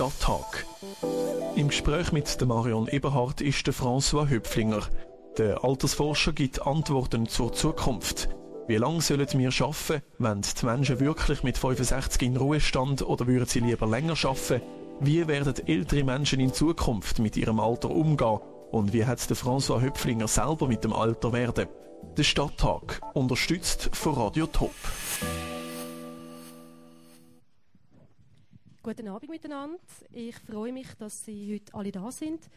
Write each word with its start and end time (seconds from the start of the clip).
Stadttag. 0.00 0.64
Im 1.56 1.68
Gespräch 1.68 2.10
mit 2.10 2.46
Marion 2.46 2.88
Eberhardt 2.88 3.42
ist 3.42 3.66
der 3.66 3.74
François 3.74 4.30
Höpflinger. 4.30 4.80
Der 5.36 5.62
Altersforscher 5.62 6.32
gibt 6.32 6.66
Antworten 6.66 7.28
zur 7.28 7.52
Zukunft. 7.52 8.30
Wie 8.66 8.76
lange 8.76 9.02
sollen 9.02 9.28
wir 9.34 9.50
arbeiten? 9.60 10.02
Wenn 10.16 10.40
die 10.40 10.64
Menschen 10.64 11.00
wirklich 11.00 11.42
mit 11.42 11.58
65 11.58 12.22
in 12.22 12.38
Ruhestand 12.38 13.02
oder 13.02 13.26
würden 13.26 13.44
sie 13.44 13.60
lieber 13.60 13.86
länger 13.86 14.14
arbeiten? 14.24 14.62
Wie 15.00 15.28
werden 15.28 15.66
ältere 15.66 16.02
Menschen 16.02 16.40
in 16.40 16.54
Zukunft 16.54 17.18
mit 17.18 17.36
ihrem 17.36 17.60
Alter 17.60 17.90
umgehen? 17.90 18.40
Und 18.70 18.94
wie 18.94 19.04
hat 19.04 19.28
der 19.28 19.36
François 19.36 19.82
Höpflinger 19.82 20.28
selber 20.28 20.66
mit 20.66 20.82
dem 20.82 20.94
Alter 20.94 21.34
werden? 21.34 21.68
Der 22.16 22.22
Stadttag, 22.22 23.02
unterstützt 23.12 23.90
von 23.92 24.14
Radio 24.14 24.46
Top. 24.46 24.72
Guten 28.90 29.06
Abend 29.06 29.30
miteinander. 29.30 29.78
Ich 30.10 30.34
freue 30.34 30.72
mich, 30.72 30.88
dass 30.94 31.24
Sie 31.24 31.54
heute 31.54 31.72
alle 31.74 31.92
da 31.92 32.10
sind 32.10 32.50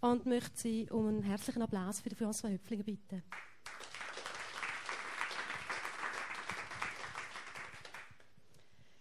und 0.00 0.26
möchte 0.26 0.56
Sie 0.56 0.88
um 0.88 1.08
einen 1.08 1.24
herzlichen 1.24 1.60
Applaus 1.60 2.00
für 2.00 2.10
François 2.10 2.52
Höpflinger 2.52 2.84
bitten. 2.84 3.20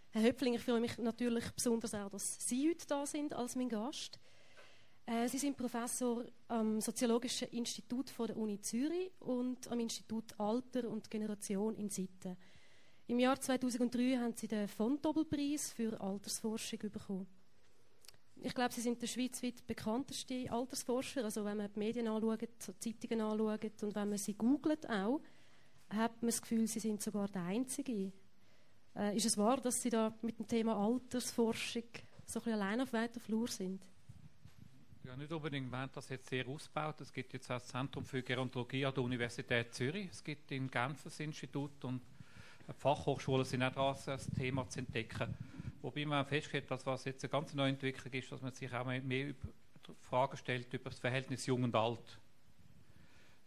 Herr 0.09 0.23
Höpflinger, 0.23 0.55
ich 0.55 0.63
freue 0.63 0.79
mich 0.79 0.97
natürlich 0.97 1.51
besonders 1.51 1.93
auch, 1.93 2.09
dass 2.09 2.47
Sie 2.47 2.67
heute 2.71 2.87
da 2.87 3.05
sind 3.05 3.35
als 3.35 3.55
mein 3.55 3.70
Gast. 3.70 4.20
Äh, 5.05 5.27
Sie 5.27 5.37
sind 5.37 5.55
Professor 5.55 6.25
am 6.48 6.81
Soziologischen 6.81 7.49
Institut 7.49 8.09
von 8.09 8.25
der 8.25 8.37
Uni 8.37 8.59
Zürich 8.59 9.11
und 9.20 9.67
am 9.67 9.79
Institut 9.79 10.34
Alter 10.39 10.89
und 10.89 11.11
Generation 11.11 11.75
in 11.75 11.91
Sitten. 11.91 12.35
Im 13.11 13.20
Jahr 13.20 13.38
2003 13.38 14.20
haben 14.20 14.33
sie 14.38 14.47
den 14.47 14.70
Fontobelpreis 14.70 15.73
für 15.73 15.99
Altersforschung 15.99 16.79
bekommen. 16.79 17.27
Ich 18.41 18.55
glaube, 18.55 18.73
sie 18.73 18.79
sind 18.79 19.01
der 19.01 19.07
schweizweit 19.07 19.67
bekannteste 19.67 20.49
Altersforscher. 20.49 21.26
Also 21.26 21.43
wenn 21.43 21.57
man 21.57 21.70
die 21.73 21.77
Medien 21.77 22.07
anschaut, 22.07 22.39
die 22.41 22.79
Zeitungen 22.79 23.20
anschaut 23.20 23.84
und 23.84 23.95
wenn 23.95 24.07
man 24.07 24.17
sie 24.17 24.34
googelt 24.34 24.89
auch, 24.89 25.20
hat 25.89 26.21
man 26.21 26.29
das 26.29 26.41
Gefühl, 26.41 26.65
sie 26.67 26.79
sind 26.79 27.01
sogar 27.01 27.27
der 27.27 27.43
Einzige. 27.43 28.13
Äh, 28.95 29.17
ist 29.17 29.26
es 29.26 29.37
wahr, 29.37 29.57
dass 29.57 29.82
Sie 29.82 29.89
da 29.89 30.17
mit 30.21 30.39
dem 30.39 30.48
Thema 30.48 30.77
Altersforschung 30.77 31.84
so 32.26 32.39
ein 32.39 32.43
bisschen 32.43 32.54
allein 32.54 32.79
auf 32.79 32.93
weiter 32.93 33.20
Flur 33.20 33.49
sind? 33.49 33.85
Ja, 35.04 35.17
nicht 35.17 35.34
unbedingt. 35.34 35.70
Wir 35.70 35.79
haben 35.79 35.91
das 35.93 36.07
jetzt 36.07 36.29
sehr 36.29 36.48
ausgebaut. 36.48 37.01
Es 37.01 37.12
gibt 37.12 37.34
jetzt 37.34 37.51
auch 37.51 37.55
das 37.55 37.67
Zentrum 37.67 38.05
für 38.05 38.23
Gerontologie 38.23 38.85
an 38.85 38.93
der 38.93 39.04
Universität 39.04 39.73
Zürich. 39.73 40.07
Es 40.12 40.23
gibt 40.23 40.49
in 40.54 40.71
Genf 40.71 41.04
das 41.04 41.20
Institut 41.20 41.84
und 41.84 42.01
Fachhochschulen 42.77 43.45
sind 43.45 43.63
auch 43.63 43.73
dran, 43.73 43.95
das 44.05 44.27
Thema 44.31 44.67
zu 44.70 44.79
entdecken. 44.79 45.34
Wobei 45.81 46.05
man 46.05 46.26
feststellt, 46.26 46.70
dass 46.70 46.85
was 46.85 47.05
jetzt 47.05 47.23
eine 47.23 47.31
ganz 47.31 47.54
neue 47.54 47.70
Entwicklung 47.70 48.13
ist, 48.13 48.31
dass 48.31 48.41
man 48.41 48.54
sich 48.54 48.71
auch 48.73 48.85
mehr 48.85 49.34
Fragen 49.99 50.37
stellt 50.37 50.73
über 50.73 50.89
das 50.89 50.99
Verhältnis 50.99 51.45
Jung 51.45 51.63
und 51.63 51.76
Alt. 51.76 52.20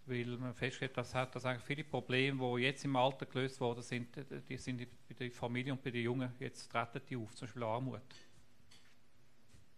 Weil 0.07 0.27
man 0.37 0.53
feststellt, 0.55 0.97
dass, 0.97 1.15
hat, 1.15 1.35
dass 1.35 1.45
eigentlich 1.45 1.65
viele 1.65 1.85
Probleme, 1.85 2.57
die 2.57 2.63
jetzt 2.65 2.85
im 2.85 2.95
Alter 2.97 3.25
gelöst 3.25 3.61
worden 3.61 3.83
sind, 3.83 4.09
die 4.49 4.57
sind 4.59 4.87
bei 5.09 5.15
der 5.15 5.31
Familie 5.31 5.73
und 5.73 5.83
bei 5.83 5.91
den 5.91 6.03
Jungen, 6.03 6.31
jetzt 6.41 6.71
treten 6.71 7.01
die 7.09 7.17
auf, 7.17 7.35
zum 7.35 7.47
Beispiel 7.47 7.63
Armut. 7.63 8.03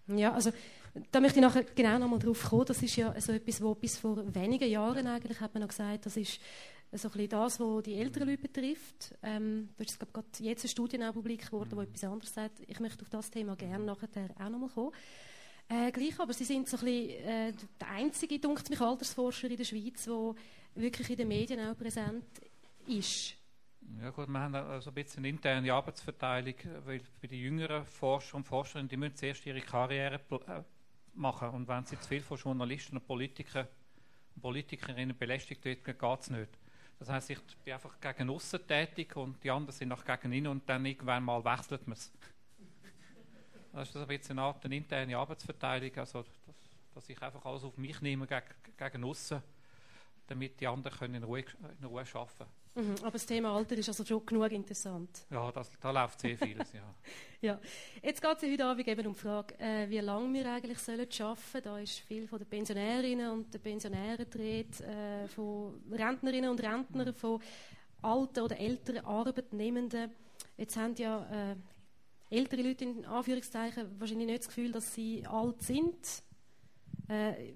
Ja, 0.08 0.32
also 0.32 0.52
da 1.10 1.20
möchte 1.20 1.38
ich 1.38 1.44
nachher 1.44 1.64
genau 1.64 1.98
nochmal 1.98 2.18
drauf 2.18 2.42
kommen. 2.44 2.64
Das 2.64 2.82
ist 2.82 2.96
ja 2.96 3.18
so 3.20 3.32
etwas, 3.32 3.60
wo 3.60 3.74
bis 3.74 3.98
vor 3.98 4.22
wenigen 4.34 4.68
Jahren 4.68 5.06
eigentlich 5.06 5.40
hat 5.40 5.52
man 5.54 5.62
noch 5.62 5.68
gesagt, 5.68 6.06
das 6.06 6.16
ist 6.16 6.40
so 6.92 7.10
ein 7.10 7.28
das, 7.28 7.60
was 7.60 7.82
die 7.82 7.94
älteren 7.94 8.28
Leute 8.28 8.42
betrifft. 8.42 9.14
Ähm, 9.22 9.68
da 9.76 9.84
ist 9.84 9.98
gerade 9.98 10.26
jetzt 10.40 10.64
eine 10.64 10.70
Studie 10.70 10.98
publik 11.12 11.46
geworden, 11.46 11.76
die 11.76 11.82
etwas 11.82 12.04
anderes 12.04 12.32
sagt. 12.32 12.60
Ich 12.66 12.80
möchte 12.80 13.02
auf 13.02 13.10
das 13.10 13.30
Thema 13.30 13.56
gerne 13.56 13.84
nachher 13.84 14.08
auch 14.38 14.48
nochmal 14.48 14.70
kommen. 14.70 14.92
Äh, 15.68 15.90
gleich 15.90 16.18
aber, 16.20 16.32
Sie 16.32 16.44
sind 16.44 16.68
so 16.68 16.76
ein 16.76 16.84
bisschen, 16.84 17.10
äh, 17.24 17.52
der 17.80 17.90
einzige, 17.90 18.38
dunkt 18.38 18.70
mich, 18.70 18.80
Altersforscher 18.80 19.50
in 19.50 19.56
der 19.56 19.64
Schweiz, 19.64 20.04
der 20.04 20.34
wirklich 20.76 21.10
in 21.10 21.16
den 21.16 21.28
Medien 21.28 21.60
auch 21.60 21.76
präsent 21.76 22.24
ist. 22.86 23.34
Ja 24.00 24.10
gut, 24.10 24.28
wir 24.28 24.38
haben 24.38 24.54
also 24.54 24.90
ein 24.90 24.94
bisschen 24.94 25.20
eine 25.20 25.28
interne 25.28 25.72
Arbeitsverteilung, 25.72 26.54
weil 26.84 27.00
bei 27.20 27.28
den 27.28 27.38
jüngeren 27.38 27.84
Forscher 27.84 28.36
und 28.36 28.44
Forscherinnen, 28.44 28.88
die 28.88 28.96
müssen 28.96 29.16
zuerst 29.16 29.46
ihre 29.46 29.60
Karriere 29.60 30.20
äh, 30.46 30.62
machen 31.14 31.50
und 31.50 31.68
wenn 31.68 31.84
sie 31.84 31.98
zu 31.98 32.08
viel 32.08 32.20
von 32.20 32.36
Journalisten 32.36 32.96
und 32.96 33.06
Politikern 33.06 33.66
und 34.34 34.42
Politikerinnen 34.42 35.16
belästigt 35.16 35.64
wird, 35.64 35.84
geht 35.84 36.20
es 36.20 36.30
nicht. 36.30 36.50
Das 36.98 37.08
heißt, 37.10 37.30
ich 37.30 37.38
bin 37.64 37.74
einfach 37.74 38.00
gegen 38.00 38.30
außen 38.30 38.66
tätig 38.66 39.14
und 39.16 39.42
die 39.42 39.50
anderen 39.50 39.72
sind 39.76 39.88
nach 39.88 40.04
gegen 40.04 40.32
innen 40.32 40.46
und 40.48 40.68
dann 40.68 40.84
irgendwann 40.86 41.24
mal 41.24 41.44
wechselt 41.44 41.86
man 41.86 41.96
es. 41.96 42.12
Das 43.72 43.90
ist 43.90 43.96
ein 43.96 44.06
bisschen 44.06 44.38
eine 44.38 44.46
Art 44.46 44.64
eine 44.64 44.76
interne 44.76 45.18
Arbeitsverteilung, 45.18 45.94
also 45.98 46.22
dass, 46.22 46.56
dass, 46.94 47.08
ich 47.10 47.20
einfach 47.20 47.44
alles 47.44 47.62
auf 47.62 47.76
mich 47.76 48.00
nehme 48.00 48.26
gegen, 48.26 48.46
gegen 48.74 49.04
außen, 49.04 49.42
damit 50.28 50.58
die 50.58 50.66
anderen 50.66 50.96
können 50.96 51.16
in 51.16 51.24
Ruhe, 51.24 51.44
in 51.78 51.84
Ruhe 51.84 52.00
arbeiten 52.14 52.38
können. 52.38 52.65
Mhm, 52.76 52.94
aber 53.00 53.12
das 53.12 53.24
Thema 53.24 53.56
Alter 53.56 53.74
ist 53.78 53.88
also 53.88 54.04
schon 54.04 54.26
genug 54.26 54.52
interessant. 54.52 55.24
Ja, 55.30 55.50
das, 55.50 55.70
da 55.80 55.90
läuft 55.90 56.20
sehr 56.20 56.36
vieles, 56.36 56.74
ja. 56.74 56.94
ja. 57.40 57.60
Jetzt 58.02 58.20
geht 58.20 58.36
es 58.36 58.42
heute 58.42 58.64
Abend 58.66 58.86
eben 58.86 59.06
um 59.06 59.14
die 59.14 59.18
Frage, 59.18 59.58
äh, 59.58 59.88
wie 59.88 59.98
lange 59.98 60.34
wir 60.34 60.52
eigentlich 60.52 60.78
sollen 60.78 61.00
arbeiten 61.00 61.36
sollen. 61.52 61.64
Da 61.64 61.78
ist 61.78 62.00
viel 62.00 62.28
von 62.28 62.38
den 62.38 62.46
Pensionärinnen 62.46 63.30
und 63.30 63.54
den 63.54 63.62
Pensionären 63.62 64.28
dreht, 64.28 64.78
äh, 64.82 65.26
von 65.28 65.82
Rentnerinnen 65.90 66.50
und 66.50 66.62
Rentnern, 66.62 67.14
von 67.14 67.40
alten 68.02 68.40
oder 68.40 68.58
älteren 68.58 69.06
Arbeitnehmenden. 69.06 70.10
Jetzt 70.58 70.76
haben 70.76 70.94
ja 70.96 71.52
äh, 71.52 71.56
ältere 72.28 72.60
Leute 72.60 72.84
in 72.84 73.06
Anführungszeichen 73.06 73.98
wahrscheinlich 73.98 74.26
nicht 74.26 74.40
das 74.40 74.48
Gefühl, 74.48 74.72
dass 74.72 74.94
sie 74.94 75.26
alt 75.26 75.62
sind. 75.62 75.96
Äh, 77.08 77.52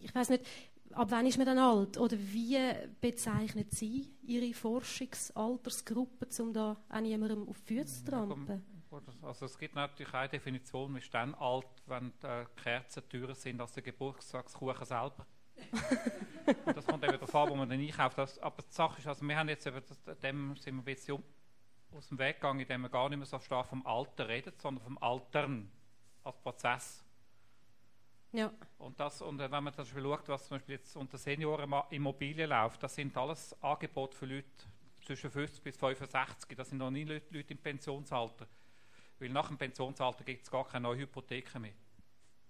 ich 0.00 0.14
weiß 0.14 0.30
nicht, 0.30 0.46
ab 0.92 1.08
wann 1.10 1.26
ist 1.26 1.38
man 1.38 1.46
dann 1.46 1.58
alt? 1.58 1.98
Oder 1.98 2.16
wie 2.18 2.58
bezeichnet 3.00 3.72
Sie 3.72 4.10
Ihre 4.22 4.52
Forschungsaltersgruppe, 4.54 6.28
um 6.42 6.52
da 6.52 6.76
auch 6.88 7.00
niemandem 7.00 7.48
auf 7.48 7.60
die 7.62 7.78
Füße 7.78 8.04
zu 8.04 8.10
trampen? 8.10 8.64
Also 9.22 9.46
es 9.46 9.56
gibt 9.56 9.76
natürlich 9.76 10.12
eine 10.12 10.28
Definition, 10.28 10.92
man 10.92 11.00
ist 11.00 11.14
dann 11.14 11.34
alt, 11.34 11.66
wenn 11.86 12.12
die 12.20 12.44
Kerzen 12.60 13.08
teurer 13.08 13.34
sind 13.34 13.60
als 13.60 13.72
der 13.72 13.84
Geburtstagskuchen 13.84 14.84
selber. 14.84 15.26
das 16.74 16.86
kommt 16.86 17.04
eben 17.04 17.12
darauf 17.12 17.34
an, 17.34 17.50
wo 17.50 17.54
man 17.54 17.68
den 17.68 17.80
einkauft. 17.80 18.18
Das, 18.18 18.38
aber 18.40 18.62
die 18.62 18.72
Sache 18.72 18.98
ist, 18.98 19.06
also 19.06 19.26
wir 19.26 19.36
haben 19.36 19.48
jetzt 19.48 19.66
eben, 19.66 19.80
dem 20.22 20.56
sind 20.56 20.74
wir 20.74 20.82
ein 20.82 20.84
bisschen 20.84 21.22
aus 21.92 22.08
dem 22.08 22.18
Weg 22.18 22.36
gegangen, 22.36 22.60
indem 22.60 22.82
wir 22.82 22.88
gar 22.88 23.08
nicht 23.08 23.18
mehr 23.18 23.26
so 23.26 23.38
stark 23.38 23.66
vom 23.66 23.86
Alter 23.86 24.28
reden, 24.28 24.52
sondern 24.58 24.82
vom 24.82 24.98
Altern 24.98 25.70
als 26.24 26.36
Prozess. 26.38 27.04
Ja. 28.32 28.52
Und, 28.78 28.98
das, 29.00 29.22
und 29.22 29.38
wenn 29.38 29.50
man 29.50 29.72
zum 29.72 29.84
Beispiel 29.84 30.02
schaut, 30.02 30.28
was 30.28 30.46
zum 30.46 30.56
Beispiel 30.56 30.76
jetzt 30.76 30.96
unter 30.96 31.18
Senioren 31.18 31.72
Immobilien 31.90 32.50
läuft, 32.50 32.82
das 32.82 32.94
sind 32.94 33.16
alles 33.16 33.60
Angebote 33.62 34.16
für 34.16 34.26
Leute 34.26 34.46
zwischen 35.04 35.30
50 35.30 35.62
bis 35.62 35.76
65. 35.76 36.56
Das 36.56 36.68
sind 36.68 36.78
noch 36.78 36.90
nie 36.90 37.04
Leute, 37.04 37.34
Leute 37.34 37.54
im 37.54 37.58
Pensionsalter. 37.58 38.46
Weil 39.18 39.30
nach 39.30 39.48
dem 39.48 39.58
Pensionsalter 39.58 40.24
gibt 40.24 40.44
es 40.44 40.50
gar 40.50 40.64
keine 40.66 40.84
neue 40.84 41.00
Hypotheken 41.00 41.60
mehr. 41.60 41.74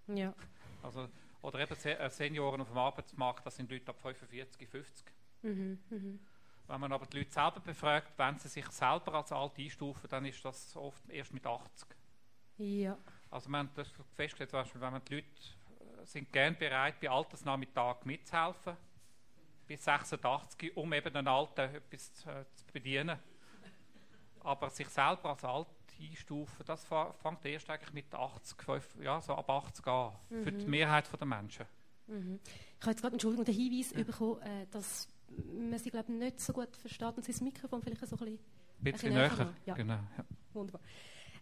Ja. 0.08 0.34
Also, 0.82 1.08
oder 1.42 1.60
eben 1.60 1.74
äh, 1.84 2.10
Senioren 2.10 2.60
auf 2.60 2.68
dem 2.68 2.78
Arbeitsmarkt, 2.78 3.46
das 3.46 3.56
sind 3.56 3.70
Leute 3.70 3.88
ab 3.88 4.00
45, 4.00 4.68
50. 4.68 5.06
Mhm, 5.42 5.78
mh. 5.88 6.18
Wenn 6.66 6.80
man 6.80 6.92
aber 6.92 7.06
die 7.06 7.18
Leute 7.18 7.32
selber 7.32 7.60
befragt, 7.60 8.12
wenn 8.16 8.38
sie 8.38 8.48
sich 8.48 8.66
selber 8.66 9.14
als 9.14 9.32
alt 9.32 9.58
einstufen, 9.58 10.08
dann 10.08 10.24
ist 10.24 10.44
das 10.44 10.76
oft 10.76 11.08
erst 11.08 11.32
mit 11.32 11.44
80. 11.44 11.88
Ja. 12.58 12.96
Also 13.30 13.48
man 13.48 13.68
hat 13.68 13.78
das 13.78 13.88
festgestellt, 14.14 14.50
zum 14.50 14.60
Beispiel, 14.60 14.80
wenn 14.80 14.92
man 14.92 15.04
die 15.04 15.14
Leute 15.16 15.26
sind 16.04 16.32
gern 16.32 16.56
bereit, 16.56 17.00
bei 17.00 17.10
Altersnachmittag 17.10 18.04
mitzuhelfen, 18.04 18.76
bis 19.66 19.84
86, 19.84 20.76
um 20.76 20.92
eben 20.92 21.12
den 21.12 21.28
Alten 21.28 21.74
etwas 21.74 22.14
zu, 22.14 22.28
äh, 22.28 22.44
zu 22.54 22.66
bedienen. 22.72 23.18
Aber 24.40 24.70
sich 24.70 24.88
selber 24.88 25.30
als 25.30 25.44
alt 25.44 25.66
einstufen, 26.00 26.64
das 26.64 26.84
fängt 26.84 27.44
erst 27.44 27.68
eigentlich 27.68 27.92
mit 27.92 28.14
80, 28.14 28.62
5, 28.62 28.96
ja, 29.02 29.20
so 29.20 29.34
ab 29.34 29.50
80 29.50 29.86
an, 29.86 30.12
mhm. 30.30 30.42
für 30.42 30.52
die 30.52 30.64
mhm. 30.64 30.70
Mehrheit 30.70 31.08
der 31.12 31.26
Menschen. 31.26 31.66
Mhm. 32.06 32.40
Ich 32.44 32.80
habe 32.80 32.90
jetzt 32.92 33.02
gerade 33.02 33.14
Entschuldigung, 33.14 33.44
den 33.44 33.54
Hinweis 33.54 33.92
ja. 33.92 34.02
bekommen, 34.02 34.40
äh, 34.42 34.66
dass 34.70 35.08
man 35.52 35.78
sie 35.78 35.90
glaube 35.90 36.12
nicht 36.12 36.40
so 36.40 36.52
gut 36.52 36.74
versteht 36.76 37.16
und 37.16 37.24
sie 37.24 37.32
das 37.32 37.40
Mikrofon 37.40 37.82
vielleicht 37.82 38.06
so 38.06 38.16
ein 38.16 38.18
bisschen, 38.18 38.38
ein 38.78 38.92
bisschen 38.92 39.14
näher. 39.14 39.54
Ja. 39.66 39.74
Genau, 39.74 39.94
ja. 39.94 40.24
Wunderbar. 40.54 40.80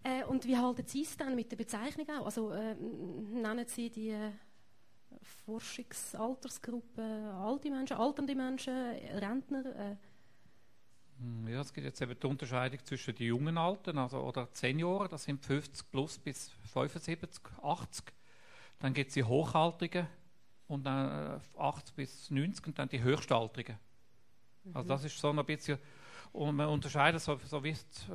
Äh, 0.03 0.25
und 0.25 0.47
wie 0.47 0.57
halten 0.57 0.87
Sie 0.87 1.03
es 1.03 1.17
dann 1.17 1.35
mit 1.35 1.51
der 1.51 1.57
Bezeichnung 1.57 2.07
auch? 2.11 2.27
Also 2.27 2.53
äh, 2.53 2.75
nennen 2.75 3.67
Sie 3.67 3.91
die 3.91 4.17
äh, 5.11 5.17
Forschungsaltersgruppe 5.45 7.03
alte 7.03 7.71
Menschen, 7.71 7.97
alternde 7.97 8.35
Menschen, 8.35 8.75
Rentner? 8.75 9.65
Äh? 9.77 9.97
Hm, 11.21 11.49
ja, 11.49 11.61
es 11.61 11.73
gibt 11.73 11.85
jetzt 11.87 12.01
eben 12.01 12.19
die 12.19 12.27
Unterscheidung 12.27 12.85
zwischen 12.85 13.15
den 13.15 13.27
jungen 13.27 13.59
Alten 13.59 13.99
also, 13.99 14.19
oder 14.21 14.49
Senioren, 14.53 15.09
das 15.09 15.25
sind 15.25 15.45
50 15.45 15.91
plus 15.91 16.19
bis 16.19 16.51
75, 16.73 17.43
80. 17.63 18.05
Dann 18.79 18.95
gibt 18.95 19.09
es 19.09 19.15
die 19.15 19.25
Hochaltrigen 19.25 20.07
und 20.69 20.85
dann 20.85 21.41
80 21.57 21.91
äh, 21.91 21.93
bis 21.97 22.31
90 22.31 22.67
und 22.69 22.79
dann 22.79 22.89
die 22.89 23.03
Höchstaltrigen. 23.03 23.77
Also 23.77 24.71
mhm. 24.71 24.77
Also 24.77 24.89
das 24.89 25.05
ist 25.05 25.19
so 25.19 25.31
ein 25.31 25.45
bisschen 25.45 25.79
Und 26.33 26.57
man 26.57 26.69
unterscheidet 26.69 27.21
so, 27.21 27.39
so 27.45 27.65
wie 27.65 27.75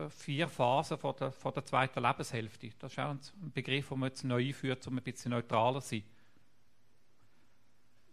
vier 0.10 0.48
Phasen 0.48 0.98
von 0.98 1.16
der, 1.16 1.32
von 1.32 1.54
der 1.54 1.66
zweiten 1.66 2.02
Lebenshälfte. 2.02 2.70
Das 2.80 2.92
ist 2.92 3.00
auch 3.00 3.10
ein 3.10 3.20
Begriff, 3.54 3.90
den 3.90 4.00
man 4.00 4.10
jetzt 4.10 4.24
neu 4.24 4.46
einführt, 4.48 4.86
um 4.88 4.98
ein 4.98 5.04
bisschen 5.04 5.32
neutraler 5.32 5.82
zu 5.82 5.90
sein. 5.90 6.04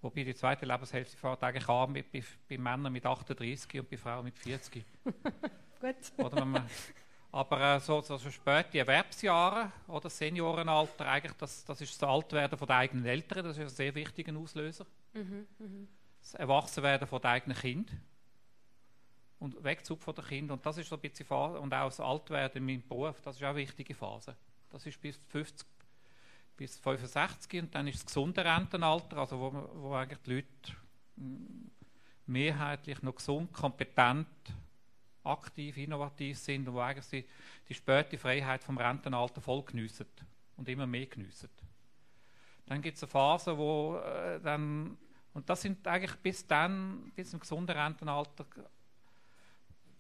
Wobei 0.03 0.25
die 0.25 0.35
zweite 0.35 0.65
Lebenshälfte 0.65 1.17
fährt 1.17 1.43
eigentlich 1.43 1.69
an 1.69 1.93
mit, 1.93 2.11
bei, 2.11 2.23
bei 2.49 2.57
Männern 2.57 2.93
mit 2.93 3.05
38 3.05 3.81
und 3.81 3.91
bei 3.91 3.97
Frauen 3.97 4.25
mit 4.25 4.39
40. 4.39 4.85
Gut. 5.81 5.97
Oder 6.17 6.45
man, 6.45 6.69
aber 7.33 7.77
äh, 7.77 7.81
so, 7.81 8.01
so, 8.01 8.17
so 8.17 8.31
späte 8.31 8.79
Erwerbsjahre 8.79 9.71
oder 9.87 10.11
Seniorenalter, 10.11 11.07
eigentlich 11.07 11.37
das, 11.37 11.65
das 11.65 11.81
ist 11.81 12.01
das 12.01 12.09
Altwerden 12.09 12.59
von 12.59 12.67
den 12.67 12.77
eigenen 12.77 13.07
Eltern, 13.07 13.45
das 13.45 13.57
ist 13.57 13.63
ein 13.63 13.69
sehr 13.69 13.95
wichtiger 13.95 14.37
Auslöser. 14.37 14.87
Mhm, 15.13 15.47
mhm. 15.59 15.89
Das 16.21 16.35
Erwachsenwerden 16.35 17.07
von 17.07 17.21
den 17.21 17.31
eigenen 17.31 17.57
Kind 17.57 17.93
und 19.39 19.63
Wegzug 19.63 20.03
von 20.03 20.15
den 20.15 20.25
Kindern. 20.25 20.59
Und 20.59 20.67
das 20.67 20.79
ist 20.79 20.89
so 20.89 20.97
ein 20.97 21.01
bisschen 21.01 21.27
Phase, 21.27 21.61
und 21.61 21.73
auch 21.73 21.87
das 21.87 22.01
Altwerden 22.01 22.59
in 22.59 22.67
meinem 22.67 22.89
Beruf, 22.89 23.21
das 23.21 23.37
ist 23.37 23.43
auch 23.43 23.49
eine 23.49 23.59
wichtige 23.59 23.95
Phase. 23.95 24.37
Das 24.71 24.85
ist 24.87 25.01
bis 25.01 25.21
50, 25.29 25.67
bis 26.61 26.77
65 26.79 27.63
und 27.63 27.75
dann 27.75 27.89
ist 27.89 28.01
das 28.01 28.05
gesunde 28.05 28.45
Rentenalter, 28.45 29.17
also 29.17 29.41
wo, 29.41 29.71
wo 29.81 29.95
eigentlich 29.95 30.19
die 30.27 30.35
Leute 30.35 30.77
mm, 31.17 31.71
mehrheitlich 32.27 33.03
noch 33.03 33.15
gesund, 33.15 33.51
kompetent, 33.51 34.29
aktiv, 35.25 35.79
innovativ 35.79 36.39
sind 36.39 36.69
und 36.69 36.75
wo 36.75 36.81
eigentlich 36.81 37.27
die, 37.67 37.75
späte 37.75 38.19
Freiheit 38.19 38.63
vom 38.63 38.77
Rentenalter 38.77 39.41
voll 39.41 39.63
geniessen 39.63 40.05
und 40.59 40.69
immer 40.69 40.87
mehr 40.87 41.07
geniessen. 41.07 41.49
Dann 42.67 42.83
gibt 42.83 42.99
es 42.99 43.05
eine 43.05 43.11
Phase, 43.11 43.57
wo 43.57 43.97
äh, 43.97 44.39
dann, 44.43 44.99
und 45.33 45.49
das 45.49 45.63
sind 45.63 45.87
eigentlich 45.87 46.15
bis 46.17 46.47
dann, 46.47 47.11
bis 47.17 47.33
im 47.33 47.41
gesunden 47.41 47.75
Rentenalter, 47.75 48.45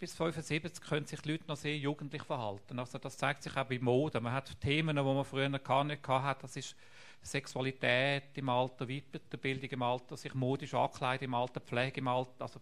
bis 0.01 0.15
75 0.15 0.83
können 0.83 1.05
sich 1.05 1.23
Leute 1.27 1.47
noch 1.47 1.57
sehr 1.57 1.77
jugendlich 1.77 2.23
verhalten. 2.23 2.79
Also 2.79 2.97
das 2.97 3.19
zeigt 3.19 3.43
sich 3.43 3.55
auch 3.55 3.67
bei 3.67 3.79
Mode. 3.79 4.19
Man 4.21 4.33
hat 4.33 4.59
Themen, 4.59 4.97
die 4.97 5.03
man 5.03 5.25
früher 5.25 5.51
gar 5.59 5.85
nicht 5.85 6.09
hatte. 6.09 6.43
Das 6.43 6.57
ist 6.57 6.75
Sexualität 7.23 8.25
im 8.35 8.49
Alter, 8.49 8.87
Weiterbildung 8.87 9.71
im 9.71 9.83
Alter, 9.83 10.17
sich 10.17 10.33
modisch 10.33 10.73
ankleiden 10.73 11.27
im 11.27 11.35
Alter, 11.35 11.61
Pflege 11.61 12.01
im 12.01 12.09
Alter, 12.09 12.33
also 12.41 12.61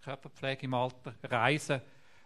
Körperpflege 0.00 0.66
im 0.66 0.74
Alter, 0.74 1.12
Reisen, 1.24 1.82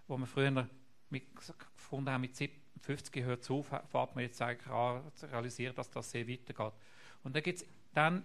wo 0.07 0.19
man 0.19 0.29
früher 0.29 0.69
mit, 1.09 1.35
gefunden 1.35 2.11
haben, 2.11 2.21
mit 2.21 2.37
50 2.81 3.25
hört 3.25 3.41
es 3.41 3.51
auf, 3.51 3.69
fährt 3.69 4.15
man 4.15 4.25
jetzt 4.25 4.43
eigentlich 4.43 4.71
an, 4.71 5.11
zu 5.15 5.25
realisieren, 5.25 5.75
dass 5.75 5.91
das 5.91 6.11
sehr 6.11 6.29
weitergeht. 6.29 6.75
Und 7.23 7.35
dann 7.35 7.43
gibt 7.43 7.61
es 7.63 7.67
dann 7.95 8.23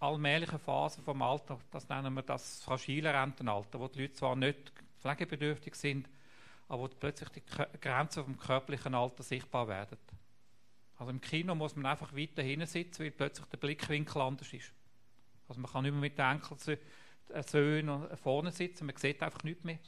allmähliche 0.00 0.58
Phasen 0.58 1.04
vom 1.04 1.20
Alter, 1.20 1.58
das 1.70 1.86
nennen 1.90 2.14
wir 2.14 2.22
das 2.22 2.62
fragile 2.62 3.12
Rentenalter, 3.12 3.78
wo 3.78 3.88
die 3.88 4.00
Leute 4.00 4.14
zwar 4.14 4.36
nicht 4.36 4.72
pflegebedürftig 5.04 5.74
sind, 5.74 6.08
aber 6.68 6.84
wo 6.84 6.88
plötzlich 6.88 7.28
die 7.28 7.42
Grenzen 7.80 8.24
vom 8.24 8.38
körperlichen 8.38 8.94
Alter 8.94 9.22
sichtbar 9.22 9.68
werden. 9.68 9.98
Also 10.96 11.10
im 11.10 11.20
Kino 11.20 11.54
muss 11.54 11.76
man 11.76 11.86
einfach 11.86 12.14
weiter 12.16 12.42
hinten 12.42 12.66
sitzen, 12.66 13.04
weil 13.04 13.10
plötzlich 13.10 13.46
der 13.46 13.58
Blickwinkel 13.58 14.22
anders 14.22 14.52
ist. 14.52 14.72
Also 15.46 15.60
man 15.60 15.70
kann 15.70 15.82
nicht 15.82 15.92
mehr 15.92 16.00
mit 16.00 16.18
den 16.18 16.24
Enkeln 16.24 16.78
vorne 18.16 18.50
sitzen, 18.50 18.86
man 18.86 18.96
sieht 18.96 19.22
einfach 19.22 19.42
nichts 19.42 19.64
mehr. 19.64 19.78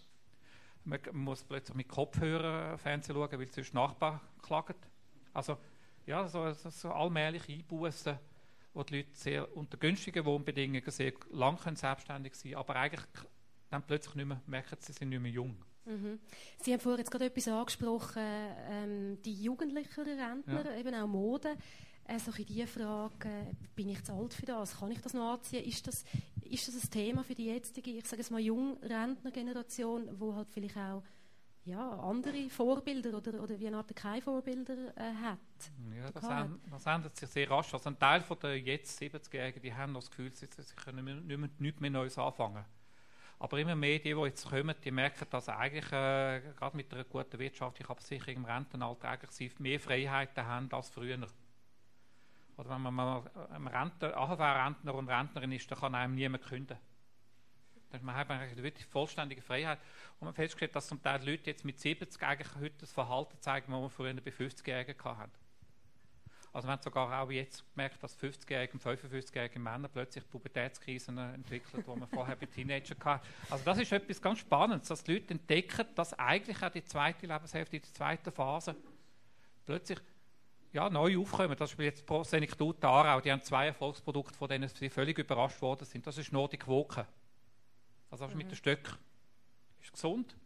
Man 0.84 1.00
muss 1.12 1.42
plötzlich 1.42 1.76
mit 1.76 1.88
Kopfhörern 1.88 2.78
Fernsehen 2.78 3.16
schauen, 3.16 3.38
weil 3.38 3.50
sonst 3.50 3.74
Nachbarn 3.74 4.20
klagen. 4.42 4.74
Also 5.32 5.56
ja, 6.04 6.28
so, 6.28 6.52
so 6.52 6.92
allmählich 6.92 7.48
Einbußen, 7.48 8.18
wo 8.74 8.82
die 8.82 8.98
Leute 8.98 9.14
sehr 9.14 9.56
unter 9.56 9.78
günstigen 9.78 10.24
Wohnbedingungen 10.24 10.90
sehr 10.90 11.12
lang 11.30 11.56
können 11.56 11.76
selbstständig 11.76 12.34
sein 12.34 12.54
aber 12.54 12.76
eigentlich 12.76 13.04
dann 13.70 13.82
plötzlich 13.82 14.14
nicht 14.14 14.26
mehr, 14.26 14.40
merken 14.46 14.76
sie, 14.80 14.92
sind 14.92 15.08
nicht 15.08 15.20
mehr 15.20 15.30
jung. 15.30 15.56
Mhm. 15.86 16.18
Sie 16.58 16.72
haben 16.72 16.80
vorhin 16.80 16.98
jetzt 16.98 17.10
gerade 17.10 17.26
etwas 17.26 17.48
angesprochen, 17.48 18.22
ähm, 18.70 19.22
die 19.22 19.34
jugendlichen 19.34 20.04
Rentner, 20.04 20.64
ja. 20.64 20.76
eben 20.76 20.94
auch 20.94 21.06
Mode. 21.06 21.56
Also 22.08 22.32
in 22.32 22.46
die 22.46 22.66
Frage, 22.66 23.28
äh, 23.28 23.54
bin 23.74 23.88
ich 23.88 24.02
zu 24.04 24.12
alt 24.12 24.34
für 24.34 24.46
das? 24.46 24.78
Kann 24.78 24.90
ich 24.90 25.00
das 25.00 25.14
noch 25.14 25.34
anziehen? 25.34 25.64
Ist 25.64 25.86
das, 25.86 26.04
ist 26.42 26.68
das 26.68 26.84
ein 26.84 26.90
Thema 26.90 27.24
für 27.24 27.34
die 27.34 27.46
jetzige, 27.46 27.90
ich 27.90 28.06
sage 28.06 28.22
es 28.22 28.30
mal, 28.30 28.40
Jungrentner-Generation, 28.40 30.20
wo 30.20 30.34
halt 30.34 30.48
vielleicht 30.50 30.76
auch 30.76 31.02
ja, 31.64 31.98
andere 31.98 32.48
Vorbilder 32.48 33.16
oder, 33.16 33.42
oder 33.42 33.58
wie 33.58 33.66
eine 33.66 33.78
Art 33.78 33.94
keine 33.96 34.22
Vorbilder 34.22 34.96
äh, 34.96 35.14
hat? 35.14 35.38
Ja, 35.96 36.10
das, 36.12 36.24
änd, 36.24 36.60
das, 36.70 36.86
ändert 36.86 37.16
sich 37.16 37.28
sehr 37.28 37.50
rasch. 37.50 37.74
Also 37.74 37.90
ein 37.90 37.98
Teil 37.98 38.20
von 38.20 38.38
der 38.40 38.58
jetzt 38.60 39.02
70-Jährigen, 39.02 39.60
die 39.60 39.74
haben 39.74 39.92
noch 39.92 40.00
das 40.00 40.10
Gefühl, 40.10 40.32
sie, 40.32 40.46
sie 40.46 40.74
können 40.76 41.04
nicht 41.04 41.38
mehr, 41.38 41.50
nicht 41.58 41.80
mehr 41.80 41.90
Neues 41.90 42.18
anfangen. 42.18 42.64
Aber 43.38 43.58
immer 43.58 43.76
mehr, 43.76 43.98
die, 43.98 44.14
die 44.14 44.20
jetzt 44.20 44.48
kommen, 44.48 44.74
die 44.82 44.90
merken, 44.90 45.26
dass 45.30 45.48
eigentlich 45.48 45.92
äh, 45.92 46.40
gerade 46.56 46.76
mit 46.76 46.92
einer 46.92 47.04
guten 47.04 47.38
wirtschaftlichen 47.38 47.90
Absicherung 47.90 48.36
im 48.36 48.44
Rentenalter 48.46 49.10
eigentlich 49.10 49.58
mehr 49.58 49.78
Freiheiten 49.78 50.46
haben 50.46 50.72
als 50.72 50.88
früher. 50.88 51.18
Oder 52.56 52.70
wenn 52.70 52.80
man 52.80 52.94
mal 52.94 53.22
ein 53.50 53.66
Rentner, 53.66 54.16
AHV-Rentner 54.16 54.94
und 54.94 55.08
Rentnerin 55.08 55.52
ist, 55.52 55.70
dann 55.70 55.78
kann 55.78 55.94
einem 55.94 56.14
niemand 56.14 56.44
künden. 56.44 56.78
Man 58.00 58.14
hat 58.14 58.30
eigentlich 58.30 58.62
wirklich 58.62 58.86
vollständige 58.86 59.42
Freiheit. 59.42 59.78
Und 60.18 60.26
man 60.26 60.34
festgestellt, 60.34 60.74
dass 60.74 60.88
zum 60.88 61.02
Teil 61.02 61.24
Leute 61.28 61.50
jetzt 61.50 61.64
mit 61.64 61.78
70 61.78 62.22
eigentlich 62.22 62.54
heute 62.56 62.78
das 62.80 62.92
Verhalten 62.92 63.38
zeigen, 63.40 63.70
das 63.70 63.80
man 63.80 63.90
früher 63.90 64.14
bei 64.14 64.30
50-Jährigen 64.30 65.04
hatten. 65.04 65.45
Also 66.52 66.66
man 66.66 66.74
hat 66.74 66.84
sogar 66.84 67.22
auch 67.22 67.30
jetzt 67.30 67.64
gemerkt, 67.74 68.02
dass 68.02 68.18
50-jährige 68.18 68.72
und 68.72 68.82
55-jährige 68.82 69.58
Männer 69.58 69.88
plötzlich 69.88 70.28
Pubertätskrisen 70.28 71.18
entwickeln, 71.18 71.84
die 71.86 71.98
man 71.98 72.08
vorher 72.08 72.34
bei 72.34 72.46
Teenagern 72.46 72.96
hatte. 73.04 73.26
Also 73.50 73.64
das 73.64 73.78
ist 73.78 73.92
etwas 73.92 74.22
ganz 74.22 74.38
Spannendes, 74.38 74.88
dass 74.88 75.04
die 75.04 75.14
Leute 75.14 75.34
entdecken, 75.34 75.86
dass 75.94 76.18
eigentlich 76.18 76.62
auch 76.62 76.70
die 76.70 76.84
zweite 76.84 77.26
Lebenshälfte, 77.26 77.78
die 77.78 77.92
zweite 77.92 78.32
Phase 78.32 78.74
plötzlich 79.66 79.98
ja, 80.72 80.90
neu 80.90 81.18
aufkommen. 81.18 81.56
Das 81.56 81.72
ist 81.72 81.78
jetzt 81.78 82.06
Pro 82.06 82.24
Senectute 82.24 82.86
Aarau, 82.86 83.20
die 83.20 83.32
haben 83.32 83.42
zwei 83.42 83.66
Erfolgsprodukte, 83.66 84.36
von 84.36 84.48
denen 84.48 84.68
sie 84.68 84.90
völlig 84.90 85.18
überrascht 85.18 85.60
worden 85.62 85.84
sind. 85.84 86.06
Das 86.06 86.18
ist 86.18 86.32
Nordic 86.32 86.66
Woken. 86.66 87.04
Also 88.10 88.24
das 88.24 88.32
ist 88.32 88.34
mhm. 88.34 88.38
mit 88.38 88.50
den 88.50 88.56
Stöcken. 88.56 88.94
Ist 89.82 89.92
gesund, 89.92 90.36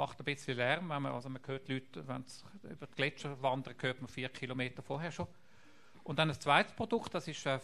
macht 0.00 0.18
ein 0.18 0.24
bisschen 0.24 0.56
Lärm. 0.56 0.88
Wenn 0.88 1.02
man, 1.02 1.12
also 1.12 1.28
man 1.28 1.42
hört 1.46 1.68
Leute, 1.68 2.08
wenn 2.08 2.24
sie 2.26 2.42
über 2.64 2.86
die 2.86 2.94
Gletscher 2.94 3.40
wandern, 3.42 3.74
hört 3.78 4.00
man 4.00 4.08
vier 4.08 4.30
Kilometer 4.30 4.82
vorher 4.82 5.12
schon. 5.12 5.28
Und 6.02 6.18
dann 6.18 6.28
das 6.28 6.40
zweite 6.40 6.74
Produkt, 6.74 7.14
das 7.14 7.28
ist 7.28 7.46
ein 7.46 7.60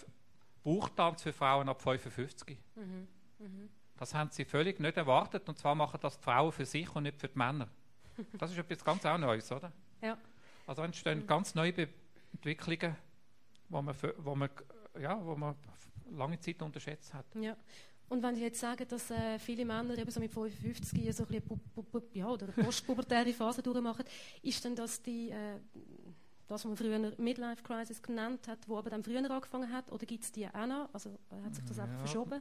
Bauchtanz 0.63 1.23
für 1.23 1.33
Frauen 1.33 1.69
ab 1.69 1.81
55. 1.81 2.59
Mhm. 2.75 3.09
Mhm. 3.39 3.71
Das 3.97 4.15
haben 4.15 4.31
sie 4.31 4.45
völlig 4.45 4.79
nicht 4.79 4.99
erwartet. 4.99 5.49
Und 5.49 5.57
zwar 5.59 5.75
machen 5.75 5.99
das 6.03 6.19
die 6.19 6.25
Frauen 6.25 6.53
für 6.53 6.67
sich 6.67 6.95
und 6.95 7.05
nicht 7.05 7.19
für 7.19 7.29
die 7.29 7.39
Männer. 7.39 7.69
Das 8.39 8.51
ist 8.51 8.59
etwas 8.59 8.85
ganz 8.85 9.05
auch 9.05 9.19
Neues, 9.19 9.51
oder? 9.51 9.73
Ja. 10.03 10.17
Also 10.67 10.83
entstehen 10.83 11.21
mhm. 11.21 11.27
ganz 11.27 11.55
neue 11.55 11.89
Entwicklungen, 12.33 12.97
wo 13.69 13.81
man, 13.81 13.95
wo, 14.19 14.35
man, 14.35 14.51
ja, 15.01 15.25
wo 15.25 15.37
man 15.37 15.55
lange 16.11 16.39
Zeit 16.39 16.61
unterschätzt 16.61 17.15
hat. 17.15 17.27
Ja. 17.35 17.57
Und 18.09 18.23
wenn 18.23 18.35
Sie 18.37 18.43
jetzt 18.43 18.61
sagen, 18.61 18.87
dass 18.89 19.11
äh, 19.11 19.39
viele 19.39 19.65
Männer 19.65 19.99
eben 19.99 20.11
so 20.11 20.21
mit 20.21 20.33
55 20.33 21.15
so 21.15 21.25
ein 21.25 21.29
bisschen 21.29 22.03
ja, 22.15 22.29
oder 22.29 22.47
eine 22.55 22.65
postpubertäre 22.65 23.33
Phase 23.33 23.63
durchmachen, 23.63 24.05
ist 24.43 24.65
denn 24.65 24.77
das 24.77 25.03
die, 25.03 25.31
äh, 25.31 25.59
das, 26.47 26.65
was 26.65 26.65
man 26.65 26.77
früher 26.77 27.13
Midlife 27.19 27.63
Crisis 27.63 28.01
genannt 28.01 28.47
hat, 28.47 28.59
wo 28.69 28.79
aber 28.79 28.91
dann 28.91 29.03
früher 29.03 29.29
angefangen 29.29 29.73
hat, 29.73 29.91
oder 29.91 30.07
gibt 30.07 30.23
es 30.23 30.31
die 30.31 30.47
auch 30.47 30.67
noch? 30.67 30.89
Also 30.93 31.11
äh, 31.31 31.45
hat 31.45 31.55
sich 31.55 31.65
das 31.65 31.79
ja. 31.79 31.85
einfach 31.85 31.99
verschoben? 31.99 32.41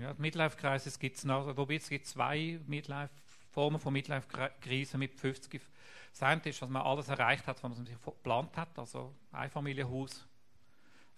Ja, 0.00 0.12
die 0.12 0.20
Midlife 0.20 0.56
Crisis 0.56 0.98
gibt 0.98 1.16
es 1.16 1.24
noch, 1.24 1.46
also, 1.46 1.56
wobei 1.56 1.76
es 1.76 1.88
gibt 1.88 2.06
zwei 2.06 2.60
Midlife 2.66 3.10
Formen 3.50 3.80
von 3.80 3.92
Midlife-Krise 3.92 4.98
mit 4.98 5.14
50. 5.14 5.60
Das 6.12 6.22
eine 6.22 6.40
ist, 6.44 6.60
dass 6.60 6.68
man 6.68 6.82
alles 6.82 7.08
erreicht 7.08 7.46
hat, 7.46 7.62
was 7.62 7.76
man 7.76 7.86
sich 7.86 8.00
geplant 8.00 8.56
hat, 8.56 8.78
also 8.78 9.14
Einfamilienhaus, 9.32 10.26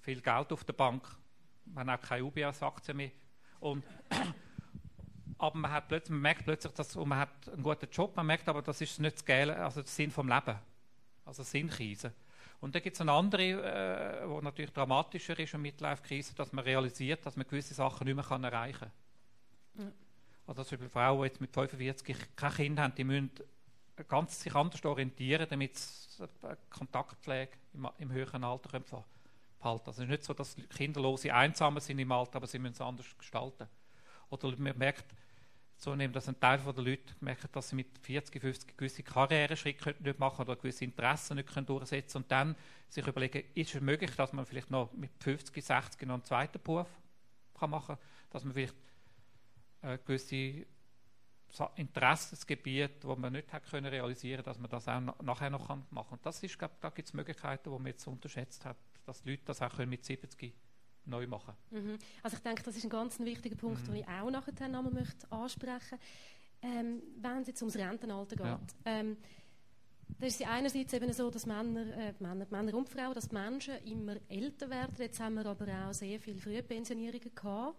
viel 0.01 0.21
Geld 0.21 0.53
auf 0.53 0.65
der 0.65 0.73
Bank, 0.73 1.05
man 1.67 1.91
hat 1.91 2.03
auch 2.03 2.09
keine 2.09 2.25
UBS-Aktien 2.25 2.97
mehr, 2.97 3.11
und, 3.61 3.85
aber 5.39 5.59
man, 5.59 5.71
hat 5.71 5.89
plötzlich, 5.89 6.11
man 6.11 6.23
merkt 6.23 6.45
plötzlich, 6.45 6.73
dass 6.73 6.95
man 6.97 7.19
hat 7.19 7.49
einen 7.49 7.63
guten 7.63 7.89
Job, 7.91 8.17
man 8.17 8.27
merkt 8.27 8.49
aber, 8.49 8.63
das 8.63 8.81
ist 8.81 8.99
nicht 8.99 9.17
das, 9.17 9.25
Geile, 9.25 9.57
also 9.57 9.83
der 9.83 9.89
Sinn 9.89 10.11
vom 10.11 10.29
Leben, 10.29 10.59
also 11.25 11.43
Sinnkrise. 11.43 12.13
Und 12.61 12.75
dann 12.75 12.83
gibt 12.83 12.95
es 12.95 13.01
eine 13.01 13.13
andere, 13.13 14.23
äh, 14.23 14.29
wo 14.29 14.41
natürlich 14.41 14.73
dramatischer 14.73 15.39
ist, 15.39 15.55
eine 15.55 15.63
Midlife-Krise, 15.63 16.35
dass 16.35 16.53
man 16.53 16.65
realisiert, 16.65 17.25
dass 17.25 17.37
man 17.37 17.47
gewisse 17.47 17.73
Sachen 17.73 18.07
nicht 18.07 18.17
mehr 18.17 18.25
kann 18.25 18.45
erreichen 18.45 18.91
kann. 19.75 19.87
Ja. 19.87 19.93
Also 20.47 20.65
zum 20.65 20.79
Beispiel 20.79 20.89
Frauen, 20.91 21.21
die 21.21 21.27
jetzt 21.27 21.41
mit 21.41 21.53
45 21.53 22.17
kein 22.37 22.53
Kind 22.53 22.81
haben, 22.81 22.95
die 22.95 23.05
müssen 23.05 23.31
ganz 24.09 24.41
sich 24.41 24.55
anders 24.55 24.85
orientieren, 24.85 25.47
damit 25.49 25.77
sie 25.79 26.29
Kontaktpflege 26.69 27.53
im, 27.73 27.89
im 27.99 28.13
höheren 28.13 28.45
Alter 28.45 28.69
können 28.71 29.05
behalten. 29.61 29.87
Also 29.87 30.03
es 30.03 30.09
ist 30.09 30.11
nicht 30.11 30.25
so, 30.25 30.35
dass 30.35 30.57
Kinderlose 30.77 31.33
einsam 31.33 31.79
sind 31.79 31.99
im 31.99 32.11
Alter, 32.11 32.37
aber 32.37 32.47
sie 32.47 32.59
müssen 32.59 32.73
es 32.73 32.81
anders 32.81 33.07
gestalten. 33.17 33.69
Oder 34.31 34.57
man 34.57 34.77
merkt 34.77 35.05
zunehmend, 35.77 36.15
dass 36.15 36.29
ein 36.29 36.39
Teil 36.39 36.59
der 36.59 36.85
Leute 36.85 37.15
merkt, 37.21 37.55
dass 37.57 37.71
sie 37.71 37.77
mit 37.77 37.99
40, 37.99 38.41
50 38.41 38.77
gewisse 38.77 39.03
Karriereschritte 39.03 39.95
nicht 39.99 40.19
machen 40.19 40.43
oder 40.43 40.57
gewisse 40.57 40.85
Interessen 40.85 41.37
nicht 41.37 41.53
können 41.53 41.67
durchsetzen 41.67 42.19
und 42.19 42.31
dann 42.31 42.55
sich 42.89 43.07
überlegen, 43.07 43.45
ist 43.55 43.75
es 43.75 43.81
möglich, 43.81 44.15
dass 44.17 44.33
man 44.33 44.45
vielleicht 44.45 44.71
noch 44.71 44.93
mit 44.93 45.11
50, 45.21 45.65
60 45.65 46.03
noch 46.03 46.15
einen 46.15 46.25
zweiten 46.25 46.61
Beruf 46.63 46.89
kann 47.59 47.71
machen 47.71 47.97
kann, 47.97 48.05
dass 48.31 48.45
man 48.45 48.53
vielleicht 48.53 48.75
äh, 49.83 49.99
gewisse 50.05 50.67
Interessensgebiet, 51.77 53.05
wo 53.05 53.17
man 53.17 53.33
nicht 53.33 53.53
hat 53.53 53.65
können 53.69 53.87
realisieren, 53.87 54.45
dass 54.45 54.59
man 54.59 54.71
das 54.71 54.87
auch 54.87 55.01
nachher 55.23 55.51
noch 55.51 55.69
machen 55.69 55.89
kann. 55.91 56.07
Und 56.11 56.25
das 56.25 56.43
ist, 56.43 56.59
glaube 56.59 56.75
da 56.81 56.91
gibt 56.91 57.09
es 57.09 57.15
Möglichkeiten, 57.15 57.71
die 57.71 57.77
man 57.77 57.87
jetzt 57.87 58.07
unterschätzt 58.07 58.65
hat, 58.65 58.77
dass 59.11 59.23
die 59.23 59.31
Leute 59.31 59.43
das 59.47 59.61
auch 59.61 59.75
können 59.75 59.91
mit 59.91 60.05
70 60.05 60.55
neu 61.07 61.27
machen. 61.27 61.55
Mhm. 61.71 61.99
Also 62.23 62.37
ich 62.37 62.43
denke, 62.43 62.63
das 62.63 62.77
ist 62.77 62.85
ein 62.85 62.91
ganz 62.91 63.19
wichtiger 63.19 63.57
Punkt, 63.57 63.83
mhm. 63.83 63.87
den 63.87 63.97
ich 63.97 64.09
auch 64.09 64.31
nachher 64.31 64.69
nochmal 64.69 64.93
möchte 64.93 65.31
ansprechen. 65.33 65.99
Ähm, 66.63 67.03
wenn 67.17 67.41
es 67.41 67.49
jetzt 67.49 67.63
ums 67.63 67.77
Rentenalter 67.77 68.37
geht. 68.37 68.47
Ja. 68.47 68.61
Ähm, 68.85 69.17
da 70.19 70.27
ist 70.27 70.41
es 70.41 70.47
einerseits 70.47 70.93
eben 70.93 71.13
so, 71.13 71.31
dass 71.31 71.47
Männer, 71.47 71.81
äh, 71.97 72.15
Männer, 72.21 72.47
Männer 72.51 72.75
und 72.75 72.89
Frauen, 72.89 73.15
dass 73.15 73.33
Menschen 73.33 73.83
immer 73.85 74.17
älter 74.29 74.69
werden. 74.71 74.95
Jetzt 74.99 75.19
haben 75.19 75.35
wir 75.35 75.47
aber 75.47 75.67
auch 75.89 75.95
sehr 75.95 76.21
viele 76.21 76.39
Frühpensionierungen 76.39 77.35
gehabt. 77.35 77.79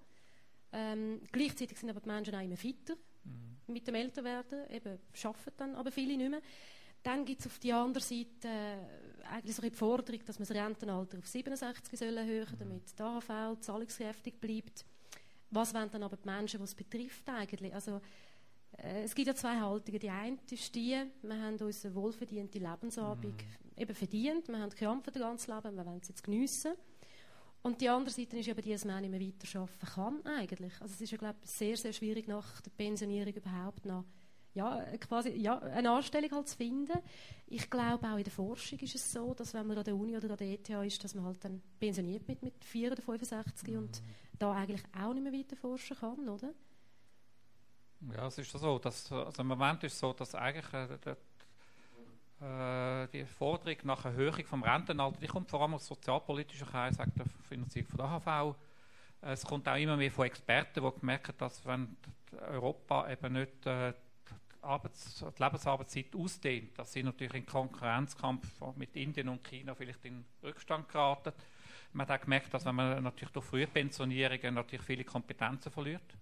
Ähm, 0.74 1.22
gleichzeitig 1.32 1.78
sind 1.78 1.92
aber 1.92 2.00
die 2.00 2.10
Menschen 2.10 2.36
auch 2.36 2.42
immer 2.42 2.58
fitter 2.58 2.96
mhm. 3.24 3.74
mit 3.74 3.88
dem 3.88 3.96
Älterwerden. 3.96 4.70
Eben 4.70 4.98
arbeiten 5.24 5.52
dann 5.58 5.76
aber 5.76 5.92
viele 5.92 6.18
nicht 6.18 6.32
mehr. 6.32 6.42
Dann 7.04 7.26
gibt 7.26 7.42
es 7.42 7.48
auf 7.48 7.60
der 7.60 7.78
anderen 7.78 8.08
Seite 8.08 8.48
äh, 8.48 9.11
eigentlich 9.32 9.56
so 9.56 9.62
die 9.62 9.72
Forderung, 9.72 10.20
dass 10.26 10.40
man 10.40 10.48
das 10.48 10.56
Rentenalter 10.56 11.18
auf 11.18 11.28
67 11.28 11.98
soll 11.98 12.18
erhöhen 12.18 12.46
soll, 12.48 12.58
damit 12.60 12.98
die 12.98 13.04
AHV 13.04 13.60
zahlungskräftig 13.62 14.40
bleibt. 14.40 14.86
Was 15.50 15.74
wollen 15.74 15.90
dann 15.92 16.04
aber 16.04 16.18
die 16.18 16.28
Menschen, 16.28 16.60
die 16.60 16.64
es 16.64 16.76
betrifft 16.76 17.28
eigentlich? 17.30 17.74
Also, 17.74 18.02
äh, 18.78 19.04
es 19.04 19.16
gibt 19.16 19.28
ja 19.28 19.36
zwei 19.36 19.60
Haltungen. 19.60 20.00
Die 20.00 20.10
eine 20.10 20.38
ist 20.50 20.76
die, 20.76 21.02
wir 21.22 21.42
haben 21.42 21.58
uns 21.58 21.86
eine 21.86 21.96
wohlverdiente 21.96 22.60
Lebensabend 22.60 23.36
mhm. 23.36 23.82
eben 23.82 23.96
verdient, 23.96 24.48
wir 24.48 24.60
haben 24.60 24.70
gekämpft 24.70 25.08
das 25.08 25.22
ganze 25.22 25.54
Leben, 25.54 25.76
wir 25.76 25.86
wollen 25.86 26.00
es 26.02 26.10
jetzt 26.10 26.24
geniessen. 26.24 26.74
Und 27.64 27.80
die 27.80 27.90
andere 27.90 28.14
Seite 28.14 28.38
ist 28.38 28.48
eben 28.48 28.62
die, 28.62 28.72
dass 28.72 28.86
man 28.86 29.02
nicht 29.02 29.12
mehr 29.12 29.22
weiterarbeiten 29.22 29.88
kann 29.94 30.26
eigentlich. 30.26 30.74
Also 30.82 30.96
es 30.96 31.02
ist 31.02 31.12
ja, 31.12 31.18
glaube 31.18 31.38
ich, 31.44 31.50
sehr, 31.52 31.78
sehr 31.78 31.94
schwierig 31.94 32.28
nach 32.28 32.60
der 32.62 32.72
Pensionierung 32.72 33.34
überhaupt 33.34 33.86
noch 33.86 34.04
ja, 34.53 34.86
quasi, 34.98 35.29
ja, 35.29 35.60
eine 35.60 35.91
Anstellung 35.91 36.31
halt 36.31 36.48
zu 36.50 36.58
finden. 36.58 36.98
Ich 37.48 37.70
glaube, 37.70 38.08
auch 38.08 38.17
in 38.17 38.24
der 38.24 38.34
Forschung 38.34 38.79
ist 38.79 38.96
es 38.96 39.12
so, 39.12 39.34
dass 39.34 39.53
wenn 39.53 39.67
man 39.67 39.77
an 39.77 39.84
der 39.84 39.96
Uni 39.96 40.15
oder 40.15 40.31
an 40.31 40.38
der 40.38 40.48
ETH 40.48 40.70
ist, 40.70 41.03
dass 41.03 41.15
man 41.15 41.25
halt 41.25 41.43
dann 41.43 41.62
pensioniert 41.79 42.27
mit, 42.27 42.41
mit 42.43 42.63
4 42.63 42.91
oder 42.91 43.01
65 43.01 43.70
mhm. 43.70 43.77
und 43.77 44.01
da 44.38 44.53
eigentlich 44.53 44.84
auch 45.00 45.13
nicht 45.13 45.24
mehr 45.24 45.34
weiter 45.34 45.55
forschen 45.55 45.98
kann, 45.98 46.27
oder? 46.27 46.53
Ja, 48.13 48.27
es 48.27 48.38
ist 48.38 48.51
so, 48.51 48.79
dass, 48.79 49.12
also 49.12 49.41
im 49.41 49.48
Moment 49.48 49.84
ist 49.84 49.93
es 49.93 50.00
so, 50.00 50.12
dass 50.12 50.34
eigentlich 50.34 50.74
äh, 50.74 51.15
äh, 52.41 53.08
die 53.10 53.25
Forderung 53.25 53.77
nach 53.84 54.05
Erhöhung 54.05 54.46
vom 54.46 54.63
Rentenalter, 54.63 55.20
die 55.20 55.27
kommt 55.27 55.50
vor 55.50 55.62
allem 55.62 55.75
aus 55.75 55.86
sozialpolitischen 55.86 56.67
Kreisen, 56.67 56.98
sagt 56.98 57.17
der 57.17 57.27
Finanzierung 57.48 57.89
von 57.89 57.98
der 57.98 58.08
AHV. 58.08 58.55
Es 59.22 59.46
kommt 59.46 59.67
auch 59.67 59.75
immer 59.75 59.98
mehr 59.98 60.12
von 60.12 60.25
Experten, 60.25 60.84
die 60.84 61.00
gemerkt 61.00 61.27
haben, 61.27 61.38
dass 61.38 61.63
wenn 61.65 61.96
Europa 62.50 63.12
eben 63.12 63.34
nicht 63.34 63.65
äh, 63.67 63.93
die, 63.93 64.11
Arbeits-, 64.62 65.25
die 65.38 65.44
Lebensarbeitszeit 65.44 66.15
ausdehnt, 66.15 66.77
dass 66.77 66.94
sie 66.94 67.03
natürlich 67.03 67.34
in 67.34 67.46
Konkurrenzkampf 67.46 68.46
mit 68.75 68.96
Indien 68.96 69.30
und 69.30 69.44
China 69.44 69.75
vielleicht 69.75 70.06
in 70.06 70.25
Rückstand 70.44 70.88
geraten. 70.89 71.34
Man 71.94 72.08
hat 72.08 72.20
auch 72.20 72.24
gemerkt, 72.24 72.53
dass 72.53 72.65
wenn 72.65 72.75
man 72.75 73.03
natürlich 73.03 73.34
durch 73.34 73.46
Frühpensionierungen 73.46 74.53
natürlich 74.53 74.86
viele 74.86 75.03
Kompetenzen 75.03 75.72
verliert. 75.72 76.15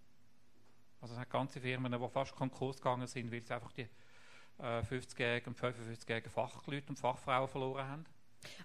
Also 1.01 1.13
es 1.13 1.19
hat 1.19 1.29
ganze 1.29 1.62
Firmen, 1.62 1.91
die 1.91 2.10
fast 2.10 2.36
Konkurs 2.36 2.77
gegangen 2.77 3.08
sind, 3.08 3.31
weil 3.31 3.41
sie 3.41 3.53
einfach 3.53 3.72
die 3.72 3.88
äh, 4.60 4.81
50-jährigen 4.81 5.53
und 5.53 5.60
55-jährigen 5.60 6.31
Fachleute 6.31 6.89
und 6.89 6.98
Fachfrauen 6.98 7.48
verloren 7.48 7.88
haben. 7.88 8.05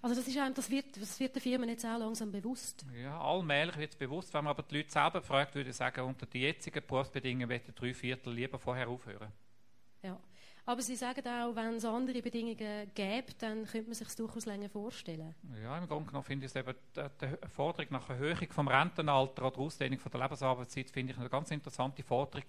Also 0.01 0.15
das, 0.15 0.27
ist 0.27 0.37
einem, 0.37 0.53
das, 0.53 0.69
wird, 0.69 0.95
das 0.99 1.19
wird 1.19 1.35
den 1.35 1.41
Firmen 1.41 1.69
jetzt 1.69 1.85
auch 1.85 1.97
langsam 1.97 2.31
bewusst? 2.31 2.85
Ja, 2.95 3.19
allmählich 3.19 3.77
wird 3.77 3.91
es 3.91 3.97
bewusst. 3.97 4.33
Wenn 4.33 4.45
man 4.45 4.51
aber 4.51 4.63
die 4.63 4.77
Leute 4.77 4.91
selber 4.91 5.21
fragt, 5.21 5.55
würde 5.55 5.69
ich 5.69 5.75
sagen, 5.75 6.01
unter 6.01 6.25
den 6.25 6.41
jetzigen 6.41 6.85
Berufsbedingungen 6.85 7.49
werden 7.49 7.73
drei 7.75 7.93
Viertel 7.93 8.33
lieber 8.33 8.57
vorher 8.57 8.87
aufhören. 8.87 9.31
Ja. 10.05 10.19
Aber 10.67 10.81
Sie 10.81 10.95
sagen 10.95 11.27
auch, 11.27 11.55
wenn 11.55 11.75
es 11.75 11.85
andere 11.85 12.21
Bedingungen 12.21 12.57
gäbe, 12.95 13.33
dann 13.37 13.65
könnte 13.65 13.87
man 13.87 13.93
sich 13.93 14.07
es 14.07 14.15
durchaus 14.15 14.47
länger 14.47 14.69
vorstellen. 14.69 15.35
Ja, 15.61 15.77
im 15.77 15.87
Grunde 15.87 16.07
genommen 16.07 16.23
finde 16.23 16.45
ich 16.45 16.51
es 16.51 16.55
eben, 16.55 16.73
die, 16.95 17.47
Forderung 17.49 17.91
nach 17.91 18.09
Erhöhung 18.09 18.51
vom 18.51 18.67
Rentenalter 18.67 19.45
oder 19.45 19.59
Ausdehnung 19.59 19.99
von 19.99 20.11
der 20.11 20.21
Lebensarbeitszeit 20.21 20.89
finde 20.89 21.13
ich 21.13 21.19
eine 21.19 21.29
ganz 21.29 21.51
interessante 21.51 22.01
Forderung, 22.01 22.45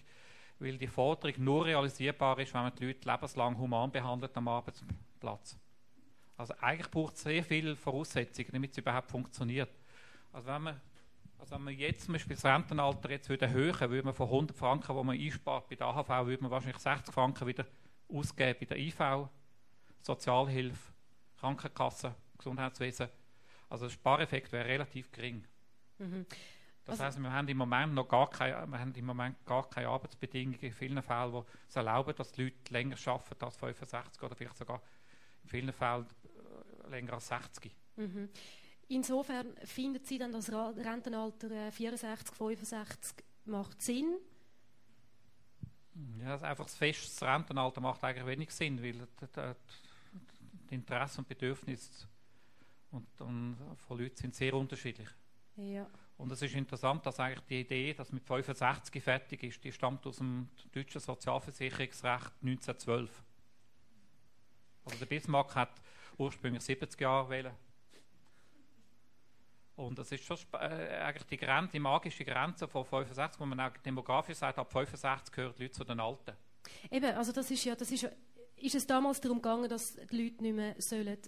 weil 0.58 0.78
die 0.78 0.86
Forderung 0.86 1.44
nur 1.44 1.66
realisierbar 1.66 2.38
ist, 2.38 2.54
wenn 2.54 2.62
man 2.62 2.74
die 2.74 2.86
Leute 2.86 3.06
lebenslang 3.06 3.58
human 3.58 3.90
behandelt 3.90 4.34
am 4.34 4.48
Arbeitsplatz. 4.48 5.58
Also 6.38 6.54
eigentlich 6.60 6.90
braucht 6.90 7.16
es 7.16 7.22
sehr 7.22 7.44
viele 7.44 7.76
Voraussetzungen, 7.76 8.48
damit 8.52 8.72
es 8.72 8.78
überhaupt 8.78 9.10
funktioniert. 9.10 9.70
Also 10.32 10.48
wenn 10.48 10.62
man, 10.62 10.80
also 11.46 11.54
wenn 11.54 11.62
man 11.62 11.74
jetzt 11.74 12.06
zum 12.06 12.14
Beispiel 12.14 12.34
das 12.34 12.44
Rentenalter 12.44 13.08
jetzt 13.08 13.28
würde 13.28 13.46
erhöhen 13.46 13.78
würde, 13.78 14.02
man 14.02 14.14
von 14.14 14.26
100 14.26 14.56
Franken, 14.56 14.96
die 14.96 15.04
man 15.04 15.16
einspart 15.16 15.68
bei 15.68 15.76
der 15.76 15.86
AHV, 15.86 16.26
würde 16.26 16.42
man 16.42 16.50
wahrscheinlich 16.50 16.82
60 16.82 17.14
Franken 17.14 17.46
wieder 17.46 17.64
ausgeben 18.08 18.58
bei 18.58 18.66
der 18.66 18.78
IV, 18.78 19.28
Sozialhilfe, 20.02 20.92
Krankenkasse, 21.38 22.16
Gesundheitswesen. 22.36 23.08
Also 23.68 23.86
der 23.86 23.92
Spareffekt 23.92 24.50
wäre 24.50 24.66
relativ 24.66 25.12
gering. 25.12 25.44
Mhm. 25.98 26.26
Das 26.84 27.00
also, 27.00 27.04
heißt, 27.04 27.18
wir 27.20 27.32
haben 27.32 27.46
im 27.46 27.58
Moment 27.58 27.94
noch 27.94 28.08
gar 28.08 28.28
keine, 28.28 28.66
wir 28.66 28.80
haben 28.80 28.92
im 28.92 29.06
Moment 29.06 29.44
gar 29.46 29.70
keine 29.70 29.86
Arbeitsbedingungen 29.86 30.58
in 30.58 30.72
vielen 30.72 31.00
Fällen, 31.00 31.32
die 31.32 31.42
es 31.68 31.76
erlauben, 31.76 32.14
dass 32.16 32.32
die 32.32 32.42
Leute 32.42 32.72
länger 32.72 32.96
arbeiten 33.06 33.44
als 33.44 33.56
65 33.56 34.20
oder 34.20 34.34
vielleicht 34.34 34.56
sogar 34.56 34.82
in 35.44 35.48
vielen 35.48 35.72
Fällen 35.72 36.06
äh, 36.86 36.90
länger 36.90 37.12
als 37.12 37.28
60. 37.28 37.72
Mhm. 37.96 38.30
Insofern 38.88 39.54
findet 39.64 40.06
Sie 40.06 40.18
dann 40.18 40.32
das 40.32 40.50
Rentenalter 40.52 41.72
64, 41.72 42.34
äh, 42.34 42.36
65 42.36 43.24
macht 43.46 43.82
Sinn? 43.82 44.16
Ja, 46.20 46.40
einfach 46.40 46.64
das 46.64 46.76
festes 46.76 47.20
Rentenalter 47.22 47.80
macht 47.80 48.04
eigentlich 48.04 48.26
wenig 48.26 48.50
Sinn, 48.50 48.82
weil 48.82 49.06
die 50.70 50.74
Interessen 50.74 51.20
und 51.20 51.28
Bedürfnisse 51.28 52.06
und, 52.90 53.20
und 53.20 53.56
von 53.76 53.98
Leuten 53.98 54.16
sind 54.16 54.34
sehr 54.34 54.54
unterschiedlich. 54.54 55.08
Ja. 55.56 55.88
Und 56.18 56.30
es 56.32 56.42
ist 56.42 56.54
interessant, 56.54 57.04
dass 57.04 57.18
eigentlich 57.20 57.44
die 57.46 57.60
Idee, 57.60 57.94
dass 57.94 58.12
mit 58.12 58.24
65 58.24 59.02
fertig 59.02 59.42
ist, 59.42 59.64
die 59.64 59.72
stammt 59.72 60.06
aus 60.06 60.16
dem 60.16 60.48
deutschen 60.72 61.00
Sozialversicherungsrecht 61.00 62.32
1912. 62.42 63.22
Also 64.84 64.98
der 64.98 65.06
Bismarck 65.06 65.54
hat 65.54 65.72
ursprünglich 66.16 66.62
70 66.62 67.00
Jahre 67.00 67.28
wählen. 67.28 67.54
Und 69.76 69.98
das 69.98 70.10
ist 70.10 70.24
schon 70.24 70.38
äh, 70.54 70.56
eigentlich 70.56 71.26
die, 71.26 71.36
Grenze, 71.36 71.72
die 71.72 71.80
magische 71.80 72.24
Grenze 72.24 72.66
von 72.66 72.84
65, 72.84 73.38
wo 73.40 73.46
man 73.46 73.60
auch 73.60 73.76
demografisch 73.84 74.38
sagt, 74.38 74.58
ab 74.58 74.72
65 74.72 75.34
gehören 75.34 75.54
die 75.56 75.64
Leute 75.64 75.74
zu 75.74 75.84
den 75.84 76.00
Alten. 76.00 76.32
Eben, 76.90 77.14
also 77.14 77.30
das 77.30 77.50
ist 77.50 77.64
ja, 77.64 77.74
das 77.74 77.90
ist, 77.90 78.08
ist 78.56 78.74
es 78.74 78.86
damals 78.86 79.20
darum 79.20 79.42
gegangen, 79.42 79.68
dass 79.68 79.96
die 79.96 80.22
Leute 80.22 80.42
nicht 80.42 80.56
mehr 80.56 80.74
sollen 80.78 81.18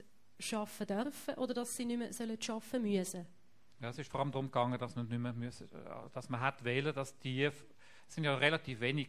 arbeiten 0.52 0.86
dürfen 0.86 1.34
oder 1.34 1.54
dass 1.54 1.76
sie 1.76 1.84
nicht 1.84 1.98
mehr 1.98 2.12
sollen 2.12 2.38
arbeiten 2.48 2.82
müssen? 2.82 3.26
Ja, 3.80 3.90
es 3.90 3.98
ist 3.98 4.10
vor 4.10 4.20
allem 4.20 4.32
darum 4.32 4.46
gegangen, 4.46 4.78
dass 4.78 4.96
man 4.96 5.06
nicht 5.06 5.18
mehr 5.18 5.32
müssen, 5.32 5.70
äh, 5.70 6.10
dass 6.12 6.28
man 6.28 6.40
hat 6.40 6.64
wählen, 6.64 6.94
dass 6.94 7.18
die, 7.18 7.44
es 7.44 7.54
sind 8.08 8.24
ja 8.24 8.34
relativ 8.34 8.80
wenig 8.80 9.08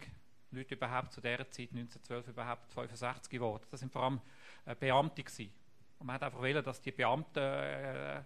Leute 0.52 0.76
überhaupt 0.76 1.14
zu 1.14 1.22
dieser 1.22 1.50
Zeit, 1.50 1.70
1912 1.72 2.28
überhaupt 2.28 2.74
65 2.74 3.30
geworden. 3.30 3.64
Das 3.72 3.80
sind 3.80 3.92
vor 3.92 4.04
allem 4.04 4.22
äh, 4.66 4.76
Beamte 4.76 5.24
gewesen. 5.24 5.52
Und 6.00 6.08
man 6.08 6.16
hat 6.16 6.24
einfach 6.24 6.42
wählen, 6.42 6.64
dass 6.64 6.82
die 6.82 6.92
Beamten, 6.92 7.40
äh, 7.40 8.24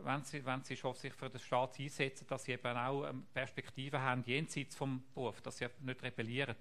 wenn 0.00 0.22
sie, 0.24 0.44
wenn 0.44 0.62
sie 0.62 0.76
schon 0.76 0.94
sich 0.94 1.12
für 1.12 1.28
den 1.28 1.40
Staat 1.40 1.78
einsetzen, 1.78 2.26
dass 2.26 2.44
sie 2.44 2.52
eben 2.52 2.76
auch 2.76 3.06
ähm, 3.06 3.26
Perspektiven 3.32 4.00
haben 4.00 4.22
jenseits 4.26 4.74
vom 4.74 5.02
Beruf, 5.14 5.40
dass 5.40 5.58
sie 5.58 5.66
nicht 5.80 6.02
rebellieren. 6.02 6.56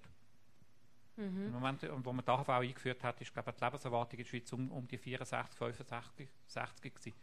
Mhm. 1.18 1.46
Im 1.46 1.52
Moment, 1.52 1.88
wo 2.04 2.14
man 2.14 2.24
die 2.26 2.32
AHV 2.32 2.50
eingeführt 2.50 3.04
hat, 3.04 3.22
ist 3.22 3.34
glaube 3.34 3.52
ich, 3.52 3.56
die 3.58 3.64
Lebenserwartung 3.64 4.20
in 4.20 4.24
der 4.24 4.30
Schweiz 4.30 4.54
um, 4.54 4.72
um 4.72 4.88
die 4.88 4.98
64, 4.98 5.58
65, 5.58 6.30
60 6.48 6.96
gewesen. 6.96 7.14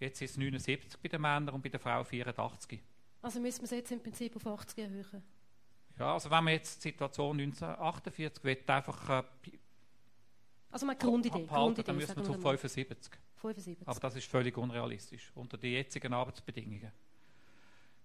Jetzt 0.00 0.22
ist 0.22 0.30
es 0.32 0.36
79 0.36 1.00
bei 1.00 1.08
den 1.08 1.20
Männern 1.20 1.50
und 1.50 1.62
bei 1.62 1.68
den 1.68 1.80
Frauen 1.80 2.04
84. 2.04 2.80
Also 3.22 3.40
müssen 3.40 3.60
wir 3.60 3.64
es 3.64 3.70
jetzt 3.70 3.92
im 3.92 4.00
Prinzip 4.00 4.36
auf 4.36 4.46
80 4.46 4.78
erhöhen? 4.78 5.22
Ja, 5.98 6.12
also 6.12 6.30
wenn 6.30 6.44
man 6.44 6.52
jetzt 6.54 6.84
die 6.84 6.88
Situation 6.90 7.38
1948 7.40 8.44
will, 8.44 8.58
einfach 8.66 9.08
äh, 9.08 9.22
also 10.70 10.86
mal 10.86 10.96
Grundidee, 10.96 11.44
abhalten, 11.44 11.48
Grundidee, 11.56 11.82
dann 11.84 11.96
müssen 11.96 12.16
wir 12.16 12.24
zu 12.24 12.32
75. 12.34 13.12
75. 13.52 13.86
Aber 13.86 14.00
das 14.00 14.16
ist 14.16 14.26
völlig 14.26 14.56
unrealistisch 14.56 15.30
unter 15.34 15.58
den 15.58 15.72
jetzigen 15.72 16.12
Arbeitsbedingungen. 16.12 16.90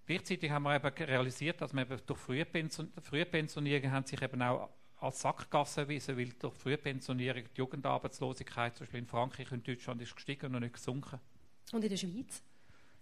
Gleichzeitig 0.06 0.50
haben 0.50 0.64
wir 0.64 0.76
eben 0.76 1.06
realisiert, 1.06 1.62
dass 1.62 1.72
wir 1.74 1.84
eben 1.84 2.00
durch 2.06 2.20
Frühpension 2.20 2.92
Frühpensionierung 3.02 3.92
haben 3.92 4.06
sich 4.06 4.22
eben 4.22 4.42
auch 4.42 4.70
als 4.98 5.22
Sackgasse 5.22 5.82
erwiesen, 5.82 6.18
weil 6.18 6.30
durch 6.40 6.56
Frühpensionierung 6.56 7.44
die 7.44 7.58
Jugendarbeitslosigkeit 7.58 8.76
zum 8.76 8.86
Beispiel 8.86 9.00
in 9.00 9.06
Frankreich 9.06 9.52
und 9.52 9.66
Deutschland 9.68 10.02
ist 10.02 10.16
gestiegen 10.16 10.54
und 10.54 10.62
nicht 10.62 10.74
gesunken. 10.74 11.20
Und 11.72 11.84
in 11.84 11.90
der 11.90 11.98
Schweiz? 11.98 12.44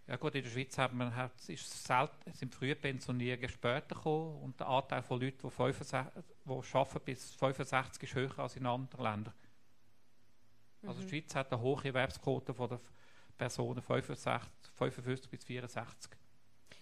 Ja 0.06 0.16
gut, 0.16 0.36
in 0.36 0.44
der 0.44 0.50
Schweiz 0.50 0.78
hat 0.78 0.94
man, 0.94 1.16
hat, 1.16 1.34
ist 1.50 1.86
selten, 1.86 2.34
sind 2.34 2.54
frühe 2.54 2.76
Pensionierungen 2.76 3.50
später 3.50 3.96
gekommen 3.96 4.42
und 4.42 4.60
der 4.60 4.68
Anteil 4.68 5.02
von 5.02 5.20
Leuten, 5.20 5.40
die, 5.44 5.50
65, 5.50 6.24
die 6.46 6.78
arbeiten 6.78 7.06
bis 7.06 7.34
65 7.36 8.04
ist 8.04 8.16
höher 8.16 8.40
als 8.40 8.56
in 8.56 8.66
anderen 8.66 9.04
Ländern. 9.04 9.34
Also 10.88 11.00
die 11.02 11.06
mhm. 11.06 11.10
Schweiz 11.10 11.36
hat 11.36 11.52
eine 11.52 11.62
hohe 11.62 11.84
Erwerbsquote 11.84 12.54
von 12.54 12.70
der 12.70 12.80
Personen 13.38 13.82
65, 13.82 14.50
55 14.74 15.30
bis 15.30 15.44
64. 15.44 16.12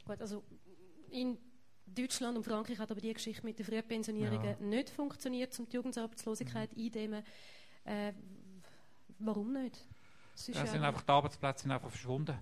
Gut, 0.06 0.22
also 0.22 0.44
in 1.12 1.38
Deutschland 1.86 2.38
und 2.38 2.44
Frankreich 2.44 2.80
hat 2.80 2.92
aber 2.92 3.02
die 3.02 3.14
Geschichte 3.14 3.44
mit 3.46 3.60
den 3.60 3.66
Frühpensionierungen 3.66 4.56
Ja. 4.60 4.66
nicht 4.66 4.90
funktioniert, 4.90 5.58
um 5.60 5.68
die 5.68 5.76
Jugendarbeitslosigkeit 5.76 6.76
Mhm. 6.76 6.84
eindämmen. 6.84 7.24
Äh, 7.86 8.14
warum 9.20 9.54
nicht? 9.54 9.78
Ist 10.36 10.50
Ja, 10.50 10.56
ja 10.56 10.68
sind 10.68 10.84
einfach, 10.84 11.04
die 11.04 11.12
Arbeitsplätze 11.12 11.64
sind 11.64 11.72
einfach 11.72 11.90
verschwunden. 11.90 12.38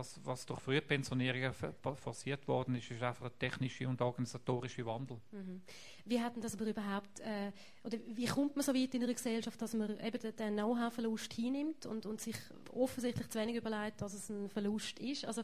Was, 0.00 0.18
was 0.24 0.46
durch 0.46 0.60
Frühpensionierungen 0.60 1.52
ver- 1.52 1.74
forciert 1.94 2.48
worden 2.48 2.74
ist, 2.74 2.90
ist 2.90 3.02
einfach 3.02 3.26
ein 3.26 3.38
technischer 3.38 3.86
und 3.86 4.00
organisatorischer 4.00 4.86
Wandel. 4.86 5.18
Mhm. 5.30 5.60
Wie 6.06 6.18
hat 6.20 6.34
denn 6.34 6.42
das 6.42 6.54
aber 6.54 6.64
überhaupt, 6.66 7.20
äh, 7.20 7.52
oder 7.84 7.98
wie 8.14 8.24
kommt 8.24 8.56
man 8.56 8.64
so 8.64 8.74
weit 8.74 8.94
in 8.94 9.04
einer 9.04 9.12
Gesellschaft, 9.12 9.60
dass 9.60 9.74
man 9.74 10.00
eben 10.00 10.18
den, 10.18 10.34
den 10.36 10.54
Know-how-Verlust 10.54 11.34
hinnimmt 11.34 11.84
und, 11.84 12.06
und 12.06 12.18
sich 12.18 12.34
offensichtlich 12.72 13.28
zu 13.28 13.38
wenig 13.38 13.56
überlegt, 13.56 14.00
dass 14.00 14.14
es 14.14 14.30
ein 14.30 14.48
Verlust 14.48 14.98
ist? 15.00 15.26
Also 15.26 15.42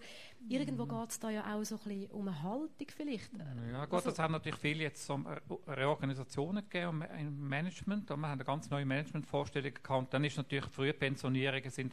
irgendwo 0.48 0.86
geht 0.86 1.10
es 1.10 1.18
da 1.20 1.28
ja 1.30 1.54
auch 1.54 1.62
so 1.64 1.75
ein 1.76 1.80
bisschen 1.84 2.10
um 2.12 2.26
eine 2.26 2.42
Haltung 2.42 2.86
vielleicht. 2.88 3.30
Ja, 3.70 3.84
gut, 3.84 3.94
Also- 3.94 4.10
es 4.10 4.18
hat 4.18 4.30
natürlich 4.30 4.58
viel 4.58 4.80
jetzt 4.80 5.04
so 5.04 5.16
Re- 5.16 5.42
Reorganisationen 5.66 6.64
gegeben 6.68 7.02
im- 7.02 7.18
im 7.28 7.48
Management. 7.48 8.10
Und 8.10 8.20
wir 8.20 8.28
haben 8.28 8.32
eine 8.40 8.44
ganz 8.44 8.70
neue 8.70 8.86
Managementvorstellung 8.86 9.75
gehabt. 9.75 9.90
Und 10.06 10.14
dann 10.14 10.25
ist 10.25 10.38
natürlich 10.38 10.64
Frühpensionierungen 10.66 11.70
sind 11.70 11.92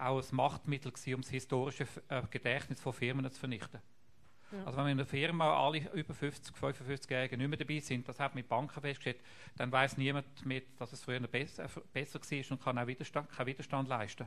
auch 0.00 0.22
ein 0.22 0.36
Machtmittel 0.36 0.92
gewesen, 0.92 1.14
um 1.14 1.20
das 1.22 1.30
historische 1.30 1.86
äh, 2.08 2.22
Gedächtnis 2.30 2.80
von 2.80 2.92
Firmen 2.92 3.30
zu 3.30 3.38
vernichten. 3.38 3.80
Ja. 4.52 4.64
Also 4.64 4.78
wenn 4.78 4.86
in 4.86 4.98
einer 4.98 5.06
Firma 5.06 5.56
alle 5.56 5.78
über 5.92 6.12
50, 6.12 6.56
55-Jährigen 6.56 7.38
nicht 7.38 7.48
mehr 7.48 7.58
dabei 7.58 7.78
sind, 7.78 8.08
das 8.08 8.18
hat 8.18 8.34
mit 8.34 8.48
Banken 8.48 8.80
festgestellt, 8.80 9.20
dann 9.56 9.70
weiß 9.70 9.96
niemand 9.96 10.44
mehr, 10.44 10.62
dass 10.76 10.92
es 10.92 11.02
früher 11.02 11.20
besser, 11.20 11.64
äh, 11.64 11.68
besser 11.92 12.20
war 12.20 12.50
und 12.50 12.62
kann 12.62 12.78
auch 12.78 12.86
Widerstand, 12.86 13.30
keinen 13.30 13.46
Widerstand 13.46 13.88
leisten. 13.88 14.26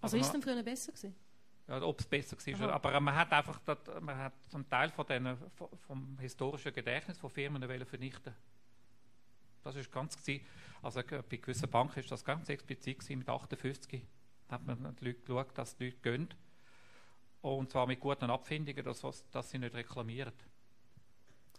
Also 0.00 0.16
Aber 0.16 0.20
ist 0.20 0.26
es 0.26 0.32
denn 0.32 0.42
früher 0.42 0.62
besser 0.62 0.92
gewesen? 0.92 1.14
ja, 1.68 1.82
ob 1.82 2.00
es 2.00 2.06
besser 2.06 2.36
war. 2.36 2.68
Aha. 2.68 2.74
Aber 2.74 3.00
man 3.00 3.14
hat 3.14 3.32
einfach 3.32 3.60
dat, 3.60 4.02
man 4.02 4.16
hat 4.16 4.32
einen 4.52 4.68
Teil 4.68 4.90
von 4.90 5.06
den, 5.06 5.36
vom 5.86 6.18
historischen 6.18 6.72
Gedächtnis 6.72 7.18
von 7.18 7.30
Firmen 7.30 7.62
wollen 7.62 7.86
vernichten. 7.86 8.34
Das 9.62 9.76
ist 9.76 9.92
ganz 9.92 10.16
gewesen. 10.16 10.44
Also 10.82 11.00
äh, 11.00 11.22
bei 11.28 11.36
gewissen 11.36 11.68
Banken 11.68 12.00
ist 12.00 12.10
das 12.10 12.24
ganz 12.24 12.48
explizit 12.48 13.00
gewesen, 13.00 13.18
mit 13.18 13.28
58 13.28 14.02
hat 14.52 14.66
man 14.66 14.96
die 14.96 15.04
Leute 15.04 15.20
geschaut, 15.20 15.56
dass 15.56 15.76
die 15.76 15.86
Leute 15.86 15.98
gehen. 15.98 16.28
Und 17.42 17.70
zwar 17.70 17.86
mit 17.86 18.00
guten 18.00 18.30
Abfindungen, 18.30 18.84
dass, 18.84 19.02
dass 19.30 19.50
sie 19.50 19.58
nicht 19.58 19.74
reklamieren. 19.74 20.32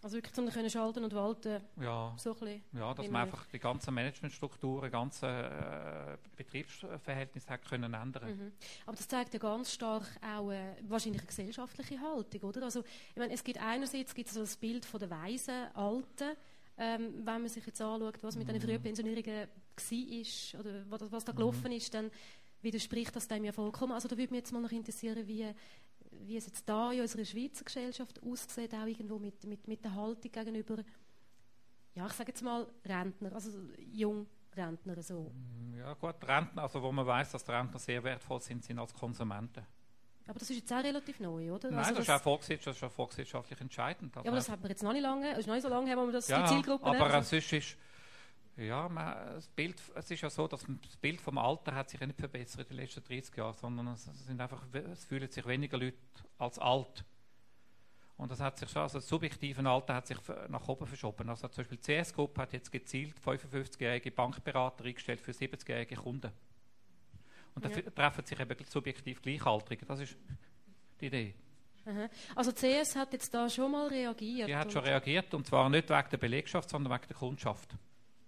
Also 0.01 0.15
wirklich, 0.15 0.37
um 0.37 0.49
können 0.49 0.69
schalten 0.69 1.03
und 1.03 1.13
walten, 1.13 1.61
Ja, 1.81 2.13
so 2.17 2.33
ein 2.41 2.61
ja 2.71 2.93
dass 2.93 3.09
man 3.09 3.23
einfach 3.23 3.45
die 3.47 3.59
ganzen 3.59 3.93
Managementstrukturen, 3.93 4.85
die 4.85 4.91
ganzen 4.91 5.27
äh, 5.27 6.17
Betriebsverhältnisse 6.37 7.49
hat 7.49 7.65
können 7.65 7.93
ändern. 7.93 8.37
Mhm. 8.37 8.51
Aber 8.85 8.95
das 8.95 9.09
zeigt 9.09 9.33
ja 9.33 9.39
ganz 9.39 9.73
stark 9.73 10.05
auch 10.21 10.51
äh, 10.51 10.75
wahrscheinlich 10.87 11.21
eine 11.21 11.27
gesellschaftliche 11.27 11.99
Haltung, 11.99 12.41
oder? 12.43 12.63
Also, 12.63 12.81
ich 13.09 13.17
meine, 13.17 13.33
es 13.33 13.43
gibt 13.43 13.59
einerseits 13.61 14.15
gibt 14.15 14.29
es 14.29 14.35
so 14.35 14.39
das 14.39 14.55
Bild 14.55 14.85
von 14.85 15.01
der 15.01 15.09
weisen 15.09 15.67
Alten, 15.73 16.31
ähm, 16.77 17.15
wenn 17.15 17.41
man 17.41 17.49
sich 17.49 17.65
jetzt 17.65 17.81
anschaut, 17.81 18.23
was 18.23 18.37
mit 18.37 18.47
Mhm. 18.47 18.53
den 18.53 18.61
Frühpensionierungen 18.61 19.47
war 19.49 20.59
oder 20.61 20.83
was, 20.89 21.11
was 21.11 21.25
da 21.25 21.33
gelaufen 21.33 21.73
ist, 21.73 21.93
dann 21.93 22.09
widerspricht 22.61 23.15
das 23.15 23.27
dem 23.27 23.43
ja 23.43 23.51
vollkommen. 23.51 23.93
Also 23.93 24.07
da 24.07 24.17
würde 24.17 24.31
mich 24.31 24.41
jetzt 24.41 24.51
mal 24.51 24.61
noch 24.61 24.71
interessieren, 24.71 25.27
wie, 25.27 25.53
wie 26.11 26.37
es 26.37 26.45
jetzt 26.45 26.67
da 26.67 26.91
in 26.91 27.01
unserer 27.01 27.25
Schweizer 27.25 27.63
Gesellschaft 27.63 28.21
aussieht, 28.23 28.73
auch 28.73 28.85
irgendwo 28.85 29.19
mit, 29.19 29.43
mit, 29.45 29.67
mit 29.67 29.83
der 29.83 29.95
Haltung 29.95 30.31
gegenüber, 30.31 30.83
ja, 31.95 32.05
ich 32.05 32.13
sage 32.13 32.29
jetzt 32.29 32.41
mal 32.41 32.67
Rentner, 32.85 33.33
also 33.33 33.51
Jungrentner 33.91 35.01
so. 35.01 35.31
Ja 35.77 35.93
gut, 35.93 36.15
Rentner, 36.27 36.63
also 36.63 36.81
wo 36.81 36.91
man 36.91 37.05
weiß, 37.05 37.31
dass 37.31 37.43
die 37.43 37.51
Rentner 37.51 37.79
sehr 37.79 38.03
wertvoll 38.03 38.41
sind, 38.41 38.63
sind 38.63 38.79
als 38.79 38.93
Konsumenten. 38.93 39.65
Aber 40.27 40.37
das 40.37 40.49
ist 40.51 40.57
jetzt 40.57 40.71
auch 40.71 40.83
relativ 40.83 41.19
neu, 41.19 41.51
oder? 41.51 41.71
Nein, 41.71 41.79
Also 41.79 41.95
das, 41.95 42.03
ist 42.03 42.09
auch 42.11 42.21
volkswirtschaftlich, 42.21 42.65
das 42.65 42.75
ist 42.77 42.83
auch 42.83 42.91
volkswirtschaftlich 42.91 43.61
entscheidend. 43.61 44.15
Ja, 44.15 44.21
aber 44.21 44.35
das 44.35 44.47
hat 44.47 44.61
man 44.61 44.69
jetzt 44.69 44.83
noch 44.83 44.93
nicht 44.93 45.01
lange, 45.01 45.31
es 45.31 45.39
ist 45.39 45.47
noch 45.47 45.55
nicht 45.55 45.63
so 45.63 45.69
lange 45.69 45.87
her, 45.87 45.97
wo 45.97 46.05
wir 46.05 46.11
das 46.11 46.27
ja, 46.27 46.43
die 46.43 46.49
Zielgruppe 46.49 46.85
aber 46.85 47.07
äh, 47.07 47.23
sonst 47.23 47.51
ist, 47.51 47.77
ja, 48.65 48.89
man, 48.89 49.15
das 49.35 49.47
Bild, 49.47 49.81
es 49.95 50.11
ist 50.11 50.21
ja 50.21 50.29
so, 50.29 50.47
dass 50.47 50.65
das 50.65 50.97
Bild 50.97 51.21
vom 51.21 51.37
Alter 51.37 51.73
hat 51.75 51.89
sich 51.89 51.99
ja 51.99 52.07
nicht 52.07 52.19
verbessert 52.19 52.69
in 52.69 52.77
den 52.77 52.83
letzten 52.83 53.03
30 53.03 53.35
Jahren, 53.35 53.53
sondern 53.55 53.87
es, 53.87 54.03
sind 54.05 54.39
einfach, 54.39 54.63
es 54.73 55.05
fühlen 55.05 55.29
sich 55.29 55.45
weniger 55.45 55.77
Leute 55.77 55.97
als 56.37 56.59
alt. 56.59 57.03
Und 58.17 58.29
das 58.31 58.41
hat 58.41 58.57
sich 58.57 58.69
schon, 58.69 58.81
also 58.81 58.97
das 58.97 59.07
subjektive 59.07 59.67
Alter 59.69 59.95
hat 59.95 60.07
sich 60.07 60.17
nach 60.49 60.67
oben 60.67 60.85
verschoben. 60.85 61.29
Also 61.29 61.47
zum 61.47 61.63
Beispiel 61.63 61.77
die 61.77 62.03
CS-Gruppe 62.03 62.41
hat 62.41 62.51
jetzt 62.53 62.69
gezielt 62.71 63.15
55-jährige 63.25 64.11
Bankberater 64.11 64.83
eingestellt 64.83 65.21
für 65.21 65.31
70-jährige 65.31 65.95
Kunden. 65.95 66.31
Und 67.55 67.63
da 67.63 67.69
Ja. 67.69 67.81
treffen 67.91 68.25
sich 68.25 68.37
eben 68.39 68.55
subjektiv 68.65 69.21
Gleichaltrige. 69.21 69.85
Das 69.85 70.01
ist 70.01 70.17
die 70.99 71.05
Idee. 71.07 71.33
Aha. 71.85 72.09
Also 72.35 72.51
die 72.51 72.59
CS 72.83 72.95
hat 72.97 73.13
jetzt 73.13 73.33
da 73.33 73.49
schon 73.49 73.71
mal 73.71 73.87
reagiert. 73.87 74.49
Die 74.49 74.55
hat 74.55 74.71
schon 74.71 74.83
reagiert 74.83 75.33
und 75.33 75.47
zwar 75.47 75.69
nicht 75.69 75.89
wegen 75.89 76.09
der 76.09 76.17
Belegschaft, 76.17 76.69
sondern 76.69 76.91
wegen 76.93 77.07
der 77.07 77.15
Kundschaft. 77.17 77.73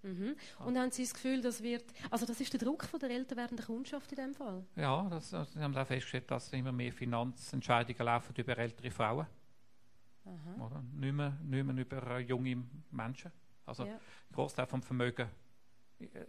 Mhm. 0.03 0.35
und 0.65 0.77
haben 0.77 0.91
Sie 0.91 1.03
das 1.03 1.13
Gefühl, 1.13 1.41
das 1.41 1.61
wird, 1.61 1.85
also 2.09 2.25
das 2.25 2.39
ist 2.41 2.51
der 2.53 2.59
Druck 2.59 2.83
von 2.85 2.99
der 2.99 3.09
älter 3.11 3.35
werdenden 3.35 3.65
Kundschaft 3.65 4.11
in 4.11 4.17
dem 4.17 4.33
Fall? 4.33 4.63
Ja, 4.75 5.07
das, 5.09 5.33
also, 5.33 5.51
sie 5.51 5.59
haben 5.59 5.75
auch 5.75 5.85
festgestellt, 5.87 6.29
dass 6.31 6.51
immer 6.53 6.71
mehr 6.71 6.91
Finanzentscheidungen 6.93 8.05
laufen 8.05 8.33
über 8.35 8.57
ältere 8.57 8.91
Frauen. 8.91 9.27
Aha. 10.25 10.65
Oder? 10.65 10.83
Nicht, 10.93 11.13
mehr, 11.13 11.37
nicht 11.43 11.65
mehr 11.65 11.75
über 11.77 12.19
junge 12.19 12.63
Menschen. 12.91 13.31
Also 13.65 13.85
Ja. 13.85 13.93
ein 13.93 13.99
Großteil 14.33 14.67
vom 14.67 14.81
Vermögen 14.83 15.27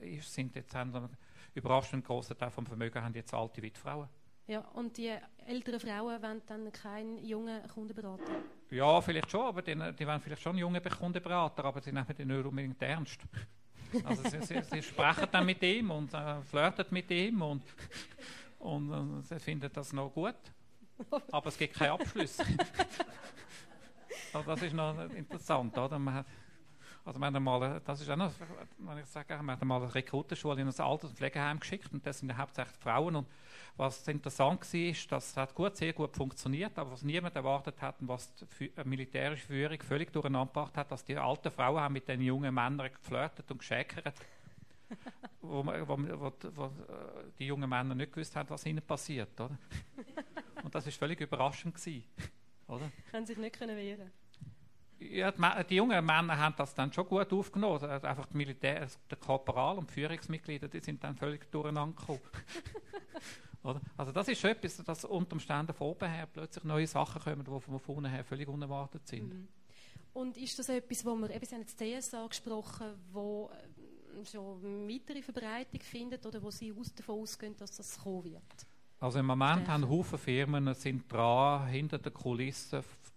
ist, 0.00 0.32
sind 0.32 0.54
jetzt 0.54 0.74
haben, 0.74 1.08
überraschend 1.54 2.04
großer 2.04 2.36
Teil 2.36 2.50
vom 2.50 2.66
Vermögen 2.66 3.02
haben 3.02 3.14
jetzt 3.14 3.32
alte 3.34 3.62
Witfrauen. 3.62 4.08
ja, 4.46 4.60
und 4.74 4.96
die 4.96 5.14
älteren 5.46 5.80
Frauen 5.80 6.22
wollen 6.22 6.42
dann 6.46 6.70
keinen 6.72 7.18
jungen 7.24 7.66
Kundenberater. 7.68 8.32
Ja, 8.70 9.00
vielleicht 9.00 9.30
schon, 9.30 9.42
aber 9.46 9.62
die, 9.62 9.74
die 9.74 10.06
wollen 10.06 10.20
vielleicht 10.20 10.42
schon 10.42 10.58
junge 10.58 10.80
Kundenberater, 10.80 11.64
aber 11.64 11.80
sie 11.80 11.92
nehmen 11.92 12.06
die 12.16 12.24
nicht 12.24 12.44
unbedingt 12.44 12.80
ernst. 12.82 13.20
Also 14.04 14.28
sie, 14.28 14.42
sie, 14.42 14.62
sie 14.62 14.82
sprechen 14.82 15.28
dann 15.30 15.46
mit 15.46 15.62
ihm 15.62 15.90
und 15.90 16.12
äh, 16.14 16.40
flirten 16.42 16.86
mit 16.90 17.10
ihm 17.10 17.42
und, 17.42 17.62
und 18.58 19.20
äh, 19.20 19.22
sie 19.22 19.40
finden 19.40 19.70
das 19.72 19.92
noch 19.92 20.10
gut. 20.10 20.34
Aber 21.30 21.48
es 21.48 21.58
gibt 21.58 21.74
keinen 21.74 21.92
Abschluss. 21.92 22.38
also 24.32 24.50
das 24.50 24.62
ist 24.62 24.74
noch 24.74 24.98
interessant, 25.10 25.76
oder? 25.76 25.98
Man 25.98 26.24
also 27.04 27.18
wir 27.18 27.26
haben 27.26 27.36
einmal, 27.36 27.80
das 27.84 28.00
ist 28.00 28.08
auch 28.10 28.16
noch, 28.16 28.32
wenn 28.78 28.98
ich 28.98 29.06
sage, 29.06 29.30
wir 29.30 29.38
haben 29.38 29.50
einmal 29.50 29.82
eine 29.82 29.94
Rekrutenschule 29.94 30.60
in 30.60 30.68
ein 30.68 30.80
Alters- 30.80 31.10
und 31.10 31.16
Pflegeheim 31.16 31.58
geschickt 31.58 31.92
und 31.92 32.06
das 32.06 32.20
sind 32.20 32.28
ja 32.28 32.36
hauptsächlich 32.36 32.76
Frauen 32.76 33.16
und 33.16 33.26
was 33.76 34.06
interessant 34.06 34.60
war, 34.60 34.80
ist, 34.80 35.10
das 35.10 35.36
hat 35.36 35.54
gut, 35.54 35.76
sehr 35.76 35.92
gut 35.92 36.16
funktioniert, 36.16 36.78
aber 36.78 36.92
was 36.92 37.02
niemand 37.02 37.34
erwartet 37.34 37.80
hat 37.80 38.00
und 38.00 38.08
was 38.08 38.32
die 38.58 38.70
äh, 38.76 38.84
militärische 38.84 39.46
Führung 39.46 39.80
völlig 39.80 40.12
durcheinander 40.12 40.52
gebracht 40.52 40.76
hat, 40.76 40.92
dass 40.92 41.04
die 41.04 41.16
alten 41.16 41.50
Frauen 41.50 41.80
haben 41.80 41.92
mit 41.92 42.06
den 42.06 42.20
jungen 42.20 42.54
Männern 42.54 42.90
geflirtet 42.92 43.50
und 43.50 43.58
geschäkert, 43.58 44.14
wo, 45.40 45.64
wo, 45.64 45.98
wo, 45.98 46.32
wo 46.54 46.64
äh, 46.64 46.70
die 47.38 47.46
jungen 47.46 47.68
Männer 47.68 47.94
nicht 47.94 48.12
gewusst 48.12 48.36
haben, 48.36 48.50
was 48.50 48.64
ihnen 48.66 48.82
passiert. 48.82 49.40
Oder? 49.40 49.58
Und 50.62 50.74
das 50.74 50.86
ist 50.86 50.96
völlig 50.96 51.20
überraschend 51.20 51.74
gewesen, 51.74 52.04
oder? 52.68 52.90
Können 53.10 53.26
sich 53.26 53.36
nicht 53.36 53.58
können 53.58 53.76
wehren. 53.76 54.12
Ja, 55.10 55.30
die, 55.30 55.66
die 55.68 55.74
jungen 55.76 56.04
Männer 56.04 56.36
haben 56.38 56.54
das 56.56 56.74
dann 56.74 56.92
schon 56.92 57.06
gut 57.06 57.32
aufgenommen. 57.32 57.74
Also 57.82 57.86
Einfach 58.06 58.26
die 58.26 58.36
Militär, 58.36 58.86
der 59.10 59.18
Korporal 59.18 59.78
und 59.78 59.88
die 59.90 59.94
Führungsmitglieder, 59.94 60.68
die 60.68 60.80
sind 60.80 61.02
dann 61.02 61.16
völlig 61.16 61.50
durcheinander 61.50 61.96
gekommen. 61.96 62.20
Also 63.96 64.10
das 64.10 64.26
ist 64.26 64.40
schon 64.40 64.50
etwas, 64.50 64.76
dass 64.78 65.04
unter 65.04 65.34
Umständen 65.34 65.72
von 65.72 65.86
oben 65.88 66.10
her 66.10 66.26
plötzlich 66.26 66.64
neue 66.64 66.86
Sachen 66.86 67.22
kommen, 67.22 67.44
die 67.44 67.60
von 67.60 67.78
vorne 67.78 68.08
her 68.08 68.24
völlig 68.24 68.48
unerwartet 68.48 69.06
sind. 69.06 69.32
Mhm. 69.32 69.48
Und 70.14 70.36
ist 70.36 70.58
das 70.58 70.68
etwas, 70.68 71.04
wo 71.04 71.14
wir, 71.14 71.30
eben, 71.30 71.44
Sie 71.46 71.54
haben 71.54 71.62
jetzt 71.62 71.78
CS 71.78 72.12
angesprochen, 72.12 72.94
wo 73.12 73.50
äh, 73.52 74.26
schon 74.26 74.88
weitere 74.88 75.22
Verbreitung 75.22 75.80
findet 75.80 76.26
oder 76.26 76.42
wo 76.42 76.50
Sie 76.50 76.72
aus, 76.72 76.92
davon 76.92 77.20
ausgehen, 77.20 77.56
dass 77.56 77.76
das 77.76 78.00
kommen 78.00 78.24
wird? 78.24 78.42
Also 78.98 79.20
im 79.20 79.26
Moment 79.26 79.68
haben 79.68 79.88
Haufen 79.88 80.18
Firmen 80.18 80.74
sind 80.74 81.10
dran, 81.10 81.68
hinter 81.68 81.98
der 81.98 82.12
Kulisse 82.12 82.78
f- 82.78 83.11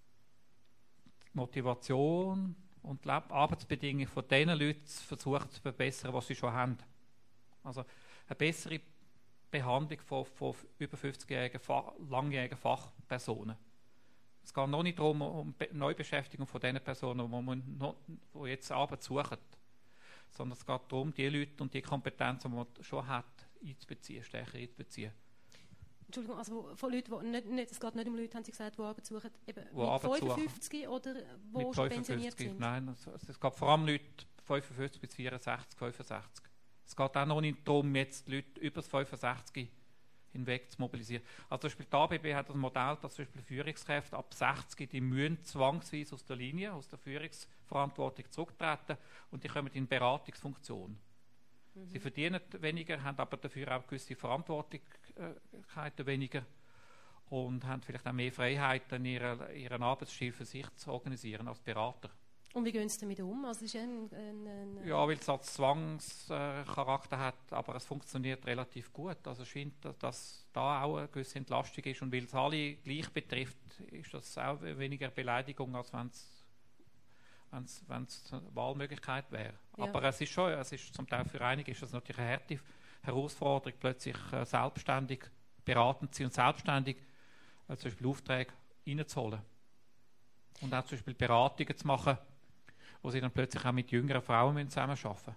Motivation 1.36 2.56
und 2.84 3.04
die 3.06 3.10
Arbeitsbedingungen 3.10 4.08
von 4.08 4.28
den 4.28 4.50
Leuten 4.50 4.86
versuchen 4.86 5.50
zu 5.50 5.62
verbessern, 5.62 6.14
was 6.14 6.28
sie 6.28 6.36
schon 6.36 6.52
haben. 6.52 6.78
Also 7.64 7.84
eine 8.28 8.36
bessere 8.36 8.80
Behandlung 9.52 10.00
von, 10.02 10.26
von 10.26 10.56
über 10.78 10.98
50-jährigen, 10.98 11.60
Fa- 11.60 11.94
langjährigen 12.10 12.58
Fachpersonen. 12.58 13.56
Es 14.44 14.54
geht 14.54 14.68
noch 14.68 14.84
nicht 14.84 15.00
darum, 15.00 15.22
um 15.22 15.54
Be- 15.54 15.70
Neubeschäftigung 15.72 16.46
von 16.46 16.62
den 16.62 16.80
Personen, 16.80 17.96
die 18.34 18.48
jetzt 18.48 18.72
Arbeit 18.72 19.02
suchen, 19.02 19.38
sondern 20.30 20.58
es 20.58 20.66
geht 20.66 20.82
darum, 20.90 21.14
die 21.14 21.30
Leute 21.30 21.64
und 21.64 21.74
die 21.74 21.82
Kompetenzen, 21.82 22.52
die 22.52 22.58
man 22.58 22.68
schon 22.82 23.08
hat, 23.08 23.26
einzubeziehen, 23.66 24.24
stärker 24.24 24.58
einzubeziehen. 24.58 25.12
Entschuldigung, 26.06 26.38
also 26.38 26.76
von 26.76 26.92
Leuten, 26.94 27.12
die 27.20 27.28
nicht, 27.28 27.46
nicht, 27.48 27.72
es 27.72 27.80
geht 27.80 27.96
nicht 27.96 28.08
um 28.08 28.16
Leute, 28.16 28.36
haben 28.36 28.44
Sie 28.44 28.52
gesagt, 28.52 28.78
die 28.78 28.82
Arbeit 28.82 29.06
suchen, 29.06 29.32
eben 29.48 29.66
Wo 29.72 29.82
mit 29.82 29.90
Arbeit 29.90 30.20
suchen. 30.20 30.36
55 30.36 30.88
oder 30.88 31.16
wo 31.52 31.58
mit 31.60 31.76
schon 31.76 31.90
pensioniert 31.90 32.34
55. 32.36 32.48
sind? 32.50 32.60
Nein, 32.60 32.88
es, 32.90 33.08
es- 33.30 33.40
geht 33.40 33.56
vor 33.56 33.70
allem 33.70 33.86
Leute 33.88 34.04
55 34.46 35.02
bis 35.02 35.16
64, 35.16 35.78
65. 35.80 36.46
Es 36.86 36.96
geht 36.96 37.18
auch 37.18 37.26
noch 37.26 37.42
nicht 37.42 37.68
darum, 37.68 37.96
jetzt 37.96 38.28
Leute 38.28 38.60
über 38.60 38.76
das 38.76 38.88
65 38.88 39.68
hinweg 40.32 40.70
zu 40.72 40.82
mobilisieren. 40.82 41.24
Also 41.50 41.62
zum 41.62 41.70
Beispiel 41.70 41.86
die 41.92 41.96
ABB 41.96 42.36
hat 42.36 42.50
das 42.50 42.56
Modell, 42.56 42.98
dass 43.02 43.16
zum 43.16 43.26
Beispiel 43.26 43.42
Führungskräfte 43.42 44.16
ab 44.18 44.34
60 44.34 44.90
die 44.90 45.02
müssen 45.02 45.44
zwangsweise 45.44 46.14
aus 46.14 46.26
der 46.26 46.36
Linie, 46.36 46.74
aus 46.74 46.88
der 46.90 47.00
Führungsverantwortung 47.00 48.30
zurücktreten 48.30 48.98
und 49.32 49.44
die 49.44 49.48
kommen 49.48 49.72
in 49.74 49.88
Beratungsfunktion. 49.88 50.98
Mhm. 51.74 51.88
Sie 51.88 52.00
verdienen 52.00 52.42
weniger, 52.60 53.02
haben 53.02 53.18
aber 53.18 53.38
dafür 53.38 53.76
auch 53.78 53.88
gewisse 53.88 54.16
Verantwortlichkeiten 55.16 56.06
weniger 56.06 56.46
und 57.30 57.66
haben 57.66 57.82
vielleicht 57.82 58.08
auch 58.08 58.14
mehr 58.14 58.32
Freiheiten, 58.32 59.06
ihren, 59.06 59.40
ihren 59.56 59.84
Arbeitsstil 59.84 60.32
für 60.32 60.46
sich 60.46 60.66
zu 60.76 60.92
organisieren 60.92 61.48
als 61.48 61.60
Berater. 61.60 62.10
Und 62.54 62.64
wie 62.64 62.72
gehen 62.72 62.88
Sie 62.88 63.02
damit 63.02 63.20
um? 63.20 63.44
Also 63.44 63.66
ist 63.66 63.76
ein, 63.76 64.10
ein, 64.14 64.48
ein 64.48 64.88
ja, 64.88 65.06
weil 65.06 65.18
es 65.18 65.28
als 65.28 65.56
Zwangscharakter 65.56 67.20
hat, 67.20 67.52
aber 67.52 67.76
es 67.76 67.86
funktioniert 67.86 68.46
relativ 68.46 68.94
gut. 68.94 69.18
Also 69.28 69.44
es 69.44 69.50
scheint, 69.50 69.74
dass 70.00 70.48
da 70.54 70.84
auch 70.84 70.98
eine 70.98 71.10
gewisse 71.10 71.38
Entlastung 71.38 71.84
ist 71.84 72.02
und 72.02 72.14
weil 72.14 72.24
es 72.24 72.34
alle 72.34 72.76
gleich 72.76 73.10
betrifft, 73.10 73.58
ist 73.92 74.14
das 74.14 74.38
auch 74.38 74.62
weniger 74.62 75.10
Beleidigung, 75.10 75.76
als 75.76 75.92
wenn 75.92 76.08
es 76.08 76.32
wenn 77.88 78.04
es 78.04 78.34
eine 78.34 78.56
Wahlmöglichkeit 78.56 79.32
wäre. 79.32 79.54
Ja. 79.78 79.84
Aber 79.86 80.04
es 80.04 80.20
ist 80.20 80.32
schon, 80.32 80.52
es 80.52 80.72
ist 80.72 80.94
zum 80.94 81.08
Teil 81.08 81.26
für 81.26 81.42
einige 81.42 81.72
ist 81.72 81.82
das 81.82 81.92
natürlich 81.92 82.20
eine 82.20 82.32
harte 82.32 82.60
Herausforderung, 83.06 83.78
plötzlich 83.80 84.18
äh, 84.32 84.46
selbstständig 84.46 85.24
beratend 85.64 86.14
zu 86.14 86.20
sein 86.20 86.28
und 86.28 86.34
selbstständig 86.34 86.98
äh, 87.68 87.76
zum 87.76 87.90
Beispiel 87.90 88.08
Aufträge 88.08 88.54
reinzuholen. 88.88 89.42
Und 90.62 90.74
auch 90.74 90.86
zum 90.86 90.98
Beispiel 90.98 91.14
Beratungen 91.14 91.78
zu 91.78 91.88
machen, 91.88 92.18
wo 93.02 93.10
sie 93.10 93.22
dann 93.22 93.32
plötzlich 93.32 93.66
auch 93.66 93.72
mit 93.72 93.92
jüngeren 93.92 94.22
Frauen 94.22 94.70
zusammenarbeiten 94.70 95.10
müssen. 95.14 95.36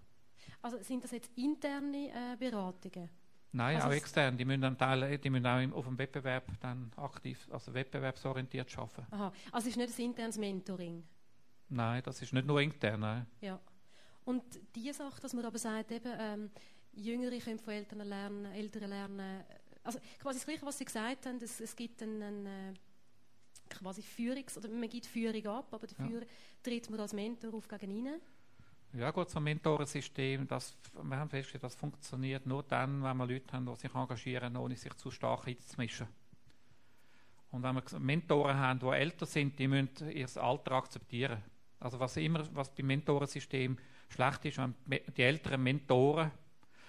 Also 0.63 0.83
sind 0.83 1.05
das 1.05 1.11
jetzt 1.13 1.31
interne 1.37 2.09
äh, 2.09 2.37
Beratungen? 2.37 3.09
Nein, 3.53 3.77
also 3.77 3.89
auch 3.89 3.93
extern. 3.93 4.37
Die 4.37 4.45
müssen 4.45 4.61
dann 4.61 4.77
Teil, 4.77 5.19
die 5.19 5.31
müssen 5.31 5.47
auch 5.47 5.61
im, 5.61 5.73
auf 5.73 5.87
dem 5.87 5.97
Wettbewerb 5.97 6.47
dann 6.61 6.93
aktiv, 6.97 7.49
also 7.51 7.73
wettbewerbsorientiert 7.73 8.77
arbeiten. 8.77 9.07
Aha, 9.11 9.33
also 9.53 9.69
ist 9.69 9.77
nicht 9.77 9.99
ein 9.99 10.05
internes 10.05 10.39
Mentoring? 10.39 11.05
Nein, 11.71 12.03
das 12.05 12.21
ist 12.21 12.33
nicht 12.33 12.47
nur 12.47 12.61
intern. 12.61 13.01
Nein. 13.01 13.27
Ja. 13.41 13.59
Und 14.25 14.43
die 14.75 14.93
Sache, 14.93 15.21
dass 15.21 15.33
man 15.33 15.45
aber 15.45 15.59
sagt, 15.59 15.91
eben, 15.91 16.13
ähm, 16.19 16.51
Jüngere 16.99 17.39
können 17.39 17.59
von 17.59 17.75
Eltern 17.75 18.07
lernen, 18.07 18.45
Ältere 18.47 18.87
lernen, 18.87 19.45
also 19.83 19.99
quasi 20.21 20.39
das 20.39 20.47
Gleiche, 20.47 20.67
was 20.67 20.79
Sie 20.79 20.85
gesagt 20.85 21.27
haben, 21.27 21.39
es, 21.41 21.61
es 21.61 21.75
gibt 21.75 22.03
einen, 22.03 22.47
äh, 22.47 22.75
quasi 23.69 24.03
Führungs- 24.03 24.57
oder 24.57 24.69
man 24.69 24.89
gibt 24.89 25.07
Führung 25.07 25.47
ab, 25.47 25.73
aber 25.73 25.87
dafür 25.87 26.21
ja. 26.21 26.27
tritt 26.63 26.91
man 26.91 27.01
als 27.01 27.13
Mentor 27.13 27.55
auf 27.55 27.69
gegen 27.69 27.91
ihnen. 27.91 28.21
Ja 28.95 29.11
gut, 29.11 29.29
so 29.29 29.39
ein 29.39 29.45
Mentorensystem, 29.45 30.49
das, 30.49 30.77
wir 31.03 31.17
haben 31.17 31.29
festgestellt, 31.29 31.65
das 31.65 31.75
funktioniert 31.75 32.47
nur 32.47 32.63
dann, 32.63 33.03
wenn 33.03 33.17
wir 33.19 33.27
Leute 33.27 33.53
haben, 33.53 33.67
die 33.67 33.77
sich 33.77 33.95
engagieren, 33.95 34.57
ohne 34.57 34.77
sich 34.77 34.95
zu 34.95 35.11
stark 35.11 35.47
einzumischen. 35.47 36.09
Und 37.51 37.63
wenn 37.63 37.77
wir 37.77 37.99
Mentoren 37.99 38.57
haben, 38.57 38.81
die 38.81 38.87
älter 38.87 39.27
sind, 39.27 39.59
die 39.59 39.69
müssen 39.69 40.11
ihr 40.11 40.29
Alter 40.37 40.73
akzeptieren. 40.73 41.43
Also 41.81 42.01
was 42.01 42.17
immer, 42.17 42.45
was 42.55 42.75
beim 42.75 42.87
Mentorensystem 42.87 43.79
schlecht 44.09 44.45
ist, 44.47 44.59
wenn 44.59 44.75
die 44.87 45.23
älteren 45.23 45.63
Mentoren 45.63 46.31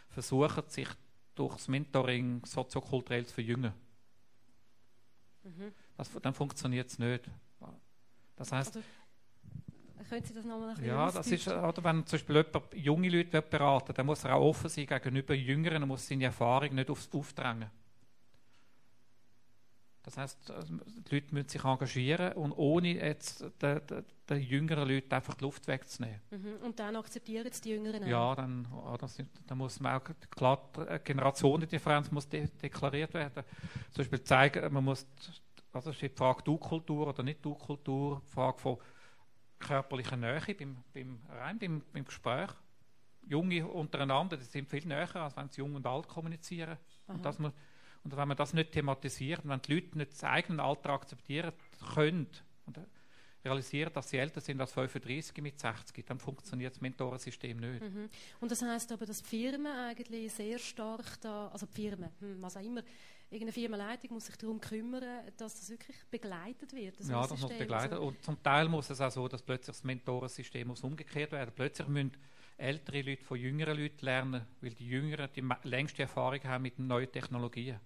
versuchen, 0.10 0.64
sich 0.68 0.88
durch 1.36 1.54
das 1.54 1.68
Mentoring 1.68 2.46
soziokulturell 2.46 3.26
zu 3.26 3.34
verjüngen. 3.34 3.74
Mhm. 5.44 5.72
Das, 5.98 6.12
dann 6.22 6.34
funktioniert 6.34 6.90
es 6.90 7.00
nicht. 7.00 7.30
Das 8.36 8.52
heißt, 8.52 8.78
also, 8.78 8.88
können 10.10 10.24
Sie 10.24 10.34
das 10.34 10.46
nochmal 10.46 10.76
ein 10.76 10.86
Ja, 10.86 11.12
das 11.12 11.28
ist, 11.28 11.48
oder 11.48 11.84
wenn 11.84 12.06
zum 12.06 12.18
Beispiel 12.18 12.36
jemand 12.36 12.74
junge 12.74 13.10
Leute 13.10 13.42
beraten 13.42 13.94
dann 13.94 14.06
muss 14.06 14.24
er 14.24 14.36
auch 14.36 14.50
offen 14.50 14.70
sein 14.70 14.88
gegenüber 14.88 15.36
Jüngeren, 15.36 15.84
er 15.84 15.86
muss 15.86 16.08
seine 16.08 16.26
Erfahrung 16.26 16.74
nicht 16.74 16.90
aufs 16.90 17.10
aufdrängen. 17.14 17.70
Das 20.10 20.18
heißt, 20.18 20.50
also, 20.50 20.74
die 20.76 21.16
Leute 21.16 21.36
müssen 21.36 21.50
sich 21.50 21.64
engagieren 21.64 22.34
und 22.34 22.52
ohne 22.54 22.96
jetzt 22.96 23.46
den, 23.62 23.86
den, 23.86 24.06
den 24.28 24.42
jüngeren 24.42 24.90
Leuten 24.90 25.14
einfach 25.14 25.36
die 25.36 25.44
Luft 25.44 25.68
wegzunehmen. 25.68 26.20
Mhm. 26.32 26.66
Und 26.66 26.80
dann 26.80 26.96
akzeptieren 26.96 27.46
es 27.46 27.62
die 27.62 27.70
Jüngeren 27.70 28.04
auch? 28.04 28.08
Ja, 28.08 28.36
dann, 28.36 28.68
oh, 28.74 28.98
das, 28.98 29.22
dann 29.46 29.58
muss 29.60 29.80
man 29.80 30.02
auch, 30.02 30.04
klar, 30.32 30.68
die 30.76 31.04
Generationendifferenz 31.04 32.10
muss 32.10 32.28
de 32.28 32.48
deklariert 32.48 33.14
werden. 33.14 33.44
Zum 33.92 34.02
Beispiel 34.02 34.24
zeigen, 34.24 34.74
man 34.74 34.84
muss, 34.84 35.06
also 35.72 35.94
steht 35.94 36.14
die 36.14 36.18
Frage 36.18 36.42
Du-Kultur 36.42 37.10
oder 37.10 37.22
nicht 37.22 37.46
Du-Kultur, 37.46 38.24
die 38.26 38.32
Frage 38.32 38.58
von 38.58 38.78
körperlicher 39.60 40.18
Nähe 40.18 40.56
beim, 40.58 40.78
beim, 40.92 41.20
rein 41.30 41.60
beim, 41.60 41.84
beim 41.94 42.06
Gespräch. 42.06 42.50
Junge 43.28 43.68
untereinander, 43.68 44.38
die 44.38 44.44
sind 44.44 44.68
viel 44.68 44.88
näher, 44.88 45.16
als 45.18 45.38
wenn 45.38 45.50
sie 45.50 45.62
jung 45.62 45.76
und 45.76 45.86
alt 45.86 46.08
kommunizieren. 46.08 46.80
Und 47.06 47.24
das 47.24 47.38
muss, 47.38 47.54
und 48.10 48.18
wenn 48.18 48.28
man 48.28 48.38
das 48.38 48.54
nicht 48.54 48.72
thematisiert, 48.72 49.42
wenn 49.44 49.62
die 49.62 49.76
Leute 49.76 49.98
nicht 49.98 50.14
das 50.14 50.24
eigene 50.24 50.64
Alter 50.64 50.90
akzeptieren 50.90 51.54
können 51.94 52.28
und 52.66 52.80
realisieren, 53.46 53.94
dass 53.94 54.10
sie 54.10 54.18
älter 54.18 54.42
sind 54.42 54.60
als 54.60 54.74
35 54.74 55.44
mit 55.44 55.60
60, 55.60 56.06
dann 56.08 56.20
funktioniert 56.20 56.74
das 56.74 56.82
Mentorensystem 56.82 57.58
nicht. 57.58 57.82
Mhm. 57.82 58.10
Und 58.40 58.52
das 58.52 58.64
heißt 58.64 58.92
aber, 58.92 59.06
dass 59.06 59.22
die 59.22 59.30
Firmen 59.30 59.68
eigentlich 59.68 60.34
sehr 60.34 60.58
stark 60.58 61.22
da, 61.22 61.50
also 61.50 61.68
die 61.68 61.74
Firmen, 61.74 62.10
hm, 62.20 62.42
was 62.42 62.58
auch 62.58 62.62
immer, 62.62 62.82
irgendeine 63.30 63.52
Firmenleitung 63.52 64.14
muss 64.14 64.26
sich 64.26 64.36
darum 64.38 64.60
kümmern, 64.60 65.04
dass 65.38 65.60
das 65.60 65.70
wirklich 65.70 65.96
begleitet 66.10 66.74
wird. 66.74 67.00
Das 67.00 67.08
ja, 67.08 67.22
das 67.22 67.40
muss 67.40 67.58
begleitet 67.58 67.94
also. 67.94 68.08
und 68.08 68.24
zum 68.24 68.42
Teil 68.42 68.68
muss 68.68 68.90
es 68.90 69.00
auch 69.00 69.12
so, 69.12 69.28
dass 69.28 69.44
plötzlich 69.44 69.78
das 69.78 69.84
Mentorensystem 69.84 70.68
muss 70.68 70.84
umgekehrt 70.84 71.32
werden. 71.32 71.52
Plötzlich 71.56 71.88
müssen 71.88 72.18
ältere 72.58 73.02
Leute 73.04 73.24
von 73.24 73.38
jüngeren 73.38 73.78
Leuten 73.78 74.04
lernen, 74.04 74.46
weil 74.62 74.72
die 74.72 74.88
Jüngeren 74.88 75.30
die 75.36 75.44
längste 75.64 76.02
Erfahrung 76.04 76.44
haben 76.44 76.64
mit 76.64 76.78
neuen 76.80 77.12
Technologien. 77.12 77.80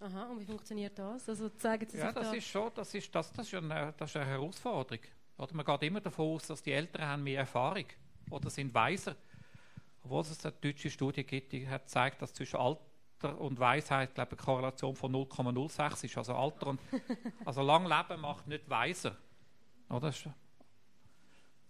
Aha, 0.00 0.24
und 0.30 0.40
wie 0.40 0.44
funktioniert 0.44 0.96
das? 0.98 1.28
Also 1.28 1.48
zeigen 1.50 1.88
Sie 1.88 1.98
ja, 1.98 2.12
das 2.12 2.30
da 2.30 2.36
ist 2.36 2.46
schon, 2.46 2.70
das 2.74 2.94
ist, 2.94 3.12
das, 3.12 3.32
das 3.32 3.46
ist 3.46 3.54
eine, 3.54 3.92
das 3.96 4.10
ist 4.10 4.16
eine 4.16 4.26
Herausforderung. 4.26 5.04
Oder 5.36 5.54
man 5.54 5.64
geht 5.64 5.82
immer 5.82 6.00
davon 6.00 6.34
aus, 6.34 6.46
dass 6.46 6.62
die 6.62 6.72
Eltern 6.72 7.02
haben 7.02 7.24
mehr 7.24 7.40
Erfahrung 7.40 7.84
oder 8.30 8.48
sind 8.50 8.72
weiser. 8.74 9.16
Obwohl 10.04 10.20
es 10.20 10.44
eine 10.44 10.54
deutsche 10.60 10.90
Studie 10.90 11.24
gibt, 11.24 11.52
die 11.52 11.68
hat 11.68 11.82
gezeigt, 11.82 12.22
dass 12.22 12.32
zwischen 12.32 12.56
Alter 12.56 13.40
und 13.40 13.58
Weisheit 13.58 14.14
glaube 14.14 14.34
ich, 14.34 14.38
eine 14.38 14.44
Korrelation 14.44 14.94
von 14.94 15.12
0,06 15.12 16.04
ist. 16.04 16.18
Also 16.18 16.34
Alter 16.34 16.68
und 16.68 16.80
also 17.44 17.62
lang 17.62 17.86
Leben 17.86 18.20
macht 18.20 18.46
nicht 18.46 18.68
weiser. 18.70 19.16
Oder? 19.90 20.12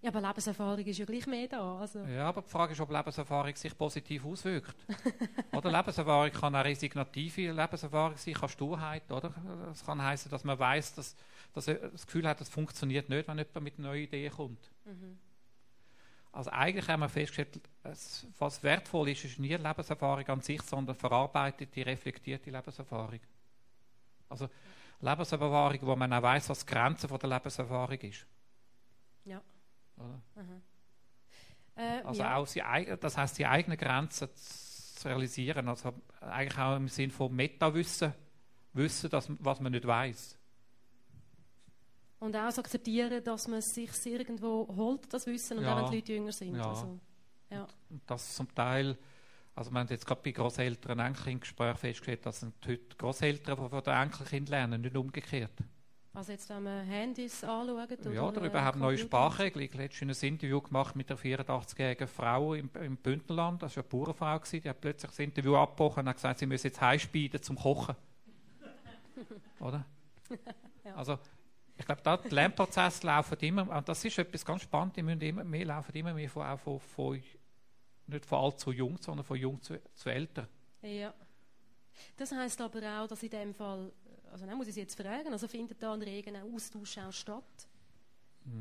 Ja, 0.01 0.11
aber 0.11 0.21
Lebenserfahrung 0.21 0.85
ist 0.85 0.99
ja 0.99 1.05
gleich 1.05 1.27
mehr 1.27 1.49
da. 1.49 1.79
Also. 1.79 2.01
Ja, 2.05 2.29
aber 2.29 2.43
die 2.43 2.49
Frage 2.49 2.73
ist, 2.73 2.81
ob 2.81 2.91
Lebenserfahrung 2.91 3.57
sich 3.57 3.77
positiv 3.77 4.25
auswirkt. 4.25 4.77
oder 5.53 5.73
Lebenserfahrung 5.73 6.31
kann 6.31 6.55
eine 6.55 6.65
resignative 6.65 7.51
Lebenserfahrung 7.51 8.17
sein, 8.17 8.35
kann 8.35 8.49
Sturheit, 8.49 9.11
oder? 9.11 9.33
Es 9.73 9.85
kann 9.85 10.01
heißen, 10.01 10.31
dass 10.31 10.45
man 10.45 10.57
weiß, 10.57 10.95
dass, 10.95 11.17
dass 11.53 11.65
das 11.65 12.07
Gefühl 12.07 12.29
hat, 12.29 12.41
es 12.41 12.49
funktioniert 12.49 13.09
nicht, 13.09 13.27
wenn 13.27 13.39
jemand 13.39 13.61
mit 13.61 13.79
neuen 13.81 14.05
Ideen 14.05 14.33
kommt. 14.33 14.71
Mhm. 14.85 15.19
Also 16.31 16.51
eigentlich 16.51 16.87
haben 16.89 17.01
wir 17.01 17.09
festgestellt, 17.09 17.61
was 18.39 18.63
wertvoll 18.63 19.09
ist, 19.09 19.25
ist 19.25 19.41
nie 19.41 19.55
Lebenserfahrung 19.55 20.29
an 20.29 20.41
sich, 20.41 20.63
sondern 20.63 20.95
verarbeitete, 20.95 21.85
reflektierte 21.85 22.51
Lebenserfahrung. 22.51 23.19
Also 24.29 24.49
Lebenserfahrung, 25.01 25.79
wo 25.83 25.97
man 25.97 26.13
auch 26.13 26.23
weiß, 26.23 26.51
was 26.51 26.65
die 26.65 26.73
Grenze 26.73 27.09
der 27.09 27.29
Lebenserfahrung 27.29 27.99
ist. 27.99 28.25
Äh, 31.77 32.03
also 32.05 32.23
ja. 32.23 32.37
auch 32.37 32.47
sie, 32.47 32.63
das 33.01 33.17
heißt 33.17 33.39
die 33.39 33.47
eigenen 33.47 33.79
Grenzen 33.79 34.29
zu 34.35 35.09
realisieren, 35.09 35.69
also 35.69 35.95
eigentlich 36.21 36.59
auch 36.59 36.77
im 36.77 36.89
Sinn 36.89 37.11
von 37.11 37.35
Meta-Wissen, 37.35 38.13
wissen, 38.73 39.11
dass, 39.11 39.31
was 39.39 39.61
man 39.61 39.73
nicht 39.73 39.87
weiß. 39.87 40.37
Und 42.21 42.35
auch 42.35 42.51
so 42.51 42.61
akzeptieren, 42.61 43.23
dass 43.23 43.47
man 43.47 43.63
sich 43.63 43.91
irgendwo 44.07 44.67
holt, 44.75 45.13
das 45.13 45.27
Wissen, 45.27 45.59
und 45.59 45.65
ja. 45.65 45.75
auch 45.75 45.85
wenn 45.85 45.91
die 45.91 45.97
Leute 45.99 46.13
jünger 46.15 46.33
sind. 46.33 46.57
Ja. 46.57 46.69
Also, 46.69 46.99
ja. 47.51 47.67
Und 47.91 48.03
das 48.07 48.35
zum 48.35 48.53
Teil, 48.53 48.99
also 49.55 49.71
man 49.71 49.85
hat 49.85 49.91
jetzt 49.91 50.05
gerade 50.05 50.21
bei 50.23 50.33
Großeltern 50.33 50.99
Enkelkindgesprächen 50.99 51.77
festgestellt, 51.77 52.27
dass 52.27 52.45
heute 52.67 52.97
Großeltern 52.97 53.57
von 53.57 53.83
den 53.83 53.95
Enkelkindern 53.95 54.51
lernen, 54.51 54.81
nicht 54.81 54.97
umgekehrt. 54.97 55.53
Also 56.15 56.33
jetzt, 56.33 56.49
wenn 56.49 56.63
wir 56.65 56.81
Handys 56.81 57.45
anschauen? 57.45 57.87
Oder 57.87 58.13
ja, 58.13 58.23
oder 58.23 58.43
überhaupt 58.43 58.77
neue 58.77 58.99
Sprachregeln. 58.99 59.65
Ich 59.65 59.73
habe 59.73 59.83
letztens 59.85 60.23
ein 60.23 60.29
Interview 60.29 60.61
gemacht 60.61 60.97
mit 60.97 61.11
einer 61.11 61.21
84-jährigen 61.21 62.09
Frau 62.09 62.55
im, 62.55 62.71
im 62.83 62.97
Bündnerland. 62.97 63.63
Das 63.63 63.77
war 63.77 63.85
eine 63.85 63.89
Bauernfrau. 63.89 64.39
Die 64.53 64.69
hat 64.69 64.81
plötzlich 64.81 65.11
das 65.11 65.19
Interview 65.19 65.57
abgebrochen 65.57 66.01
und 66.01 66.09
hat 66.09 66.17
gesagt, 66.17 66.39
sie 66.41 66.47
müsse 66.47 66.69
jetzt 66.69 66.81
heimspeiden 66.81 67.41
zum 67.43 67.57
Kochen. 67.57 67.95
oder? 69.61 69.85
ja. 70.85 70.95
Also, 70.97 71.19
ich 71.77 71.85
glaube, 71.85 72.01
da 72.03 72.17
die 72.17 72.35
Lernprozesse 72.35 73.07
laufen 73.07 73.39
immer, 73.41 73.77
und 73.77 73.89
das 73.89 74.05
ist 74.05 74.19
etwas 74.19 74.45
ganz 74.45 74.63
Spannendes, 74.63 74.97
die 74.97 75.03
müssen 75.03 75.21
immer 75.21 75.45
mehr 75.45 75.67
laufen 75.67 75.95
immer 75.95 76.13
mehr 76.13 76.29
von, 76.29 76.45
auch 76.45 76.59
von, 76.59 76.81
von 76.81 77.23
nicht 78.09 78.27
von 78.27 78.39
alt 78.39 78.59
zu 78.59 78.73
jung, 78.73 78.97
sondern 79.01 79.25
von 79.25 79.37
jung 79.37 79.63
zu, 79.63 79.81
zu 79.95 80.09
älter. 80.09 80.49
Ja. 80.83 81.15
Das 82.17 82.33
heißt 82.33 82.61
aber 82.61 82.81
auch, 83.01 83.07
dass 83.07 83.23
in 83.23 83.31
dem 83.31 83.55
Fall 83.55 83.93
also 84.33 84.47
dann 84.47 84.57
muss 84.57 84.69
ich 84.69 84.75
Sie 84.75 84.81
jetzt 84.81 85.01
fragen, 85.01 85.33
also 85.33 85.49
findet 85.49 85.83
da 85.83 85.93
ein 85.93 86.03
reger 86.03 86.33
Austausch 86.45 86.99
auch 86.99 87.13
statt? 87.13 87.69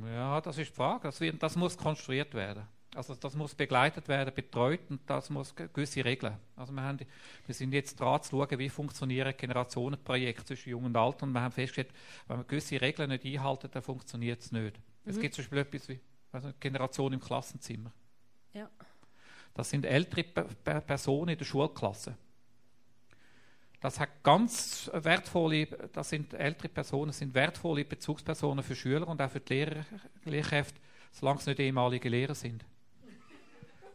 Ja, 0.06 0.42
das 0.42 0.58
ist 0.58 0.70
die 0.72 0.76
Frage. 0.76 1.04
Das, 1.04 1.20
wird, 1.20 1.42
das 1.42 1.56
muss 1.56 1.78
konstruiert 1.78 2.34
werden. 2.34 2.68
Also 2.96 3.14
das 3.16 3.36
muss 3.36 3.54
begleitet 3.54 4.08
werden, 4.08 4.34
betreut 4.34 4.90
und 4.90 5.02
das 5.08 5.30
muss 5.30 5.54
gewisse 5.56 6.04
Regeln. 6.04 6.36
Also 6.56 6.74
wir, 6.74 6.82
haben, 6.82 7.00
wir 7.46 7.54
sind 7.54 7.74
jetzt 7.74 8.00
dran 8.00 8.24
zu 8.24 8.32
schauen, 8.32 8.58
wie 8.58 8.70
funktionieren 8.70 9.34
Generationenprojekte 9.38 10.46
zwischen 10.46 10.70
Jung 10.70 10.86
und 10.86 10.96
Alt 10.96 11.22
und 11.22 11.32
wir 11.32 11.42
haben 11.42 11.52
festgestellt, 11.52 11.94
wenn 12.28 12.38
wir 12.38 12.44
gewisse 12.46 12.82
Regeln 12.82 13.10
nicht 13.10 13.26
einhalten, 13.26 13.70
dann 13.72 13.84
funktioniert 13.84 14.42
es 14.42 14.52
nicht. 14.52 14.78
Mhm. 14.78 15.12
Es 15.12 15.20
gibt 15.20 15.36
zum 15.36 15.44
Beispiel 15.44 15.60
etwas 15.60 15.90
wie 15.90 16.00
also 16.32 16.52
Generation 16.60 17.14
im 17.14 17.20
Klassenzimmer. 17.20 17.92
Ja. 18.54 18.70
Das 19.54 19.70
sind 19.70 19.86
ältere 19.86 20.24
Personen 20.24 21.30
in 21.30 21.38
der 21.38 21.46
Schulklasse. 21.46 22.18
Das 23.80 24.00
hat 24.00 24.24
ganz 24.24 24.90
wertvolle, 24.94 25.68
das 25.94 26.10
sind 26.10 26.34
ältere 26.34 26.70
Personen, 26.70 27.12
sind 27.12 27.34
wertvolle 27.36 27.86
Bezugspersonen 27.86 28.64
für 28.64 28.76
Schüler 28.76 29.08
und 29.08 29.22
auch 29.22 29.30
für 29.30 29.40
die 29.40 29.54
Lehrer, 29.54 29.86
Lehrkräfte, 30.26 30.80
solange 31.12 31.40
es 31.40 31.46
nicht 31.46 31.60
ehemalige 31.60 32.10
Lehrer 32.10 32.36
sind 32.36 32.66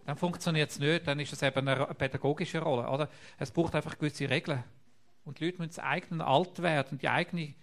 dann 0.05 0.17
funktioniert 0.17 0.71
es 0.71 0.79
nicht, 0.79 1.07
dann 1.07 1.21
ist 1.21 1.33
es 1.33 1.43
eben 1.43 1.67
eine 1.67 1.87
pädagogische 1.95 2.61
Rolle. 2.61 2.89
Oder? 2.89 3.09
Es 3.39 3.51
braucht 3.51 3.75
einfach 3.75 3.97
gewisse 3.99 4.29
Regeln. 4.29 4.63
Und 5.25 5.39
die 5.39 5.47
Leute 5.47 5.59
müssen 5.59 5.77
das 5.77 5.79
eigene 5.79 6.27
alt 6.27 6.61
werden, 6.61 6.99
die 6.99 7.09
eigenen 7.09 7.55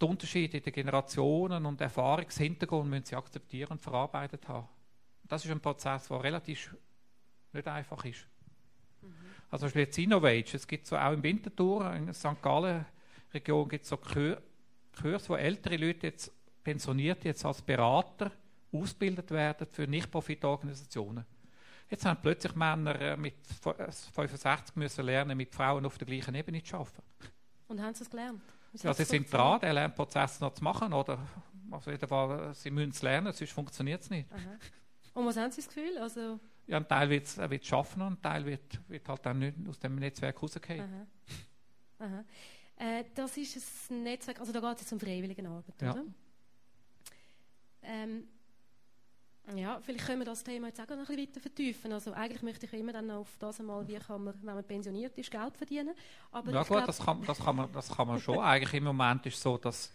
die 0.00 0.04
Unterschiede 0.06 0.56
in 0.56 0.62
den 0.64 0.72
Generationen 0.72 1.64
und 1.66 1.80
Erfahrungshintergrund 1.80 2.90
müssen 2.90 3.04
sie 3.04 3.14
akzeptieren 3.14 3.72
und 3.72 3.80
verarbeitet 3.80 4.48
haben. 4.48 4.68
Das 5.22 5.44
ist 5.44 5.50
ein 5.52 5.60
Prozess, 5.60 6.08
der 6.08 6.22
relativ 6.22 6.76
nicht 7.52 7.68
einfach 7.68 8.04
ist. 8.04 8.26
Also 9.54 9.68
zum 9.68 9.80
Beispiel 9.80 10.04
Innovage, 10.06 10.56
es 10.56 10.66
gibt 10.66 10.84
so 10.84 10.96
auch 10.96 11.12
im 11.12 11.22
Winterthur, 11.22 11.94
in 11.94 12.06
der 12.06 12.14
St. 12.14 12.42
Gallen 12.42 12.84
Region 13.32 13.68
gibt 13.68 13.84
es 13.84 13.88
so 13.88 13.96
Kurs, 13.96 15.28
wo 15.28 15.36
ältere 15.36 15.76
Leute 15.76 16.08
jetzt 16.08 16.32
pensioniert 16.64 17.24
jetzt 17.24 17.44
als 17.44 17.62
Berater 17.62 18.32
ausgebildet 18.72 19.30
werden 19.30 19.68
für 19.70 19.86
Nicht-Profit-Organisationen. 19.86 21.24
Jetzt 21.88 22.04
haben 22.04 22.18
plötzlich 22.20 22.56
Männer 22.56 23.00
äh, 23.00 23.16
mit 23.16 23.46
65 23.46 24.74
äh, 24.74 24.78
müssen 24.80 25.04
lernen, 25.04 25.36
mit 25.36 25.54
Frauen 25.54 25.86
auf 25.86 25.98
der 25.98 26.08
gleichen 26.08 26.34
Ebene 26.34 26.60
zu 26.60 26.76
arbeiten. 26.76 27.02
Und 27.68 27.80
haben 27.80 27.94
sie 27.94 28.02
es 28.02 28.10
gelernt? 28.10 28.42
Ja, 28.82 28.92
sie 28.92 29.04
sind 29.04 29.32
dran, 29.32 29.60
den 29.60 29.74
Lernprozess 29.74 30.40
noch 30.40 30.54
zu 30.54 30.64
machen. 30.64 30.92
Oder 30.92 31.16
auf 31.70 31.86
jeden 31.86 32.08
Fall, 32.08 32.52
sie 32.54 32.72
müssen 32.72 32.90
es 32.90 33.02
lernen, 33.02 33.32
sonst 33.32 33.52
funktioniert 33.52 34.02
es 34.02 34.10
nicht. 34.10 34.28
Aha. 34.32 34.58
Und 35.14 35.26
was 35.26 35.36
haben 35.36 35.52
Sie 35.52 35.60
das 35.60 35.68
Gefühl? 35.68 35.96
Also 35.98 36.40
ja, 36.66 36.78
ein 36.78 36.88
Teil 36.88 37.10
wird 37.10 37.26
es 37.26 37.66
schaffen 37.66 38.02
und 38.02 38.14
ein 38.14 38.22
Teil 38.22 38.44
wird, 38.46 38.80
wird 38.88 39.08
halt 39.08 39.26
dann 39.26 39.38
nicht 39.38 39.56
aus 39.68 39.78
dem 39.78 39.96
Netzwerk 39.96 40.42
rausgehen. 40.42 40.80
Aha. 40.80 42.06
Aha. 42.06 42.24
Äh, 42.76 43.04
das 43.14 43.36
ist 43.36 43.90
ein 43.90 44.02
Netzwerk, 44.02 44.40
also 44.40 44.52
da 44.52 44.60
geht 44.60 44.76
es 44.76 44.80
jetzt 44.82 44.92
um 44.92 45.00
Freiwilligenarbeit, 45.00 45.82
ja. 45.82 45.92
oder? 45.92 46.04
Ähm, 47.82 48.28
ja, 49.54 49.78
vielleicht 49.80 50.06
können 50.06 50.20
wir 50.20 50.24
das 50.24 50.42
Thema 50.42 50.68
jetzt 50.68 50.80
auch 50.80 50.88
noch 50.88 50.96
ein 50.96 51.04
bisschen 51.04 51.28
weiter 51.28 51.40
vertiefen. 51.40 51.92
Also 51.92 52.12
eigentlich 52.12 52.42
möchte 52.42 52.64
ich 52.64 52.72
immer 52.72 52.94
dann 52.94 53.10
auf 53.10 53.28
das 53.38 53.60
einmal, 53.60 53.86
wie 53.86 53.96
kann 53.96 54.24
man, 54.24 54.34
wenn 54.42 54.54
man 54.54 54.64
pensioniert 54.64 55.16
ist, 55.18 55.30
Geld 55.30 55.56
verdienen. 55.56 55.94
Aber 56.32 56.50
ja 56.50 56.62
gut, 56.62 56.88
das, 56.88 56.98
kann, 56.98 57.22
das, 57.26 57.38
kann 57.38 57.56
man, 57.56 57.70
das 57.70 57.94
kann 57.94 58.08
man 58.08 58.18
schon. 58.20 58.38
eigentlich 58.40 58.72
im 58.72 58.84
Moment 58.84 59.26
ist 59.26 59.36
es 59.36 59.42
so, 59.42 59.58
dass 59.58 59.92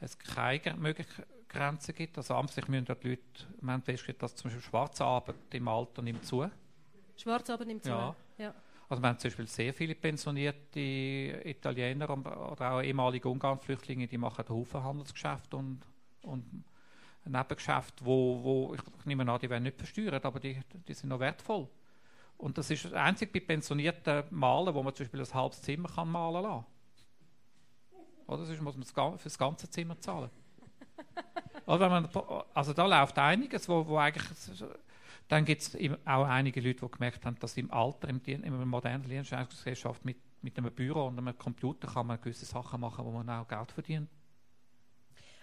es 0.00 0.18
keine 0.18 0.74
möglichen 0.76 1.24
Grenzen 1.48 1.94
gibt. 1.94 2.16
Also 2.18 2.34
an 2.34 2.48
sich 2.48 2.66
müssen 2.68 2.84
die 2.84 3.08
Leute, 3.08 3.22
wir 3.60 3.72
haben 3.72 3.82
festgestellt, 3.82 4.22
dass 4.22 4.36
zum 4.36 4.50
Beispiel 4.50 4.62
Schwarzarbeit 4.62 5.36
im 5.52 5.68
Alter 5.68 6.02
nimmt 6.02 6.24
zu. 6.24 6.48
Schwarzarbeit 7.16 7.66
nimmt 7.66 7.84
zu, 7.84 7.90
ja. 7.90 8.14
ja. 8.38 8.54
Also 8.88 9.02
wir 9.02 9.08
haben 9.08 9.18
zum 9.18 9.28
Beispiel 9.28 9.46
sehr 9.46 9.74
viele 9.74 9.94
pensionierte 9.94 10.80
Italiener 11.44 12.10
oder 12.10 12.72
auch 12.72 12.82
ehemalige 12.82 13.28
Ungarn-Flüchtlinge, 13.28 14.06
die 14.06 14.16
machen 14.16 14.48
Haufen 14.48 14.82
Handelsgeschäfte 14.82 15.56
und, 15.56 15.80
und 16.22 16.64
Nebengeschäfte, 17.24 18.04
wo, 18.04 18.42
wo 18.42 18.74
ich 18.74 19.04
nehme 19.04 19.30
an, 19.30 19.38
die 19.40 19.50
werden 19.50 19.64
nicht 19.64 19.76
versteuert, 19.76 20.24
aber 20.24 20.40
die, 20.40 20.58
die 20.86 20.94
sind 20.94 21.10
noch 21.10 21.20
wertvoll. 21.20 21.68
Und 22.38 22.56
das 22.56 22.70
ist 22.70 22.84
das 22.86 22.92
einzige 22.94 23.32
bei 23.32 23.40
pensionierten 23.40 24.24
Malen, 24.30 24.74
wo 24.74 24.82
man 24.82 24.94
zum 24.94 25.04
Beispiel 25.04 25.20
ein 25.20 25.34
halbes 25.34 25.60
Zimmer 25.60 25.88
kann 25.88 26.08
malen 26.08 26.44
kann. 26.44 26.64
Oder 28.26 28.44
sonst 28.44 28.60
muss 28.60 28.76
man 28.76 29.18
für 29.18 29.24
das 29.24 29.38
ganze 29.38 29.68
Zimmer 29.68 29.98
zahlen. 30.00 30.30
Oder 31.66 31.88
man, 31.88 32.08
also 32.54 32.72
da 32.72 32.86
läuft 32.86 33.18
einiges, 33.18 33.68
wo, 33.68 33.86
wo 33.86 33.98
eigentlich... 33.98 34.26
Dann 35.28 35.44
gibt 35.44 35.60
es 35.60 35.76
auch 36.06 36.24
einige 36.24 36.60
Leute, 36.62 36.86
die 36.86 36.90
gemerkt 36.90 37.26
haben, 37.26 37.38
dass 37.38 37.54
im 37.58 37.70
Alter, 37.70 38.08
im, 38.08 38.20
in 38.24 38.44
einer 38.44 38.64
modernen 38.64 39.06
Dienstleistungsgesellschaft 39.06 40.02
mit, 40.02 40.16
mit 40.40 40.56
einem 40.56 40.72
Büro 40.72 41.06
und 41.06 41.18
einem 41.18 41.36
Computer 41.36 41.86
kann 41.86 42.06
man 42.06 42.18
gewisse 42.18 42.46
Sachen 42.46 42.80
machen, 42.80 43.04
wo 43.04 43.10
man 43.10 43.28
auch 43.28 43.46
Geld 43.46 43.70
verdient. 43.70 44.08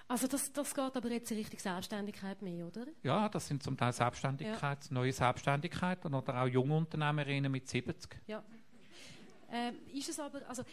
Also 0.08 0.28
das, 0.28 0.52
das 0.54 0.74
geht 0.74 0.96
aber 0.96 1.12
jetzt 1.12 1.32
in 1.32 1.38
Richtung 1.38 1.60
Selbstständigkeit 1.60 2.42
mehr, 2.42 2.68
oder? 2.68 2.86
Ja, 3.02 3.28
das 3.28 3.48
sind 3.48 3.64
zum 3.64 3.76
Teil 3.76 3.92
Selbstständigkeit, 3.92 4.86
ja. 4.86 4.94
neue 4.94 5.12
Selbstständigkeiten 5.12 6.14
oder 6.14 6.42
auch 6.42 6.48
junge 6.48 6.78
Unternehmerinnen 6.78 7.52
mit 7.52 7.68
70. 7.68 8.16
Ja. 8.28 8.44
Ähm, 9.52 9.76
ist 9.94 10.10
es 10.10 10.20
aber, 10.20 10.48
also, 10.48 10.64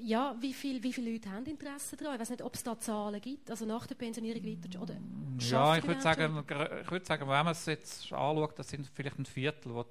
ja, 0.00 0.36
wie, 0.40 0.52
viel, 0.52 0.82
wie 0.82 0.92
viele 0.92 1.12
Leute 1.12 1.30
haben 1.30 1.46
Interesse 1.46 1.96
daran? 1.96 2.14
Ich 2.14 2.20
weiß 2.20 2.30
nicht, 2.30 2.42
ob 2.42 2.54
es 2.54 2.62
da 2.62 2.78
Zahlen 2.78 3.20
gibt, 3.20 3.50
also 3.50 3.64
nach 3.64 3.86
der 3.86 3.94
Pensionierung 3.94 4.44
weiter, 4.44 4.82
oder 4.82 4.96
Ja, 5.38 5.76
ich 5.76 5.86
würde 5.86 6.00
sagen, 6.00 6.44
ich 6.82 6.90
würde 6.90 7.06
sagen, 7.06 7.22
wenn 7.22 7.44
man 7.44 7.48
es 7.48 7.66
jetzt 7.66 8.12
anschaut, 8.12 8.58
das 8.58 8.68
sind 8.68 8.86
vielleicht 8.86 9.18
ein 9.18 9.26
Viertel 9.26 9.74
wo, 9.74 9.84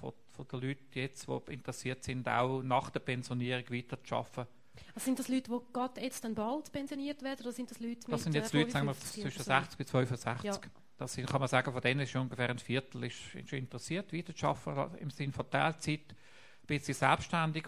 von, 0.00 0.12
von 0.26 0.48
den 0.48 0.68
Leuten 0.68 0.86
jetzt, 0.94 1.26
die 1.26 1.52
interessiert 1.52 2.04
sind, 2.04 2.28
auch 2.28 2.62
nach 2.62 2.90
der 2.90 3.00
Pensionierung 3.00 3.64
weiter 3.70 4.02
zu 4.02 4.14
arbeiten 4.14 4.46
also 4.94 5.04
sind 5.04 5.18
das 5.18 5.28
Leute, 5.28 5.50
die 5.50 5.72
gerade 5.72 6.00
jetzt 6.00 6.24
dann 6.24 6.34
bald 6.34 6.70
pensioniert 6.72 7.22
werden, 7.22 7.40
oder 7.40 7.52
sind 7.52 7.70
das 7.70 7.80
Leute 7.80 8.10
Das 8.10 8.22
sind 8.22 8.34
jetzt 8.34 8.54
äh, 8.54 8.58
Leute, 8.58 8.70
sagen 8.70 8.86
wir, 8.86 8.94
zwischen 8.94 9.42
60 9.42 9.80
und 9.80 9.90
65. 9.90 10.44
Ja. 10.44 10.60
Das 10.96 11.12
sind, 11.12 11.28
kann 11.28 11.40
man 11.40 11.48
sagen, 11.48 11.72
von 11.72 11.80
denen 11.80 12.00
ist 12.00 12.10
schon 12.10 12.22
ungefähr 12.22 12.50
ein 12.50 12.58
Viertel 12.58 13.04
ist, 13.04 13.34
ist 13.34 13.52
interessiert, 13.52 14.12
weiterzuarbeiten, 14.12 14.98
im 14.98 15.10
Sinne 15.10 15.32
von 15.32 15.48
Teilzeit, 15.48 16.00
ein 16.10 16.66
bisschen 16.66 16.94
selbstständig. 16.94 17.66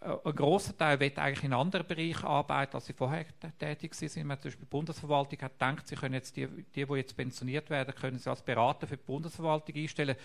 Ein 0.00 0.34
grosser 0.36 0.76
Teil 0.76 1.00
wird 1.00 1.18
eigentlich 1.18 1.44
in 1.44 1.52
anderen 1.52 1.86
Bereichen 1.86 2.24
arbeiten, 2.24 2.76
als 2.76 2.86
sie 2.86 2.92
vorher 2.92 3.26
tätig 3.58 3.94
sind. 3.94 4.24
Man 4.24 4.38
zum 4.38 4.50
Beispiel 4.50 4.66
die 4.66 4.70
Bundesverwaltung 4.70 5.40
hat 5.42 5.52
gedacht, 5.58 5.88
sie 5.88 5.96
können 5.96 6.14
jetzt 6.14 6.36
die, 6.36 6.46
die, 6.46 6.84
die 6.86 6.94
jetzt 6.94 7.16
pensioniert 7.16 7.68
werden, 7.68 7.94
können 7.94 8.18
sie 8.18 8.30
als 8.30 8.42
Berater 8.42 8.86
für 8.86 8.96
die 8.96 9.04
Bundesverwaltung 9.04 9.74
einstellen. 9.74 10.16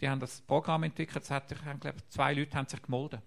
Die 0.00 0.08
haben 0.08 0.18
das 0.18 0.40
Programm 0.40 0.82
entwickelt, 0.82 1.22
es 1.22 1.30
hat, 1.30 1.52
ich 1.52 1.58
glaube, 1.60 1.98
zwei 2.08 2.34
Leute 2.34 2.56
haben 2.56 2.66
sich 2.66 2.82
gemolden. 2.82 3.20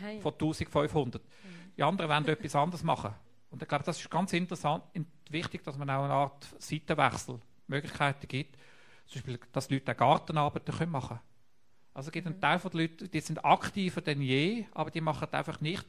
Hey. 0.00 0.20
Von 0.20 0.32
1500. 0.32 1.22
Mhm. 1.22 1.28
Die 1.76 1.82
anderen 1.82 2.10
wollen 2.10 2.28
etwas 2.28 2.54
anderes 2.54 2.84
machen. 2.84 3.14
Und 3.50 3.62
ich 3.62 3.68
glaube, 3.68 3.84
das 3.84 3.98
ist 3.98 4.10
ganz 4.10 4.32
interessant 4.32 4.84
und 4.94 5.06
wichtig, 5.30 5.64
dass 5.64 5.78
man 5.78 5.88
auch 5.90 6.04
eine 6.04 6.12
Art 6.12 6.46
Seitenwechselmöglichkeiten 6.58 8.28
gibt. 8.28 8.56
Zum 9.06 9.22
Beispiel, 9.22 9.40
dass 9.52 9.70
Leute 9.70 9.92
auch 9.92 9.96
Gartenarbeiten 9.96 10.90
machen 10.90 11.08
können. 11.08 11.20
Also 11.98 12.10
es 12.10 12.12
gibt 12.12 12.28
einen 12.28 12.36
mhm. 12.36 12.40
Teil 12.40 12.60
der 12.60 12.80
Leute, 12.80 13.08
die 13.08 13.18
sind 13.20 13.44
aktiver 13.44 14.00
denn 14.00 14.22
je, 14.22 14.66
aber 14.72 14.88
die 14.88 15.00
machen 15.00 15.26
einfach 15.32 15.60
nicht 15.60 15.84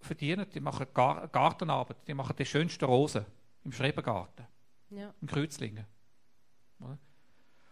verdienen, 0.00 0.46
die 0.48 0.60
machen 0.60 0.86
Gartenarbeit, 0.94 1.98
die 2.08 2.14
machen 2.14 2.34
die 2.38 2.46
schönsten 2.46 2.86
Rosen 2.86 3.26
im 3.64 3.72
Schrebergarten, 3.72 4.46
ja. 4.88 5.12
in 5.20 5.28
Kreuzlingen 5.28 5.84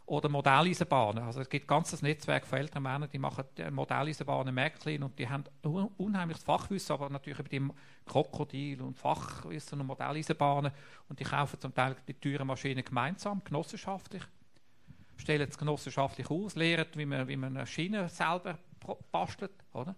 oder 0.05 0.29
Modelleisenbahnen. 0.29 1.25
Also 1.25 1.41
es 1.41 1.49
gibt 1.49 1.65
ein 1.65 1.69
ganzes 1.69 2.03
Netzwerk 2.03 2.45
von 2.45 2.59
älteren 2.59 2.83
Männern, 2.83 3.09
die 3.11 3.19
machen 3.19 3.47
Modelleisenbahnen 3.71 4.55
Märklin 4.55 5.03
und 5.03 5.19
die 5.19 5.27
haben 5.27 5.45
unheimliches 5.97 6.45
Fachwissen, 6.45 6.93
aber 6.93 7.09
natürlich 7.09 7.39
über 7.39 7.49
die 7.49 7.67
Krokodil 8.05 8.83
und 8.83 8.99
Fachwissen 8.99 9.81
und 9.81 9.87
Modelleisenbahnen 9.87 10.71
und 11.09 11.19
die 11.19 11.25
kaufen 11.25 11.59
zum 11.59 11.75
Teil 11.75 11.97
die 12.07 12.13
teuren 12.13 12.47
Maschinen 12.47 12.85
gemeinsam, 12.85 13.43
genossenschaftlich, 13.43 14.23
stellen 15.21 15.49
es 15.49 15.59
genossenschaftlich 15.59 16.31
aus, 16.31 16.57
lehren, 16.57 16.87
wie 16.95 17.07
man, 17.07 17.29
wie 17.29 17.37
man 17.37 17.57
eine 17.57 17.67
Schiene 17.67 18.09
selber 18.09 18.59
bastelt, 19.13 19.53
oder? 19.73 19.95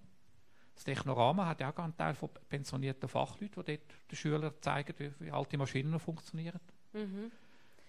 Das 0.74 0.85
Technorama 0.85 1.46
hat 1.46 1.61
ja 1.61 1.70
auch 1.70 1.78
einen 1.78 1.96
Teil 1.96 2.14
von 2.14 2.30
pensionierten 2.48 3.08
Fachleuten, 3.08 3.62
die 3.64 3.76
dort 3.76 4.11
den 4.11 4.16
Schülern 4.16 4.52
zeigen, 4.61 4.94
wie, 4.98 5.12
wie 5.20 5.30
alte 5.30 5.56
Maschinen 5.58 5.98
funktionieren. 6.00 6.61
Mhm. 6.92 7.30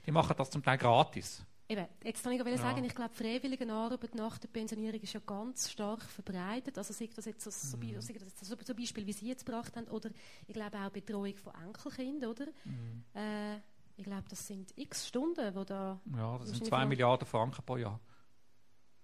Die 0.05 0.11
machen 0.11 0.35
das 0.37 0.49
zum 0.49 0.63
Teil 0.63 0.77
gratis. 0.77 1.45
Eben, 1.69 1.87
jetzt 2.03 2.23
kann 2.23 2.33
ich 2.33 2.45
ja. 2.45 2.57
sagen, 2.57 2.83
ich 2.83 2.93
glaube, 2.93 3.13
Freiwilligenarbeit 3.13 4.15
nach 4.15 4.37
der 4.37 4.49
Pensionierung 4.49 4.99
ist 4.99 5.13
ja 5.13 5.21
ganz 5.25 5.71
stark 5.71 6.03
verbreitet. 6.03 6.77
Also 6.77 6.93
sei 6.93 7.09
das 7.15 7.25
jetzt 7.25 7.49
so, 7.49 7.77
mhm. 7.77 8.01
sei 8.01 8.13
das 8.13 8.23
jetzt 8.23 8.45
so, 8.45 8.55
zum 8.55 8.75
Beispiel, 8.75 9.07
wie 9.07 9.13
Sie 9.13 9.29
jetzt 9.29 9.45
gebracht 9.45 9.75
haben, 9.77 9.87
oder 9.87 10.09
ich 10.45 10.53
glaube 10.53 10.77
auch 10.77 10.89
Betreuung 10.89 11.35
von 11.37 11.53
Enkelkindern, 11.65 12.29
oder? 12.29 12.45
Mhm. 12.65 13.03
Äh, 13.13 13.55
ich 13.95 14.03
glaube, 14.03 14.25
das 14.29 14.45
sind 14.47 14.73
x 14.77 15.07
Stunden, 15.07 15.53
wo 15.55 15.63
da... 15.63 15.99
Ja, 16.15 16.37
das 16.37 16.49
sind 16.49 16.65
zwei 16.65 16.85
Milliarden 16.85 17.27
Franken 17.27 17.63
pro 17.63 17.77
Jahr. 17.77 17.99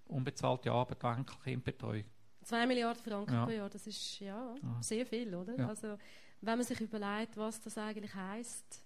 Unbezahlte 0.06 0.72
Arbeit, 0.72 1.04
Enkelkindbetreuung. 1.04 2.06
Zwei 2.44 2.66
Milliarden 2.66 3.04
Franken 3.04 3.34
ja. 3.34 3.46
pro 3.46 3.52
Jahr, 3.52 3.70
das 3.70 3.86
ist 3.86 4.20
ja, 4.20 4.56
ja. 4.62 4.82
sehr 4.82 5.06
viel, 5.06 5.34
oder? 5.36 5.56
Ja. 5.58 5.68
Also, 5.68 5.98
wenn 6.42 6.58
man 6.58 6.64
sich 6.66 6.82
überlegt, 6.82 7.38
was 7.38 7.62
das 7.62 7.78
eigentlich 7.78 8.16
heisst, 8.16 8.84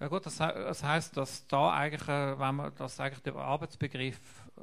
Ja 0.00 0.06
gut, 0.06 0.24
das, 0.26 0.36
das 0.36 0.84
heißt, 0.84 1.16
dass 1.16 1.46
da 1.48 1.72
eigentlich, 1.72 2.08
äh, 2.08 2.38
wenn 2.38 2.54
man, 2.54 2.74
dass 2.76 3.00
eigentlich 3.00 3.22
der 3.22 3.34
Arbeitsbegriff 3.34 4.48
äh, 4.56 4.60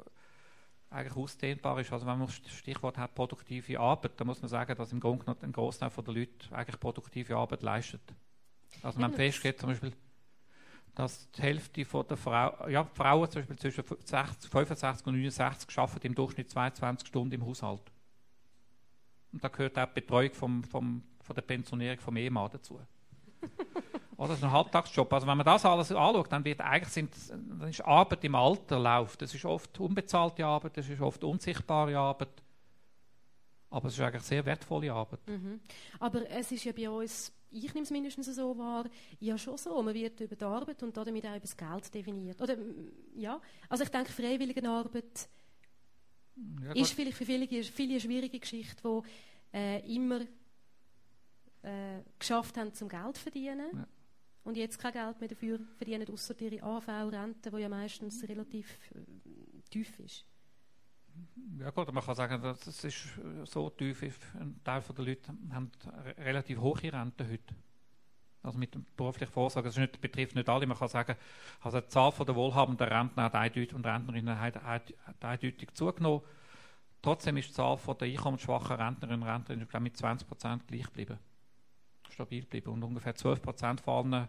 eigentlich 0.90 1.16
ausdehnbar 1.16 1.80
ist. 1.80 1.92
Also 1.92 2.06
wenn 2.06 2.18
man 2.18 2.28
das 2.28 2.52
Stichwort 2.52 2.98
hat 2.98 3.14
produktive 3.14 3.78
Arbeit, 3.80 4.12
dann 4.16 4.26
muss 4.26 4.40
man 4.40 4.48
sagen, 4.48 4.76
dass 4.76 4.92
im 4.92 5.00
Grunde 5.00 5.24
genommen 5.24 5.40
ein 5.42 5.52
Großteil 5.52 5.90
der 5.90 6.14
Leute 6.14 6.32
eigentlich 6.52 6.80
produktive 6.80 7.36
Arbeit 7.36 7.62
leistet. 7.62 8.02
Also 8.82 9.00
man 9.00 9.12
festgeht 9.12 9.58
zum 9.58 9.70
Beispiel 9.70 9.92
dass 10.96 11.30
die 11.32 11.42
Hälfte 11.42 11.84
von 11.84 12.08
der 12.08 12.16
Frau, 12.16 12.68
ja, 12.68 12.82
Frauen 12.82 13.30
zum 13.30 13.42
Beispiel 13.42 13.58
zwischen 13.58 13.84
60, 14.02 14.50
65 14.50 15.06
und 15.06 15.14
69 15.14 15.78
arbeiten 15.78 16.06
im 16.06 16.14
Durchschnitt 16.14 16.50
22 16.50 17.08
Stunden 17.08 17.34
im 17.34 17.44
Haushalt. 17.44 17.82
Und 19.30 19.44
da 19.44 19.48
gehört 19.48 19.78
auch 19.78 19.86
die 19.86 20.00
Betreuung 20.00 20.32
vom, 20.32 20.64
vom, 20.64 21.02
von 21.20 21.34
der 21.34 21.42
Pensionierung 21.42 21.98
vom 22.00 22.16
Ehemann 22.16 22.50
dazu. 22.50 22.80
Oder 24.16 24.28
das 24.28 24.38
ist 24.38 24.44
ein 24.44 24.52
Halbtagsjob. 24.52 25.12
Also 25.12 25.26
wenn 25.26 25.36
man 25.36 25.44
das 25.44 25.64
alles 25.64 25.92
anschaut, 25.92 26.32
dann 26.32 26.44
wird 26.44 26.60
eigentlich 26.60 26.92
sind, 26.92 27.10
dann 27.30 27.68
ist 27.68 27.82
Arbeit 27.82 28.24
im 28.24 28.34
Alter 28.34 28.78
läuft. 28.78 29.20
Das 29.20 29.34
ist 29.34 29.44
oft 29.44 29.78
unbezahlte 29.78 30.44
Arbeit, 30.44 30.76
das 30.76 30.88
ist 30.88 31.00
oft 31.00 31.22
unsichtbare 31.22 31.96
Arbeit. 31.98 32.42
Aber 33.68 33.88
es 33.88 33.94
ist 33.94 34.00
eigentlich 34.00 34.22
sehr 34.22 34.46
wertvolle 34.46 34.92
Arbeit. 34.92 35.20
Mhm. 35.28 35.60
Aber 36.00 36.30
es 36.30 36.50
ist 36.50 36.64
ja 36.64 36.72
bei 36.72 36.88
uns, 36.88 37.32
ich 37.50 37.74
nehme 37.74 37.84
es 37.84 37.90
mindestens 37.90 38.34
so 38.34 38.56
wahr, 38.56 38.86
ja 39.20 39.36
schon 39.36 39.58
so. 39.58 39.82
Man 39.82 39.94
wird 39.94 40.20
über 40.20 40.36
die 40.36 40.44
Arbeit 40.44 40.82
und 40.82 40.96
damit 40.96 41.26
auch 41.26 41.30
über 41.30 41.40
das 41.40 41.56
Geld 41.56 41.94
definiert. 41.94 42.40
Oder, 42.40 42.56
ja, 43.16 43.38
also 43.68 43.84
ich 43.84 43.90
denke, 43.90 44.12
freiwillige 44.12 44.66
Arbeit 44.66 45.28
ja, 46.62 46.72
ist 46.72 46.92
vielleicht 46.92 47.16
für 47.16 47.26
viele, 47.26 47.46
viele 47.46 47.92
eine 47.92 48.00
schwierige 48.00 48.38
Geschichte, 48.38 48.82
die 49.52 49.56
äh, 49.56 49.94
immer 49.94 50.20
äh, 51.62 52.02
geschafft 52.18 52.56
haben, 52.56 52.72
zum 52.72 52.88
Geld 52.88 53.16
zu 53.16 53.22
verdienen. 53.22 53.70
Ja. 53.74 53.86
Und 54.44 54.56
jetzt 54.56 54.78
kein 54.78 54.92
Geld 54.92 55.18
mehr 55.20 55.28
dafür 55.28 55.58
verdienen, 55.76 56.08
außer 56.08 56.40
ihre 56.40 56.62
AV-Rente, 56.62 57.50
die 57.50 57.56
ja 57.58 57.68
meistens 57.68 58.22
relativ 58.28 58.78
äh, 58.94 59.60
tief 59.70 59.98
ist. 59.98 60.24
Ja 61.58 61.70
gut, 61.70 61.92
man 61.92 62.04
kann 62.04 62.14
sagen, 62.14 62.42
das 62.42 62.84
ist 62.84 63.08
so 63.44 63.70
tief, 63.70 64.02
ein 64.34 64.60
Teil 64.62 64.82
der 64.96 65.04
Leute 65.04 65.34
haben 65.50 65.72
relativ 66.18 66.58
hohe 66.60 66.92
Renten 66.92 67.28
heute. 67.28 67.54
Also 68.42 68.58
mit 68.58 68.74
dem 68.74 68.86
beruflichen 68.96 69.32
Vorsorge, 69.32 69.68
das 69.68 69.76
nicht, 69.76 70.00
betrifft 70.00 70.36
nicht 70.36 70.48
alle, 70.48 70.66
man 70.66 70.78
kann 70.78 70.88
sagen, 70.88 71.16
also 71.62 71.80
die 71.80 71.88
Zahl 71.88 72.12
der 72.12 72.36
wohlhabenden 72.36 72.86
Rentner 72.86 73.24
hat 73.24 73.34
eindeutig, 73.34 73.74
und 73.74 73.84
Rentnerinnen 73.84 74.38
hat 74.38 74.62
eindeutig 75.20 75.74
zugenommen. 75.74 76.22
Trotzdem 77.02 77.36
ist 77.38 77.48
die 77.48 77.54
Zahl 77.54 77.78
der 78.00 78.08
einkommensschwachen 78.08 78.76
Rentnerinnen 78.76 79.22
und 79.22 79.28
Rentner 79.28 79.80
mit 79.80 79.96
20% 79.96 80.60
gleich 80.66 80.84
geblieben. 80.84 81.18
Stabil 82.10 82.42
geblieben. 82.42 82.70
Und 82.70 82.82
ungefähr 82.82 83.14
12 83.14 83.40
von 83.42 83.54
allen 84.14 84.28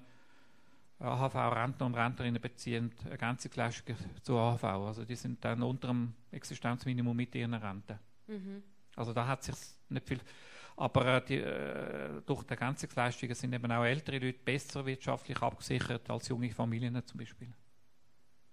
AHV-Rentner 0.99 1.85
und 1.85 1.95
Rentnerinnen 1.95 2.41
beziehen 2.41 2.91
Ergänzungsleistungen 3.09 3.97
zur 4.21 4.39
AHV. 4.39 4.63
Also 4.63 5.05
die 5.05 5.15
sind 5.15 5.43
dann 5.45 5.61
unter 5.61 5.89
dem 5.89 6.13
Existenzminimum 6.31 7.15
mit 7.15 7.35
ihren 7.35 7.53
Renten. 7.53 7.99
Mhm. 8.27 8.63
Also 8.95 9.13
da 9.13 9.27
hat 9.27 9.43
sich 9.43 9.55
nicht 9.89 10.07
viel. 10.07 10.19
Aber 10.75 11.05
äh, 11.05 11.25
die, 11.25 11.37
äh, 11.37 12.21
durch 12.25 12.43
die 12.43 12.49
Ergänzungsleistungen 12.51 13.35
sind 13.35 13.53
eben 13.53 13.71
auch 13.71 13.83
ältere 13.83 14.19
Leute 14.19 14.39
besser 14.39 14.85
wirtschaftlich 14.85 15.41
abgesichert 15.41 16.09
als 16.09 16.27
junge 16.27 16.51
Familien 16.51 17.05
zum 17.05 17.19
Beispiel. 17.19 17.51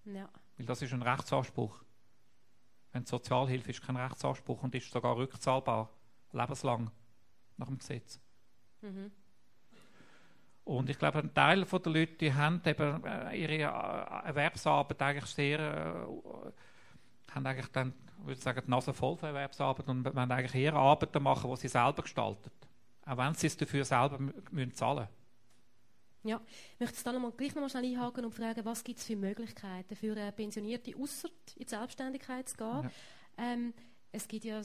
Ja. 0.05 0.29
Weil 0.57 0.67
das 0.67 0.83
ist 0.83 0.93
ein 0.93 1.03
Rechtsanspruch. 1.03 1.83
Wenn 2.93 3.05
Sozialhilfe 3.05 3.71
ist 3.71 3.83
kein 3.83 3.97
Rechtsanspruch 3.97 4.63
und 4.63 4.75
ist 4.75 4.91
sogar 4.91 5.17
rückzahlbar, 5.17 5.91
lebenslang 6.33 6.91
nach 7.57 7.67
dem 7.67 7.79
Gesetz. 7.79 8.21
Mhm. 8.85 9.11
Und 10.65 10.89
ich 10.89 10.99
glaube, 10.99 11.19
ein 11.19 11.35
Teil 11.35 11.65
der 11.65 11.93
Leute, 11.93 12.15
die 12.15 12.33
haben 12.33 12.63
eben 12.65 13.05
äh, 13.05 13.37
ihre 13.37 13.53
äh, 13.53 14.29
Erwerbsarbeit 14.29 15.03
eigentlich 15.03 15.27
sehr, 15.27 15.59
äh, 15.59 17.33
haben 17.33 17.47
eigentlich 17.47 17.69
dann, 17.69 17.93
würde 18.19 18.33
ich 18.33 18.41
sagen, 18.41 18.63
die 18.65 18.71
Nase 18.71 18.95
voll 18.95 19.17
von 19.17 19.29
Erwerbsarbeit 19.29 19.89
und 19.89 20.05
wollen 20.05 20.31
eigentlich 20.31 20.55
eher 20.55 20.75
Arbeiten 20.75 21.23
machen, 21.23 21.51
die 21.51 21.57
sie 21.57 21.69
selber 21.69 22.03
gestalten. 22.03 22.51
Auch 23.05 23.19
wenn 23.19 23.35
sie 23.35 23.49
es 23.49 23.57
dafür 23.57 23.85
selber 23.85 24.19
müssen 24.51 24.75
zahlen 24.75 25.09
ja, 26.25 26.41
ich 26.73 26.81
möchte 26.81 27.05
da 27.05 27.13
noch 27.13 27.21
mal, 27.21 27.33
gleich 27.33 27.55
noch 27.55 27.61
mal 27.61 27.69
schnell 27.69 27.85
einhaken 27.85 28.25
und 28.25 28.35
fragen, 28.35 28.65
was 28.65 28.83
gibt 28.83 28.99
es 28.99 29.05
für 29.05 29.15
Möglichkeiten 29.15 29.95
für 29.95 30.15
Pensionierte, 30.33 30.95
außer 30.97 31.29
in 31.57 31.67
die 31.67 31.69
Selbstständigkeit 31.69 32.49
zu 32.49 32.57
gehen? 32.57 32.67
Ja. 32.67 32.91
Ähm, 33.37 33.75
es 34.11 34.27
gibt 34.27 34.45
ja 34.45 34.63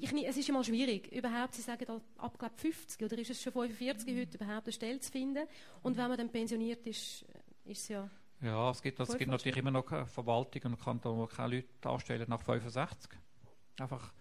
ich, 0.00 0.12
es 0.12 0.36
ist 0.36 0.48
immer 0.48 0.64
schwierig, 0.64 1.12
überhaupt, 1.12 1.54
Sie 1.54 1.62
sagen 1.62 1.86
ab 2.18 2.38
glaub, 2.38 2.58
50 2.58 3.02
oder 3.02 3.18
ist 3.18 3.30
es 3.30 3.42
schon 3.42 3.52
45 3.52 4.06
mhm. 4.06 4.20
heute 4.20 4.36
überhaupt 4.36 4.66
eine 4.66 4.72
Stelle 4.72 5.00
zu 5.00 5.10
finden. 5.10 5.46
Und 5.82 5.96
wenn 5.96 6.08
man 6.08 6.16
dann 6.16 6.30
pensioniert 6.30 6.86
ist, 6.86 7.24
ist 7.64 7.82
es 7.82 7.88
ja. 7.88 8.10
Ja, 8.42 8.70
es 8.70 8.82
gibt, 8.82 9.00
es 9.00 9.16
gibt 9.16 9.30
natürlich 9.30 9.56
immer 9.56 9.70
noch 9.70 9.88
Verwaltungen 10.06 10.74
und 10.74 10.80
Kantone, 10.80 11.26
die 11.26 11.34
keine 11.34 11.56
Leute 11.56 11.88
anstellen 11.88 12.26
nach 12.28 12.40
65. 12.40 13.10
Einfach, 13.80 14.12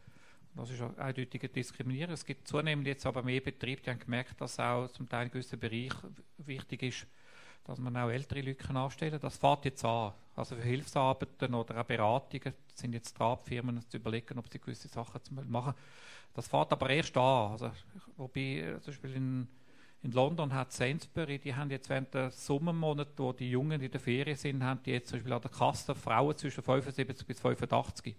das 0.55 0.69
ist 0.69 0.81
eindeutig 0.81 1.51
Diskriminierung. 1.51 2.13
Es 2.13 2.25
gibt 2.25 2.47
zunehmend 2.47 2.88
jetzt 2.88 3.05
aber 3.05 3.23
mehr 3.23 3.41
Betriebe, 3.41 3.81
die 3.81 3.89
haben 3.89 3.99
gemerkt, 3.99 4.39
dass 4.39 4.57
auch 4.57 4.88
zum 4.88 5.09
Teil 5.09 5.25
in 5.25 5.31
gewissen 5.31 5.59
Bereichen 5.59 6.15
wichtig 6.38 6.83
ist, 6.83 7.07
dass 7.65 7.80
man 7.80 7.97
auch 7.97 8.10
ältere 8.10 8.41
Leute 8.41 8.69
anstellen 8.69 9.12
kann. 9.13 9.21
Das 9.21 9.38
fährt 9.38 9.65
jetzt 9.65 9.84
an. 9.84 10.13
Also 10.36 10.56
für 10.56 10.62
Hilfsarbeiten 10.62 11.54
oder 11.54 11.82
auch 11.82 11.86
Beratungen 11.86 12.54
sind 12.73 12.93
jetzt 12.93 13.17
dran, 13.17 13.38
Firmen 13.38 13.82
zu 13.89 13.97
überlegen, 13.97 14.38
ob 14.38 14.47
sie 14.51 14.60
gewisse 14.60 14.88
Sachen 14.88 15.21
machen. 15.49 15.73
Das 16.34 16.47
fährt 16.47 16.71
aber 16.71 16.89
erst 16.89 17.17
an. 17.17 17.51
Also, 17.51 17.71
wobei 18.17 18.41
äh, 18.41 18.82
zum 18.82 18.93
Beispiel 18.93 19.15
in, 19.15 19.47
in 20.04 20.12
London 20.12 20.54
hat 20.54 20.73
Sainsbury, 20.73 21.39
die 21.39 21.56
haben 21.56 21.71
jetzt 21.71 21.89
während 21.89 22.13
der 22.13 22.30
Sommermonate, 22.32 23.13
wo 23.17 23.34
die 23.34 23.49
Jungen 23.49 23.82
in 23.82 23.89
der 23.89 23.99
Ferien 23.99 24.38
sind, 24.38 24.63
haben 24.63 24.82
die 24.84 24.91
jetzt 24.91 25.10
zum 25.10 25.19
Beispiel 25.19 25.34
an 25.34 25.41
der 25.41 25.51
Kasse 25.51 25.95
Frauen 25.95 26.38
zwischen 26.38 26.62
75 26.62 27.25
bis 27.25 27.39
85. 27.39 28.15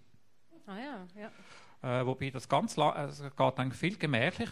Ah 0.65 0.77
ja, 0.77 1.07
ja. 1.15 2.01
Äh, 2.01 2.05
wobei 2.05 2.31
das 2.31 2.49
ganz 2.49 2.75
lang, 2.75 2.93
also 2.93 3.29
geht 3.29 3.59
dann 3.59 3.71
viel 3.71 3.97
gemächlich. 3.97 4.49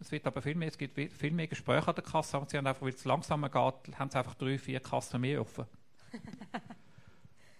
Es 0.00 0.10
wird 0.10 0.26
aber 0.26 0.40
viel 0.40 0.54
mehr, 0.54 0.68
es 0.68 0.78
gibt 0.78 0.98
viel 1.12 1.30
mehr 1.30 1.46
Gespräche 1.46 1.88
an 1.88 1.94
der 1.94 2.04
Kasse, 2.04 2.36
aber 2.36 2.48
sie 2.48 2.56
haben 2.56 2.66
einfach, 2.66 2.82
weil 2.82 2.94
es 2.94 3.04
langsamer 3.04 3.50
geht, 3.50 3.98
haben 3.98 4.10
sie 4.10 4.18
einfach 4.18 4.34
drei, 4.34 4.58
vier 4.58 4.80
Kassen 4.80 5.20
mehr 5.20 5.40
offen. 5.40 5.66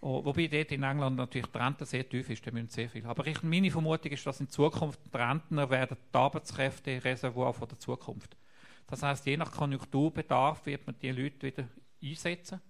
Oh, 0.03 0.25
wobei 0.25 0.47
dort 0.47 0.73
in 0.73 0.83
England 0.83 1.17
natürlich 1.17 1.49
die 1.49 1.59
Rente 1.59 1.85
sehr 1.85 2.09
tief 2.09 2.31
ist, 2.31 2.47
da 2.47 2.51
müssen 2.51 2.71
sehr 2.71 2.89
viel. 2.89 3.05
Aber 3.05 3.27
ich, 3.27 3.43
meine 3.43 3.71
Vermutung 3.71 4.11
ist, 4.11 4.27
dass 4.27 4.41
in 4.41 4.49
Zukunft 4.49 4.99
die 5.13 5.17
Rentner 5.17 5.69
werden 5.69 5.99
die 6.13 6.17
Arbeitskräfte-Reservoir 6.17 7.53
von 7.53 7.69
der 7.69 7.79
Zukunft. 7.79 8.35
Das 8.87 9.03
heißt, 9.03 9.27
je 9.27 9.37
nach 9.37 9.53
Konjunkturbedarf 9.53 10.65
wird 10.65 10.87
man 10.87 10.97
die 11.01 11.11
Leute 11.11 11.47
wieder 11.47 11.69
einsetzen. 12.03 12.63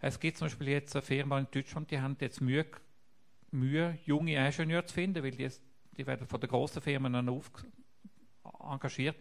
Es 0.00 0.18
gibt 0.18 0.38
zum 0.38 0.46
Beispiel 0.46 0.68
jetzt 0.70 0.96
eine 0.96 1.02
Firma 1.02 1.38
in 1.38 1.46
Deutschland, 1.52 1.88
die 1.88 2.00
haben 2.00 2.16
jetzt 2.20 2.40
Mühe, 2.40 2.66
Mühe 3.52 3.96
junge 4.06 4.34
Ingenieure 4.34 4.86
zu 4.86 4.94
finden, 4.94 5.22
weil 5.22 5.30
die, 5.30 5.48
die 5.96 6.06
werden 6.06 6.26
von 6.26 6.40
den 6.40 6.50
grossen 6.50 6.82
Firmen 6.82 7.28
auf, 7.28 7.52
engagiert. 8.60 9.16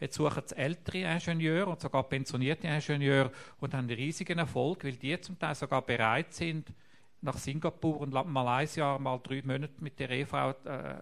Jetzt 0.00 0.16
suchen 0.16 0.42
sie 0.46 0.56
ältere 0.56 1.12
Ingenieure 1.14 1.70
und 1.70 1.80
sogar 1.80 2.02
pensionierte 2.04 2.66
Ingenieure 2.66 3.30
und 3.60 3.72
haben 3.74 3.88
einen 3.88 3.96
riesigen 3.96 4.38
Erfolg, 4.38 4.84
weil 4.84 4.96
die 4.96 5.20
zum 5.20 5.38
Teil 5.38 5.54
sogar 5.54 5.82
bereit 5.82 6.34
sind, 6.34 6.72
nach 7.20 7.38
Singapur 7.38 8.00
und 8.00 8.12
Malaysia 8.12 8.98
mal 8.98 9.18
drei 9.22 9.42
Monate 9.42 9.72
mit 9.80 9.98
der 9.98 10.10
Ehefrau 10.10 10.50
äh, 10.50 10.96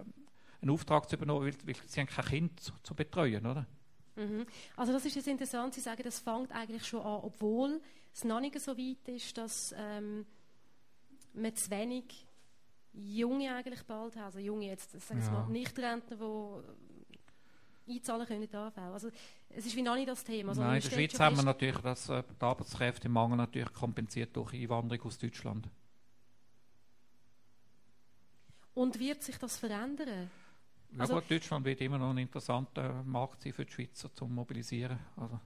einen 0.60 0.70
Auftrag 0.70 1.08
zu 1.08 1.16
übernehmen, 1.16 1.44
weil, 1.44 1.54
weil 1.66 1.74
sie 1.86 2.00
haben 2.00 2.06
kein 2.06 2.24
Kind 2.24 2.60
zu, 2.60 2.72
zu 2.82 2.94
betreuen, 2.94 3.44
oder? 3.44 3.66
Mhm. 4.14 4.46
Also 4.76 4.92
das 4.92 5.04
ist 5.04 5.16
jetzt 5.16 5.26
interessant, 5.26 5.74
Sie 5.74 5.80
sagen, 5.80 6.02
das 6.02 6.20
fängt 6.20 6.52
eigentlich 6.52 6.86
schon 6.86 7.00
an, 7.00 7.20
obwohl 7.22 7.80
es 8.14 8.24
noch 8.24 8.40
nicht 8.40 8.58
so 8.60 8.76
weit 8.76 9.08
ist, 9.08 9.36
dass 9.36 9.74
ähm, 9.76 10.26
man 11.32 11.56
zu 11.56 11.70
wenig 11.70 12.26
Junge 12.92 13.54
eigentlich 13.54 13.82
bald 13.84 14.16
hat, 14.16 14.24
also 14.24 14.38
Junge 14.38 14.66
jetzt, 14.66 15.00
sagen 15.00 15.20
ja. 15.20 15.30
mal, 15.30 15.48
Nicht-Rentner, 15.48 16.16
die 16.16 16.91
einzahlen 17.88 18.26
können 18.26 18.42
in 18.42 18.54
AV. 18.54 18.78
Also 18.78 19.10
es 19.48 19.66
ist 19.66 19.76
wie 19.76 19.82
noch 19.82 19.94
nicht 19.94 20.08
das 20.08 20.24
Thema. 20.24 20.50
Also 20.50 20.62
Nein, 20.62 20.76
in 20.76 20.88
der 20.88 20.96
Schweiz 20.96 21.20
haben 21.20 21.36
wir 21.36 21.42
natürlich 21.42 21.78
das 21.78 22.08
äh, 22.08 22.22
Arbeitskräftemangel 22.38 23.36
natürlich 23.36 23.72
kompensiert 23.72 24.34
durch 24.36 24.54
Einwanderung 24.54 25.06
aus 25.06 25.18
Deutschland. 25.18 25.68
Und 28.74 28.98
wird 28.98 29.22
sich 29.22 29.36
das 29.36 29.58
verändern? 29.58 30.30
Ja 30.92 31.00
also, 31.00 31.14
gut, 31.14 31.30
Deutschland 31.30 31.64
wird 31.64 31.80
immer 31.80 31.98
noch 31.98 32.10
ein 32.10 32.18
interessanter 32.18 33.02
Markt 33.04 33.42
sein 33.42 33.52
für 33.52 33.64
die 33.64 33.72
Schweizer 33.72 34.12
zum 34.14 34.34
Mobilisieren. 34.34 34.98
Also, 35.16 35.40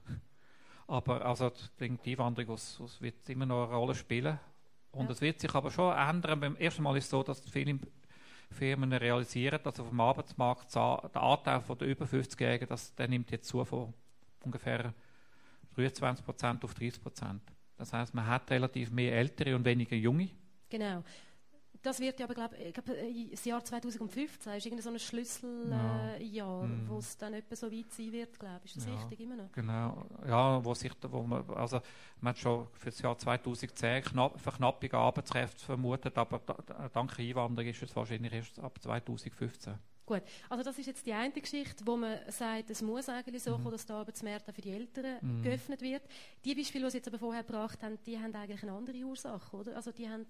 aber 0.87 1.25
also 1.25 1.51
die 1.79 1.99
Einwanderung 2.11 2.53
aus, 2.53 2.79
aus 2.79 3.01
wird 3.01 3.27
immer 3.29 3.45
noch 3.45 3.67
eine 3.67 3.75
Rolle 3.75 3.95
spielen. 3.95 4.39
Und 4.91 5.09
es 5.11 5.21
wird 5.21 5.39
sich 5.39 5.53
aber 5.53 5.69
schon 5.69 5.95
ändern. 5.95 6.39
Beim 6.39 6.55
ersten 6.55 6.83
Mal 6.83 6.97
ist 6.97 7.05
es 7.05 7.09
so, 7.09 7.21
dass 7.21 7.41
viele 7.41 7.79
Firmen 8.49 8.93
realisieren, 8.93 9.59
dass 9.63 9.79
auf 9.79 9.89
dem 9.89 9.99
Arbeitsmarkt 9.99 10.73
der 10.73 11.21
Anteil 11.21 11.61
der 11.61 11.87
über 11.87 12.05
50-Jährigen, 12.05 12.67
der 12.97 13.07
nimmt 13.07 13.31
jetzt 13.31 13.47
zu 13.47 13.63
von 13.65 13.93
ungefähr 14.43 14.93
23% 15.77 16.63
auf 16.63 16.73
30% 16.73 17.39
Das 17.77 17.93
heißt, 17.93 18.13
man 18.13 18.25
hat 18.25 18.49
relativ 18.49 18.89
mehr 18.91 19.13
Ältere 19.13 19.55
und 19.55 19.65
weniger 19.65 19.95
Junge. 19.95 20.29
Genau. 20.69 21.03
Das 21.87 22.01
wird 22.01 22.19
ja 22.19 22.25
aber, 22.25 22.33
glaube 22.33 22.57
ich, 22.57 22.73
glaub, 22.73 22.89
äh, 22.89 23.29
das 23.31 23.45
Jahr 23.45 23.63
2015 23.63 24.51
ist 24.51 24.65
irgendwie 24.65 24.83
so 24.83 24.89
ein 24.89 24.99
Schlüsseljahr, 24.99 26.17
ja. 26.19 26.63
äh, 26.63 26.67
mm. 26.67 26.89
wo 26.89 26.97
es 26.97 27.15
dann 27.15 27.33
etwa 27.33 27.55
so 27.55 27.71
weit 27.71 27.93
sein 27.93 28.11
wird, 28.11 28.37
glaube 28.37 28.59
ich. 28.65 28.75
Ist 28.75 28.85
das 28.85 28.87
ja, 28.87 28.99
richtig 28.99 29.21
immer 29.21 29.37
noch? 29.37 29.49
Genau. 29.53 30.05
Ja, 30.27 30.65
wo 30.65 30.73
sich, 30.73 30.91
wo 31.03 31.21
man, 31.21 31.49
also 31.51 31.79
man 32.19 32.31
hat 32.31 32.39
schon 32.39 32.67
für 32.73 32.89
das 32.89 32.99
Jahr 33.01 33.17
2010 33.17 34.03
knapp, 34.03 34.37
Verknappung 34.37 34.91
Arbeitskräfte 34.91 35.63
vermutet, 35.63 36.17
aber 36.17 36.41
da, 36.45 36.89
dank 36.89 37.17
Einwanderung 37.17 37.69
ist 37.69 37.81
es 37.81 37.95
wahrscheinlich 37.95 38.33
erst 38.33 38.59
ab 38.59 38.77
2015. 38.81 39.75
Gut, 40.07 40.23
also 40.49 40.63
das 40.63 40.79
ist 40.79 40.85
jetzt 40.85 41.05
die 41.05 41.11
eine 41.11 41.33
Geschichte, 41.33 41.85
wo 41.85 41.97
man 41.97 42.17
sagt, 42.29 42.69
es 42.69 42.81
muss 42.81 43.09
eigentlich 43.09 43.43
so 43.43 43.51
mhm. 43.51 43.63
kommen, 43.63 43.71
dass 43.71 43.85
der 43.85 43.97
Arbeitsmarkt 43.97 44.49
auch 44.49 44.53
für 44.53 44.61
die 44.61 44.71
Eltern 44.71 45.17
mhm. 45.21 45.43
geöffnet 45.43 45.81
wird. 45.81 46.01
Die 46.45 46.55
Beispiele, 46.55 46.85
die 46.85 46.91
Sie 46.91 46.97
jetzt 46.97 47.09
aber 47.09 47.19
vorher 47.19 47.43
gebracht 47.43 47.83
haben, 47.83 47.97
die 48.05 48.17
haben 48.17 48.33
eigentlich 48.33 48.63
eine 48.63 48.71
andere 48.71 48.97
Ursache, 48.99 49.55
oder? 49.55 49.75
Also 49.75 49.91
die 49.91 50.09
haben 50.09 50.25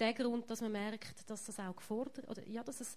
den 0.00 0.14
Grund, 0.14 0.50
dass 0.50 0.60
man 0.60 0.72
merkt, 0.72 1.28
dass 1.28 1.44
das 1.44 1.58
auch 1.58 1.76
gefordert, 1.76 2.28
oder 2.28 2.46
ja, 2.48 2.62
dass 2.62 2.80
es 2.80 2.96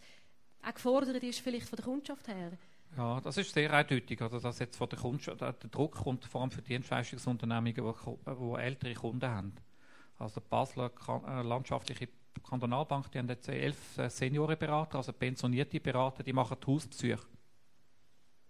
auch 0.63 0.73
gefordert 0.73 1.23
ist, 1.23 1.39
vielleicht 1.39 1.69
von 1.69 1.77
der 1.77 1.85
Kundschaft 1.85 2.27
her. 2.27 2.51
Ja, 2.95 3.19
das 3.21 3.37
ist 3.37 3.53
sehr 3.53 3.71
eindeutig, 3.71 4.21
oder, 4.21 4.39
dass 4.39 4.59
jetzt 4.59 4.77
von 4.77 4.89
der 4.89 4.99
Kundschaft, 4.99 5.41
der 5.41 5.53
Druck 5.53 5.95
kommt 5.95 6.25
vor 6.25 6.41
allem 6.41 6.51
für 6.51 6.61
Dienstleistungsunternehmungen, 6.61 7.75
die, 7.75 8.25
die 8.25 8.61
ältere 8.61 8.93
Kunden 8.93 9.29
haben. 9.29 9.53
Also 10.17 10.39
die 10.39 10.47
Basler 10.49 10.91
äh, 11.27 11.41
Landschaftliche 11.41 12.09
Kantonalbank, 12.47 13.11
die 13.11 13.19
haben 13.19 13.29
jetzt 13.29 13.49
elf 13.49 13.97
äh, 13.97 14.09
Seniorenberater, 14.09 14.97
also 14.97 15.13
pensionierte 15.13 15.79
Berater, 15.79 16.23
die 16.23 16.33
machen 16.33 16.57
die 16.59 16.67
Hausbesuche. 16.67 17.27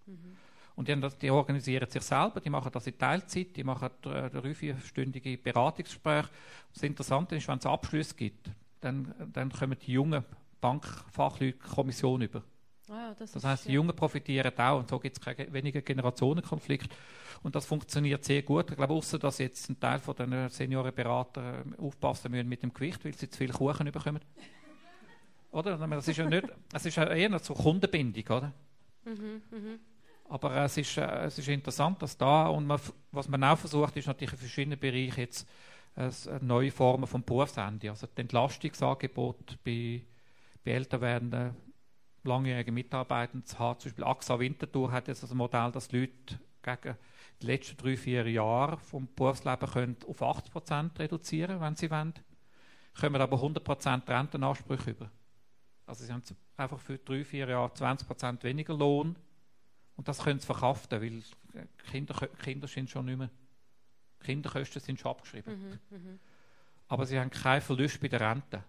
Mhm. 0.06 0.38
Und 0.78 0.88
die, 0.88 1.00
das, 1.00 1.18
die, 1.18 1.32
organisieren 1.32 1.90
sich 1.90 2.04
selber, 2.04 2.40
die 2.40 2.52
machen 2.52 2.72
das 2.72 2.86
in 2.86 2.96
Teilzeit, 2.96 3.56
die 3.56 3.64
machen 3.64 3.90
äh, 4.06 4.30
drei, 4.30 4.54
vierstündige 4.54 5.36
Beratungsgespräche. 5.36 6.30
Das 6.72 6.84
Interessante 6.84 7.36
ist, 7.36 7.48
wenn 7.48 7.58
es 7.58 7.66
Abschlüsse 7.66 8.14
gibt, 8.14 8.52
dann, 8.80 9.12
dann 9.34 9.52
kommen 9.52 9.76
die 9.80 9.94
jungen 9.94 10.24
Bankfachleute 10.62 11.58
Kommission 11.58 12.22
über. 12.22 12.44
Ah, 12.90 13.16
das, 13.18 13.32
das 13.32 13.44
heißt, 13.44 13.68
die 13.68 13.72
Jungen 13.74 13.96
profitieren 13.96 14.54
auch 14.56 14.78
und 14.78 14.88
so 14.88 15.00
gibt 15.00 15.18
es 15.20 15.52
weniger 15.52 15.82
Generationenkonflikt. 15.82 16.96
Und 17.42 17.56
das 17.56 17.66
funktioniert 17.66 18.24
sehr 18.24 18.44
gut. 18.44 18.70
Ich 18.70 18.78
glaube, 18.78 18.94
außer 18.94 19.18
dass 19.18 19.40
jetzt 19.40 19.68
ein 19.72 19.80
Teil 19.80 19.98
von 19.98 20.16
den 20.16 20.48
Seniorenberater 20.50 21.66
äh, 21.66 21.82
aufpassen 21.82 22.30
müssen 22.30 22.48
mit 22.48 22.62
dem 22.62 22.72
Gewicht, 22.72 23.04
weil 23.04 23.16
sie 23.16 23.28
zu 23.28 23.38
viel 23.40 23.52
Kuchen 23.52 23.92
bekommen. 23.92 24.22
Oder? 25.52 25.76
Das 25.76 26.08
ist 26.08 26.18
ja 26.18 26.30
nicht, 26.30 26.46
es 26.74 26.86
ist 26.86 26.98
ja 26.98 27.06
eher 27.06 27.40
so 27.40 27.56
Kundenbindung, 27.56 28.38
oder? 28.38 28.54
Mhm, 29.06 29.42
mh. 29.50 29.80
Aber 30.30 30.56
äh, 30.56 30.66
es, 30.66 30.78
ist, 30.78 30.98
äh, 30.98 31.26
es 31.26 31.38
ist 31.38 31.48
interessant, 31.48 32.02
dass 32.02 32.18
da, 32.18 32.48
und 32.48 32.66
man, 32.66 32.80
was 33.12 33.28
man 33.28 33.44
auch 33.44 33.58
versucht, 33.58 33.96
ist 33.96 34.08
natürlich 34.08 34.34
in 34.34 34.40
verschiedenen 34.40 34.80
Bereichen 34.80 35.20
jetzt 35.20 35.48
äh, 35.96 36.12
neue 36.42 36.72
Formen 36.72 37.08
von 37.08 37.24
Berufsende. 37.24 37.90
Also 37.90 38.08
das 38.08 38.18
Entlastungsangebot 38.18 39.58
bei, 39.64 40.04
bei 40.64 40.72
älter 40.72 41.02
werdenden 41.02 41.56
langjährigen 42.24 42.74
Mitarbeitern 42.74 43.46
zu 43.46 43.58
haben. 43.58 43.80
Zum 43.80 43.90
Beispiel 43.90 44.04
AXA 44.04 44.40
Winterthur 44.40 44.92
hat 44.92 45.08
jetzt 45.08 45.24
das 45.24 45.34
Modell, 45.34 45.72
dass 45.72 45.92
Leute 45.92 46.40
gegen 46.62 46.98
die 47.42 47.46
letzten 47.46 47.78
drei, 47.78 47.96
vier 47.96 48.30
Jahre 48.30 48.78
vom 48.78 49.08
Berufsleben 49.16 49.70
können 49.70 49.98
auf 50.08 50.22
80 50.22 50.52
Prozent 50.52 51.00
reduzieren, 51.00 51.62
wenn 51.62 51.76
sie 51.76 51.90
wollen, 51.90 52.14
kommen 53.00 53.22
aber 53.22 53.38
100 53.38 53.64
Prozent 53.64 54.10
Rentenansprüche 54.10 54.92
über. 54.92 55.10
Also 55.86 56.04
sie 56.04 56.12
haben 56.12 56.24
einfach 56.58 56.80
für 56.80 56.98
drei, 56.98 57.24
vier 57.24 57.48
Jahre 57.48 57.74
20 57.74 58.08
Prozent 58.08 58.44
weniger 58.44 58.74
Lohn 58.74 59.16
und 59.98 60.08
das 60.08 60.20
können 60.20 60.40
sie 60.40 60.46
verkraften, 60.46 61.02
weil 61.02 61.68
Kinder, 61.90 62.14
Kinder 62.44 62.68
sind 62.68 62.90
schon 62.90 63.06
nicht 63.06 63.18
mehr, 63.18 63.30
Kinderkosten 64.20 64.82
sind 64.82 65.00
schon 65.00 65.12
abgeschrieben. 65.12 65.80
Mhm, 65.90 65.98
mh. 65.98 66.20
Aber 66.88 67.06
sie 67.06 67.20
haben 67.20 67.30
keinen 67.30 67.62
Verlust 67.62 68.00
bei 68.00 68.08
der 68.08 68.22
Rente. 68.22 68.64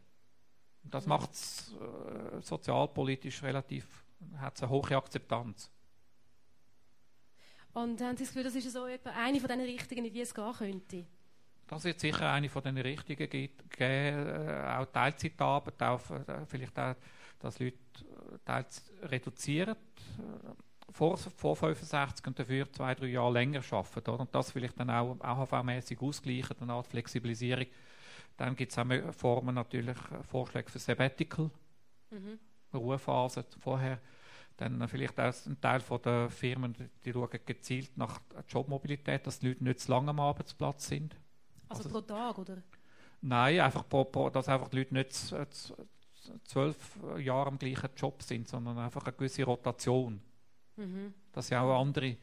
Und 0.82 0.94
das 0.94 1.04
mhm. 1.04 1.10
macht 1.10 1.32
es 1.32 1.74
äh, 1.74 2.40
sozialpolitisch 2.40 3.42
relativ, 3.42 3.86
hat 4.38 4.60
eine 4.62 4.70
hohe 4.70 4.96
Akzeptanz. 4.96 5.70
Und 7.74 8.00
haben 8.00 8.16
Sie 8.16 8.24
das 8.24 8.32
Gefühl, 8.32 8.44
das 8.44 8.54
ist 8.54 8.72
so 8.72 8.84
eine 8.84 9.40
von 9.40 9.48
den 9.48 9.60
Richtungen, 9.60 10.06
in 10.06 10.12
die 10.12 10.22
es 10.22 10.34
gehen 10.34 10.52
könnte? 10.52 11.06
Das 11.68 11.84
wird 11.84 12.00
sicher 12.00 12.32
eine 12.32 12.48
von 12.48 12.62
den 12.62 12.78
Richtungen 12.78 13.28
geben, 13.28 13.52
äh, 13.78 14.64
auch 14.66 14.86
Teilzeitarbeit, 14.86 15.82
auch, 15.82 16.10
äh, 16.10 16.46
vielleicht 16.46 16.76
auch, 16.78 16.96
dass 17.38 17.58
Leute 17.58 17.76
äh, 17.76 18.38
Teils 18.44 18.90
reduzieren 19.02 19.76
äh, 19.76 20.67
vor, 20.91 21.16
vor 21.16 21.57
65 21.57 22.26
und 22.26 22.39
dafür 22.39 22.72
zwei, 22.72 22.95
drei 22.95 23.07
Jahre 23.07 23.32
länger 23.32 23.62
arbeiten. 23.70 24.11
Oder? 24.11 24.20
Und 24.20 24.34
das 24.34 24.53
vielleicht 24.53 24.78
dann 24.78 24.91
auch 24.91 25.16
AHV-mäßig 25.20 26.01
ausgleichen, 26.01 26.57
eine 26.61 26.72
Art 26.72 26.86
Flexibilisierung. 26.86 27.66
Dann 28.36 28.57
gibt 28.57 28.72
es 28.72 28.78
auch 28.78 28.86
Formen 29.12 29.55
natürlich, 29.55 29.97
äh, 29.97 30.22
Vorschläge 30.22 30.70
für 30.70 30.78
Sabbatical, 30.78 31.51
mhm. 32.11 32.39
Ruhephase 32.72 33.45
vorher. 33.59 34.01
Dann 34.57 34.89
vielleicht 34.89 35.18
auch 35.20 35.32
ein 35.47 35.61
Teil 35.61 35.80
der 36.05 36.30
Firmen, 36.30 36.74
die 37.05 37.12
schauen 37.12 37.39
gezielt 37.47 37.97
nach 37.97 38.20
Jobmobilität, 38.49 39.26
dass 39.26 39.39
die 39.39 39.49
Leute 39.49 39.64
nicht 39.64 39.80
zu 39.80 39.91
lange 39.93 40.11
am 40.11 40.18
Arbeitsplatz 40.18 40.89
sind. 40.89 41.14
Also, 41.68 41.84
also 41.84 42.01
pro 42.01 42.01
Tag, 42.01 42.39
oder? 42.39 42.62
Nein, 43.20 43.61
einfach 43.61 43.89
pro, 43.89 44.05
pro, 44.05 44.30
dass 44.30 44.49
einfach 44.49 44.68
die 44.68 44.78
Leute 44.78 44.95
nicht 44.95 45.12
zwölf 46.45 46.76
Jahre 47.18 47.49
am 47.49 47.59
gleichen 47.59 47.91
Job 47.97 48.22
sind, 48.22 48.49
sondern 48.49 48.78
einfach 48.78 49.05
eine 49.05 49.12
gewisse 49.12 49.45
Rotation. 49.45 50.20
Mhm. 50.78 51.12
Dass 51.32 51.50
ja 51.50 51.62
auch 51.62 51.80
andere, 51.80 52.16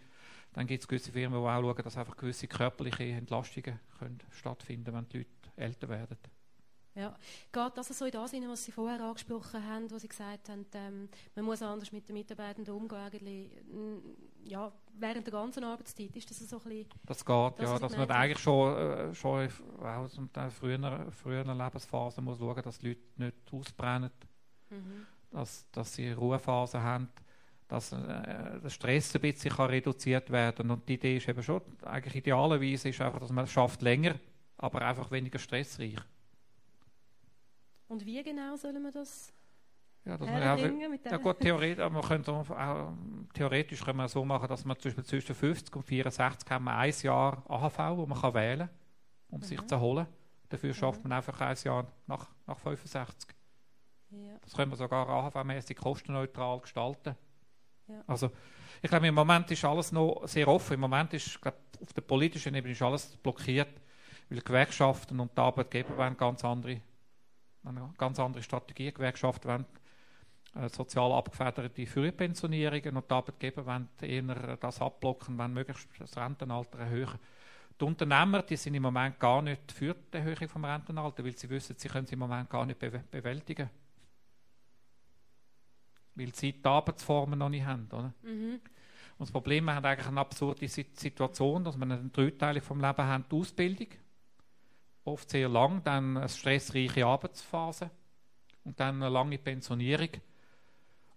dann 0.53 0.65
gibt 0.65 0.81
es 0.81 0.87
gewisse 0.87 1.11
Firmen, 1.11 1.39
die 1.39 1.47
auch 1.47 1.61
schauen, 1.61 1.83
dass 1.83 1.97
einfach 1.97 2.17
gewisse 2.17 2.47
körperliche 2.47 3.03
Entlastungen 3.03 3.79
können 3.99 4.19
stattfinden 4.31 4.85
können, 4.85 4.97
wenn 4.97 5.09
die 5.09 5.17
Leute 5.19 5.29
älter 5.57 5.89
werden. 5.89 6.17
Ja. 6.95 7.13
Geht 7.51 7.77
das 7.77 7.89
so 7.89 8.05
in 8.05 8.11
das 8.11 8.31
hinein, 8.31 8.49
was 8.49 8.63
Sie 8.63 8.71
vorher 8.71 9.01
angesprochen 9.01 9.61
haben, 9.67 9.91
wo 9.91 9.97
Sie 9.97 10.07
gesagt 10.07 10.47
haben, 10.47 10.65
ähm, 10.73 11.09
man 11.35 11.43
muss 11.43 11.61
anders 11.61 11.91
mit 11.91 12.07
den 12.07 12.13
Mitarbeitenden 12.13 12.73
umgehen, 12.73 12.99
eigentlich, 12.99 13.51
mm, 13.65 13.97
ja, 14.45 14.71
während 14.93 15.27
der 15.27 15.33
ganzen 15.33 15.65
Arbeitszeit? 15.65 16.15
Ist 16.15 16.29
das 16.29 16.39
so 16.39 16.57
ein 16.57 16.63
bisschen... 16.63 16.89
Das 17.05 17.25
geht, 17.25 17.53
das, 17.59 17.69
ja, 17.69 17.79
dass 17.79 17.97
man 17.97 18.09
eigentlich 18.09 18.39
schon, 18.39 18.77
äh, 18.77 19.13
schon 19.13 19.49
aus 19.81 20.17
der 20.33 20.49
früheren, 20.49 21.11
früheren 21.11 21.57
Lebensphase 21.57 22.21
muss 22.21 22.39
schauen, 22.39 22.63
dass 22.63 22.79
die 22.79 22.87
Leute 22.89 23.01
nicht 23.17 23.35
ausbrennen, 23.51 24.11
mhm. 24.69 25.05
dass, 25.31 25.69
dass 25.71 25.93
sie 25.95 26.13
Ruhephasen 26.13 26.81
haben, 26.81 27.09
dass 27.67 27.91
äh, 27.91 28.59
der 28.61 28.69
Stress 28.69 29.15
ein 29.15 29.21
bisschen 29.21 29.51
kann 29.51 29.69
reduziert 29.69 30.29
werden 30.29 30.69
Und 30.69 30.87
die 30.87 30.95
Idee 30.95 31.17
ist 31.17 31.27
eben 31.27 31.41
schon, 31.41 31.61
eigentlich 31.83 32.15
idealerweise 32.15 32.89
ist 32.89 33.01
einfach, 33.01 33.19
dass 33.19 33.31
man 33.31 33.45
es 33.45 33.51
schafft 33.51 33.81
länger, 33.81 34.15
aber 34.57 34.81
einfach 34.81 35.09
weniger 35.11 35.39
stressreich. 35.39 35.97
Und 37.87 38.05
wie 38.05 38.21
genau 38.23 38.55
sollen 38.55 38.81
wir 38.83 38.91
das 38.91 39.31
ja, 40.05 40.19
dass 40.19 40.29
man 40.29 40.43
auch, 40.43 40.57
ja 41.09 41.17
gut, 41.17 41.39
theoretisch, 41.39 41.89
man 41.89 42.01
könnte 42.03 42.31
auch, 42.31 42.93
theoretisch 43.33 43.83
können 43.83 43.97
wir 43.97 44.07
so 44.07 44.23
machen, 44.23 44.47
dass 44.47 44.63
man 44.63 44.77
zwischen 44.77 45.03
50 45.03 45.75
und 45.75 45.81
64 45.81 46.47
haben 46.51 46.65
wir 46.65 46.77
ein 46.77 46.93
Jahr 47.01 47.43
AHV, 47.49 47.97
wo 47.97 48.05
man 48.05 48.21
kann 48.21 48.33
wählen 48.35 48.67
kann, 48.67 48.69
um 49.29 49.39
mhm. 49.39 49.43
sich 49.43 49.65
zu 49.65 49.79
holen. 49.79 50.05
Dafür 50.49 50.69
mhm. 50.69 50.73
schafft 50.75 51.03
man 51.03 51.11
einfach 51.11 51.41
ein 51.41 51.57
Jahr 51.63 51.87
nach, 52.05 52.27
nach 52.45 52.59
65. 52.59 53.35
Ja. 54.11 54.37
Das 54.41 54.53
können 54.53 54.71
wir 54.71 54.77
sogar 54.77 55.09
AHV-mäßig 55.09 55.75
kostenneutral 55.75 56.59
gestalten. 56.59 57.15
Also, 58.07 58.31
ich 58.81 58.89
glaube, 58.89 59.07
im 59.07 59.15
Moment 59.15 59.49
ist 59.51 59.65
alles 59.65 59.91
noch 59.91 60.27
sehr 60.27 60.47
offen. 60.47 60.73
Im 60.73 60.81
Moment 60.81 61.13
ist, 61.13 61.41
glaub, 61.41 61.55
auf 61.81 61.93
der 61.93 62.01
politischen 62.01 62.55
Ebene 62.55 62.73
ist 62.73 62.81
alles 62.81 63.17
blockiert, 63.17 63.81
weil 64.29 64.41
Gewerkschaften 64.41 65.19
und 65.19 65.37
die 65.37 65.41
Arbeitgeber 65.41 65.97
wollen 65.97 66.17
ganz 66.17 66.43
andere 66.43 66.81
eine 67.65 67.93
ganz 67.97 68.19
andere 68.19 68.43
Strategie. 68.43 68.91
Gewerkschaften 68.91 69.47
wollen 69.47 69.65
äh, 70.55 70.69
sozial 70.69 71.11
abgefederte 71.11 71.85
Frühpensionierungen 71.85 72.97
und 72.97 73.09
die 73.09 73.13
Arbeitgeber 73.13 73.65
wollen 73.65 73.89
eher 74.01 74.57
das 74.57 74.81
abblocken, 74.81 75.37
wenn 75.37 75.53
möglichst 75.53 75.87
das 75.99 76.15
Rentenalter 76.17 76.79
erhöhen. 76.79 77.19
Die 77.79 77.83
Unternehmer 77.83 78.41
die 78.41 78.55
sind 78.55 78.75
im 78.75 78.83
Moment 78.83 79.19
gar 79.19 79.41
nicht 79.41 79.71
für 79.71 79.95
die 79.95 80.17
Erhöhung 80.17 80.47
vom 80.47 80.63
Rentenalter, 80.63 81.25
weil 81.25 81.35
sie 81.35 81.49
wissen, 81.49 81.75
sie 81.77 81.89
können 81.89 82.05
es 82.05 82.11
im 82.11 82.19
Moment 82.19 82.49
gar 82.49 82.65
nicht 82.65 82.79
be 82.79 83.03
bewältigen. 83.11 83.69
Weil 86.15 86.33
sie 86.33 86.53
die 86.53 86.65
Arbeitsformen 86.65 87.37
noch 87.39 87.49
nicht 87.49 87.65
haben. 87.65 87.87
Oder? 87.91 88.13
Mhm. 88.23 88.61
Und 89.17 89.27
das 89.27 89.31
Problem, 89.31 89.65
wir 89.65 89.75
haben 89.75 89.85
eigentlich 89.85 90.07
eine 90.07 90.19
absurde 90.19 90.67
Situation, 90.67 91.63
dass 91.63 91.77
wir 91.77 91.83
eine 91.83 92.09
Dreiteilung 92.09 92.61
vom 92.61 92.81
Leben 92.81 93.03
haben, 93.03 93.25
die 93.31 93.35
Ausbildung, 93.35 93.87
oft 95.05 95.29
sehr 95.29 95.47
lang, 95.47 95.83
dann 95.83 96.17
eine 96.17 96.27
stressreiche 96.27 97.05
Arbeitsphase 97.05 97.91
und 98.63 98.79
dann 98.79 98.95
eine 98.95 99.09
lange 99.09 99.37
Pensionierung. 99.37 100.09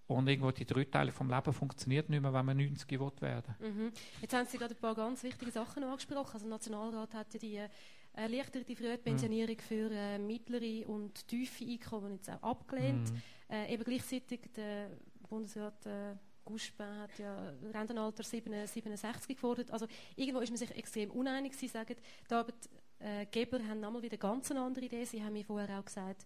Und 0.07 0.27
irgendwo 0.27 0.51
die 0.53 0.65
drei 0.65 0.85
Teile 0.85 1.13
vom 1.13 1.29
Leben 1.29 1.53
funktioniert 1.53 2.09
nicht 2.09 2.23
mehr, 2.23 2.33
wenn 2.33 2.47
man 2.47 2.57
90 2.57 2.99
wird 2.99 3.21
werden. 3.21 3.55
Mhm. 3.61 3.93
Jetzt 4.23 4.35
haben 4.35 4.47
Sie 4.47 4.57
gerade 4.57 4.75
ein 4.75 4.81
paar 4.81 4.95
ganz 4.95 5.23
wichtige 5.23 5.51
Sachen 5.51 5.85
angesprochen. 5.85 6.33
Also 6.33 6.47
der 6.47 6.55
Nationalrat 6.55 7.13
hat 7.15 7.35
ja 7.35 7.41
die 7.41 7.57
äh, 7.57 7.69
erleichterte 8.15 8.75
Frühpensionierung 8.75 9.57
mhm. 9.57 9.61
für 9.61 9.91
äh, 9.91 10.19
mittlere 10.19 10.89
und 10.89 11.29
tiefe 11.29 11.65
Einkommen 11.65 12.15
jetzt 12.15 12.31
auch 12.31 12.43
abgelehnt. 12.43 13.13
Mhm. 13.13 13.23
Äh, 13.51 13.73
eben 13.73 13.85
gleichzeitig 13.85 14.41
der 14.55 14.91
Bundesrat 15.29 15.87
äh, 15.87 16.15
Guspin 16.45 16.87
hat 16.99 17.19
ja 17.19 17.53
Rentenalter 17.73 18.23
67 18.23 19.37
gefordert. 19.37 19.71
Also 19.71 19.87
irgendwo 20.17 20.41
ist 20.41 20.51
man 20.51 20.57
sich 20.57 20.71
extrem 20.71 21.11
uneinig. 21.11 21.55
Sie 21.55 21.69
sagen, 21.69 21.95
die 22.29 22.35
Arbeit 22.35 22.69
äh, 22.99 23.27
Geber 23.27 23.59
haben 23.67 23.81
nochmal 23.81 24.03
wieder 24.03 24.17
ganz 24.17 24.51
eine 24.51 24.61
andere 24.61 24.85
Idee. 24.85 25.05
Sie 25.05 25.23
haben 25.23 25.35
mir 25.35 25.45
vorher 25.45 25.79
auch 25.79 25.85
gesagt, 25.85 26.25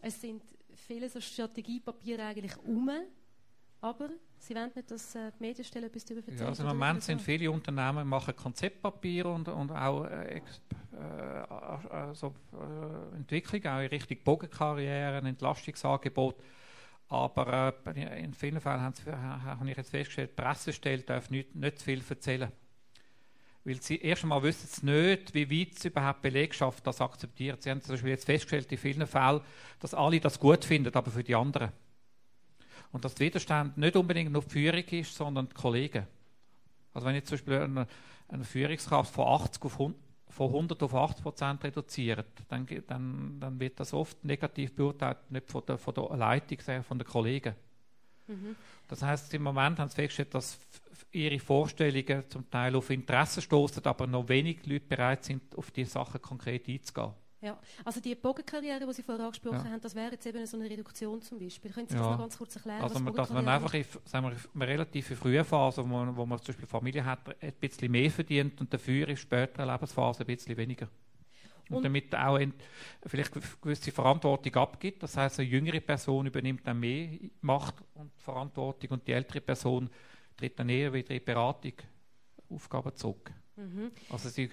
es 0.00 0.20
sind 0.20 0.42
viele 0.74 1.08
so 1.08 1.20
Strategiepapiere 1.20 2.22
eigentlich 2.22 2.56
um, 2.58 2.90
aber 3.80 4.10
Sie 4.38 4.54
wollen 4.54 4.70
nicht, 4.74 4.90
dass 4.90 5.14
äh, 5.14 5.30
die 5.38 5.42
Medienstelle 5.42 5.86
etwas 5.86 6.04
darüber 6.04 6.28
erzählen. 6.28 6.40
Ja, 6.40 6.48
also 6.48 6.62
Im 6.64 6.68
Moment 6.68 7.02
sind 7.02 7.20
viele 7.20 7.50
Unternehmen 7.50 8.06
machen 8.06 8.36
Konzeptpapiere 8.36 9.28
und, 9.32 9.48
und 9.48 9.70
auch 9.70 10.04
äh, 10.04 10.36
äh, 10.36 10.40
also, 11.90 12.34
äh, 12.52 13.16
Entwicklung, 13.16 13.64
auch 13.66 13.80
in 13.80 13.86
Richtung 13.88 14.18
Bogenkarrieren, 14.22 15.24
Entlastungsangebot. 15.24 16.36
Aber 17.08 17.74
äh, 17.94 18.24
in 18.24 18.34
vielen 18.34 18.60
Fällen 18.60 18.80
habe 18.82 19.70
ich 19.70 19.76
jetzt 19.76 19.90
festgestellt, 19.90 20.30
die 20.30 20.42
Pressestelle 20.42 21.02
darf 21.02 21.30
nicht, 21.30 21.54
nicht 21.54 21.78
zu 21.78 21.84
viel 21.84 22.02
erzählen. 22.08 22.50
Weil 23.64 23.80
sie 23.80 23.96
erst 24.00 24.22
einmal 24.24 24.42
wissen 24.42 24.68
sie 24.68 24.84
nicht, 24.84 25.32
wie 25.32 25.50
weit 25.50 25.78
sie 25.78 25.88
überhaupt 25.88 26.22
Belegschaft 26.22 26.86
das 26.86 27.00
akzeptiert. 27.00 27.62
Sie 27.62 27.70
haben 27.70 27.80
zum 27.80 27.94
Beispiel 27.94 28.10
jetzt 28.10 28.26
festgestellt 28.26 28.70
in 28.70 28.78
vielen 28.78 29.06
Fällen, 29.06 29.40
dass 29.80 29.94
alle 29.94 30.20
das 30.20 30.38
gut 30.38 30.64
finden, 30.64 30.94
aber 30.94 31.10
für 31.10 31.24
die 31.24 31.34
anderen. 31.34 31.70
Und 32.92 33.04
dass 33.04 33.14
der 33.14 33.26
Widerstand 33.26 33.78
nicht 33.78 33.96
unbedingt 33.96 34.32
nur 34.32 34.42
die 34.42 34.50
Führung 34.50 34.84
ist, 34.84 35.14
sondern 35.14 35.48
die 35.48 35.54
Kollegen. 35.54 36.06
Also 36.92 37.06
wenn 37.06 37.16
ich 37.16 37.24
zum 37.24 37.38
Beispiel 37.38 37.60
eine, 37.60 37.86
eine 38.28 38.44
Führungskraft 38.44 39.14
von 39.14 39.26
80 39.26 39.62
auf 39.64 39.72
100, 39.72 39.98
von 40.34 40.48
100 40.48 40.82
auf 40.82 40.94
80 40.94 41.22
Prozent 41.22 41.62
reduziert, 41.62 42.26
dann, 42.48 42.66
dann, 42.88 43.36
dann, 43.38 43.60
wird 43.60 43.78
das 43.78 43.94
oft 43.94 44.24
negativ 44.24 44.74
beurteilt, 44.74 45.30
nicht 45.30 45.48
von 45.48 45.62
der, 45.64 45.78
von 45.78 45.94
der 45.94 46.16
Leitung, 46.16 46.58
sondern 46.60 46.82
von 46.82 46.98
den 46.98 47.06
Kollegen. 47.06 47.54
Mhm. 48.26 48.56
Das 48.88 49.00
heißt, 49.02 49.32
im 49.34 49.44
Moment 49.44 49.78
haben 49.78 49.88
sie 49.88 49.94
festgestellt, 49.94 50.34
dass 50.34 50.58
ihre 51.12 51.38
Vorstellungen 51.38 52.24
zum 52.28 52.50
Teil 52.50 52.74
auf 52.74 52.90
Interesse 52.90 53.42
stoßen, 53.42 53.84
aber 53.84 54.08
noch 54.08 54.28
wenig 54.28 54.66
Leute 54.66 54.86
bereit 54.86 55.24
sind, 55.24 55.56
auf 55.56 55.70
diese 55.70 55.92
Sachen 55.92 56.20
konkret 56.20 56.68
einzugehen. 56.68 57.12
Ja, 57.44 57.58
also 57.84 58.00
die 58.00 58.14
Bogenkarriere, 58.14 58.86
die 58.86 58.92
Sie 58.94 59.02
vorher 59.02 59.26
angesprochen 59.26 59.66
ja. 59.66 59.72
haben, 59.72 59.80
das 59.82 59.94
wäre 59.94 60.12
jetzt 60.12 60.24
eben 60.24 60.46
so 60.46 60.56
eine 60.56 60.70
Reduktion 60.70 61.20
zum 61.20 61.38
Beispiel. 61.38 61.70
Können 61.70 61.86
Sie 61.86 61.94
das 61.94 62.02
noch 62.02 62.18
ganz 62.18 62.38
kurz 62.38 62.56
erklären? 62.56 62.80
Also, 62.80 62.98
dass 62.98 63.30
man 63.30 63.46
einfach 63.46 63.74
in, 63.74 63.84
sagen 64.06 64.26
wir, 64.26 64.32
in 64.32 64.62
einer 64.62 64.66
relativ 64.70 65.18
frühen 65.18 65.44
Phase, 65.44 65.82
wo 65.82 65.86
man, 65.86 66.16
wo 66.16 66.24
man 66.24 66.38
zum 66.38 66.46
Beispiel 66.46 66.66
Familie 66.66 67.04
hat, 67.04 67.42
ein 67.42 67.52
bisschen 67.60 67.92
mehr 67.92 68.10
verdient 68.10 68.58
und 68.62 68.72
dafür 68.72 69.08
in 69.08 69.16
späteren 69.18 69.68
Lebensphase 69.68 70.22
ein 70.22 70.26
bisschen 70.26 70.56
weniger. 70.56 70.88
Und, 71.68 71.76
und 71.76 71.82
damit 71.84 72.14
auch 72.14 72.38
in, 72.38 72.54
vielleicht 73.04 73.34
eine 73.34 73.44
gewisse 73.60 73.92
Verantwortung 73.92 74.54
abgibt. 74.54 75.02
Das 75.02 75.14
heißt, 75.14 75.40
eine 75.40 75.48
jüngere 75.48 75.80
Person 75.80 76.24
übernimmt 76.24 76.66
dann 76.66 76.80
mehr 76.80 77.10
Macht 77.42 77.74
und 77.92 78.10
Verantwortung 78.22 78.90
und 78.90 79.06
die 79.06 79.12
ältere 79.12 79.42
Person 79.42 79.90
tritt 80.34 80.58
dann 80.58 80.70
eher 80.70 80.94
wieder 80.94 81.14
in 81.14 81.22
Beratung 81.22 81.74
Aufgaben 82.48 82.94
zurück. 82.96 83.30
Mhm. 83.56 83.90
Also 84.08 84.30
sie 84.30 84.48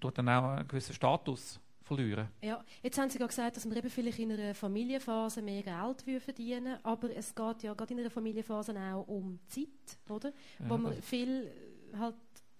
tut 0.00 0.16
dann 0.16 0.30
auch 0.30 0.56
einen 0.56 0.68
gewissen 0.68 0.94
Status 0.94 1.60
verlieren. 1.86 2.28
Ja, 2.42 2.64
jetzt 2.82 2.98
haben 2.98 3.08
Sie 3.08 3.18
gerade 3.18 3.28
gesagt, 3.28 3.56
dass 3.56 3.64
man 3.64 3.76
eben 3.76 3.90
vielleicht 3.90 4.18
in 4.18 4.32
einer 4.32 4.54
Familienphase 4.54 5.40
mehr 5.42 5.62
Geld 5.62 6.22
verdienen 6.22 6.78
aber 6.82 7.14
es 7.14 7.34
geht 7.34 7.62
ja 7.62 7.74
gerade 7.74 7.94
in 7.94 8.00
einer 8.00 8.10
Familienphase 8.10 8.74
auch 8.78 9.06
um 9.08 9.38
Zeit, 9.46 9.66
oder? 10.08 10.32
Ja, 10.58 10.68
Wo 10.68 10.76
man 10.76 11.00
viel 11.00 11.50
halt 11.98 12.16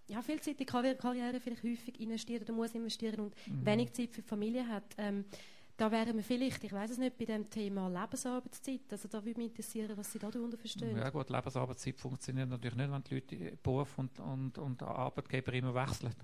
ja, 0.09 0.23
viel 0.23 0.41
Zeit 0.41 0.53
in 0.53 0.59
die 0.59 0.67
Karriere 0.67 1.41
vielleicht 1.41 1.65
häufig 1.65 1.99
investiert 2.01 2.43
oder 2.43 2.53
muss 2.53 2.75
investieren 2.75 3.21
und 3.21 3.35
mhm. 3.47 3.67
wenig 3.67 3.93
Zeit 3.93 4.13
für 4.13 4.23
die 4.23 4.29
Familie 4.29 4.67
hat. 4.69 4.95
Ähm, 4.99 5.25
da 5.77 5.91
wären 5.91 6.17
wir 6.17 6.23
vielleicht, 6.23 6.65
ich 6.65 6.73
weiß 6.73 6.93
es 6.93 6.99
nicht, 6.99 7.19
bei 7.19 7.25
dem 7.25 7.51
Thema 7.51 7.89
Lebensarbeitszeit. 7.89 8.91
Also 8.91 9.09
da 9.09 9.23
würde 9.25 9.41
mich 9.41 9.51
interessieren, 9.51 9.97
was 9.97 10.11
Sie 10.11 10.19
darunter 10.19 10.57
verstehen. 10.57 10.97
Ja 10.97 11.11
gut, 11.11 11.29
Lebensarbeitszeit 11.29 12.01
funktioniert 12.01 12.49
natürlich 12.49 12.77
nicht, 12.77 12.91
wenn 12.91 13.03
die 13.03 13.15
Leute 13.15 13.59
Beruf 13.63 13.99
und, 13.99 14.19
und, 14.21 14.57
und 14.59 14.83
Arbeitgeber 14.83 15.53
immer 15.53 15.75
wechseln. 15.75 16.15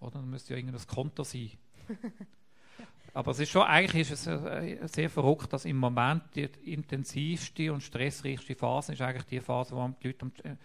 Oder? 0.00 0.10
Dann 0.12 0.30
müsste 0.30 0.54
ja 0.54 0.58
irgendein 0.58 0.84
Konto 0.86 1.22
sein. 1.22 1.50
Aber 3.14 3.32
es 3.32 3.40
ist 3.40 3.50
schon, 3.50 3.62
eigentlich 3.62 4.10
ist 4.10 4.26
es 4.26 4.26
äh, 4.26 4.78
sehr 4.86 5.10
verrückt, 5.10 5.52
dass 5.52 5.66
im 5.66 5.76
Moment 5.76 6.22
die 6.34 6.48
intensivste 6.64 7.72
und 7.72 7.82
stressreichste 7.82 8.54
Phase 8.54 8.94
ist 8.94 9.02
eigentlich 9.02 9.26
die 9.26 9.40
Phase, 9.40 9.76
wo 9.76 9.86
die 10.02 10.08
Leute, 10.08 10.26
äh, 10.44 10.56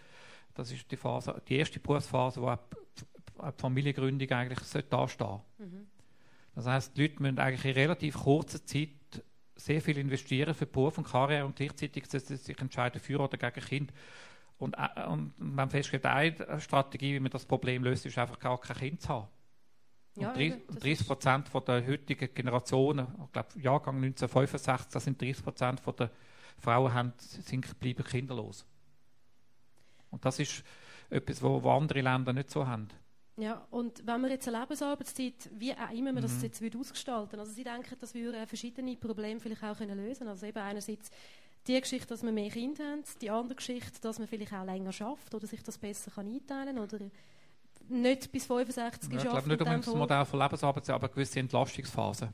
das 0.53 0.71
ist 0.71 0.89
die 0.89 0.95
Phase, 0.95 1.41
die 1.47 1.57
erste 1.57 1.79
Berufsphase, 1.79 2.41
wo 2.41 2.47
eine 2.47 3.53
Familiengründung 3.57 4.29
eigentlich 4.31 4.59
da 4.89 5.07
stehen. 5.07 5.39
Mhm. 5.57 5.87
Das 6.55 6.65
heißt, 6.65 6.97
die 6.97 7.01
Leute 7.03 7.21
müssen 7.21 7.39
eigentlich 7.39 7.65
in 7.65 7.73
relativ 7.73 8.17
kurzer 8.17 8.65
Zeit 8.65 8.89
sehr 9.55 9.81
viel 9.81 9.97
investieren 9.97 10.53
für 10.53 10.65
Beruf 10.65 10.97
und 10.97 11.07
Karriere 11.07 11.45
und 11.45 11.55
gleichzeitig 11.55 12.05
sich 12.07 12.59
entscheiden 12.59 13.01
für 13.01 13.19
oder 13.19 13.37
gegen 13.37 13.65
Kind. 13.65 13.93
Und, 14.57 14.75
äh, 14.75 15.05
und 15.07 15.33
man 15.37 15.69
feststellt, 15.69 16.05
eine 16.05 16.61
Strategie, 16.61 17.13
wie 17.13 17.19
man 17.19 17.31
das 17.31 17.45
Problem 17.45 17.83
löst, 17.83 18.05
ist 18.05 18.17
einfach 18.17 18.39
gar 18.39 18.59
kein 18.59 18.77
Kind 18.77 19.01
zu 19.01 19.09
haben. 19.09 19.27
Ja, 20.19 20.33
30 20.33 21.07
Prozent 21.07 21.49
der 21.67 21.85
heutigen 21.85 22.33
Generationen, 22.33 23.07
ich 23.25 23.31
glaube 23.31 23.49
Jahrgang 23.59 23.97
1965, 23.97 24.87
das 24.91 25.03
sind 25.03 25.21
30 25.21 25.43
Prozent 25.43 25.81
der 25.85 26.09
Frauen 26.57 26.93
haben, 26.93 27.13
sind 27.17 27.79
bleiben 27.79 28.03
kinderlos. 28.03 28.65
Und 30.09 30.25
das 30.25 30.39
ist 30.39 30.63
etwas, 31.09 31.41
wo, 31.41 31.61
wo 31.61 31.69
andere 31.71 32.01
Länder 32.01 32.33
nicht 32.33 32.49
so 32.49 32.65
haben. 32.65 32.87
Ja, 33.37 33.67
und 33.69 34.05
wenn 34.07 34.21
wir 34.21 34.31
jetzt 34.31 34.47
eine 34.47 34.59
Lebensarbeitszeit, 34.59 35.51
wie 35.53 35.71
auch 35.71 35.91
immer 35.91 36.11
man 36.11 36.23
das 36.23 36.37
mhm. 36.37 36.43
jetzt 36.43 36.75
ausgestalten 36.75 37.39
also 37.39 37.51
Sie 37.51 37.63
denken, 37.63 37.95
dass 37.99 38.15
wir 38.15 38.33
äh, 38.33 38.47
verschiedene 38.47 38.95
Probleme 38.95 39.39
vielleicht 39.39 39.63
auch 39.63 39.77
können 39.77 39.95
lösen 39.95 40.19
können. 40.19 40.31
Also 40.31 40.47
eben 40.47 40.57
einerseits 40.57 41.11
die 41.67 41.79
Geschichte, 41.79 42.07
dass 42.07 42.23
wir 42.23 42.31
mehr 42.31 42.49
Kinder 42.49 42.83
haben, 42.83 43.03
die 43.21 43.29
andere 43.29 43.55
Geschichte, 43.55 44.01
dass 44.01 44.17
man 44.17 44.27
vielleicht 44.27 44.53
auch 44.53 44.65
länger 44.65 44.91
schafft 44.91 45.35
oder 45.35 45.45
sich 45.45 45.61
das 45.61 45.77
besser 45.77 46.09
kann 46.09 46.25
einteilen 46.25 46.77
kann 46.77 46.83
oder 46.83 47.11
nicht 47.89 48.31
bis 48.31 48.45
65 48.45 49.11
ja, 49.11 49.17
Ich 49.17 49.23
glaube 49.23 49.47
nicht 49.49 49.61
um 49.61 49.67
das 49.67 49.85
Modell 49.87 50.25
von 50.25 50.39
Lebensarbeit, 50.39 50.89
aber 50.89 51.09
gewisse 51.09 51.39
Entlastungsphase. 51.39 52.33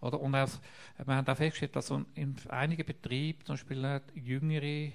Oder? 0.00 0.20
Und 0.20 0.34
also, 0.34 0.58
wir 1.04 1.16
haben 1.16 1.26
auch 1.26 1.36
festgestellt, 1.36 1.76
dass 1.76 1.90
in 1.90 2.36
einigen 2.48 2.84
Betrieben 2.84 3.44
zum 3.44 3.54
Beispiel 3.54 4.00
jüngere 4.14 4.92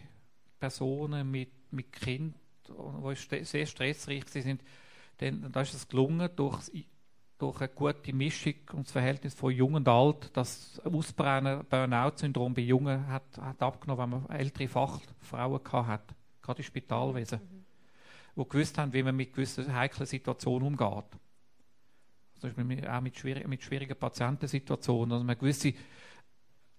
Personen 0.60 1.30
mit, 1.30 1.52
mit 1.72 1.92
Kindern, 1.92 2.36
die 2.68 3.44
sehr 3.44 3.66
stressreich 3.66 4.28
sind, 4.28 4.64
dann, 5.18 5.52
da 5.52 5.62
ist 5.62 5.74
es 5.74 5.88
gelungen, 5.88 6.30
durch, 6.36 6.72
durch 7.40 7.60
eine 7.60 7.70
gute 7.70 8.14
Mischung 8.14 8.54
und 8.74 8.86
das 8.86 8.92
Verhältnis 8.92 9.34
von 9.34 9.52
Jung 9.52 9.74
und 9.74 9.88
Alt, 9.88 10.30
das 10.34 10.80
Ausbrennen, 10.86 11.66
Burnout-Syndrom 11.68 12.54
bei 12.54 12.62
Jungen 12.62 13.08
hat, 13.08 13.38
hat 13.38 13.62
abgenommen, 13.62 14.12
wenn 14.12 14.22
man 14.22 14.40
ältere 14.40 14.68
Fachfrauen 14.68 15.88
hat, 15.88 16.16
gerade 16.42 16.60
im 16.60 16.66
Spitalwesen. 16.66 17.40
Mhm 17.40 17.69
die 18.36 18.48
gewusst 18.48 18.78
haben, 18.78 18.94
wie 18.94 19.04
man 19.04 19.16
mit 19.16 19.34
gewissen 19.34 19.74
heiklen 19.74 20.06
Situationen 20.06 20.68
umgeht. 20.68 21.06
Also 22.42 22.48
auch 22.48 23.02
mit, 23.02 23.18
schwier 23.18 23.48
mit 23.48 23.64
schwierigen 23.64 23.98
Patientensituationen. 23.98 25.12
Also 25.12 25.26
man 25.26 25.38
gewisse 25.38 25.74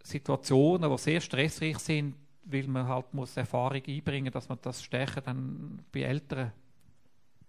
Situationen, 0.03 0.90
die 0.90 0.98
sehr 0.98 1.20
stressreich 1.20 1.78
sind, 1.78 2.14
weil 2.44 2.66
man 2.66 2.88
halt 2.88 3.12
muss 3.12 3.36
Erfahrung 3.36 3.82
einbringen, 3.86 4.32
dass 4.32 4.48
man 4.48 4.59
das 4.62 4.82
Stechen 4.82 5.22
dann 5.24 5.84
bei 5.92 6.01
Älteren 6.01 6.53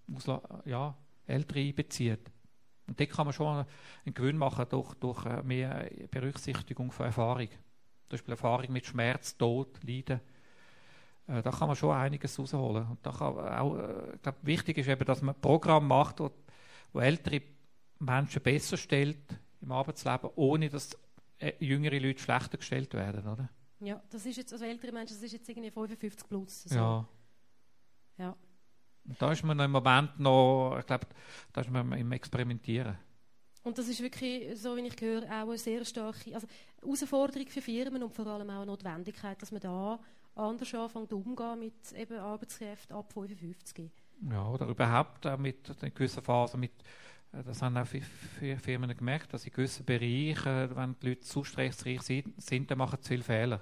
muss, 0.08 0.28
ja, 0.66 0.96
Ältere 1.26 1.60
einbezieht. 1.60 2.32
Und 2.88 3.00
da 3.00 3.06
kann 3.06 3.26
man 3.26 3.34
schon 3.34 3.66
einen 4.06 4.14
Gewinn 4.14 4.38
machen 4.38 4.66
durch, 4.70 4.94
durch 4.96 5.26
äh, 5.26 5.42
mehr 5.44 5.90
Berücksichtigung 6.10 6.92
von 6.92 7.06
Erfahrung. 7.06 7.48
Zum 7.48 8.10
Beispiel 8.10 8.32
Erfahrung 8.32 8.74
mit 8.74 8.86
Schmerz, 8.86 9.38
Tod, 9.38 9.80
Leiden 9.84 10.20
äh, 11.28 11.42
da 11.42 11.52
kann 11.52 11.68
man 11.68 11.76
schon 11.76 11.96
einiges 11.96 12.38
rausholen. 12.38 12.88
Und 12.88 13.06
da 13.06 13.12
kann 13.12 13.38
auch, 13.38 13.78
äh, 13.78 14.16
ich 14.16 14.22
glaube, 14.22 14.38
wichtig 14.42 14.78
ist 14.78 14.88
eben, 14.88 15.06
dass 15.06 15.22
man 15.22 15.36
ein 15.36 15.42
Programm 15.42 15.88
macht, 15.88 16.20
wo, 16.20 16.32
wo 16.94 17.00
ältere 17.00 17.42
Menschen 18.00 18.42
besser 18.42 18.78
stellt 18.78 19.40
im 19.62 19.72
Arbeitsleben, 19.72 20.30
ohne 20.36 20.70
dass 20.70 20.98
äh, 21.38 21.54
jüngere 21.60 22.00
Leute 22.00 22.20
schlechter 22.20 22.58
gestellt 22.58 22.94
werden, 22.94 23.28
oder? 23.28 23.50
Ja, 23.80 24.02
das 24.10 24.26
ist 24.26 24.38
jetzt, 24.38 24.54
also 24.54 24.66
ältere 24.66 24.92
Menschen, 24.92 25.16
das 25.16 25.24
ist 25.24 25.32
jetzt 25.32 25.50
irgendwie 25.50 25.72
55 25.72 26.30
plus. 26.30 26.64
So. 26.64 26.76
Ja. 26.76 27.08
Ja. 28.18 28.36
Und 29.06 29.22
da 29.22 29.32
ist 29.32 29.44
man 29.44 29.60
im 29.60 29.72
Moment 29.72 30.20
noch, 30.20 30.78
ich 30.80 30.86
glaube, 30.86 31.08
da 31.54 31.62
ist 31.62 31.70
man 31.72 31.92
im 31.94 32.12
Experimentieren. 32.12 32.98
Und 33.64 33.78
das 33.78 33.88
ist 33.88 34.02
wirklich, 34.02 34.60
so 34.60 34.76
wie 34.76 34.82
ich 34.82 35.00
höre, 35.00 35.24
auch 35.24 35.50
eine 35.50 35.58
sehr 35.58 35.86
starke 35.86 36.34
also 36.34 36.48
Herausforderung 36.82 37.48
für 37.48 37.62
Firmen 37.62 38.02
und 38.04 38.14
vor 38.14 38.26
allem 38.28 38.50
auch 38.50 38.58
eine 38.58 38.66
Notwendigkeit, 38.66 39.42
dass 39.42 39.52
man 39.52 39.62
da 39.62 40.00
anders 40.36 40.74
anfängt 40.74 41.14
umgehen 41.14 41.60
mit 41.60 41.92
eben 41.94 42.20
Arbeitskräften 42.20 42.96
ab 42.96 43.12
55. 43.14 43.90
Ja, 44.30 44.48
oder 44.48 44.68
überhaupt 44.68 45.26
auch 45.26 45.38
mit 45.38 45.70
in 45.82 45.94
gewissen 45.94 46.24
Phasen 46.24 46.60
mit 46.60 46.74
äh, 47.32 47.44
das 47.44 47.62
haben 47.62 47.78
auch 47.78 47.88
viele 47.88 48.58
Firmen 48.58 48.96
gemerkt, 48.96 49.34
dass 49.34 49.46
in 49.46 49.52
gewissen 49.52 49.86
Bereichen, 49.86 50.76
wenn 50.76 50.96
die 51.02 51.10
Leute 51.10 51.22
zu 51.22 51.44
stressreich 51.44 52.02
sind, 52.02 52.72
dann 52.72 52.78
machen 52.78 53.00
sie 53.02 53.10
viele 53.10 53.24
Fehler. 53.24 53.62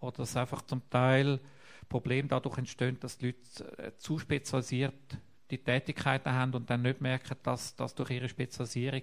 Oder 0.00 0.18
dass 0.18 0.36
einfach 0.36 0.62
zum 0.62 0.88
Teil 0.90 1.40
Probleme 1.88 2.28
dadurch 2.28 2.58
entstehen, 2.58 2.98
dass 3.00 3.18
die 3.18 3.26
Leute 3.26 3.78
äh, 3.78 3.96
zu 3.96 4.18
spezialisiert 4.18 5.18
die 5.50 5.58
Tätigkeiten 5.58 6.32
haben 6.32 6.54
und 6.54 6.68
dann 6.68 6.82
nicht 6.82 7.00
merken, 7.00 7.36
dass, 7.44 7.76
dass 7.76 7.94
durch 7.94 8.10
ihre 8.10 8.28
Spezialisierung 8.28 9.02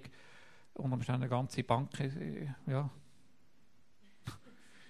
unter 0.74 0.94
Umständen 0.94 1.22
eine 1.22 1.30
ganze 1.30 1.64
Bank 1.64 1.98
äh, 2.00 2.48
ja, 2.66 2.90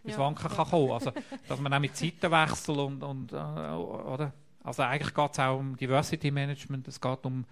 ins 0.05 0.15
ja. 0.15 0.19
Wanken 0.19 0.49
kann 0.49 0.69
kommen. 0.69 0.93
Also, 0.93 1.13
dass 1.49 1.61
man 1.61 1.73
auch 1.73 1.81
mit 1.81 1.97
Zeitenwechsel 1.97 2.79
und, 2.79 3.03
und 3.03 3.33
äh, 3.33 3.37
oder? 3.37 4.33
Also 4.63 4.83
eigentlich 4.83 5.13
geht 5.13 5.33
es 5.33 5.39
auch 5.39 5.59
um 5.59 5.77
Diversity 5.77 6.31
Management, 6.31 6.89
es 6.89 6.99
geht 7.01 7.27
um 7.27 7.45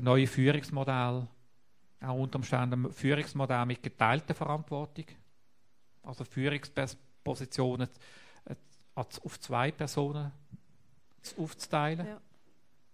neue 0.00 0.26
Führungsmodelle, 0.26 1.28
auch 2.00 2.14
unter 2.14 2.36
Umständen 2.36 2.92
Führungsmodelle 2.92 3.66
mit 3.66 3.82
geteilter 3.82 4.34
Verantwortung, 4.34 5.04
also 6.02 6.24
Führungspositionen 6.24 7.88
auf 8.94 9.40
zwei 9.40 9.70
Personen 9.70 10.32
aufzuteilen. 11.38 12.06
Ja. 12.06 12.20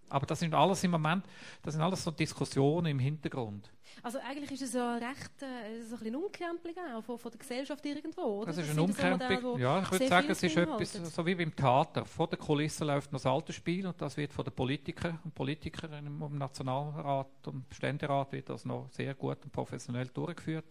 Aber 0.09 0.25
das 0.25 0.39
sind 0.39 0.53
alles 0.53 0.83
im 0.83 0.91
Moment, 0.91 1.25
das 1.61 1.73
sind 1.73 1.83
alles 1.83 2.03
so 2.03 2.11
Diskussionen 2.11 2.87
im 2.87 2.99
Hintergrund. 2.99 3.71
Also 4.03 4.19
eigentlich 4.19 4.51
ist 4.51 4.61
es 4.61 4.73
ja 4.73 4.95
recht 4.95 5.41
äh, 5.41 5.81
so 5.83 5.95
ein 5.95 5.99
bisschen 5.99 6.15
Umkrempelung 6.15 6.77
auch 6.95 7.03
von, 7.03 7.17
von 7.17 7.31
der 7.31 7.39
Gesellschaft 7.39 7.85
irgendwo, 7.85 8.21
oder? 8.21 8.47
Das 8.47 8.57
ist 8.57 8.69
eine 8.69 8.81
Umkrempelung. 8.81 9.59
Ja, 9.59 9.81
ich 9.81 9.91
würde 9.91 10.07
sagen, 10.07 10.27
es 10.29 10.43
ist 10.43 10.57
etwas 10.57 10.93
so 10.93 11.25
wie 11.25 11.35
beim 11.35 11.55
Theater. 11.55 12.05
Vor 12.05 12.27
der 12.27 12.39
Kulisse 12.39 12.85
läuft 12.85 13.11
noch 13.11 13.19
das 13.19 13.25
alte 13.25 13.53
Spiel 13.53 13.85
und 13.87 13.99
das 14.01 14.15
wird 14.17 14.33
von 14.33 14.45
den 14.45 14.53
Politikern 14.53 15.19
und 15.23 15.33
Politikern 15.33 16.05
im 16.05 16.37
Nationalrat 16.37 17.47
und 17.47 17.65
Ständerat 17.73 18.31
wird 18.31 18.49
das 18.49 18.65
noch 18.65 18.89
sehr 18.91 19.13
gut 19.15 19.43
und 19.43 19.51
professionell 19.51 20.07
durchgeführt. 20.07 20.65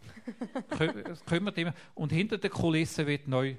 es 1.11 1.25
kümmert 1.25 1.59
immer. 1.59 1.75
Und 1.95 2.13
hinter 2.13 2.39
der 2.39 2.51
Kulisse 2.51 3.07
wird 3.07 3.29
neu, 3.29 3.57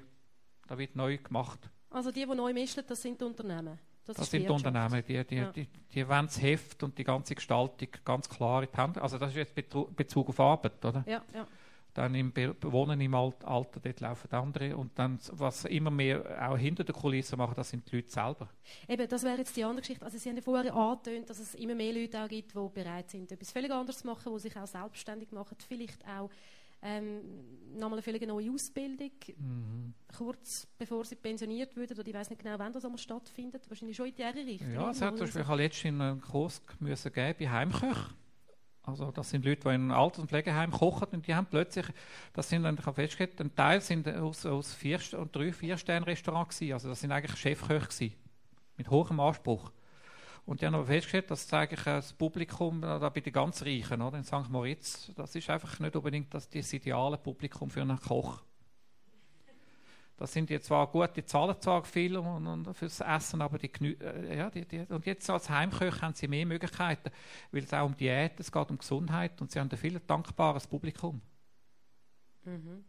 da 0.66 0.76
wird 0.78 0.96
neu 0.96 1.18
gemacht. 1.18 1.70
Also 1.90 2.10
die, 2.10 2.24
die 2.24 2.34
neu 2.34 2.52
mischen, 2.52 2.84
das 2.86 3.02
sind 3.02 3.20
die 3.20 3.24
Unternehmen? 3.24 3.78
Das, 4.06 4.16
das 4.16 4.30
sind 4.30 4.44
die 4.44 4.48
Unternehmen, 4.48 5.04
die, 5.06 5.24
die, 5.24 5.36
ja. 5.36 5.52
die, 5.52 5.68
die 5.94 6.08
wollen 6.08 6.26
das 6.26 6.40
Heft 6.40 6.82
und 6.82 6.98
die 6.98 7.04
ganze 7.04 7.34
Gestaltung 7.34 7.88
ganz 8.04 8.28
klar 8.28 8.62
in 8.62 8.68
die 8.72 8.76
Hände. 8.76 9.00
Also 9.00 9.18
das 9.18 9.30
ist 9.30 9.36
jetzt 9.36 9.54
Bezug 9.54 10.28
auf 10.28 10.40
Arbeit, 10.40 10.84
oder? 10.84 11.04
Ja, 11.06 11.22
ja. 11.34 11.46
Dann 11.94 12.14
im 12.14 12.32
Be 12.32 12.54
Wohnen 12.62 13.00
im 13.00 13.14
Alter, 13.14 13.80
dort 13.82 14.00
laufen 14.00 14.30
andere. 14.30 14.76
Und 14.76 14.96
dann, 14.96 15.18
was 15.32 15.64
immer 15.64 15.90
mehr 15.90 16.48
auch 16.48 16.56
hinter 16.56 16.84
der 16.84 16.94
Kulisse 16.94 17.36
machen, 17.36 17.54
das 17.56 17.70
sind 17.70 17.90
die 17.90 17.96
Leute 17.96 18.10
selber. 18.10 18.48
Eben, 18.88 19.08
das 19.08 19.24
wäre 19.24 19.38
jetzt 19.38 19.56
die 19.56 19.64
andere 19.64 19.80
Geschichte. 19.80 20.04
Also 20.04 20.16
Sie 20.16 20.28
haben 20.28 20.36
ja 20.36 20.42
vorher 20.42 20.72
angetönt, 20.72 21.28
dass 21.28 21.40
es 21.40 21.54
immer 21.56 21.74
mehr 21.74 21.92
Leute 21.92 22.22
auch 22.22 22.28
gibt, 22.28 22.54
die 22.54 22.68
bereit 22.72 23.10
sind, 23.10 23.32
etwas 23.32 23.50
völlig 23.50 23.72
anderes 23.72 23.98
zu 23.98 24.06
machen, 24.06 24.32
die 24.32 24.38
sich 24.38 24.56
auch 24.56 24.66
selbstständig 24.66 25.32
machen, 25.32 25.56
vielleicht 25.68 26.06
auch 26.06 26.30
ähm, 26.82 27.20
nochmal 27.76 28.02
eine 28.04 28.26
neue 28.26 28.50
Ausbildung, 28.50 29.10
mhm. 29.36 29.94
kurz 30.16 30.66
bevor 30.78 31.04
sie 31.04 31.16
pensioniert 31.16 31.76
würden, 31.76 31.98
oder 31.98 32.08
ich 32.08 32.14
weiß 32.14 32.30
nicht 32.30 32.42
genau, 32.42 32.58
wann 32.58 32.72
das 32.72 32.84
einmal 32.84 32.98
stattfindet, 32.98 33.68
wahrscheinlich 33.68 33.96
schon 33.96 34.06
in 34.08 34.14
die 34.14 34.22
Richtung. 34.22 34.72
Ja, 34.72 34.90
es 34.90 35.00
hat 35.00 35.16
zum 35.16 35.26
Beispiel, 35.26 35.42
ich 35.42 35.48
habe 35.48 35.62
letztens 35.62 36.00
einen 36.00 36.20
Kurs 36.20 36.62
müssen 36.80 37.12
geben 37.12 37.36
bei 37.38 37.48
Heimköch. 37.48 37.98
Also 38.82 39.10
das 39.12 39.30
sind 39.30 39.44
Leute, 39.44 39.68
die 39.68 39.74
in 39.74 39.90
Alters- 39.90 40.20
und 40.20 40.28
Pflegeheim 40.28 40.70
kochen 40.70 41.08
und 41.12 41.26
die 41.26 41.34
haben 41.34 41.46
plötzlich, 41.46 41.86
das 42.32 42.48
sind, 42.48 42.64
ich 42.64 42.86
habe 42.86 42.94
festgestellt, 42.94 43.40
ein 43.40 43.54
Teil 43.54 43.80
sind 43.80 44.08
aus, 44.08 44.46
aus 44.46 44.74
vier 44.74 44.98
und 45.18 45.36
drei 45.36 45.52
Vier-Sterne-Restaurants 45.52 46.58
gewesen. 46.58 46.72
Also 46.72 46.88
das 46.88 47.00
sind 47.00 47.12
eigentlich 47.12 47.38
Chefköche 47.38 47.86
gewesen, 47.86 48.14
mit 48.76 48.90
hohem 48.90 49.20
Anspruch. 49.20 49.70
Und 50.46 50.60
die 50.60 50.66
haben 50.66 50.74
aber 50.74 50.86
festgestellt, 50.86 51.30
dass 51.30 51.52
eigentlich 51.52 51.82
das 51.82 52.12
Publikum 52.12 52.80
da 52.80 53.08
bei 53.08 53.20
den 53.20 53.32
ganz 53.32 53.62
Reichen, 53.62 54.02
oder, 54.02 54.18
in 54.18 54.24
St. 54.24 54.48
Moritz, 54.48 55.12
das 55.14 55.34
ist 55.34 55.48
einfach 55.50 55.78
nicht 55.78 55.94
unbedingt 55.94 56.32
das, 56.34 56.48
das 56.48 56.72
ideale 56.72 57.18
Publikum 57.18 57.70
für 57.70 57.82
einen 57.82 58.00
Koch. 58.00 58.42
Das 60.20 60.34
sind 60.34 60.50
jetzt 60.50 60.66
zwar 60.66 60.86
gute 60.86 61.24
Zahlen 61.24 61.58
zwar 61.60 61.82
viel 61.82 62.14
und, 62.18 62.46
und 62.46 62.74
fürs 62.74 63.00
Essen, 63.00 63.40
aber 63.40 63.56
die, 63.56 63.72
äh, 64.02 64.36
ja, 64.36 64.50
die, 64.50 64.66
die, 64.66 64.80
und 64.80 65.06
jetzt 65.06 65.30
als 65.30 65.48
Heimköche 65.48 66.02
haben 66.02 66.14
sie 66.14 66.28
mehr 66.28 66.44
Möglichkeiten, 66.44 67.10
weil 67.52 67.64
es 67.64 67.72
auch 67.72 67.86
um 67.86 67.96
Diät, 67.96 68.38
es 68.38 68.52
geht 68.52 68.70
um 68.70 68.76
Gesundheit 68.76 69.40
und 69.40 69.50
sie 69.50 69.58
haben 69.58 69.70
ein 69.70 69.78
viel 69.78 69.98
dankbares 69.98 70.66
Publikum. 70.66 71.22
Mhm. 72.44 72.84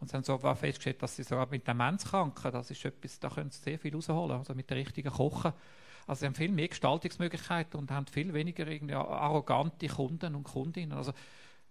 Und 0.00 0.10
sie 0.10 0.16
haben 0.16 0.22
so 0.22 0.36
festgestellt, 0.36 1.02
dass 1.02 1.16
sie 1.16 1.22
so 1.22 1.42
mit 1.50 1.66
Demenzkranken, 1.66 2.52
das 2.52 2.70
ist 2.70 2.84
etwas, 2.84 3.18
da 3.18 3.30
können 3.30 3.50
sie 3.50 3.62
sehr 3.62 3.78
viel 3.78 3.94
rausholen, 3.94 4.36
also 4.36 4.54
mit 4.54 4.68
der 4.68 4.76
richtigen 4.76 5.10
Kochen 5.10 5.54
also 6.10 6.20
sie 6.20 6.26
haben 6.26 6.34
viel 6.34 6.50
mehr 6.50 6.66
Gestaltungsmöglichkeiten 6.66 7.78
und 7.78 7.92
haben 7.92 8.04
viel 8.08 8.34
weniger 8.34 8.66
irgendwie 8.66 8.94
arrogante 8.94 9.86
Kunden 9.86 10.34
und 10.34 10.42
Kundinnen. 10.42 10.98
Also 10.98 11.12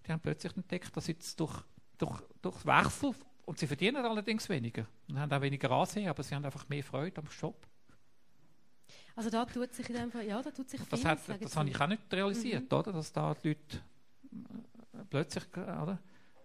die 0.08 0.12
haben 0.14 0.22
plötzlich 0.22 0.56
entdeckt, 0.56 0.96
dass 0.96 1.08
jetzt 1.08 1.38
durch, 1.42 1.62
durch, 1.98 2.22
durch 2.42 2.66
Wechsel, 2.66 3.14
und 3.46 3.60
sie 3.60 3.68
verdienen 3.68 4.06
allerdings 4.06 4.48
weniger 4.48 4.86
und 5.10 5.20
haben 5.20 5.30
auch 5.34 5.42
weniger 5.42 5.70
Ansehen, 5.72 6.08
aber 6.08 6.24
sie 6.24 6.36
haben 6.36 6.46
einfach 6.46 6.70
mehr 6.70 6.84
Freude 6.84 7.20
am 7.20 7.28
Job. 7.28 7.68
Also 9.14 9.30
da 9.30 9.44
tut 9.44 9.74
sich 9.74 9.90
in 9.90 9.96
dem 9.96 10.12
Fall, 10.12 10.26
ja, 10.26 10.42
da 10.42 10.52
tut 10.52 10.70
sich 10.70 10.80
das 10.88 11.02
viel. 11.02 11.10
Hat, 11.10 11.20
das 11.42 11.58
habe 11.58 11.68
ich 11.68 11.82
auch 11.82 11.88
nicht 11.88 12.14
realisiert, 12.14 12.72
mhm. 12.72 12.78
oder? 12.78 12.94
dass 12.94 13.12
da 13.12 13.34
die 13.34 13.50
Leute 13.50 13.78
äh, 14.94 15.04
plötzlich, 15.10 15.44
oder? 15.58 16.00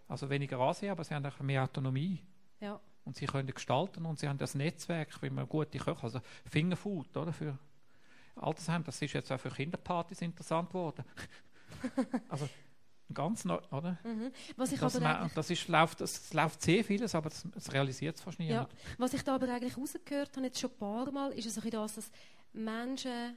also 0.09 0.29
weniger 0.29 0.59
Ansehen, 0.59 0.91
aber 0.91 1.05
sie 1.05 1.15
haben 1.15 1.25
auch 1.27 1.39
mehr 1.39 1.63
Autonomie. 1.63 2.21
Ja. 2.59 2.81
Und 3.05 3.15
sie 3.15 3.27
können 3.27 3.55
gestalten 3.55 4.05
und 4.05 4.19
sie 4.19 4.29
haben 4.29 4.39
das 4.39 4.57
Netzwerk, 4.57 5.23
wie 5.23 5.31
man 5.31 5.49
gute 5.49 5.79
Köche, 5.79 6.03
also 6.03 6.21
Fingerfood, 6.45 7.17
oder? 7.17 7.33
Für, 7.33 7.57
Altersheim, 8.37 8.85
das 8.85 9.01
ist 9.01 9.13
jetzt 9.13 9.31
auch 9.31 9.41
für 9.41 9.51
Kinderpartys 9.51 10.23
interessant 10.23 10.69
geworden. 10.69 11.05
also 12.29 12.49
ganz 13.13 13.45
neu, 13.45 13.59
oder? 13.71 13.99
Mhm. 14.05 14.33
Was 14.57 14.73
ich 14.73 14.81
das, 14.81 14.97
aber 14.97 15.31
das, 15.35 15.51
ist, 15.51 15.69
läuft, 15.69 16.01
das 16.01 16.33
läuft 16.33 16.63
sehr 16.63 16.85
vieles, 16.85 17.15
aber 17.15 17.31
es 17.55 17.73
realisiert 17.73 18.17
es 18.17 18.23
fast 18.23 18.39
nie. 18.39 18.49
Ja. 18.49 18.69
Was 18.99 19.15
ich 19.15 19.23
da 19.23 19.35
aber 19.35 19.49
eigentlich 19.49 19.77
rausgehört 19.77 20.37
habe, 20.37 20.47
jetzt 20.47 20.61
schon 20.61 20.71
ein 20.71 20.79
paar 20.79 21.11
Mal, 21.11 21.33
ist 21.33 21.47
es 21.47 21.55
so 21.55 21.61
das, 21.69 21.95
dass 21.95 22.11
Menschen 22.53 23.37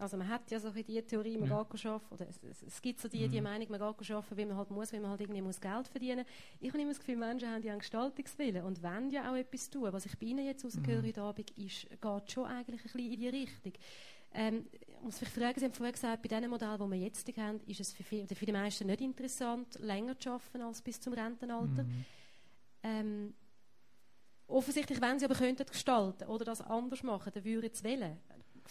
also 0.00 0.16
man 0.16 0.28
hat 0.28 0.50
ja 0.50 0.58
so 0.58 0.70
die 0.70 1.02
Theorie, 1.02 1.36
man 1.36 1.48
ja. 1.48 1.62
geht 1.62 1.86
arbeiten, 1.86 2.14
oder 2.14 2.28
es, 2.28 2.40
es, 2.42 2.62
es, 2.62 2.82
gibt 2.82 3.00
so 3.00 3.08
die, 3.08 3.28
die 3.28 3.38
mhm. 3.38 3.44
Meinung, 3.44 3.68
man 3.70 3.80
geht 3.80 4.10
arbeiten, 4.10 4.36
wie 4.36 4.44
man 4.46 4.56
halt 4.56 4.70
muss, 4.70 4.92
weil 4.92 5.00
man 5.00 5.10
halt 5.10 5.20
irgendwie 5.20 5.42
muss 5.42 5.60
Geld 5.60 5.88
verdienen 5.88 6.24
muss. 6.24 6.26
Ich 6.60 6.68
habe 6.70 6.80
immer 6.80 6.90
das 6.90 6.98
Gefühl, 6.98 7.16
Menschen 7.16 7.48
haben 7.48 7.62
ja 7.62 7.72
einen 7.72 7.80
Gestaltungswillen 7.80 8.64
und 8.64 8.82
wollen 8.82 9.10
ja 9.10 9.30
auch 9.30 9.36
etwas 9.36 9.68
tun. 9.68 9.92
Was 9.92 10.06
ich 10.06 10.18
bei 10.18 10.26
Ihnen 10.26 10.46
jetzt 10.46 10.64
rausgehöre 10.64 11.02
mhm. 11.02 11.06
heute 11.06 11.22
Abend, 11.22 11.50
ist, 11.58 11.88
geht 11.88 12.30
schon 12.32 12.46
eigentlich 12.46 12.80
ein 12.80 12.82
bisschen 12.82 13.12
in 13.12 13.20
die 13.20 13.28
Richtung. 13.28 13.72
Ähm, 14.32 14.66
ich 14.72 15.02
muss 15.02 15.20
mich 15.20 15.30
fragen, 15.30 15.58
Sie 15.58 15.64
haben 15.64 15.72
vorher 15.72 15.92
gesagt, 15.92 16.22
bei 16.22 16.28
den 16.28 16.48
Modellen, 16.48 16.78
die 16.78 16.90
wir 16.90 16.98
jetzt 16.98 17.36
haben, 17.36 17.60
ist 17.66 17.80
es 17.80 17.92
für, 17.92 18.02
viel, 18.02 18.26
für 18.26 18.46
die 18.46 18.52
meisten 18.52 18.86
nicht 18.86 19.00
interessant, 19.00 19.78
länger 19.80 20.18
zu 20.18 20.30
arbeiten 20.30 20.62
als 20.62 20.82
bis 20.82 21.00
zum 21.00 21.12
Rentenalter. 21.12 21.84
Mhm. 21.84 22.04
Ähm, 22.82 23.34
offensichtlich, 24.46 25.00
wenn 25.00 25.18
Sie 25.18 25.24
aber 25.24 25.34
könnten 25.34 25.66
gestalten 25.66 26.28
oder 26.28 26.44
das 26.44 26.60
anders 26.60 27.02
machen, 27.02 27.32
dann 27.34 27.44
würden 27.44 27.70
Sie 27.72 27.84
wählen. 27.84 28.18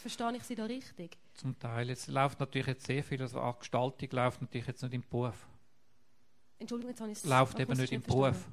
Verstehe 0.00 0.34
ich 0.34 0.42
Sie 0.44 0.54
da 0.54 0.64
richtig? 0.64 1.18
Zum 1.34 1.58
Teil. 1.58 1.90
Es 1.90 2.06
läuft 2.08 2.40
natürlich 2.40 2.68
jetzt 2.68 2.86
sehr 2.86 3.04
viel, 3.04 3.20
also 3.20 3.40
auch 3.40 3.58
Gestaltung 3.58 4.08
läuft 4.12 4.40
natürlich 4.40 4.66
jetzt 4.66 4.82
nicht 4.82 4.94
im 4.94 5.04
Beruf. 5.08 5.46
Entschuldigung, 6.58 6.90
jetzt 6.90 7.00
habe 7.00 7.10
ich 7.10 7.18
es 7.18 7.24
Läuft 7.24 7.60
eben 7.60 7.76
nicht 7.76 7.92
im 7.92 8.02
Beruf. 8.02 8.48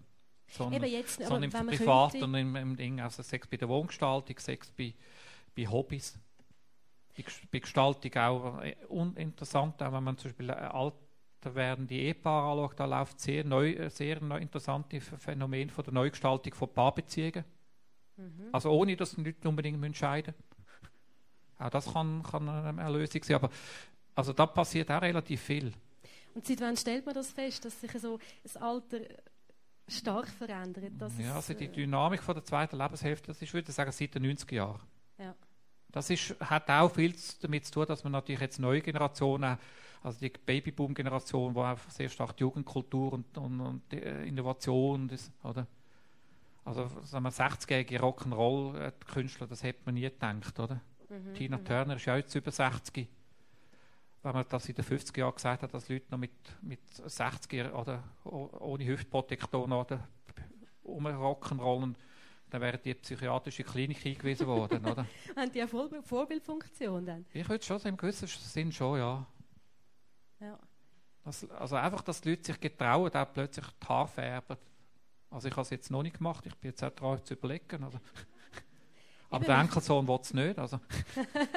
Sondern, 0.50 0.84
eben 0.84 0.92
jetzt, 0.92 1.22
sondern 1.22 1.44
im 1.44 1.68
Privat 1.68 2.16
und 2.16 2.36
im, 2.36 2.56
im 2.56 2.76
Ding, 2.76 3.02
also 3.02 3.22
sechs 3.22 3.48
bei 3.48 3.58
der 3.58 3.68
Wohngestaltung, 3.68 4.38
sechs 4.40 4.72
bei, 4.72 4.94
bei 5.56 5.68
Hobbys. 5.68 6.18
Bei, 7.16 7.24
bei 7.52 7.60
Gestaltung 7.60 8.14
auch 8.16 8.62
äh, 8.62 8.76
uninteressant, 8.88 9.82
auch 9.82 9.92
wenn 9.92 10.04
man 10.04 10.18
zum 10.18 10.32
Beispiel 10.32 10.52
alter 10.52 10.96
werdende 11.56 11.96
Ehepaare 11.96 12.62
anschaut, 12.62 12.80
da 12.80 12.86
läuft 12.86 13.20
sehr, 13.20 13.44
neu, 13.44 13.72
äh, 13.72 13.90
sehr 13.90 14.22
neu 14.22 14.38
interessante 14.38 15.00
Phänomen 15.02 15.70
von 15.70 15.84
der 15.84 15.94
Neugestaltung 15.94 16.54
von 16.54 16.74
Paarbeziehungen. 16.74 17.46
Mhm. 18.18 18.50
Also 18.52 18.70
ohne, 18.72 18.96
dass 18.96 19.12
sie 19.12 19.22
nicht 19.22 19.46
unbedingt 19.46 19.84
entscheiden 19.84 20.34
müssen. 20.38 20.57
Auch 21.60 21.70
das 21.70 21.92
kann, 21.92 22.24
kann 22.24 22.48
eine 22.48 22.92
Lösung 22.92 23.24
sein. 23.24 23.36
Aber 23.36 23.50
also 24.16 24.34
da 24.34 24.46
passiert 24.46 24.92
auch 24.92 25.02
relativ 25.02 25.42
viel. 25.42 25.74
Und 26.34 26.46
seit 26.46 26.62
wann 26.62 26.78
stellt 26.78 27.06
man 27.06 27.16
das 27.16 27.32
fest, 27.32 27.66
dass 27.66 27.80
sich 27.82 27.92
so 27.94 28.20
das 28.44 28.58
Alter 28.58 29.00
stark 29.88 30.28
verändert? 30.28 30.92
ja, 31.18 31.36
also 31.36 31.54
die 31.54 31.66
äh, 31.66 31.72
Dynamik 31.72 32.22
von 32.22 32.36
der 32.36 32.44
zweiten 32.44 32.78
Lebenshälfte, 32.78 33.28
das 33.28 33.42
ist, 33.42 33.54
würde 33.54 33.70
ich 33.70 33.76
sagen, 33.76 33.92
seit 33.92 34.14
den 34.16 34.26
90er 34.26 34.54
Jahren. 34.54 34.82
Ja. 35.18 35.34
Das 35.90 36.10
ist, 36.10 36.36
hat 36.42 36.70
auch 36.70 36.90
viel 36.94 37.16
damit 37.42 37.66
zu 37.66 37.72
tun, 37.72 37.86
dass 37.88 38.04
man 38.04 38.12
natürlich 38.12 38.42
jetzt 38.42 38.60
neue 38.60 38.82
Generationen, 38.82 39.58
also 40.04 40.20
die 40.20 40.30
Babyboom-Generation, 40.30 41.56
wo 41.56 41.62
einfach 41.64 41.90
sehr 41.90 42.10
stark 42.10 42.36
die 42.38 42.42
Jugendkultur 42.42 43.14
und, 43.14 43.38
und, 43.38 43.62
und 43.62 43.94
äh, 43.94 44.26
Innovation, 44.26 45.08
das, 45.08 45.32
oder? 45.44 45.66
Also 46.66 46.88
sagen 47.04 47.24
wir, 47.24 47.32
60-jährige 47.32 48.00
Rock'n'Roll-Künstler, 48.00 49.48
das 49.48 49.64
hätte 49.64 49.80
man 49.86 49.96
nie 49.96 50.02
gedacht, 50.02 50.60
oder? 50.60 50.82
Mhm, 51.10 51.34
Tina 51.34 51.58
mhm. 51.58 51.66
Turner 51.66 51.96
ist 51.96 52.06
ja 52.06 52.18
jetzt 52.18 52.36
über 52.36 52.52
60. 52.52 53.08
Wenn 54.24 54.34
man 54.34 54.46
das 54.50 54.68
in 54.68 54.76
den 54.76 54.86
50er 54.86 55.20
Jahren 55.20 55.36
gesagt 55.36 55.64
hat, 55.64 55.74
dass 55.74 55.88
Leute 55.90 56.06
noch 56.10 56.18
mit, 56.18 56.32
mit 56.62 56.80
60 56.90 57.74
oder 57.74 58.04
ohne 58.26 58.86
Hüftprotektoren 58.86 59.72
oder 59.72 60.08
rumrock'n'rollen, 60.84 61.96
dann 62.50 62.62
wären 62.62 62.80
die 62.84 62.94
psychiatrische 62.94 63.64
Klinik 63.64 64.06
eingewiesen 64.06 64.48
worden, 64.48 64.86
oder? 64.86 65.06
Haben 65.36 65.52
die 65.52 65.62
eine 65.62 65.68
Vor 65.68 65.90
Vorbildfunktion 66.02 67.06
dann? 67.06 67.26
Ich 67.34 67.48
würde 67.48 67.64
schon, 67.64 67.82
im 67.82 67.98
gewissen 67.98 68.28
Sinn 68.28 68.72
schon, 68.72 69.00
ja. 69.00 69.26
ja. 70.40 70.58
Das, 71.24 71.50
also 71.52 71.76
einfach, 71.76 72.02
dass 72.02 72.22
die 72.22 72.30
Leute 72.30 72.46
sich 72.46 72.60
getrauen, 72.60 73.14
auch 73.14 73.34
plötzlich 73.34 73.66
die 73.66 73.88
Haare 73.88 74.08
färben. 74.08 74.58
Also 75.30 75.50
ich 75.50 75.54
habe 75.54 75.64
es 75.64 75.70
jetzt 75.72 75.92
noch 75.92 76.04
nicht 76.04 76.18
gemacht, 76.18 76.46
ich 76.46 76.56
bin 76.56 76.72
jetzt 76.72 76.84
auch 76.84 76.92
dran 76.92 77.24
zu 77.24 77.34
überlegen. 77.34 77.84
Also. 77.84 78.00
Aber 79.30 79.46
der 79.46 79.60
Enkelsohn 79.60 80.08
will 80.08 80.20
es 80.22 80.34
nicht. 80.34 80.58
Also. 80.58 80.80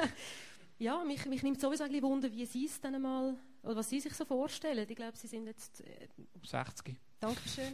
ja, 0.79 1.03
mich, 1.03 1.25
mich 1.25 1.43
nimmt 1.43 1.59
sowieso 1.59 1.83
ein 1.83 2.01
Wunder, 2.01 2.31
wie 2.31 2.45
Sie 2.45 2.65
es 2.65 2.79
dann 2.81 2.95
einmal, 2.95 3.35
oder 3.63 3.77
was 3.77 3.89
Sie 3.89 3.99
sich 3.99 4.13
so 4.13 4.25
vorstellen. 4.25 4.85
Ich 4.89 4.95
glaube, 4.95 5.17
Sie 5.17 5.27
sind 5.27 5.45
jetzt... 5.45 5.81
Äh, 5.81 6.07
60. 6.43 6.95
Dankeschön. 7.19 7.73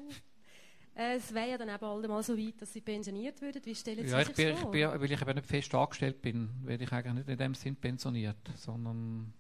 Äh, 0.96 1.16
es 1.16 1.34
wäre 1.34 1.52
ja 1.52 1.58
dann 1.58 1.70
eben 1.70 1.80
bald 1.80 2.08
mal 2.08 2.24
so 2.24 2.38
weit, 2.38 2.62
dass 2.62 2.74
Sie 2.74 2.82
pensioniert 2.82 3.42
würden. 3.42 3.64
Wie 3.64 3.76
stellen 3.76 4.06
Sie 4.06 4.12
ja, 4.12 4.24
sich 4.24 4.36
bin, 4.36 4.58
vor? 4.58 4.74
Ich 4.74 4.82
bin, 4.82 5.02
weil 5.02 5.12
ich 5.12 5.22
eben 5.22 5.36
nicht 5.36 5.48
fest 5.48 5.74
angestellt 5.76 6.22
bin, 6.22 6.50
werde 6.64 6.84
ich 6.84 6.92
eigentlich 6.92 7.14
nicht 7.14 7.30
in 7.30 7.38
dem 7.38 7.54
Sinn 7.54 7.76
pensioniert, 7.76 8.38
sondern 8.56 9.34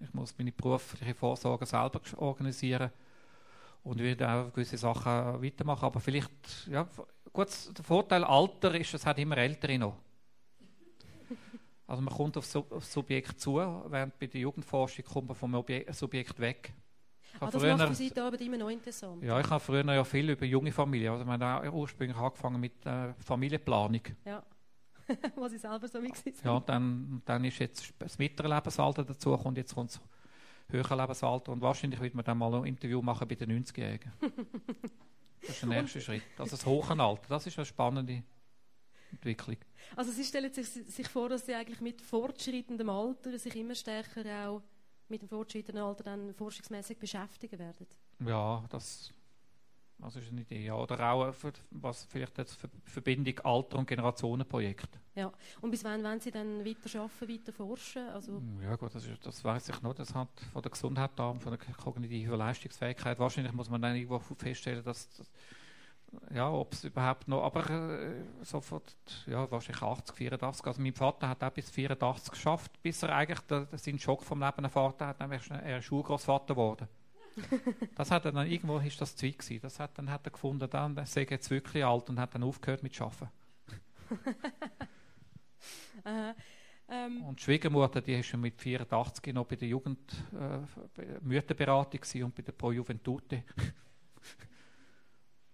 ich 0.00 0.12
muss 0.12 0.36
meine 0.36 0.52
berufliche 0.52 1.14
Vorsorge 1.14 1.66
selber 1.66 2.00
organisieren 2.16 2.90
und 3.82 3.98
würde 3.98 4.28
auch 4.28 4.52
gewisse 4.52 4.78
Sachen 4.78 5.42
weitermachen. 5.42 5.84
Aber 5.84 6.00
vielleicht, 6.00 6.30
ja, 6.70 6.86
gut, 7.32 7.48
der 7.76 7.84
Vorteil 7.84 8.24
Alter 8.24 8.74
ist, 8.78 8.94
es 8.94 9.04
hat 9.04 9.18
immer 9.18 9.36
Ältere 9.36 9.78
noch. 9.78 9.96
Also 11.86 12.02
man 12.02 12.14
kommt 12.14 12.36
auf 12.36 12.50
das 12.50 12.92
Subjekt 12.92 13.40
zu, 13.40 13.56
während 13.56 14.18
bei 14.18 14.26
der 14.26 14.40
Jugendforschung 14.40 15.04
kommt 15.04 15.28
man 15.28 15.36
vom 15.36 15.64
Subjekt 15.90 16.38
weg. 16.38 16.72
Ah, 17.40 17.50
das 17.50 17.62
früher, 17.62 17.76
macht 17.76 17.98
die 17.98 18.20
Arbeit 18.20 18.40
immer 18.42 18.58
noch 18.58 18.68
interessant? 18.68 19.22
Ja, 19.22 19.40
ich 19.40 19.48
habe 19.48 19.60
früher 19.60 19.84
ja 19.84 20.04
viel 20.04 20.30
über 20.30 20.44
junge 20.44 20.70
Familien, 20.70 21.12
also 21.12 21.24
wir 21.24 21.38
haben 21.38 21.68
ursprünglich 21.74 22.16
angefangen 22.16 22.60
mit 22.60 22.84
äh, 22.86 23.14
Familienplanung. 23.14 24.02
Ja, 24.24 24.42
was 25.36 25.52
ich 25.52 25.60
selber 25.60 25.88
so 25.88 26.02
wie 26.02 26.12
Ja, 26.44 26.60
dann, 26.60 27.22
dann 27.24 27.44
ist 27.44 27.58
jetzt 27.58 27.92
das 27.98 28.18
mittlere 28.18 28.54
Lebensalter 28.54 29.04
dazu 29.04 29.32
und 29.34 29.56
jetzt 29.56 29.74
kommt 29.74 30.00
das 30.66 30.72
höhere 30.74 30.96
Lebensalter 30.96 31.52
und 31.52 31.60
wahrscheinlich 31.60 32.00
wird 32.00 32.14
man 32.14 32.24
dann 32.24 32.38
mal 32.38 32.54
ein 32.54 32.64
Interview 32.64 33.02
machen 33.02 33.28
bei 33.28 33.34
den 33.34 33.64
90-Jährigen. 33.64 34.12
das 35.40 35.50
ist 35.50 35.62
der 35.62 35.68
nächste 35.68 36.00
Schritt. 36.00 36.22
Also 36.38 36.56
das 36.56 36.66
hohe 36.66 37.00
Alter, 37.00 37.28
das 37.28 37.46
ist 37.46 37.58
eine 37.58 37.66
spannende 37.66 38.22
Entwicklung. 39.10 39.58
Also 39.96 40.10
Sie 40.10 40.24
stellen 40.24 40.52
sich, 40.52 40.68
sich 40.68 41.08
vor, 41.08 41.28
dass 41.28 41.46
Sie 41.46 41.54
eigentlich 41.54 41.80
mit 41.80 42.00
fortschreitendem 42.00 42.88
Alter 42.88 43.38
sich 43.38 43.54
immer 43.56 43.74
stärker 43.74 44.48
auch 44.48 44.62
mit 45.08 45.22
dem 45.22 45.28
fortschreitenden 45.28 45.84
Alter 45.84 46.04
dann 46.04 46.34
forschungsmäßig 46.34 46.98
beschäftigen 46.98 47.58
werden? 47.58 47.86
Ja, 48.26 48.64
das, 48.70 49.12
das 50.02 50.16
ist 50.16 50.30
eine 50.30 50.42
Idee. 50.42 50.66
Ja. 50.66 50.74
Oder 50.74 51.12
auch 51.12 51.32
für, 51.32 51.52
was 51.70 52.04
vielleicht 52.04 52.38
als 52.38 52.56
Verbindung 52.84 53.38
Alter- 53.40 53.78
und 53.78 53.86
Generationenprojekt. 53.86 54.98
Ja, 55.14 55.32
und 55.60 55.70
bis 55.70 55.84
wann 55.84 56.02
wollen 56.02 56.20
Sie 56.20 56.30
dann 56.30 56.64
weiter 56.64 57.00
arbeiten, 57.00 57.28
weiter 57.28 57.52
forschen? 57.52 58.08
Also 58.08 58.42
ja 58.62 58.76
gut, 58.76 58.94
das, 58.94 59.06
ist, 59.06 59.26
das 59.26 59.44
weiß 59.44 59.68
ich 59.68 59.82
noch. 59.82 59.94
Das 59.94 60.14
hat 60.14 60.28
von 60.52 60.62
der 60.62 60.70
Gesundheit 60.70 61.10
da, 61.16 61.34
von 61.34 61.56
der 61.58 61.74
kognitiven 61.74 62.36
Leistungsfähigkeit. 62.36 63.18
Wahrscheinlich 63.18 63.52
muss 63.52 63.68
man 63.68 63.82
dann 63.82 63.94
irgendwo 63.94 64.18
feststellen, 64.18 64.82
dass, 64.82 65.08
dass 65.16 65.30
ja, 66.34 66.50
ob 66.50 66.72
es 66.72 66.84
überhaupt 66.84 67.28
noch, 67.28 67.42
aber 67.42 67.68
äh, 67.70 68.22
sofort, 68.42 68.94
ja, 69.26 69.50
wahrscheinlich 69.50 69.82
80, 69.82 70.16
84. 70.16 70.66
Also 70.66 70.82
mein 70.82 70.92
Vater 70.92 71.28
hat 71.28 71.42
auch 71.42 71.50
bis 71.50 71.70
84 71.70 72.32
geschafft, 72.32 72.82
bis 72.82 73.02
er 73.02 73.14
eigentlich 73.14 73.40
den, 73.40 73.66
seinen 73.72 73.98
Schock 73.98 74.22
vom 74.22 74.40
Leben 74.40 74.64
erfahren 74.64 74.94
hat, 75.00 75.20
nämlich 75.20 75.50
er 75.50 75.78
ist 75.78 75.84
Schulgroßvater 75.86 76.54
geworden. 76.54 76.88
das 77.94 78.10
hat 78.10 78.24
er 78.24 78.32
dann, 78.32 78.50
irgendwo 78.50 78.78
ist 78.78 79.00
das 79.00 79.16
Zweig 79.16 79.38
gewesen. 79.38 79.60
Das 79.62 79.78
hat, 79.78 79.98
dann 79.98 80.10
hat 80.10 80.26
er 80.26 80.30
gefunden, 80.30 80.68
dann 80.68 80.96
er 80.96 81.06
sei 81.06 81.26
jetzt 81.28 81.50
wirklich 81.50 81.84
alt 81.84 82.08
und 82.10 82.18
hat 82.18 82.34
dann 82.34 82.42
aufgehört 82.42 82.82
mit 82.82 83.00
Arbeiten. 83.00 83.30
uh, 86.04 86.34
ähm. 86.88 87.22
Und 87.22 87.38
die 87.38 87.44
Schwiegermutter, 87.44 88.00
die 88.00 88.14
ist 88.14 88.26
schon 88.26 88.40
mit 88.40 88.60
84 88.60 89.32
noch 89.34 89.46
bei 89.46 89.56
der 89.56 89.68
Jugend 89.68 90.12
äh, 90.32 90.58
Mütterberatung 91.20 92.00
und 92.24 92.34
bei 92.34 92.42
der 92.42 92.52
Pro 92.52 92.72
Juventute. 92.72 93.44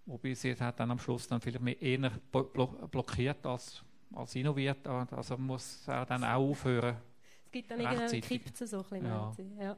Wobei 0.05 0.33
sie 0.33 0.55
hat 0.55 0.79
dann 0.79 0.91
am 0.91 0.99
Schluss 0.99 1.27
dann 1.27 1.39
vielleicht 1.39 1.61
mehr 1.61 1.79
eher 1.81 2.11
blockiert 2.31 3.45
als, 3.45 3.83
als 4.13 4.35
innoviert. 4.35 4.87
Also 4.87 5.37
muss 5.37 5.87
er 5.87 6.05
dann 6.05 6.23
auch 6.23 6.49
aufhören. 6.49 6.97
Es 7.45 7.51
gibt 7.51 7.71
dann 7.71 7.79
irgendeinen 7.79 8.21
Kipse 8.21 8.67
so 8.67 8.83
ein 8.91 9.05
ja. 9.05 9.31
ja. 9.59 9.77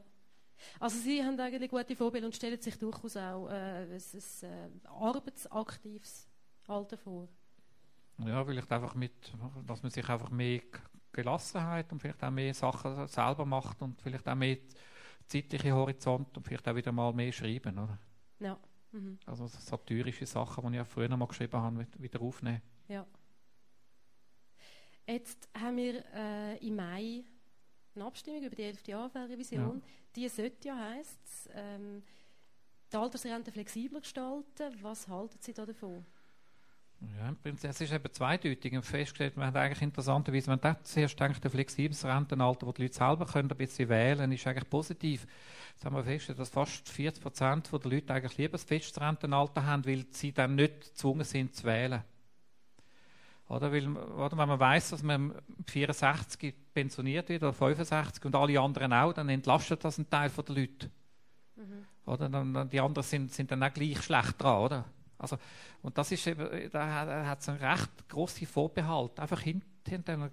Also 0.79 0.97
Sie 0.97 1.23
haben 1.23 1.39
eigentlich 1.39 1.69
gute 1.69 1.95
Vorbilder 1.95 2.27
und 2.27 2.35
stellen 2.35 2.61
sich 2.61 2.77
durchaus 2.77 3.17
auch 3.17 3.49
äh, 3.49 3.83
ein, 3.83 3.91
ein, 3.91 4.01
äh, 4.49 4.87
arbeitsaktives 4.87 6.27
Alter 6.67 6.97
vor. 6.97 7.27
Ja, 8.25 8.43
vielleicht 8.45 8.71
einfach 8.71 8.95
mit, 8.95 9.33
dass 9.65 9.81
man 9.81 9.91
sich 9.91 10.07
einfach 10.07 10.29
mehr 10.29 10.61
Gelassenheit 11.11 11.91
und 11.91 11.99
vielleicht 11.99 12.23
auch 12.23 12.31
mehr 12.31 12.53
Sachen 12.53 13.07
selber 13.07 13.45
macht 13.45 13.81
und 13.81 14.01
vielleicht 14.01 14.27
auch 14.27 14.35
mehr 14.35 14.57
zeitliche 15.27 15.71
Horizont 15.73 16.35
und 16.37 16.43
vielleicht 16.43 16.67
auch 16.67 16.75
wieder 16.75 16.91
mal 16.91 17.13
mehr 17.13 17.31
schreiben, 17.31 17.77
oder? 17.77 17.97
Ja. 18.39 18.57
Mhm. 18.91 19.17
Also 19.25 19.47
satirische 19.47 20.25
Sachen, 20.25 20.63
die 20.65 20.71
ich 20.71 20.75
ja 20.75 20.85
früher 20.85 21.07
noch 21.07 21.17
mal 21.17 21.27
geschrieben 21.27 21.61
habe, 21.61 21.87
wieder 21.97 22.21
aufnehmen. 22.21 22.61
Ja. 22.87 23.05
Jetzt 25.07 25.49
haben 25.59 25.77
wir 25.77 26.03
äh, 26.13 26.57
im 26.65 26.75
Mai 26.75 27.23
eine 27.95 28.05
Abstimmung 28.05 28.43
über 28.43 28.55
die 28.55 28.63
11. 28.63 28.87
Jahrrevision. 28.87 29.77
Ja. 29.77 29.81
Die 30.15 30.29
sollte 30.29 30.67
ja, 30.67 30.77
heisst 30.77 31.49
ähm, 31.53 32.03
die 32.91 32.97
Altersrente 32.97 33.51
flexibler 33.51 34.01
gestalten. 34.01 34.73
Was 34.81 35.07
halten 35.07 35.37
Sie 35.39 35.53
da 35.53 35.65
davon? 35.65 36.05
Ja, 37.17 37.29
im 37.29 37.35
Prinzip, 37.35 37.69
es 37.69 37.81
ist 37.81 37.91
eben 37.91 38.13
zweideutig. 38.13 38.73
Und 38.73 38.83
festgestellt, 38.83 39.35
man 39.35 39.47
hat 39.47 39.55
eigentlich 39.55 39.81
interessanterweise, 39.81 40.47
wenn 40.51 40.59
man 40.61 40.77
zuerst 40.83 41.19
denkt, 41.19 41.43
ein 41.43 41.49
flexibles 41.49 42.05
Rentenalter, 42.05 42.67
wo 42.67 42.71
die 42.71 42.83
Leute 42.83 42.93
selber 42.93 43.25
können 43.25 43.49
ein 43.49 43.57
bisschen 43.57 43.89
wählen 43.89 44.31
ist 44.31 44.45
eigentlich 44.45 44.69
positiv. 44.69 45.25
Jetzt 45.73 45.83
haben 45.83 45.95
wir 45.95 46.03
festgestellt, 46.03 46.39
dass 46.39 46.49
fast 46.49 46.87
40 46.87 47.23
Prozent 47.23 47.71
der 47.71 47.91
Leute 47.91 48.13
eigentlich 48.13 48.37
lieber 48.37 48.57
ein 48.57 48.65
festes 48.65 49.01
Rentenalter 49.01 49.65
haben, 49.65 49.85
weil 49.85 50.05
sie 50.11 50.31
dann 50.31 50.55
nicht 50.55 50.81
gezwungen 50.81 51.23
sind 51.23 51.55
zu 51.55 51.63
wählen. 51.63 52.03
Oder, 53.51 53.69
weil, 53.73 53.85
oder 53.89 54.37
wenn 54.37 54.47
man 54.47 54.59
weiß, 54.59 54.91
dass 54.91 55.03
man 55.03 55.35
64 55.67 56.55
pensioniert 56.73 57.27
wird 57.27 57.43
oder 57.43 57.51
65 57.51 58.23
und 58.23 58.33
alle 58.33 58.57
anderen 58.57 58.93
auch, 58.93 59.11
dann 59.11 59.27
entlastet 59.27 59.83
das 59.83 59.97
einen 59.97 60.09
Teil 60.09 60.29
der 60.29 60.55
Leute. 60.55 60.89
Mhm. 61.57 61.85
Oder, 62.05 62.29
dann, 62.29 62.69
die 62.69 62.79
anderen 62.79 63.05
sind, 63.05 63.33
sind 63.33 63.51
dann 63.51 63.61
auch 63.61 63.73
gleich 63.73 64.01
schlecht 64.01 64.41
dran, 64.41 64.57
oder? 64.57 64.85
Also, 65.17 65.37
und 65.81 65.97
das 65.97 66.13
ist 66.13 66.25
eben, 66.27 66.71
da 66.71 67.25
hat 67.25 67.41
es 67.41 67.49
einen 67.49 67.59
recht 67.59 68.07
grossen 68.07 68.47
Vorbehalt. 68.47 69.19
Einfach 69.19 69.41
hinten, 69.41 69.65
die 69.85 70.29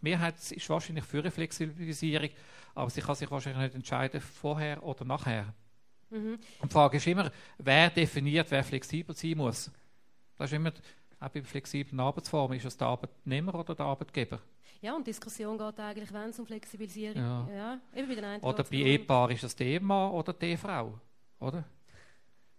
Mehrheit 0.00 0.34
ist 0.50 0.68
wahrscheinlich 0.68 1.04
für 1.04 1.20
eine 1.20 1.30
Flexibilisierung, 1.30 2.30
aber 2.74 2.90
sie 2.90 3.02
kann 3.02 3.14
sich 3.14 3.30
wahrscheinlich 3.30 3.62
nicht 3.62 3.76
entscheiden, 3.76 4.20
vorher 4.20 4.82
oder 4.82 5.04
nachher. 5.04 5.54
Mhm. 6.10 6.40
Und 6.58 6.70
die 6.70 6.74
Frage 6.74 6.96
ist 6.96 7.06
immer, 7.06 7.30
wer 7.58 7.88
definiert, 7.90 8.50
wer 8.50 8.64
flexibel 8.64 9.14
sein 9.14 9.36
muss. 9.36 9.70
Das 10.36 10.50
ist 10.50 10.56
immer, 10.56 10.72
auch 11.20 11.28
bei 11.28 11.42
flexiblen 11.42 12.00
Arbeitsformen, 12.00 12.56
ist 12.58 12.64
es 12.64 12.76
der 12.76 12.88
Arbeitnehmer 12.88 13.54
oder 13.54 13.74
der 13.74 13.86
Arbeitgeber? 13.86 14.40
Ja, 14.80 14.94
und 14.94 15.06
die 15.06 15.10
Diskussion 15.10 15.58
geht 15.58 15.80
eigentlich, 15.80 16.12
wenn 16.12 16.30
es 16.30 16.38
um 16.38 16.46
Flexibilisierung 16.46 17.20
ja. 17.20 17.48
ja 17.50 17.80
eben 17.94 18.08
bei 18.08 18.14
den 18.14 18.24
einen 18.24 18.42
Oder 18.42 18.62
bei 18.62 18.76
Ehepaar 18.76 19.30
ist 19.30 19.42
es 19.42 19.56
der 19.56 19.66
Ehemann 19.66 20.12
oder 20.12 20.32
die 20.32 20.56
Frau, 20.56 21.00
oder? 21.40 21.64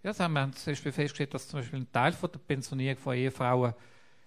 Ja, 0.01 0.11
das 0.11 0.19
haben 0.19 0.33
wir 0.33 0.51
zum 0.51 0.71
Beispiel 0.71 0.91
festgestellt, 0.91 1.33
dass 1.33 1.47
zum 1.47 1.59
Beispiel 1.59 1.79
ein 1.79 1.91
Teil 1.91 2.11
von 2.13 2.31
der 2.31 2.39
Pensionierung 2.39 2.97
von 2.97 3.15
Ehefrauen 3.15 3.73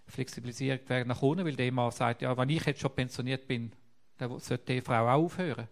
flexibilisiert 0.07 0.89
werden 0.89 1.09
nach 1.09 1.23
unten, 1.23 1.45
weil 1.45 1.57
der 1.57 1.67
Ehemann 1.67 1.91
sagt, 1.91 2.23
ja, 2.23 2.37
wenn 2.37 2.49
ich 2.49 2.65
jetzt 2.65 2.81
schon 2.81 2.95
pensioniert 2.95 3.47
bin, 3.47 3.73
dann 4.19 4.39
sollte 4.39 4.75
die 4.75 4.81
Frau 4.81 5.07
auch 5.07 5.25
aufhören. 5.25 5.69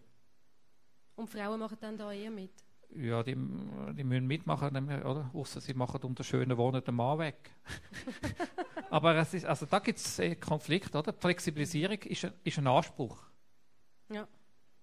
Und 1.16 1.28
Frauen 1.28 1.60
machen 1.60 1.76
dann 1.80 1.96
da 1.96 2.12
eher 2.12 2.30
mit? 2.30 2.52
Ja, 2.96 3.22
die, 3.22 3.36
die 3.36 4.04
müssen 4.04 4.26
mitmachen, 4.26 4.76
oder? 5.02 5.30
Außer 5.32 5.60
sie 5.60 5.74
machen 5.74 6.00
unter 6.02 6.24
schönen 6.24 6.56
Wohnen 6.56 6.82
den 6.82 6.94
Mann 6.94 7.18
weg. 7.18 7.50
Aber 8.90 9.14
es 9.16 9.32
ist, 9.32 9.46
also 9.46 9.66
da 9.66 9.78
gibt 9.78 9.98
es 9.98 10.20
Konflikt, 10.40 10.94
oder? 10.96 11.12
Die 11.12 11.20
Flexibilisierung 11.20 11.98
ist 11.98 12.24
ein, 12.24 12.32
ist 12.42 12.58
ein 12.58 12.66
Anspruch. 12.66 13.16
Ja. 14.12 14.26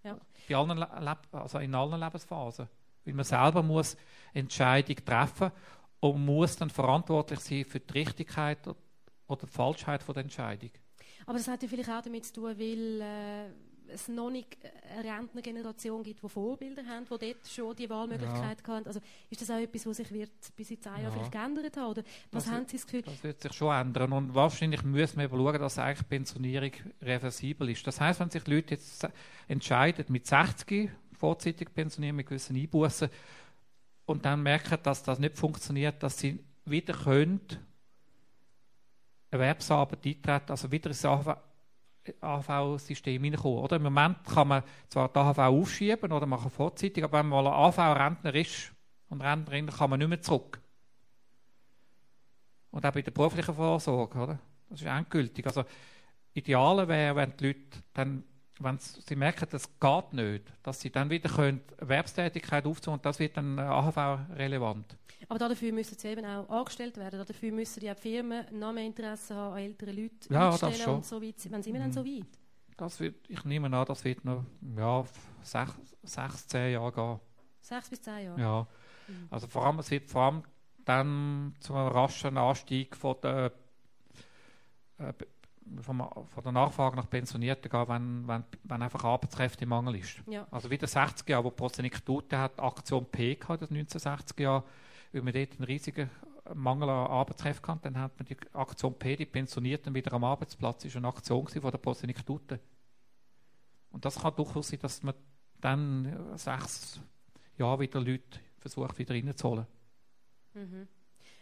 ja. 0.04 0.18
Bei 0.48 0.56
allen, 0.56 0.84
also 1.32 1.60
in 1.60 1.76
allen 1.76 2.00
Lebensphasen 2.00 2.70
weil 3.08 3.14
man 3.14 3.26
selber 3.26 3.64
muss 3.64 3.96
Entscheidung 4.34 4.98
treffen 5.04 5.52
und 6.02 6.24
muss 6.24 6.58
dann 6.58 6.70
verantwortlich 6.70 7.40
sein 7.40 7.66
für 7.66 7.80
die 7.80 7.94
Richtigkeit 7.94 8.60
oder 9.28 9.42
die 9.42 9.48
Falschheit 9.48 10.04
von 10.04 10.14
der 10.14 10.24
Entscheidung. 10.24 10.72
Aber 11.26 11.38
das 11.38 11.48
hat 11.48 11.64
ja 11.64 11.70
vielleicht 11.70 11.90
auch 11.90 12.02
damit 12.02 12.26
zu 12.26 12.34
tun, 12.34 12.60
weil 12.60 13.02
äh, 13.02 13.50
es 13.90 14.08
noch 14.08 14.30
nicht 14.30 14.58
eine 14.98 15.18
Rentnergeneration 15.18 16.04
gibt, 16.04 16.24
die 16.24 16.30
Vorbilder 16.30 16.86
haben, 16.86 17.06
die 17.06 17.10
dort 17.10 17.48
schon 17.48 17.76
die 17.76 17.90
Wahlmöglichkeit 17.90 18.58
ja. 18.62 18.74
haben. 18.74 18.86
Also 18.86 19.00
ist 19.30 19.42
das 19.42 19.50
auch 19.50 19.60
etwas, 19.60 19.86
was 19.86 19.98
sich 19.98 20.12
wird 20.12 20.32
bis 20.56 20.72
in 20.72 20.82
zehn 20.82 21.02
Jahren 21.02 21.12
vielleicht 21.12 21.32
geändert 21.32 21.78
hat? 21.78 21.90
Oder 21.90 22.04
was 22.32 22.46
das 22.46 22.54
haben 22.54 22.66
Sie 22.68 22.78
das 22.78 22.86
Gefühl? 22.86 23.02
Das 23.04 23.24
wird 23.24 23.42
sich 23.42 23.54
schon 23.54 23.74
ändern 23.74 24.14
und 24.14 24.36
wahrscheinlich 24.36 24.84
müssen 24.84 25.20
wir 25.20 25.30
schauen, 25.30 25.60
dass 25.60 25.80
eigentlich 25.80 26.08
Pensionierung 26.08 26.72
reversibel 27.02 27.70
ist. 27.70 27.86
Das 27.86 28.00
heißt, 28.00 28.20
wenn 28.20 28.30
sich 28.30 28.46
Leute 28.48 28.76
jetzt 28.76 29.08
entscheiden, 29.48 30.06
mit 30.10 30.28
60 30.28 30.90
vorzeitig 31.14 31.74
pensionieren 31.74 32.16
mit 32.16 32.28
gewissen 32.28 32.56
Einbußen 32.56 33.10
und 34.06 34.26
dann 34.26 34.44
merken, 34.44 34.78
dass 34.84 35.04
das 35.04 35.20
nicht 35.20 35.38
funktioniert, 35.38 36.02
dass 36.04 36.20
sie 36.20 36.40
wieder 36.66 36.94
können 36.94 37.42
Erwerbsarbeit 39.30 40.06
eintreten, 40.06 40.52
also 40.52 40.72
wieder 40.72 40.90
ins 40.90 41.04
AV-System 42.22 43.24
hineinkommen. 43.24 43.60
Oder? 43.60 43.76
Im 43.78 43.84
Moment 43.84 44.24
kann 44.26 44.48
man 44.48 44.64
zwar 44.90 45.10
die 45.10 45.20
AHV 45.20 45.38
aufschieben 45.40 46.12
oder 46.12 46.26
machen 46.26 46.50
vorzeitig, 46.50 47.04
aber 47.04 47.20
wenn 47.20 47.28
man 47.28 47.44
mal 47.44 47.54
AV-Rentner 47.54 48.34
ist 48.36 48.72
und 49.10 49.22
Rentnerin, 49.22 49.68
kann 49.68 49.90
man 49.90 50.00
nicht 50.00 50.10
mehr 50.10 50.22
zurück. 50.22 50.60
Und 52.72 52.86
auch 52.86 52.92
bei 52.92 53.02
der 53.02 53.12
beruflichen 53.12 53.56
Vorsorge, 53.56 54.18
oder? 54.18 54.40
Das 54.70 54.82
ist 54.82 54.88
endgültig. 54.88 55.46
Also, 55.46 55.64
ideal 56.34 56.88
wäre, 56.88 57.16
wenn 57.16 57.36
die 57.38 57.48
Leute 57.48 57.60
dann 57.94 58.24
wenn 58.60 58.78
sie 58.80 59.16
merken, 59.16 59.48
das 59.50 59.70
geht 59.80 60.14
nicht, 60.14 60.46
dass 60.64 60.82
sie 60.82 60.90
dann 60.90 61.10
wieder 61.10 61.30
können 61.30 61.62
Erwerbstätigkeit 61.78 62.66
aufzunehmen 62.66 63.00
und 63.00 63.06
das 63.06 63.20
wird 63.20 63.38
dann 63.38 63.60
AHV 63.60 64.36
relevant. 64.36 64.98
Aber 65.28 65.40
dafür 65.40 65.72
müssen 65.72 65.98
sie 65.98 66.08
eben 66.08 66.26
auch 66.26 66.48
angestellt 66.50 66.98
werden. 66.98 67.24
Dafür 67.26 67.52
müssen 67.52 67.80
die 67.80 67.94
Firmen 67.96 68.46
noch 68.58 68.74
mehr 68.74 68.86
Interesse 68.86 69.36
haben 69.36 69.54
an 69.54 69.60
älteren 69.60 69.96
Leuten 69.96 70.34
ja, 70.34 70.56
das 70.56 70.80
schon. 70.80 70.96
und 70.96 71.06
so 71.06 71.22
weit. 71.22 71.36
Wann 71.50 71.64
sind 71.64 71.74
wir 71.74 71.82
dann 71.82 71.92
so 71.92 72.04
mhm. 72.04 72.20
weit? 72.20 72.40
Das 72.78 73.00
wird, 73.00 73.16
ich 73.28 73.44
nehme 73.44 73.76
an, 73.76 73.86
das 73.86 74.04
wird 74.04 74.24
noch 74.24 74.46
ja, 74.76 75.04
sechs, 75.42 75.74
sechs, 76.04 76.48
zehn 76.48 76.74
Jahre 76.74 76.92
gehen. 76.92 77.20
Sechs 77.62 77.90
bis 77.90 78.02
zehn 78.02 78.26
Jahre? 78.26 78.40
Ja. 78.40 78.68
Mhm. 79.08 79.28
Also 79.32 79.48
vor 79.48 79.66
allem, 79.66 79.80
es 79.80 79.90
wird 79.90 80.10
vor 80.10 80.22
allem 80.22 80.44
dann 80.86 81.56
zu 81.60 81.74
einem 81.74 81.88
raschen 81.88 82.38
Anstieg 82.38 82.96
von 82.96 83.16
der 83.22 83.52
äh, 85.00 85.14
von, 85.82 85.98
von 86.00 86.44
der 86.44 86.52
Nachfrage 86.52 86.96
nach 86.96 87.10
Pensionierten 87.10 87.70
gehen, 87.70 87.88
wenn, 87.88 88.28
wenn, 88.28 88.44
wenn 88.64 88.82
einfach 88.82 89.04
Arbeitskräfte 89.04 89.64
im 89.64 89.70
Mangel 89.70 89.96
ist. 89.96 90.22
Ja. 90.28 90.48
Also 90.52 90.70
wie 90.70 90.78
der 90.78 90.88
60er 90.88 91.32
Jahre, 91.32 91.46
wo 91.46 91.52
Prosenektute 91.52 92.38
hat 92.38 92.60
Aktion 92.60 93.06
P 93.06 93.36
gehabt, 93.36 93.62
das 93.62 93.72
1960er 93.72 94.42
Jahr, 94.42 94.64
weil 95.12 95.22
man 95.22 95.34
dort 95.34 95.52
einen 95.54 95.64
riesigen 95.64 96.10
Mangel 96.54 96.90
an 96.90 97.08
Arbeitskräften 97.08 97.68
hatte, 97.68 97.84
dann 97.84 98.00
hat 98.00 98.18
man 98.18 98.26
die 98.26 98.38
Aktion 98.54 98.98
P, 98.98 99.16
die 99.16 99.26
Pensionierten 99.26 99.94
wieder 99.94 100.14
am 100.14 100.24
Arbeitsplatz, 100.24 100.86
ist 100.86 100.96
eine 100.96 101.08
Aktion 101.08 101.48
von 101.48 101.72
der 101.72 101.78
Prosenektute. 101.78 102.60
Und 103.92 104.06
das 104.06 104.20
kann 104.20 104.36
durchaus 104.36 104.70
sein, 104.70 104.80
dass 104.80 105.04
man 105.04 105.16
dann 105.60 106.38
sechs 106.38 107.02
Jahre 107.58 107.80
wieder 107.80 108.00
Leute 108.00 108.40
versucht, 108.60 108.98
wieder 108.98 109.16
reinzuholen. 109.16 109.66
Mhm. 110.54 110.88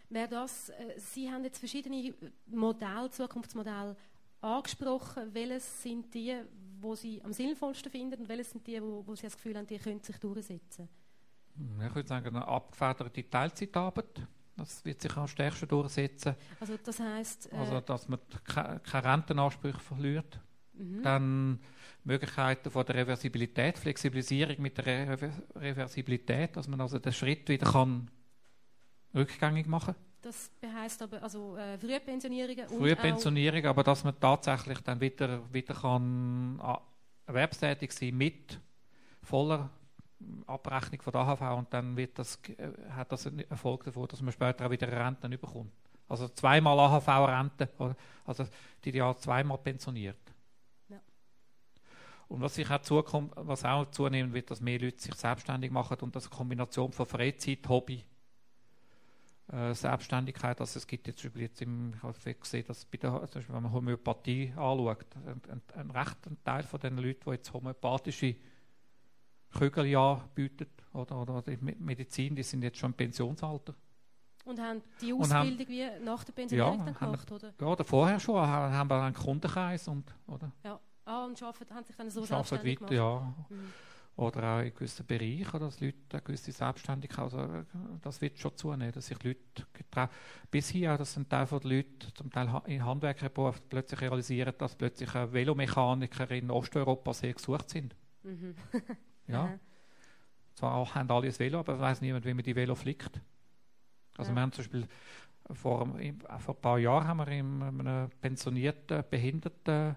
Wäre 0.08 0.28
das, 0.28 0.68
äh, 0.70 0.94
Sie 0.98 1.30
haben 1.30 1.44
jetzt 1.44 1.58
verschiedene 1.58 2.14
Modelle, 2.46 3.10
Zukunftsmodelle 3.10 3.96
angesprochen. 4.40 5.34
Welches 5.34 5.82
sind 5.82 6.14
die, 6.14 6.40
wo 6.80 6.94
Sie 6.94 7.20
am 7.22 7.32
sinnvollsten 7.32 7.90
finden 7.90 8.20
und 8.20 8.28
welches 8.28 8.50
sind 8.50 8.66
die, 8.66 8.80
wo, 8.80 9.04
wo 9.06 9.14
Sie 9.14 9.22
das 9.22 9.36
Gefühl 9.36 9.56
haben, 9.56 9.66
die 9.66 9.78
können 9.78 10.00
sich 10.00 10.16
durchsetzen? 10.18 10.88
Ich 11.58 11.94
würde 11.94 12.08
sagen, 12.08 12.28
eine 12.28 12.46
abgefederte 12.46 13.28
Teilzeitarbeit. 13.28 14.26
Das 14.56 14.84
wird 14.84 15.02
sich 15.02 15.14
am 15.16 15.28
stärksten 15.28 15.68
durchsetzen. 15.68 16.34
Also 16.60 16.76
das 16.82 16.98
heißt, 16.98 17.52
äh, 17.52 17.56
also 17.56 17.80
dass 17.80 18.08
man 18.08 18.18
keine 18.44 19.04
Rentenansprüche 19.04 19.80
verliert. 19.80 20.40
Mhm. 20.72 21.02
Dann 21.02 21.60
Möglichkeiten 22.04 22.70
von 22.70 22.86
der 22.86 22.94
Reversibilität, 22.96 23.78
Flexibilisierung 23.78 24.60
mit 24.62 24.78
der 24.78 24.86
Re 24.86 25.32
Reversibilität, 25.56 26.56
dass 26.56 26.68
man 26.68 26.80
also 26.80 26.98
den 26.98 27.12
Schritt 27.12 27.48
wieder 27.48 27.70
kann 27.70 28.10
rückgängig 29.14 29.66
machen 29.66 29.94
Das 30.22 30.50
heißt 30.62 31.02
aber 31.02 31.22
also 31.22 31.56
äh, 31.56 31.78
Frühpensionierungen 31.78 32.68
Frühpensionierung, 32.68 33.64
aber 33.64 33.82
dass 33.82 34.04
man 34.04 34.18
tatsächlich 34.20 34.80
dann 34.80 35.00
wieder, 35.00 35.52
wieder 35.52 35.74
kann 35.74 36.60
äh, 36.62 37.30
erwerbstätig 37.30 37.92
sein 37.92 38.16
mit 38.16 38.60
voller 39.22 39.70
Abrechnung 40.46 41.02
von 41.02 41.12
der 41.12 41.22
AHV 41.22 41.58
und 41.58 41.72
dann 41.72 41.96
wird 41.96 42.18
das, 42.18 42.38
äh, 42.56 42.70
hat 42.90 43.12
das 43.12 43.26
einen 43.26 43.50
Erfolg 43.50 43.84
davon, 43.84 44.08
dass 44.08 44.22
man 44.22 44.32
später 44.32 44.66
auch 44.66 44.70
wieder 44.70 44.90
Renten 44.90 45.30
bekommt. 45.30 45.72
Also 46.08 46.28
zweimal 46.28 46.78
AHV-Rente, 46.78 47.68
also 48.24 48.46
die 48.84 48.90
ja 48.90 49.14
zweimal 49.16 49.58
pensioniert. 49.58 50.16
Ja. 50.88 51.00
Und 52.28 52.40
was, 52.40 52.54
sich 52.54 52.70
auch 52.70 52.80
zukommt, 52.80 53.32
was 53.34 53.64
auch 53.64 53.90
zunehmen 53.90 54.32
wird, 54.32 54.50
dass 54.50 54.60
mehr 54.60 54.78
Leute 54.78 55.02
sich 55.02 55.14
selbstständig 55.14 55.70
machen 55.70 55.98
und 56.00 56.14
das 56.14 56.26
eine 56.26 56.36
Kombination 56.36 56.92
von 56.92 57.06
Freizeit, 57.06 57.68
Hobby 57.68 58.04
äh, 59.52 59.74
Selbstständigkeit. 59.74 60.60
Also 60.60 60.78
es 60.78 60.86
gibt 60.86 61.08
jetzt, 61.08 61.22
jetzt 61.34 61.62
im, 61.62 61.94
ich 61.94 62.02
habe 62.02 62.34
gesehen, 62.34 62.64
dass 62.66 62.84
bei 62.84 62.98
der, 62.98 63.12
also 63.12 63.40
wenn 63.48 63.62
man 63.62 63.72
Homöopathie 63.72 64.52
anschaut, 64.56 65.06
ein, 65.26 65.40
ein, 65.50 65.62
ein 65.74 65.90
rechter 65.90 66.30
Teil 66.44 66.62
von 66.62 66.80
den 66.80 66.98
Leuten, 66.98 67.24
die 67.26 67.30
jetzt 67.32 67.52
homöopathische 67.52 68.36
Kügel 69.52 69.96
anbieten 69.96 70.66
oder, 70.92 71.20
oder 71.20 71.42
die 71.42 71.56
Medizin, 71.78 72.34
die 72.34 72.42
sind 72.42 72.62
jetzt 72.62 72.78
schon 72.78 72.90
im 72.90 72.96
Pensionsalter. 72.96 73.74
Und 74.44 74.60
haben 74.60 74.80
die 75.00 75.12
Ausbildung 75.12 75.34
haben, 75.34 75.68
wie 75.68 76.04
nach 76.04 76.22
der 76.22 76.32
Pensionierung 76.32 76.78
ja, 76.78 76.84
dann 76.84 76.94
gemacht, 76.94 77.30
haben, 77.30 77.36
oder? 77.36 77.54
Ja, 77.60 77.66
oder 77.66 77.84
vorher 77.84 78.20
schon, 78.20 78.36
haben 78.40 78.88
wir 78.88 79.02
einen 79.02 79.14
Kundenkreis 79.14 79.88
und, 79.88 80.14
oder? 80.28 80.52
Ja, 80.62 80.78
ah, 81.04 81.24
und 81.24 81.42
arbeiten, 81.42 81.74
haben 81.74 81.84
sich 81.84 81.96
dann 81.96 82.08
so 82.08 82.24
selbstständig 82.24 82.80
weiter, 82.80 82.86
gemacht? 82.86 82.92
Ja. 82.92 83.34
Mhm. 83.48 83.72
Oder 84.14 84.44
auch 84.44 84.60
in 84.60 84.72
gewissen 84.72 85.04
Bereichen, 85.04 85.60
dass 85.60 85.80
Leute 85.80 85.98
eine 86.12 86.22
gewisse 86.22 86.52
Selbstständigkeit, 86.52 87.24
also 87.24 87.64
das 88.00 88.20
wird 88.22 88.38
schon 88.38 88.56
zunehmen, 88.56 88.92
dass 88.92 89.08
sich 89.08 89.22
Leute 89.22 89.66
getrauen. 89.74 90.08
Bis 90.50 90.68
hier, 90.70 90.96
dass 90.96 91.16
ein 91.18 91.28
Teil 91.28 91.46
der 91.46 91.60
Leute, 91.64 92.14
zum 92.14 92.30
Teil 92.30 92.62
in 92.66 92.84
Handwerkerberuf, 92.84 93.60
plötzlich 93.68 94.00
realisieren, 94.00 94.54
dass 94.56 94.74
plötzlich 94.76 95.12
Velomechaniker 95.12 96.30
in 96.30 96.50
Osteuropa 96.50 97.12
sehr 97.12 97.34
gesucht 97.34 97.68
sind. 97.68 97.94
Mhm. 98.22 98.54
ja. 99.28 99.58
Zwar 100.54 100.74
auch 100.74 100.94
haben 100.94 101.10
alle 101.10 101.28
ein 101.28 101.38
Velo, 101.38 101.60
aber 101.60 101.78
weiß 101.78 102.00
niemand, 102.00 102.24
wie 102.24 102.34
man 102.34 102.42
die 102.42 102.56
Velo 102.56 102.74
flickt. 102.74 103.20
Also 104.16 104.30
ja. 104.30 104.36
wir 104.36 104.42
haben 104.42 104.52
zum 104.52 104.64
Beispiel 104.64 104.88
vor, 105.52 105.86
vor 106.38 106.54
ein 106.54 106.60
paar 106.60 106.78
Jahren 106.78 107.06
haben 107.06 107.18
wir 107.18 107.28
in 107.28 107.62
einem 107.62 108.10
pensionierten 108.20 109.04
Behinderten 109.10 109.96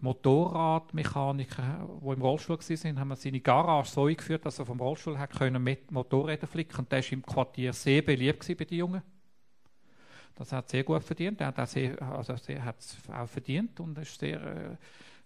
Motorradmechaniker, 0.00 1.86
die 2.02 2.08
im 2.08 2.22
Rollstuhl 2.22 2.58
waren, 2.58 3.00
haben 3.00 3.08
wir 3.08 3.16
seine 3.16 3.40
Garage 3.40 3.90
so 3.90 4.06
eingeführt, 4.06 4.46
dass 4.46 4.58
er 4.58 4.66
vom 4.66 4.80
Rollstuhl 4.80 5.18
hat 5.18 5.32
können 5.32 5.62
mit 5.62 5.90
Motorräder 5.90 6.46
flicken 6.46 6.78
und 6.78 6.90
der 6.90 7.02
war 7.02 7.12
im 7.12 7.22
Quartier 7.22 7.72
sehr 7.72 8.02
beliebt 8.02 8.46
bei 8.46 8.64
den 8.64 8.78
Jungen. 8.78 9.02
Das 10.34 10.52
hat 10.52 10.70
sehr 10.70 10.84
gut 10.84 11.04
verdient. 11.04 11.40
Er 11.42 11.48
hat 11.48 11.58
es 11.58 11.76
also 11.98 12.32
auch 13.12 13.28
verdient 13.28 13.78
und 13.78 13.98
ist 13.98 14.18
sehr 14.18 14.40
äh, 14.40 14.76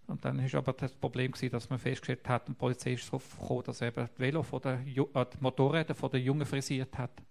und 0.06 0.24
dann 0.24 0.38
ist 0.38 0.54
aber 0.54 0.72
das 0.72 0.92
Problem 0.94 1.32
gewesen, 1.32 1.50
dass 1.50 1.70
man 1.70 1.78
festgestellt 1.78 2.28
hat, 2.28 2.48
die 2.48 2.52
Polizei 2.52 2.92
ist 2.92 3.06
darauf 3.06 3.38
gekommen, 3.38 3.62
dass 3.64 3.80
er 3.80 3.88
eben 3.88 4.08
die 4.16 4.20
Velo 4.20 4.42
von 4.42 4.60
der, 4.60 4.80
äh, 4.80 4.84
die 4.84 5.38
Motorräder 5.40 5.94
von 5.94 6.10
den 6.10 6.22
Jungen 6.22 6.44
frisiert 6.44 6.96
hat. 6.98 7.22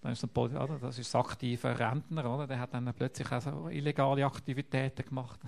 dann 0.00 0.12
ist 0.12 0.24
ein 0.24 0.30
oder? 0.30 0.78
Das 0.80 0.98
ist 0.98 1.14
ein 1.14 1.20
aktiver 1.20 1.78
Rentner, 1.78 2.34
oder? 2.34 2.46
Der 2.46 2.58
hat 2.58 2.72
dann 2.72 2.92
plötzlich 2.94 3.30
auch 3.30 3.40
so 3.40 3.68
illegale 3.68 4.24
Aktivitäten 4.24 5.04
gemacht. 5.06 5.40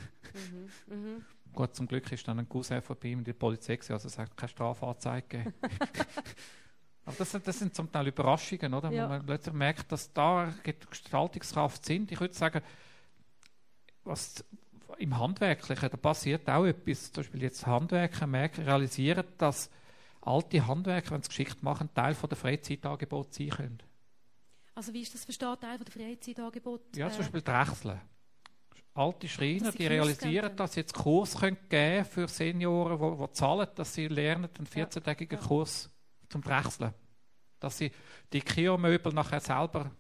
Mhm, 0.88 0.94
mh. 0.94 1.20
Gut, 1.52 1.74
zum 1.74 1.88
Glück 1.88 2.12
ist 2.12 2.28
dann 2.28 2.38
ein 2.38 2.48
Cousin 2.48 2.80
von 2.80 2.96
ihm 3.02 3.18
in 3.18 3.24
der 3.24 3.32
Polizei 3.32 3.76
gewesen, 3.76 3.94
also 3.94 4.06
es 4.06 4.18
hat 4.18 4.36
keine 4.36 4.48
Strafanzeige 4.48 5.52
Aber 7.04 7.16
das, 7.16 7.32
das, 7.32 7.58
sind 7.58 7.74
zum 7.74 7.90
Teil 7.90 8.08
Überraschungen, 8.08 8.72
oder? 8.72 8.90
Ja. 8.92 9.04
Wo 9.04 9.08
man 9.08 9.26
plötzlich 9.26 9.54
merkt, 9.54 9.90
dass 9.90 10.12
da 10.12 10.52
Gestaltungskraft 10.62 11.84
sind. 11.84 12.12
Ich 12.12 12.20
würde 12.20 12.34
sagen, 12.34 12.60
was 14.04 14.44
im 14.98 15.18
Handwerklichen, 15.18 15.90
da 15.90 15.96
passiert 15.96 16.48
auch 16.48 16.64
etwas. 16.64 17.12
Zum 17.12 17.22
Beispiel 17.22 17.42
jetzt 17.42 17.66
Handwerker 17.66 18.26
merken, 18.26 18.64
realisieren, 18.64 19.24
dass 19.38 19.70
alte 20.20 20.66
Handwerker, 20.66 21.12
wenn 21.12 21.22
sie 21.22 21.28
Geschichte 21.28 21.64
machen, 21.64 21.88
Teil 21.94 22.14
von 22.14 22.28
der 22.28 22.36
Freizeitangebote 22.36 23.32
sein 23.32 23.50
können. 23.50 23.82
Also 24.74 24.92
wie 24.92 25.02
ist 25.02 25.14
das 25.14 25.24
verstanden, 25.24 25.60
Teil 25.60 25.78
von 25.78 25.86
der 25.86 25.92
Freizeitangebote? 25.92 26.98
Ja, 26.98 27.10
zum 27.10 27.18
Beispiel 27.18 27.40
die 27.40 27.50
Drechsel. 27.50 28.00
Alte 28.92 29.28
Schreiner, 29.28 29.72
die 29.72 29.86
realisieren, 29.86 30.56
dass 30.56 30.74
sie 30.74 30.80
jetzt 30.80 30.94
Kurs 30.94 31.38
können 31.38 31.56
geben 31.68 32.04
für 32.04 32.28
Senioren, 32.28 32.98
die, 32.98 33.26
die 33.26 33.32
zahlen, 33.32 33.68
dass 33.74 33.94
sie 33.94 34.08
lernen, 34.08 34.48
einen 34.58 34.66
14-tägigen 34.66 35.38
ja. 35.40 35.46
Kurs 35.46 35.90
zum 36.28 36.42
Drechseln. 36.42 36.92
Dass 37.60 37.78
sie 37.78 37.92
die 38.32 38.40
Kio-Möbel 38.40 39.12
nachher 39.12 39.40
selber 39.40 39.92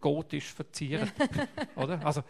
gotisch 0.00 0.52
verzieren. 0.52 1.10
oder? 1.76 2.04
Also, 2.04 2.22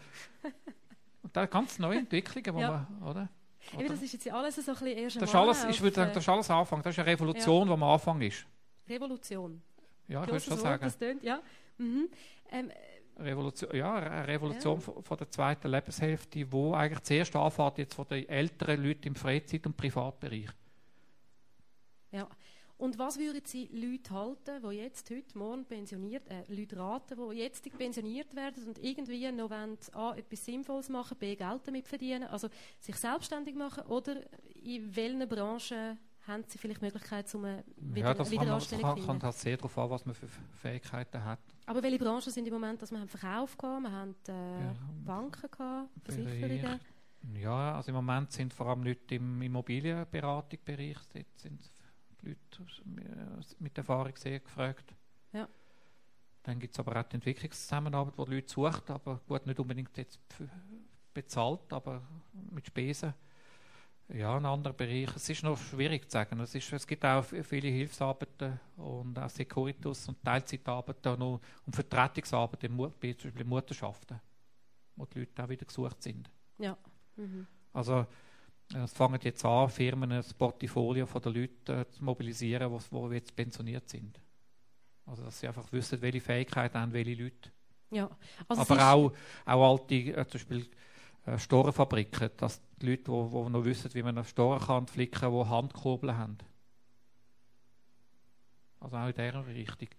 und 1.23 1.35
da 1.35 1.45
ganz 1.45 1.79
neue 1.79 1.99
Entwicklungen, 1.99 2.55
wo 2.55 2.59
ja. 2.59 2.87
man, 2.99 3.09
oder? 3.09 3.29
Eben, 3.73 3.87
das 3.87 4.01
ist 4.01 4.13
jetzt 4.13 4.31
alles 4.31 4.55
so 4.55 4.61
ein 4.61 4.77
bisschen 4.77 4.97
erst 4.97 5.21
das 5.21 5.29
ist 5.29 5.35
alles, 5.35 5.65
Ich 5.69 5.81
würde 5.81 5.95
sagen, 5.95 6.11
das 6.13 6.23
ist 6.23 6.29
alles 6.29 6.49
Anfang. 6.49 6.81
Das 6.81 6.93
ist 6.93 6.99
eine 6.99 7.11
Revolution, 7.11 7.67
ja. 7.67 7.73
wo 7.73 7.77
man 7.77 7.89
Anfang 7.93 8.21
ist. 8.21 8.45
Revolution. 8.89 9.61
Ja, 10.07 10.23
ich 10.23 10.29
würde 10.29 10.41
schon 10.41 10.57
sagen. 10.57 10.83
Das 10.83 10.97
tönt, 10.97 11.23
ja. 11.23 11.41
Mhm. 11.77 12.09
Ähm, 12.51 12.71
Revolution, 13.19 13.75
ja, 13.75 13.95
eine 13.95 14.27
Revolution 14.27 14.75
ja. 14.75 14.81
Von, 14.81 15.03
von, 15.03 15.17
der 15.17 15.29
zweiten 15.29 15.69
Lebenshälfte, 15.69 16.51
wo 16.51 16.73
eigentlich 16.73 17.03
zuerst 17.03 17.35
anfängt 17.35 17.77
jetzt 17.77 17.93
von 17.93 18.07
den 18.07 18.27
älteren 18.27 18.83
Leuten 18.83 19.07
im 19.07 19.15
Freizeit- 19.15 19.65
und 19.65 19.77
Privatbereich. 19.77 20.49
Ja, 22.11 22.27
und 22.81 22.97
was 22.97 23.19
würden 23.19 23.41
Sie 23.45 23.69
Leute 23.71 24.11
halten, 24.11 24.59
die 24.63 24.77
jetzt, 24.77 25.07
heute, 25.11 25.37
morgen 25.37 25.65
pensioniert, 25.65 26.27
äh, 26.29 26.43
Leute 26.47 26.77
raten, 26.77 27.15
die 27.29 27.37
jetzt 27.37 27.77
pensioniert 27.77 28.35
werden 28.35 28.63
und 28.67 28.79
irgendwie 28.79 29.31
noch 29.31 29.51
wollen, 29.51 29.77
A, 29.93 30.15
etwas 30.15 30.43
Sinnvolles 30.45 30.89
machen, 30.89 31.15
B, 31.19 31.35
Geld 31.35 31.61
damit 31.65 31.87
verdienen, 31.87 32.23
also 32.23 32.49
sich 32.79 32.95
selbstständig 32.95 33.53
machen 33.55 33.83
oder 33.83 34.15
in 34.63 34.95
welchen 34.95 35.29
Branchen 35.29 35.99
haben 36.25 36.43
Sie 36.47 36.57
vielleicht 36.57 36.81
die 36.81 36.85
Möglichkeit, 36.85 37.33
um 37.35 37.45
eine 37.45 37.63
wieder, 37.77 38.07
ja, 38.07 38.13
das 38.15 38.31
Wiederanstellung 38.31 38.83
zu 38.83 38.93
finden? 38.93 39.07
kommt 39.07 39.23
halt 39.23 39.35
sehr 39.35 39.57
darauf 39.57 39.77
an, 39.77 39.89
was 39.91 40.05
man 40.07 40.15
für 40.15 40.27
Fähigkeiten 40.27 41.23
hat. 41.23 41.39
Aber 41.67 41.83
welche 41.83 41.99
Branchen 41.99 42.31
sind 42.31 42.47
im 42.47 42.53
Moment, 42.53 42.81
dass 42.81 42.89
wir 42.89 42.99
haben 42.99 43.07
Verkauf 43.07 43.55
gehabt, 43.59 43.83
wir 43.83 43.91
haben 43.91 44.15
äh, 44.27 44.31
ja, 44.31 44.73
Banken 45.05 45.51
gehabt, 45.51 45.89
Versicherungen? 46.03 46.79
Ja, 47.39 47.75
also 47.75 47.89
im 47.89 47.95
Moment 47.95 48.31
sind 48.31 48.51
vor 48.51 48.65
allem 48.65 48.81
Leute 48.81 49.13
im 49.13 49.39
Immobilienberatungsbereich, 49.39 50.97
dort 51.13 51.51
Leute 52.21 52.65
mit 53.59 53.77
Erfahrung 53.77 54.15
sehr 54.15 54.39
gefragt. 54.39 54.93
Ja. 55.33 55.47
Dann 56.43 56.59
gibt 56.59 56.73
es 56.73 56.79
aber 56.79 56.99
auch 56.99 57.03
die 57.03 57.15
Entwicklungszusammenarbeit, 57.15 58.17
wo 58.17 58.25
die 58.25 58.35
Leute 58.35 58.51
sucht, 58.51 58.89
aber 58.89 59.21
gut, 59.27 59.45
nicht 59.45 59.59
unbedingt 59.59 59.95
jetzt 59.97 60.19
bezahlt, 61.13 61.71
aber 61.71 62.01
mit 62.51 62.65
Spesen. 62.65 63.13
Ja, 64.13 64.35
ein 64.35 64.45
anderer 64.45 64.73
Bereich. 64.73 65.15
Es 65.15 65.29
ist 65.29 65.43
noch 65.43 65.57
schwierig 65.57 66.09
zu 66.09 66.11
sagen. 66.11 66.39
Es, 66.41 66.53
ist, 66.53 66.73
es 66.73 66.85
gibt 66.85 67.05
auch 67.05 67.23
viele 67.23 67.69
Hilfsarbeiten 67.69 68.59
und 68.75 69.17
auch 69.17 69.29
Securitus 69.29 70.09
und 70.09 70.21
Teilzeitarbeiten 70.23 71.21
und, 71.21 71.39
und 71.65 71.75
Vertretungsarbeiten, 71.75 72.69
zum 72.69 72.77
Beispiel 72.77 73.15
in 73.39 73.47
Mutterschaften, 73.47 74.19
wo 74.97 75.05
die 75.05 75.19
Leute 75.19 75.43
auch 75.43 75.49
wieder 75.49 75.65
gesucht 75.65 76.03
sind. 76.03 76.29
Ja. 76.57 76.77
Mhm. 77.15 77.47
Also 77.71 78.05
es 78.73 78.93
fangen 78.93 79.19
jetzt 79.23 79.43
an, 79.45 79.69
Firmen 79.69 80.11
ein 80.11 80.23
Portfolio 80.37 81.05
von 81.05 81.21
den 81.21 81.33
Leuten 81.33 81.71
äh, 81.71 81.89
zu 81.89 82.03
mobilisieren, 82.03 82.71
die 82.71 83.15
jetzt 83.15 83.35
pensioniert 83.35 83.89
sind. 83.89 84.19
Also, 85.05 85.23
dass 85.23 85.39
sie 85.39 85.47
einfach 85.47 85.71
wissen, 85.71 86.01
welche 86.01 86.21
Fähigkeiten 86.21 86.77
haben 86.77 86.93
welche 86.93 87.21
Leute. 87.21 87.51
Ja. 87.89 88.09
Also 88.47 88.61
Aber 88.61 88.91
auch, 88.91 89.13
auch 89.45 89.71
alte, 89.71 89.95
äh, 89.95 90.25
zum 90.27 90.39
Beispiel 90.39 90.67
äh, 91.25 91.37
Storenfabriken, 91.37 92.31
dass 92.37 92.61
die 92.81 92.91
Leute, 92.91 93.03
die, 93.03 93.29
die 93.29 93.49
noch 93.49 93.65
wissen, 93.65 93.93
wie 93.93 94.03
man 94.03 94.17
eine 94.17 94.25
Storen 94.25 94.59
kann 94.59 94.87
flicken 94.87 95.19
kann, 95.19 95.33
die 95.33 95.49
Handkurbeln 95.49 96.17
haben. 96.17 96.37
Also 98.79 98.95
auch 98.95 99.07
in 99.07 99.13
dieser 99.13 99.47
Richtung. 99.47 99.89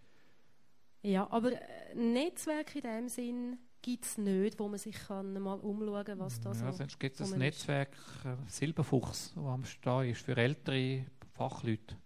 Ja, 1.03 1.29
aber 1.31 1.53
äh, 1.53 1.95
Netzwerk 1.95 2.75
in 2.77 2.83
dem 2.83 3.09
Sinn 3.09 3.59
gibt 3.83 4.05
es 4.05 4.17
nicht, 4.19 4.59
wo 4.59 4.69
man 4.69 4.79
sich 4.79 4.97
kann 4.97 5.33
mal 5.41 5.59
umschauen 5.59 6.05
kann, 6.05 6.19
was 6.21 6.41
da 6.41 6.51
ja, 6.53 6.55
so 6.55 6.79
sonst 6.79 6.99
gibt 7.01 7.17
es 7.21 7.21
ein 7.29 7.33
ist. 7.35 7.39
Netzwerk 7.39 7.97
äh, 8.25 8.37
Silberfuchs, 8.49 9.33
das 9.35 9.45
am 9.45 9.65
Stehen 9.65 10.11
ist, 10.11 10.23
für 10.23 10.37
ältere 10.37 11.07
Fachleute. 11.33 11.97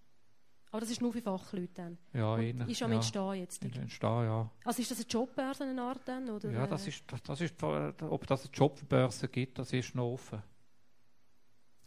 Aber 0.71 0.81
das 0.81 0.91
ist 0.91 1.01
nur 1.01 1.13
für 1.13 1.23
Fachleute 1.23 1.73
dann. 1.75 1.99
Ja, 2.13 2.37
innen, 2.39 2.69
ist 2.69 2.83
am 2.83 2.91
ja, 2.91 2.97
Entstehen 2.97 3.35
jetzt. 3.35 3.65
in 3.65 3.73
Entstehen, 3.73 4.25
ja. 4.25 4.51
Also 4.65 4.83
ist 4.83 4.91
das 4.91 4.99
eine 4.99 5.07
Jobbörse 5.07 5.65
eine 5.65 5.81
Art 5.83 6.01
dann? 6.07 6.29
Oder, 6.29 6.51
Ja, 6.51 6.67
das 6.67 6.87
äh, 6.87 6.89
ist, 6.89 7.05
das, 7.07 7.23
das 7.23 7.41
ist, 7.41 7.63
ob 7.63 8.27
das 8.27 8.45
eine 8.47 8.53
Jobbörse 8.53 9.29
gibt, 9.29 9.59
das 9.59 9.73
ist 9.73 9.95
noch 9.95 10.13
offen. 10.13 10.43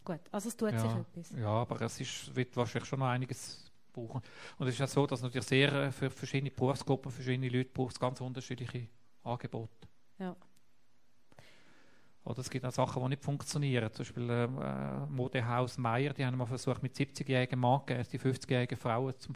Gut, 0.02 0.20
also 0.30 0.48
es 0.48 0.56
tut 0.56 0.70
sich 0.70 0.90
Ja, 0.90 1.00
etwas. 1.00 1.30
ja, 1.32 1.48
aber 1.48 1.80
es 1.82 2.00
ist, 2.00 2.34
wird 2.34 2.56
wahrscheinlich 2.56 2.88
schon 2.88 3.00
noch 3.00 3.06
einiges 3.08 3.70
brauchen. 3.92 4.22
Und 4.58 4.66
es 4.66 4.74
ist 4.74 4.80
ja 4.80 4.86
so, 4.86 5.06
dass 5.06 5.22
natürlich 5.22 5.46
sehr 5.46 5.72
äh, 5.72 5.92
für 5.92 6.10
verschiedene 6.10 6.50
Berufsgruppen, 6.50 7.12
verschiedene 7.12 7.48
Leute 7.48 7.70
braucht 7.70 7.92
es 7.94 8.00
ganz 8.00 8.20
unterschiedliche 8.20 8.88
Angebote. 9.24 9.88
Ja. 10.18 10.36
Oder 12.24 12.40
es 12.40 12.50
gibt 12.50 12.64
auch 12.64 12.70
Sachen, 12.70 13.02
die 13.02 13.08
nicht 13.10 13.24
funktionieren. 13.24 13.90
Zum 13.92 14.04
Beispiel 14.04 14.28
ähm, 14.30 14.58
äh, 14.60 15.06
Modehaus 15.06 15.78
Meier, 15.78 16.12
die 16.12 16.24
haben 16.24 16.36
mal 16.36 16.46
versucht, 16.46 16.82
mit 16.82 16.94
70-jährigen 16.94 17.58
Mann 17.58 17.82
die 17.88 18.18
50-jährigen 18.18 18.76
Frauen 18.76 19.14
zu 19.18 19.32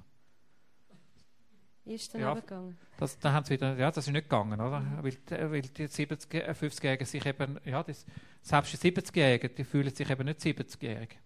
Ist 1.86 2.14
dann 2.14 2.20
Ja. 2.20 2.34
gegangen. 2.34 2.76
Das, 2.98 3.18
dann 3.18 3.32
haben 3.32 3.44
sie 3.44 3.54
wieder, 3.54 3.76
ja, 3.76 3.90
das 3.90 4.06
ist 4.06 4.12
nicht 4.12 4.24
gegangen, 4.24 4.60
oder? 4.60 4.82
Weil, 5.00 5.16
äh, 5.30 5.50
weil 5.50 5.62
die 5.62 5.86
70, 5.86 6.34
äh, 6.34 6.50
50-Jährigen 6.52 7.06
sich 7.06 7.24
eben, 7.26 7.58
ja, 7.64 7.82
das, 7.82 8.04
selbst 8.42 8.72
die 8.72 8.90
70-Jährigen, 8.92 9.54
die 9.54 9.64
fühlen 9.64 9.92
sich 9.94 10.08
eben 10.08 10.24
nicht 10.26 10.40
70-jährig. 10.40 11.18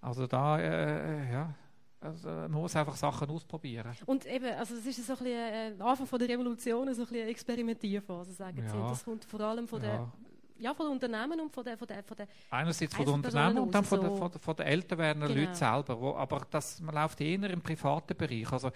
Also 0.00 0.28
da, 0.28 0.60
äh, 0.60 1.32
ja, 1.32 1.54
also 2.00 2.28
man 2.28 2.50
muss 2.52 2.76
einfach 2.76 2.94
Sachen 2.96 3.28
ausprobieren. 3.30 3.92
Und 4.06 4.24
eben, 4.26 4.54
also 4.54 4.74
es 4.76 4.86
ist 4.86 5.04
so 5.04 5.12
ein 5.14 5.18
bisschen, 5.18 5.32
äh, 5.32 5.74
Anfang 5.82 6.06
von 6.06 6.18
der 6.18 6.28
Revolution, 6.28 6.86
so 6.94 7.02
ein 7.02 7.06
bisschen 7.06 7.22
eine 7.22 7.30
Experimentierphase, 7.30 8.32
sagen. 8.32 8.64
Ja. 8.64 8.88
Das 8.88 9.04
kommt 9.04 9.24
vor 9.24 9.40
allem 9.40 9.66
von, 9.66 9.82
Ja. 9.82 9.88
der, 9.88 10.12
ja, 10.58 10.74
von 10.74 10.86
den 10.86 10.92
Unternehmen 10.92 11.40
und 11.40 11.52
von 11.52 11.64
der, 11.64 11.76
von 11.76 11.88
der, 11.88 12.02
von 12.04 12.16
der 12.16 12.28
Einerseits 12.50 12.94
von 12.94 13.04
den 13.04 13.14
Unternehmen 13.14 13.58
und 13.58 13.74
dann 13.74 13.84
von, 13.84 14.00
den, 14.00 14.10
so. 14.10 14.16
von, 14.16 14.30
den, 14.30 14.40
von 14.40 14.56
den 14.56 14.66
älter 14.66 14.98
werdenden 14.98 15.28
Genau. 15.28 15.40
Leuten 15.40 15.54
selber. 15.54 16.00
Wo, 16.00 16.14
aber 16.14 16.46
das, 16.50 16.80
man 16.80 16.94
läuft 16.94 17.20
eher 17.20 17.50
im 17.50 17.60
privaten 17.60 18.16
Bereich. 18.16 18.52
Also 18.52 18.70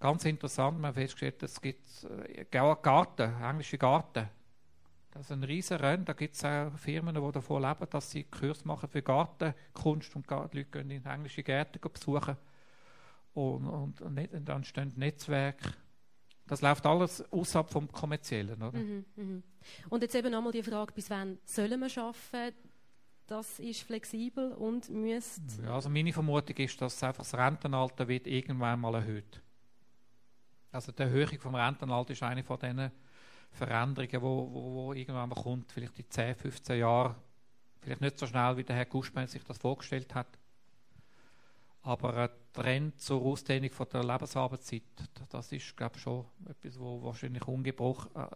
ganz 0.00 0.24
interessant, 0.24 0.80
man 0.80 0.88
hat 0.88 0.94
festgestellt, 0.96 1.42
es 1.44 1.60
gibt 1.60 1.86
äh, 2.26 2.44
Garten, 2.50 3.32
englische 3.42 3.78
Garten. 3.78 4.28
Das 5.12 5.22
ist 5.26 5.32
ein 5.32 5.44
riesen 5.44 5.78
Rennen. 5.78 6.04
Da 6.04 6.12
gibt 6.12 6.34
es 6.34 6.44
auch 6.44 6.70
Firmen, 6.76 7.14
die 7.14 7.32
davon 7.32 7.62
leben, 7.62 7.86
dass 7.88 8.10
sie 8.10 8.24
Kurs 8.24 8.64
machen 8.64 8.88
für 8.88 9.00
Gartenkunst 9.02 10.14
und 10.14 10.28
die 10.28 10.34
Leute 10.34 10.64
gehen 10.64 10.90
in 10.90 11.06
englische 11.06 11.42
Gärten 11.42 11.80
besuchen. 11.80 12.36
Und, 13.36 13.66
und, 13.66 14.00
und 14.00 14.48
dann 14.48 14.56
entstehen 14.56 14.94
Netzwerke. 14.96 15.74
Das 16.46 16.62
läuft 16.62 16.86
alles 16.86 17.20
außerhalb 17.30 17.68
vom 17.68 17.92
Kommerziellen. 17.92 18.62
Oder? 18.62 18.78
Mhm, 18.78 19.04
mhm. 19.14 19.42
Und 19.90 20.02
jetzt 20.02 20.14
eben 20.14 20.32
nochmal 20.32 20.52
die 20.52 20.62
Frage, 20.62 20.90
bis 20.94 21.10
wann 21.10 21.38
sollen 21.44 21.78
wir 21.78 22.02
arbeiten? 22.02 22.56
Das 23.26 23.58
ist 23.58 23.82
flexibel 23.82 24.52
und 24.52 24.88
müsste... 24.88 25.42
Ja, 25.62 25.74
also 25.74 25.90
meine 25.90 26.14
Vermutung 26.14 26.56
ist, 26.56 26.80
dass 26.80 27.02
einfach 27.02 27.24
das 27.24 27.34
Rentenalter 27.34 28.08
wird 28.08 28.26
irgendwann 28.26 28.80
mal 28.80 28.94
erhöht. 28.94 29.42
Also 30.72 30.92
die 30.92 31.02
Erhöhung 31.02 31.38
vom 31.38 31.56
Rentenalter 31.56 32.12
ist 32.12 32.22
eine 32.22 32.42
von 32.42 32.58
diesen 32.58 32.90
Veränderungen, 33.50 34.10
die 34.10 34.22
wo, 34.22 34.48
wo, 34.50 34.74
wo 34.74 34.92
irgendwann 34.94 35.28
mal 35.28 35.34
kommt, 35.34 35.72
vielleicht 35.72 35.98
in 35.98 36.08
10, 36.08 36.36
15 36.36 36.78
Jahren. 36.78 37.16
Vielleicht 37.80 38.00
nicht 38.00 38.18
so 38.18 38.26
schnell, 38.26 38.56
wie 38.56 38.64
der 38.64 38.76
Herr 38.76 38.86
Guschmann 38.86 39.26
sich 39.26 39.44
das 39.44 39.58
vorgestellt 39.58 40.14
hat. 40.14 40.38
Aber 41.86 42.16
ein 42.16 42.30
Trend 42.52 43.00
zur 43.00 43.22
Ausdehnung 43.22 43.70
von 43.70 43.86
der 43.92 44.02
Lebensarbeitszeit, 44.02 44.82
das 45.30 45.52
ist, 45.52 45.76
glaube 45.76 45.94
ich, 45.94 46.02
schon 46.02 46.24
etwas, 46.48 46.80
wo 46.80 47.00
wahrscheinlich 47.04 47.46
ungebrochen 47.46 48.10
äh, 48.16 48.22
äh, 48.22 48.28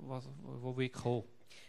was, 0.00 0.26
wo 0.40 0.74
wird 0.74 0.94
kommen. 0.94 1.24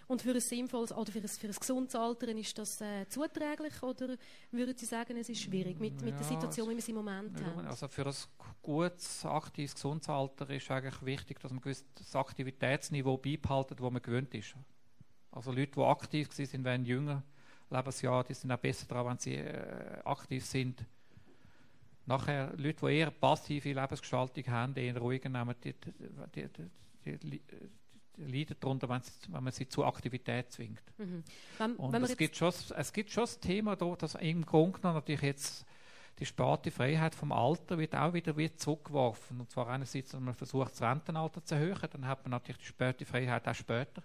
Und 0.07 0.21
für 0.21 0.31
ein 0.31 0.39
sinnvolles 0.39 0.93
oder 0.93 1.11
für 1.11 1.19
ein, 1.19 1.27
für 1.27 1.47
ein 1.47 1.53
gesundes 1.53 1.93
Alter 1.93 2.29
ist 2.29 2.57
das 2.57 2.79
äh, 2.79 3.05
zuträglich 3.09 3.83
oder 3.83 4.15
würden 4.51 4.77
Sie 4.77 4.85
sagen, 4.85 5.17
es 5.17 5.27
ist 5.27 5.41
schwierig 5.41 5.77
mit, 5.81 6.01
mit 6.01 6.13
der 6.13 6.21
Ja, 6.21 6.27
Situation, 6.27 6.69
wie 6.69 6.75
wir 6.75 6.81
sie 6.81 6.91
im 6.91 6.97
Moment 6.97 7.39
haben? 7.43 7.67
Also 7.67 7.89
für 7.89 8.07
ein 8.07 8.15
gutes, 8.61 9.25
aktives, 9.25 9.75
gesundes 9.75 10.07
Alter 10.07 10.49
ist 10.49 10.71
eigentlich 10.71 11.03
wichtig, 11.03 11.41
dass 11.41 11.51
man 11.51 11.59
gewisses 11.59 12.15
Aktivitätsniveau 12.15 13.17
beibehalten, 13.17 13.75
wo 13.79 13.89
man 13.89 14.01
gewöhnt 14.01 14.33
ist. 14.33 14.55
Also 15.31 15.51
Leute, 15.51 15.73
die 15.73 15.81
aktiv 15.81 16.31
sind, 16.31 16.63
werden 16.63 16.85
jünger 16.85 17.23
Lebensjahr, 17.69 18.23
die 18.23 18.33
sind 18.33 18.51
auch 18.53 18.57
besser 18.57 18.87
daran, 18.87 19.07
wenn 19.07 19.17
sie 19.17 19.35
äh, 19.35 20.01
aktiv 20.05 20.45
sind. 20.45 20.85
Nachher 22.09 22.53
Leute, 22.57 22.85
die 22.85 22.93
eher 22.97 23.11
passive 23.11 23.71
Lebensgestaltung 23.71 24.47
haben, 24.47 24.75
eher 24.75 24.97
ruhiger 24.97 25.29
nehmen, 25.29 25.55
die, 25.63 25.73
die, 26.35 26.47
die, 27.05 27.17
die, 27.17 27.41
leiden 28.17 28.55
darunter, 28.59 28.89
wenn, 28.89 29.01
wenn 29.29 29.43
man 29.43 29.53
sie 29.53 29.69
zu 29.69 29.85
Aktivität 29.85 30.51
zwingt. 30.51 30.83
Mhm. 30.97 31.23
Wenn, 31.57 31.75
Und 31.75 31.93
wenn 31.93 32.03
es, 32.03 32.17
gibt 32.17 32.35
schon, 32.35 32.51
es 32.75 32.93
gibt 32.93 33.11
schon 33.11 33.23
das 33.23 33.39
Thema, 33.39 33.75
da, 33.75 33.95
dass 33.95 34.15
im 34.15 34.45
Grunde 34.45 34.79
genommen 34.79 34.95
natürlich 34.95 35.21
jetzt 35.21 35.65
die 36.19 36.25
späte 36.25 36.71
Freiheit 36.71 37.15
vom 37.15 37.31
Alter 37.31 37.77
wird 37.77 37.95
auch 37.95 38.13
wieder 38.13 38.35
wird 38.35 38.59
zurückgeworfen. 38.59 39.39
Und 39.39 39.49
zwar 39.49 39.69
einerseits, 39.69 40.11
dass 40.11 40.19
man 40.19 40.33
versucht, 40.33 40.71
das 40.71 40.81
Rentenalter 40.81 41.43
zu 41.43 41.55
erhöhen, 41.55 41.87
dann 41.91 42.07
hat 42.07 42.23
man 42.23 42.31
natürlich 42.31 42.57
die 42.57 42.65
späte 42.65 43.05
Freiheit 43.05 43.47
auch 43.47 43.55
später. 43.55 44.03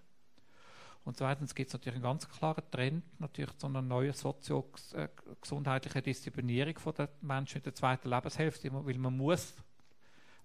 Und 1.05 1.19
zweitens 1.19 1.55
gibt 1.55 1.69
es 1.69 1.75
natürlich 1.75 1.97
einen 1.97 2.03
ganz 2.03 2.27
klaren 2.29 2.63
Trend 2.71 3.05
natürlich 3.21 3.57
zu 3.59 3.67
einer 3.67 3.83
neuen 3.83 4.15
sozio-gesundheitlichen 4.15 6.03
Disziplinierung 6.03 6.79
von 6.79 6.95
den 6.95 7.09
Menschen 7.21 7.59
in 7.59 7.65
der 7.65 7.75
zweiten 7.75 8.09
Lebenshälfte, 8.09 8.73
weil 8.73 8.99
man 8.99 9.15
muss 9.15 9.55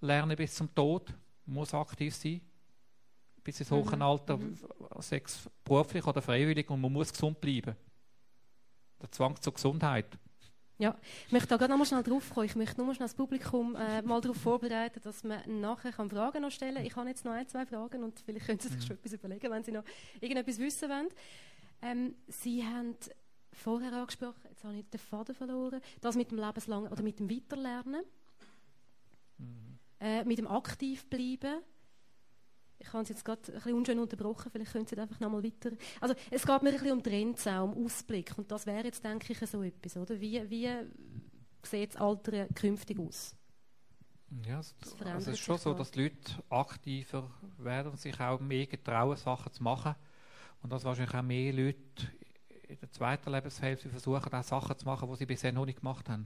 lernen 0.02 0.36
bis 0.36 0.56
zum 0.56 0.74
Tod, 0.76 1.14
man 1.46 1.56
muss 1.56 1.74
aktiv 1.74 2.14
sein, 2.14 2.42
bis 3.42 3.62
ins 3.62 3.72
hohe 3.72 3.96
Mhm, 3.96 4.02
Alter, 4.02 4.38
mhm. 4.38 4.58
sechs 5.00 5.50
beruflich 5.64 6.06
oder 6.06 6.22
freiwillig 6.22 6.70
und 6.70 6.82
man 6.82 6.92
muss 6.92 7.14
gesund 7.14 7.40
bleiben. 7.40 7.76
Der 9.02 9.12
Zwang 9.12 9.42
zur 9.42 9.54
Gesundheit. 9.54 10.18
Ich 10.80 11.32
möchte 11.32 11.50
da 11.50 11.58
gerade 11.58 11.72
noch 11.72 11.78
mal 11.78 11.86
schnell 11.86 12.04
drauf 12.04 12.30
kommen. 12.34 12.46
Ich 12.46 12.56
möchte 12.56 12.78
nur 12.78 12.88
mal 12.88 12.96
schnell 12.96 13.08
das 13.08 13.14
Publikum 13.14 13.76
äh, 13.76 14.02
mal 14.02 14.22
darauf 14.22 14.38
vorbereiten, 14.38 15.02
dass 15.04 15.24
man 15.24 15.42
nachher 15.60 15.92
kann 15.92 16.10
Fragen 16.10 16.42
noch 16.42 16.52
stellen 16.52 16.76
kann. 16.76 16.86
Ich 16.86 16.96
habe 16.96 17.10
jetzt 17.10 17.26
noch 17.26 17.34
ein, 17.34 17.48
zwei 17.48 17.66
Fragen 17.66 18.04
und 18.04 18.20
vielleicht 18.22 18.46
können 18.46 18.60
Sie 18.60 18.70
sich 18.70 18.78
Mhm. 18.78 18.82
schon 18.88 18.96
etwas 18.98 19.14
überlegen, 19.14 19.52
wenn 19.52 19.64
Sie 19.64 19.72
noch 19.74 19.84
irgendetwas 20.22 20.58
wissen 20.58 20.90
wollen. 20.90 21.10
Ähm, 21.82 22.16
Sie 22.28 22.66
haben 22.66 22.96
vorher 23.52 23.92
angesprochen, 23.92 24.42
jetzt 24.50 24.64
habe 24.64 24.76
ich 24.76 24.86
den 24.90 25.00
Faden 25.00 25.36
verloren, 25.36 25.82
das 26.00 26.16
mit 26.16 26.32
dem 26.32 26.38
lebenslangen 26.40 26.90
oder 26.92 27.04
mit 27.04 27.20
dem 27.20 27.30
Weiterlernen, 27.30 28.04
äh, 30.00 30.24
mit 30.24 30.38
dem 30.38 30.48
Aktivbleiben. 30.48 31.60
Ich 32.80 32.94
habe 32.94 33.04
es 33.04 33.10
jetzt 33.10 33.26
gerade 33.26 33.42
ein 33.48 33.54
bisschen 33.54 33.74
unschön 33.74 34.00
unterbrochen, 34.00 34.50
vielleicht 34.52 34.72
können 34.72 34.88
Sie 34.88 34.98
einfach 34.98 35.20
noch 35.20 35.30
mal 35.30 35.44
weiter... 35.44 35.72
Also 36.00 36.16
es 36.32 36.46
geht 36.46 36.64
mir 36.64 36.70
ein 36.70 36.76
bisschen 36.76 36.92
um 36.94 37.04
Trends 37.04 37.46
auch, 37.48 37.64
um 37.64 37.86
Ausblick 37.86 38.38
und 38.38 38.50
das 38.50 38.66
wäre 38.66 38.86
jetzt, 38.86 39.04
denke 39.04 39.34
ich, 39.34 39.40
so 39.50 39.62
etwas, 39.62 39.98
oder? 39.98 40.20
Wie, 40.20 40.50
wie 40.50 40.70
sieht 41.64 41.94
das 41.94 42.02
Alter 42.02 42.48
künftig 42.56 43.00
aus? 43.00 43.36
Ja, 44.46 44.60
es, 44.60 44.76
also 45.04 45.18
es 45.18 45.28
ist 45.28 45.40
schon 45.40 45.58
so, 45.58 45.72
da. 45.72 45.80
dass 45.80 45.92
die 45.92 46.04
Leute 46.04 46.44
aktiver 46.50 47.30
werden 47.58 47.92
und 47.92 48.00
sich 48.00 48.20
auch 48.20 48.40
mehr 48.40 48.68
getrauen, 48.68 49.18
Sachen 49.18 49.52
zu 49.52 49.64
machen. 49.64 49.96
Und 50.62 50.72
dass 50.72 50.84
wahrscheinlich 50.84 51.16
auch 51.16 51.24
mehr 51.24 51.54
Leute 51.54 51.80
in 52.68 52.80
der 52.80 52.92
zweiten 52.92 53.32
Lebenshälfte 53.32 53.90
versuchen, 53.90 54.32
auch 54.32 54.44
Sachen 54.44 54.78
zu 54.78 54.86
machen, 54.86 55.10
die 55.10 55.16
sie 55.16 55.26
bisher 55.26 55.52
noch 55.52 55.66
nicht 55.66 55.80
gemacht 55.80 56.08
haben. 56.10 56.26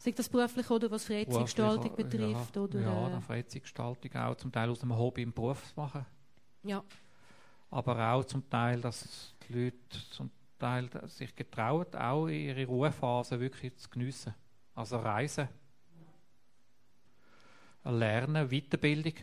Sei 0.00 0.12
das 0.12 0.30
beruflich 0.30 0.70
oder 0.70 0.90
was 0.90 1.04
Freizeitgestaltung 1.04 1.94
betrifft? 1.94 2.56
Ja, 2.56 2.62
oder, 2.62 2.80
ja 2.80 3.18
äh, 3.18 3.20
Freizeitgestaltung 3.20 4.14
auch, 4.14 4.34
zum 4.34 4.50
Teil 4.50 4.70
aus 4.70 4.82
einem 4.82 4.96
Hobby 4.96 5.20
im 5.20 5.32
Beruf 5.32 5.76
machen. 5.76 6.06
ja. 6.62 6.82
aber 7.70 8.12
auch 8.14 8.24
zum 8.24 8.48
Teil, 8.48 8.80
dass 8.80 9.34
die 9.46 9.52
Leute 9.52 9.76
zum 10.10 10.30
Teil 10.58 10.88
sich 11.06 11.36
getrauen, 11.36 11.84
auch 11.94 12.28
ihre 12.28 12.64
Ruhephase 12.64 13.38
wirklich 13.38 13.76
zu 13.76 13.90
geniessen. 13.90 14.34
Also 14.74 14.96
Reisen, 14.96 15.48
Lernen, 17.84 18.48
Weiterbildung. 18.48 19.14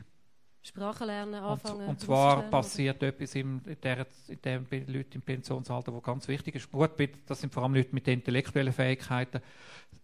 Sprachen 0.68 1.07
lernen, 1.07 1.36
Und, 1.43 1.49
anfangen. 1.49 1.88
und 1.88 1.99
zwar 1.99 2.36
Russisch 2.36 2.39
lernen, 2.39 2.51
passiert 2.51 3.03
etwas 3.03 3.36
im, 3.36 3.61
in, 3.65 3.82
der, 3.82 4.07
in 4.28 4.41
dem 4.41 4.65
Be- 4.65 4.84
Leute 4.88 5.15
im 5.15 5.22
Pensionsalter, 5.22 5.93
wo 5.93 6.01
ganz 6.01 6.28
wichtig 6.28 6.55
ist. 6.55 6.72
Gut, 6.72 6.91
das 7.26 7.39
sind 7.41 7.53
vor 7.53 7.63
allem 7.63 7.74
Leute 7.76 7.93
mit 7.93 8.07
intellektuellen 8.07 8.74
Fähigkeiten. 8.74 9.41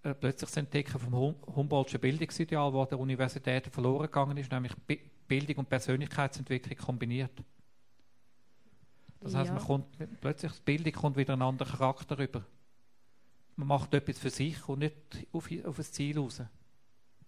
Äh, 0.04 0.14
plötzlich 0.14 0.50
das 0.50 0.58
Entdecken 0.58 1.00
vom 1.00 1.14
Hum 1.14 1.36
Humboldtschen 1.56 2.00
Bildungsideal, 2.00 2.72
das 2.72 2.90
der 2.90 3.00
Universität 3.00 3.68
verloren 3.68 4.06
gegangen 4.08 4.38
ist, 4.38 4.52
nämlich 4.52 4.74
Bi 4.88 5.00
Bildung 5.26 5.58
und 5.60 5.70
Persönlichkeitsentwicklung 5.70 6.78
kombiniert. 6.78 7.32
Das 9.22 9.34
heißt, 9.34 9.48
Ja. 9.48 9.54
man 9.56 9.64
kommt, 9.64 10.20
plötzlich 10.20 10.52
die 10.52 10.62
Bildung 10.66 10.94
kommt 10.94 11.16
wieder 11.18 11.34
einen 11.34 11.42
anderen 11.44 11.72
Charakter 11.72 12.20
rüber. 12.20 12.46
Man 13.56 13.68
macht 13.70 13.94
etwas 13.94 14.20
für 14.20 14.30
sich 14.30 14.68
und 14.68 14.80
nicht 14.80 14.96
auf, 15.32 15.50
auf 15.66 15.80
ein 15.80 15.84
Ziel 15.86 16.20
raus. 16.20 16.42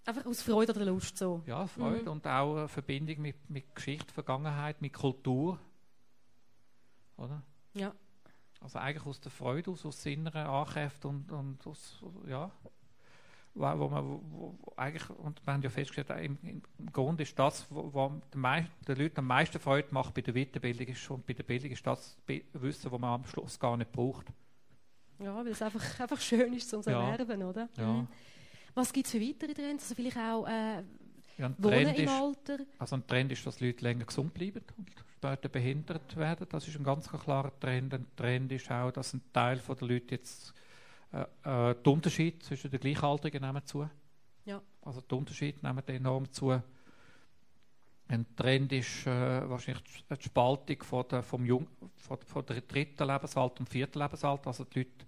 Einfach 0.05 0.25
aus 0.25 0.41
Freude 0.43 0.71
oder 0.73 0.85
Lust 0.85 1.17
so. 1.17 1.41
Ja, 1.47 1.65
Freude 1.65 2.03
Mhm. 2.03 2.07
und 2.09 2.27
auch 2.27 2.57
eine 2.57 2.67
Verbindung 2.67 3.21
mit, 3.21 3.49
mit 3.49 3.73
Geschichte, 3.75 4.13
Vergangenheit, 4.13 4.79
mit 4.81 4.93
Kultur. 4.93 5.59
Oder? 7.17 7.41
Ja. 7.73 7.93
Also 8.61 8.79
eigentlich 8.79 9.05
aus 9.05 9.19
der 9.19 9.31
Freude, 9.31 9.71
aus, 9.71 9.85
aus 9.85 10.05
inneren 10.05 10.45
Ankräften 10.47 11.07
und, 11.09 11.31
und 11.31 11.67
aus, 11.67 12.03
ja, 12.27 12.51
wo, 13.53 13.61
wo 13.79 13.89
man 13.89 14.05
wo, 14.05 14.55
wo 14.61 14.73
eigentlich, 14.75 15.09
und 15.09 15.45
wir 15.45 15.53
haben 15.53 15.61
ja 15.61 15.69
festgestellt, 15.69 16.09
äh, 16.09 16.25
im, 16.25 16.37
im 16.43 16.61
im 16.77 16.91
Grund 16.91 17.19
ist 17.21 17.37
das, 17.37 17.65
wo 17.69 18.11
den, 18.33 18.97
Leuten 18.97 19.19
am 19.19 19.27
meisten 19.27 19.59
Freude 19.59 19.87
macht 19.91 20.13
bei 20.13 20.21
der 20.21 20.33
Weiterbildung 20.33 20.87
ist, 20.87 21.09
und 21.09 21.25
bei 21.25 21.33
der 21.33 21.43
Bildung 21.43 21.71
ist 21.71 21.85
das 21.85 22.17
Wissen, 22.27 22.89
das 22.91 22.99
man 22.99 23.03
am 23.21 23.25
Schluss 23.25 23.59
gar 23.59 23.75
nicht 23.77 23.91
braucht. 23.91 24.27
Ja, 25.19 25.35
weil 25.37 25.47
es 25.47 25.61
einfach, 25.61 25.99
einfach 25.99 26.19
schön 26.19 26.53
ist 26.53 26.69
Ja. 26.71 27.09
Erwerben, 27.11 27.43
oder? 27.43 27.69
Ja. 27.77 27.87
Mhm. 27.87 28.07
Was 28.75 28.91
gibt 28.91 29.07
es 29.07 29.13
für 29.13 29.21
weitere 29.21 29.53
Trends? 29.53 29.85
Also 29.85 29.95
vielleicht 29.95 30.17
auch 30.17 30.45
äh, 30.47 30.83
Ja, 31.37 31.51
Wohnen 31.57 31.83
Trend 31.85 31.97
im 31.97 32.05
ist, 32.05 32.11
Alter. 32.11 32.57
also 32.77 32.95
ein 32.95 33.07
Trend 33.07 33.31
ist, 33.31 33.45
dass 33.45 33.59
Leute 33.59 33.83
länger 33.83 34.05
gesund 34.05 34.33
bleiben 34.33 34.61
und 34.77 34.89
später 35.17 35.49
behindert 35.49 36.15
werden. 36.17 36.45
Das 36.49 36.67
ist 36.67 36.77
ein 36.77 36.83
ganz 36.83 37.09
klarer 37.09 37.57
Trend. 37.59 37.93
Ein 37.93 38.05
Trend 38.15 38.51
ist 38.51 38.69
auch, 38.69 38.91
dass 38.91 39.13
ein 39.13 39.21
Teil 39.33 39.59
der 39.59 39.87
Leute 39.87 40.15
jetzt 40.15 40.53
äh, 41.11 41.71
äh, 41.71 41.75
die 41.83 41.89
Unterschiede 41.89 42.39
zwischen 42.39 42.69
den 42.69 42.79
Gleichaltrigen 42.79 43.41
nehmen 43.41 43.65
zu. 43.65 43.89
Ja. 44.45 44.61
Also 44.81 45.01
die 45.01 45.15
Unterschiede 45.15 45.65
nehmen 45.65 45.87
enorm 45.87 46.31
zu. 46.31 46.61
Ein 48.07 48.25
Trend 48.35 48.71
ist 48.73 49.07
äh, 49.07 49.49
wahrscheinlich 49.49 49.83
die 50.09 50.23
Spaltung 50.23 50.83
von 50.83 51.07
der, 51.09 51.23
vom 51.23 51.43
Jung, 51.45 51.67
von, 51.95 52.19
von 52.19 52.45
der 52.45 52.61
dritten 52.61 53.07
Lebensalter 53.07 53.61
und 53.61 53.69
vierten 53.69 53.99
Lebensalter. 53.99 54.47
Also 54.47 54.63
die 54.65 54.79
Leute 54.79 55.05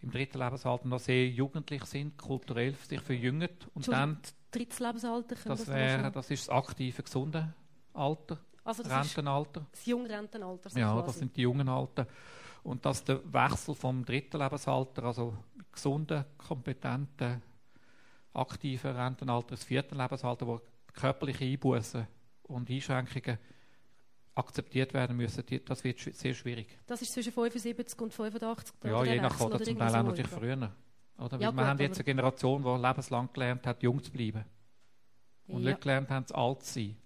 im 0.00 0.10
dritten 0.10 0.38
Lebensalter 0.38 0.86
noch 0.86 1.00
sehr 1.00 1.28
jugendlich 1.28 1.84
sind, 1.84 2.16
kulturell 2.16 2.74
sich 2.74 3.00
verjüngen. 3.00 3.48
Und 3.74 3.88
dann, 3.88 4.18
Drittes 4.50 4.78
Lebensalter 4.80 5.34
das 5.34 5.66
noch 5.66 5.74
wäre, 5.74 6.10
das 6.10 6.30
ist 6.30 6.48
das 6.48 6.54
aktive, 6.54 7.02
gesunde 7.02 7.52
Alter, 7.92 8.38
Also 8.64 8.82
das 8.82 8.92
ist 9.06 9.16
Rentenalter. 9.16 9.66
das 9.70 9.84
Jungrentenalter. 9.86 10.70
so 10.70 10.78
Ja, 10.78 10.92
quasi. 10.92 11.06
das 11.06 11.18
sind 11.18 11.36
die 11.36 11.42
jungen 11.42 11.68
Alten. 11.68 12.06
Und 12.62 12.84
dass 12.86 13.04
der 13.04 13.20
Wechsel 13.32 13.74
vom 13.74 14.04
dritten 14.04 14.38
Lebensalter, 14.38 15.04
also 15.04 15.36
gesunden, 15.72 16.24
kompetenten, 16.38 17.42
aktiven 18.32 18.96
Rentenalter 18.96 19.52
ins 19.52 19.64
vierte 19.64 19.94
Lebensalter, 19.94 20.46
wo 20.46 20.60
körperliche 20.94 21.44
Einbußen 21.44 22.06
und 22.44 22.70
Einschränkungen 22.70 23.38
akzeptiert 24.38 24.94
werden 24.94 25.16
müssen, 25.16 25.44
das 25.66 25.84
wird 25.84 25.98
sehr 25.98 26.34
schwierig. 26.34 26.78
Das 26.86 27.02
ist 27.02 27.12
zwischen 27.12 27.32
75 27.32 28.00
und 28.00 28.14
85. 28.14 28.74
Ja, 28.84 29.04
je 29.04 29.16
nach 29.20 29.30
Wechsel, 29.32 29.42
Alter, 29.44 29.54
oder 29.56 29.64
zum 29.64 29.78
Teil 29.78 29.88
auch 29.96 30.02
natürlich 30.04 30.30
früher. 30.30 30.72
Oder? 31.18 31.36
Ja, 31.40 31.40
wir 31.40 31.52
gut, 31.52 31.60
haben 31.60 31.78
jetzt 31.80 31.96
eine 31.98 32.04
Generation, 32.04 32.62
die 32.62 32.86
lebenslang 32.86 33.28
gelernt 33.32 33.66
hat, 33.66 33.82
jung 33.82 34.02
zu 34.02 34.10
bleiben. 34.12 34.44
Und 35.48 35.62
Ja. 35.62 35.70
nicht 35.70 35.80
gelernt 35.80 36.10
haben, 36.10 36.26
alt 36.32 36.62
zu 36.62 36.72
sein. 36.74 36.96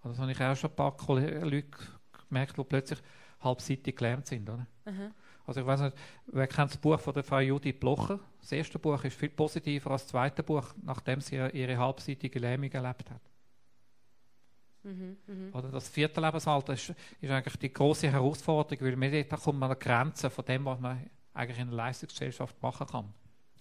Also 0.00 0.14
Das 0.14 0.18
habe 0.18 0.32
ich 0.32 0.40
auch 0.40 0.56
schon 0.56 0.70
ein 0.70 0.76
paar 0.76 0.96
Kolle- 0.96 1.40
Leute 1.44 1.68
gemerkt, 2.28 2.56
die 2.58 2.64
plötzlich 2.64 2.98
halbseitig 3.40 3.94
gelernt 3.96 4.26
sind. 4.26 4.48
Oder? 4.48 4.66
Aha. 4.86 5.10
Also 5.46 5.60
ich 5.60 5.66
weiß 5.66 5.80
nicht, 5.80 5.96
wer 6.26 6.46
kennt 6.46 6.70
das 6.70 6.78
Buch 6.78 6.98
von 7.00 7.14
der 7.14 7.22
Frau 7.24 7.38
Judith 7.40 7.78
Blocher? 7.78 8.20
Das 8.40 8.52
erste 8.52 8.78
Buch 8.78 9.02
ist 9.04 9.16
viel 9.16 9.28
positiver 9.30 9.90
als 9.90 10.02
das 10.02 10.10
zweite 10.10 10.42
Buch, 10.42 10.64
nachdem 10.82 11.20
sie 11.20 11.36
ihre 11.36 11.76
halbseitige 11.76 12.38
Lähmung 12.38 12.70
erlebt 12.70 13.10
hat. 13.10 13.20
Mhm, 14.82 15.16
mhm. 15.26 15.54
Oder 15.54 15.68
das 15.68 15.88
vierte 15.88 16.20
Lebensalter 16.20 16.72
ist, 16.72 16.94
ist 17.20 17.30
eigentlich 17.30 17.56
die 17.56 17.72
große 17.72 18.10
Herausforderung, 18.10 18.86
weil 18.86 18.96
man 18.96 19.12
dort 19.12 19.42
kommt 19.42 19.58
man 19.58 19.70
an 19.70 19.76
die 19.78 19.84
Grenze 19.84 20.30
von 20.30 20.44
dem, 20.44 20.64
was 20.64 20.80
man 20.80 21.10
eigentlich 21.34 21.58
in 21.58 21.68
einer 21.68 21.76
Leistungsgesellschaft 21.76 22.60
machen 22.62 22.86
kann. 22.86 23.12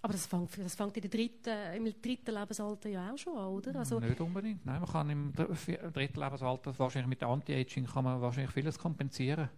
Aber 0.01 0.13
das 0.13 0.27
fängt, 0.27 0.57
das 0.57 0.75
fängt 0.75 0.95
in 0.95 1.01
der 1.01 1.11
dritten, 1.11 1.73
im 1.75 2.01
dritten 2.01 2.33
Lebensalter 2.33 2.87
ja 2.87 3.11
auch 3.11 3.17
schon 3.17 3.37
an, 3.37 3.47
oder? 3.47 3.75
Also, 3.75 3.99
Nicht 3.99 4.21
unbedingt. 4.21 4.65
Nein, 4.65 4.79
man 4.79 4.89
kann 4.89 5.09
im 5.09 5.33
dritten 5.33 6.19
Lebensalter 6.21 6.79
wahrscheinlich 6.79 7.09
mit 7.09 7.21
Anti-Aging 7.21 7.85
kann 7.85 8.05
man 8.05 8.21
wahrscheinlich 8.21 8.51
vieles 8.53 8.79
kompensieren. 8.79 9.49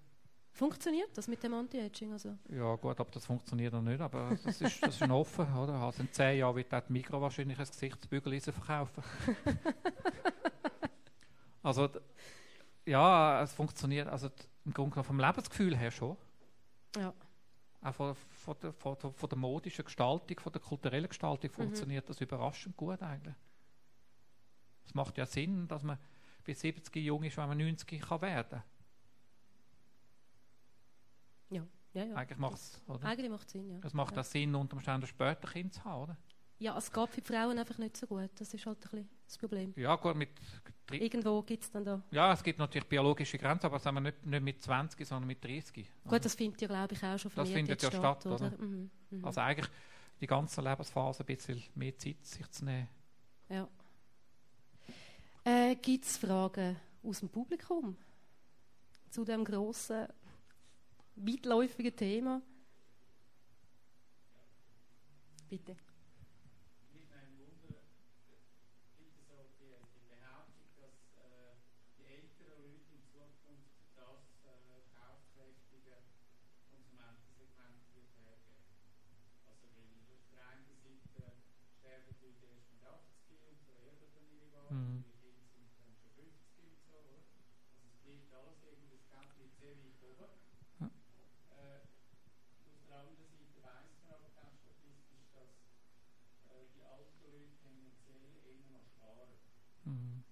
funktioniert 0.52 1.10
das 1.16 1.28
mit 1.28 1.44
dem 1.44 1.54
Anti-Aging? 1.54 2.12
Also? 2.14 2.38
Ja 2.50 2.76
gut, 2.76 3.00
aber 3.00 3.12
das 3.12 3.24
funktioniert 3.24 3.72
noch 3.72 3.84
nicht, 3.84 4.02
aber 4.02 4.36
das 4.44 4.60
ist, 4.62 4.82
das 4.82 4.96
ist 5.00 5.08
noch 5.08 5.20
offen, 5.20 5.46
oder? 5.56 5.74
Also 5.74 6.02
in 6.02 6.12
zehn 6.12 6.40
Jahren 6.40 6.56
wird 6.56 6.74
auch 6.74 6.82
die 6.82 6.92
Mikro 6.94 7.22
wahrscheinlich 7.22 7.60
ein 7.60 7.66
Gesichtsbügeleisen 7.68 8.52
verkaufen. 8.52 9.04
also 11.64 11.90
ja, 12.86 13.42
es 13.42 13.54
funktioniert, 13.54 14.08
also 14.08 14.30
im 14.66 14.74
Grunde 14.74 14.92
genommen 14.92 15.08
vom 15.08 15.20
Lebensgefühl 15.20 15.76
her 15.78 15.92
schon. 15.92 16.18
Ja. 16.98 17.14
Auch 17.82 17.96
von, 17.96 18.16
von, 18.16 18.56
der, 18.62 18.74
von, 18.74 18.98
der, 19.02 19.12
von 19.12 19.30
der 19.30 19.38
modischen 19.38 19.86
Gestaltung, 19.86 20.40
von 20.40 20.52
der 20.52 20.62
kulturellen 20.62 21.08
Gestaltung 21.08 21.50
funktioniert 21.50 22.08
das 22.10 22.22
überraschend 22.22 22.78
gut 22.78 23.02
eigentlich. 23.02 23.36
Es 24.86 24.94
macht 24.94 25.18
ja 25.18 25.26
Sinn, 25.26 25.68
dass 25.68 25.84
man 25.84 25.98
bis 26.44 26.60
70 26.62 26.96
jung 26.98 27.24
ist, 27.24 27.38
wenn 27.38 27.48
man 27.48 27.58
90 27.58 28.02
kann 28.02 28.22
werden 28.22 28.64
Ja, 31.50 31.64
ja, 31.94 32.06
ja. 32.06 32.16
Eigentlich 32.16 32.40
macht 32.40 32.56
es, 32.56 32.82
oder? 32.88 33.06
Eigentlich 33.06 33.30
macht 33.30 33.48
es 33.48 33.52
Sinn, 33.52 33.70
ja. 33.70 33.80
Es 33.84 33.94
macht 33.94 34.16
ja. 34.16 34.22
auch 34.22 34.26
Sinn, 34.26 34.56
unter 34.56 34.76
Umständen 34.76 35.08
später 35.08 35.48
Kind 35.48 35.74
zu 35.74 35.84
haben, 35.84 36.04
oder? 36.04 36.18
Ja, 36.62 36.78
es 36.78 36.92
geht 36.92 37.10
für 37.10 37.22
Frauen 37.24 37.58
einfach 37.58 37.80
nicht 37.80 37.98
so 37.98 38.06
gut. 38.06 38.30
Das 38.36 38.54
ist 38.54 38.66
halt 38.68 38.78
ein 38.78 38.82
bisschen 38.82 39.10
das 39.26 39.38
Problem. 39.40 39.74
Ja, 39.76 39.96
gut, 39.96 40.16
mit 40.16 40.30
Irgendwo 40.92 41.42
gibt 41.42 41.64
es 41.64 41.72
dann 41.72 41.84
da. 41.86 42.04
ja, 42.12 42.34
es 42.34 42.44
gibt 42.44 42.60
natürlich 42.60 42.88
biologische 42.88 43.38
Grenzen, 43.40 43.66
aber 43.66 43.80
sagen 43.80 43.96
wir 43.96 44.02
nicht, 44.02 44.26
nicht 44.26 44.44
mit 44.44 44.62
20, 44.62 45.08
sondern 45.08 45.26
mit 45.28 45.44
30. 45.44 45.90
Gut, 46.08 46.24
das 46.24 46.36
findet 46.36 46.62
ja, 46.62 46.68
glaube 46.68 46.94
ich, 46.94 47.04
auch 47.04 47.18
schon 47.18 47.32
Das 47.34 47.50
findet 47.50 47.82
ja 47.82 47.90
statt, 47.92 48.26
oder? 48.28 48.36
oder? 48.36 48.52
Mhm, 48.60 48.92
mhm. 49.10 49.26
Also 49.26 49.42
eigentlich 49.42 49.70
die 50.20 50.28
ganze 50.28 50.62
Lebensphase 50.62 51.24
ein 51.24 51.26
bisschen 51.26 51.64
mehr 51.76 51.98
Zeit 51.98 52.24
sich 52.26 52.48
zu 52.52 52.66
nehmen. 52.66 52.88
Ja. 53.50 53.68
Äh, 55.46 55.76
Gibt 55.78 56.06
es 56.06 56.18
Fragen 56.18 56.76
aus 57.04 57.22
dem 57.22 57.30
Publikum 57.30 57.98
zu 59.10 59.26
dem 59.26 59.44
grossen, 59.46 60.08
weitläufigen 61.16 61.96
Thema? 61.96 62.42
Bitte. 65.50 65.76
Mich 66.94 67.10
nimmt 67.10 67.40
Wunder, 67.40 67.82
gibt 68.98 69.18
es 69.20 69.28
auch 69.36 69.50
die, 69.60 69.74
die 70.00 70.06
Behauptung, 70.16 70.70
dass 70.80 70.96
äh, 71.20 71.60
die 71.98 72.06
älteren 72.08 72.56
Leute 72.62 72.88
in 72.96 73.04
Zukunft 73.12 73.74
das 73.98 74.24
äh, 74.48 74.80
kaufkräftige 74.96 75.98
Konsumentensegment 76.72 77.84
wird 77.92 78.12
hergeben? 78.16 78.64
Also, 79.44 79.66
weil 79.76 79.92
auf 80.08 80.24
der 80.32 80.44
einen 80.48 80.72
Seite 80.80 81.36
sterben 81.82 82.16
die 82.16 82.32
Leute 82.32 82.46
erst 82.48 82.72
mit 82.72 82.84
80 82.88 83.44
und 83.44 83.58
vererben 83.68 84.08
dann 84.16 84.24
ihre 84.32 84.48
Waren, 84.56 84.72
Mhm. 84.72 85.04
und 85.04 85.04
die 85.04 85.20
Kinder 85.20 85.44
sind 85.52 85.68
dann 85.84 85.92
schon 86.00 86.16
50 86.16 86.64
und 86.64 86.80
so, 86.88 86.96
oder? 86.96 87.20
Also, 87.76 87.92
es 87.92 88.00
bleibt 88.08 88.32
alles 88.32 88.56
irgendwie, 88.64 88.96
das 88.96 89.04
Geld 89.12 89.28
bleibt 89.36 89.56
sehr 89.60 89.76
weit 89.84 90.00
oben. 90.00 90.32
Ja. 90.80 90.88
Äh, 91.60 91.84
auf 92.72 92.80
der 92.88 92.96
anderen 93.04 93.28
Seite 93.28 93.60
weiss 93.68 93.92
man 94.00 94.16
aber 94.16 94.32
ganz 94.32 94.56
statistisch, 94.64 95.28
dass 95.36 95.52
äh, 96.48 96.72
die 96.72 96.84
alten 96.88 97.20
Leute 97.28 97.52
tendenziell 97.60 98.32
eher 98.48 98.64
noch 98.72 98.86
sparen. 98.88 99.36
Mhm. 99.86 100.24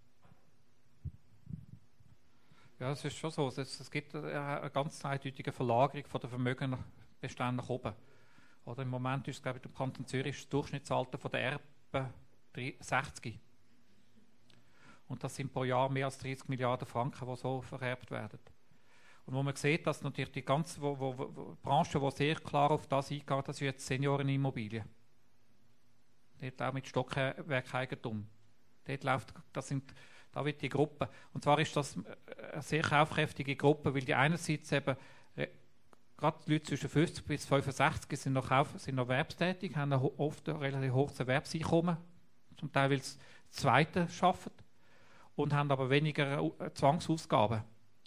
Ja, 2.90 2.94
es 2.94 3.06
ist 3.06 3.18
schon 3.18 3.30
so. 3.30 3.48
Es, 3.50 3.92
gibt 3.92 4.16
äh, 4.16 4.18
eine 4.18 4.72
ganz 4.72 5.06
eindeutige 5.06 5.52
Verlagerung 5.52 6.08
von 6.08 6.22
der 6.22 6.30
Vermögenbestände 6.32 7.58
nach 7.58 7.70
oben. 7.70 7.94
Oder 8.66 8.82
Im 8.82 8.90
Moment 8.90 9.28
ist, 9.28 9.44
glaube 9.44 9.60
ich, 9.60 9.66
im 9.66 9.76
Kanton 9.76 10.08
Zürich 10.08 10.36
das 10.36 10.50
Durchschnittsalter 10.50 11.20
von 11.20 11.30
der 11.30 11.42
Erben 11.42 12.14
drei- 12.52 12.76
60. 12.80 13.38
Und 15.08 15.24
das 15.24 15.36
sind 15.36 15.54
pro 15.54 15.66
Jahr 15.66 15.88
mehr 15.88 16.06
als 16.06 16.18
30 16.18 16.50
Milliarden 16.50 16.88
Franken, 16.88 17.28
die 17.28 17.36
so 17.36 17.62
vererbt 17.62 18.10
werden. 18.10 18.40
Und 19.28 19.36
wo 19.36 19.44
man 19.44 19.56
sieht, 19.56 19.86
dass 19.86 20.02
natürlich 20.02 20.32
die 20.32 20.44
ganze 20.44 20.82
wo, 20.82 20.98
wo, 20.98 21.16
wo, 21.16 21.58
Branche, 21.62 22.00
die 22.00 22.12
sehr 22.12 22.36
klar 22.38 22.72
auf 22.72 22.88
das 22.88 23.12
eingeht, 23.12 23.48
das 23.48 23.58
ist 23.58 23.62
jetzt 23.62 23.86
Seniorenimmobilien. 23.86 24.86
Dort 26.42 26.62
auch 26.64 26.74
mit 26.74 26.88
Stockwerkeigentum. 26.88 28.28
Dort 28.86 29.04
läuft, 29.04 29.32
das 29.54 29.68
sind, 29.68 29.94
da 30.32 30.46
wird 30.46 30.62
die 30.62 30.70
Gruppe. 30.70 31.10
Und 31.34 31.44
zwar 31.44 31.60
ist 31.60 31.76
das 31.76 31.98
äh, 31.98 32.54
eine 32.54 32.62
sehr 32.62 32.82
kaufkräftige 32.84 33.56
Gruppe, 33.56 33.94
weil 33.94 34.02
die 34.02 34.16
einerseits 34.16 34.72
eben 34.72 34.96
äh, 35.36 35.48
gerade 36.18 36.38
Leute 36.46 36.66
zwischen 36.66 36.90
50 36.90 37.26
bis 37.26 37.46
65 37.46 38.20
sind 38.20 38.34
noch, 38.34 38.50
Kauf, 38.50 38.70
sind 38.78 38.96
noch 38.96 39.04
erwerbstätig, 39.10 39.76
haben 39.76 39.94
oft 39.94 40.48
ein 40.50 40.58
relativ 40.58 40.94
hohes 40.94 41.20
Erwerbseinkommen, 41.20 41.98
zum 42.58 42.72
Teil 42.72 42.92
weil 42.92 43.02
sie 43.02 43.18
Zweite 43.52 44.08
arbeiten 44.22 44.52
und 45.36 45.54
haben 45.54 45.72
aber 45.72 45.90
weniger 45.90 46.44
äh, 46.60 46.74
Zwangsausgaben. 46.74 47.64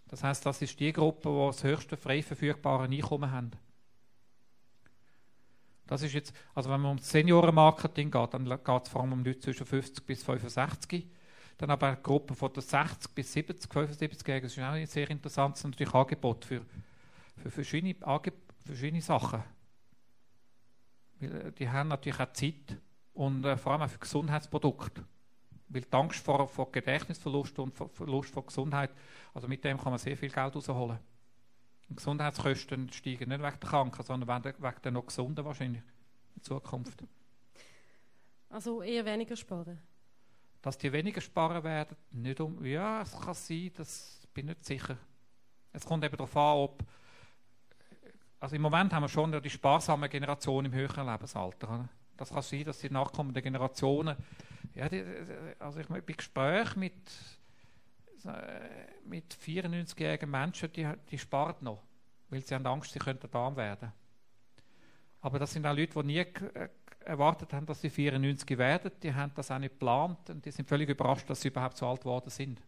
Das 0.08 0.22
heißt, 0.22 0.44
das 0.44 0.60
ist 0.60 0.78
die 0.78 0.92
Gruppe, 0.92 1.28
die 1.30 1.46
das 1.46 1.64
höchste 1.64 1.96
frei 1.96 2.22
verfügbare 2.22 2.84
Einkommen 2.84 3.30
haben. 3.30 3.50
Das 5.86 6.02
ist 6.02 6.12
jetzt, 6.12 6.34
also 6.54 6.70
wenn 6.70 6.80
man 6.80 6.92
um 6.92 6.98
Seniorenmarketing 6.98 8.10
geht, 8.10 8.34
dann 8.34 8.44
geht 8.44 8.82
es 8.84 8.88
vor 8.88 9.00
allem 9.00 9.12
um 9.12 9.24
Leute 9.24 9.40
zwischen 9.40 9.66
50 9.66 10.06
bis 10.06 10.22
65. 10.22 11.06
Dann 11.58 11.70
aber 11.70 11.88
eine 11.88 11.96
Gruppe 11.98 12.34
von 12.34 12.52
der 12.52 12.62
60 12.62 13.14
bis 13.14 13.32
70, 13.32 13.70
75-Jährigen, 13.70 14.42
das 14.42 14.56
ist 14.56 14.58
auch 14.58 14.92
sehr 14.92 15.10
interessantes 15.10 15.64
natürlich 15.64 15.94
Angebot 15.94 16.44
für, 16.44 16.62
für 17.36 17.50
verschiedene, 17.50 17.94
Ange 18.06 18.32
verschiedene 18.64 19.02
Sachen. 19.02 19.42
Weil, 21.20 21.32
äh, 21.32 21.52
die 21.52 21.68
haben 21.68 21.88
natürlich 21.88 22.20
auch 22.20 22.32
Zeit 22.32 22.78
Und 23.14 23.44
äh, 23.44 23.56
vor 23.56 23.72
allem 23.72 23.82
auch 23.82 23.90
für 23.90 23.98
Gesundheitsprodukte. 23.98 25.04
Weil 25.68 25.82
die 25.82 25.92
Angst 25.92 26.24
vor, 26.24 26.48
vor 26.48 26.70
Gedächtnisverlust 26.70 27.58
und 27.58 27.74
vor 27.74 27.88
Verlust 27.88 28.30
von 28.30 28.46
Gesundheit, 28.46 28.90
also 29.32 29.48
mit 29.48 29.64
dem 29.64 29.78
kann 29.78 29.92
man 29.92 29.98
sehr 29.98 30.16
viel 30.16 30.30
Geld 30.30 30.54
rausholen. 30.54 30.98
Und 31.88 31.96
Gesundheitskosten 31.96 32.90
steigen 32.92 33.28
nicht 33.28 33.40
wegen 33.40 33.42
der 33.42 33.52
Kranken, 33.52 34.02
sondern 34.02 34.44
wegen 34.44 34.82
der 34.82 34.92
noch 34.92 35.06
Gesunden 35.06 35.44
wahrscheinlich 35.44 35.82
in 36.36 36.42
Zukunft. 36.42 37.04
Also 38.48 38.82
eher 38.82 39.04
weniger 39.04 39.36
sparen. 39.36 39.78
Dass 40.62 40.78
die 40.78 40.92
weniger 40.92 41.20
sparen 41.20 41.64
werden, 41.64 41.96
nicht 42.12 42.40
um. 42.40 42.64
Ja, 42.64 43.02
es 43.02 43.18
kann 43.20 43.34
sein, 43.34 43.70
das 43.76 44.26
bin 44.32 44.48
ich 44.48 44.56
nicht 44.56 44.64
sicher. 44.64 44.96
Es 45.72 45.84
kommt 45.84 46.04
eben 46.04 46.16
darauf 46.16 46.36
an, 46.36 46.58
ob. 46.58 46.84
Also 48.38 48.56
im 48.56 48.62
Moment 48.62 48.92
haben 48.92 49.02
wir 49.02 49.08
schon 49.08 49.40
die 49.42 49.50
sparsame 49.50 50.08
Generation 50.08 50.64
im 50.64 50.72
höheren 50.72 51.06
Lebensalter. 51.06 51.68
Oder? 51.68 51.88
Das 52.16 52.30
kann 52.30 52.42
sein, 52.42 52.64
dass 52.64 52.78
die 52.78 52.90
nachkommenden 52.90 53.42
Generationen. 53.42 54.16
Ja, 54.74 54.88
die, 54.88 55.04
also 55.58 55.80
ich 55.80 55.88
bei 55.88 56.00
Gesprächen 56.00 56.80
mit, 56.80 56.94
mit 59.04 59.34
94-jährigen 59.34 60.30
Menschen, 60.30 60.72
die, 60.72 60.88
die 61.10 61.18
sparen 61.18 61.56
noch, 61.60 61.82
weil 62.30 62.40
sie 62.42 62.54
haben 62.54 62.66
Angst, 62.66 62.92
sie 62.92 62.98
könnten 62.98 63.28
arm 63.36 63.56
werden. 63.56 63.92
Aber 65.20 65.38
das 65.38 65.52
sind 65.52 65.66
auch 65.66 65.76
Leute, 65.76 66.00
die 66.00 66.06
nie 66.06 66.24
erwartet 67.04 67.52
haben, 67.52 67.66
dass 67.66 67.80
sie 67.80 67.90
94 67.90 68.58
werden. 68.58 68.90
Die 69.02 69.14
haben 69.14 69.32
das 69.34 69.50
auch 69.50 69.58
nicht 69.58 69.78
geplant 69.78 70.30
und 70.30 70.44
die 70.44 70.50
sind 70.50 70.68
völlig 70.68 70.88
überrascht, 70.88 71.28
dass 71.28 71.40
sie 71.40 71.48
überhaupt 71.48 71.76
so 71.76 71.86
alt 71.86 72.00
geworden 72.00 72.30
sind. 72.30 72.60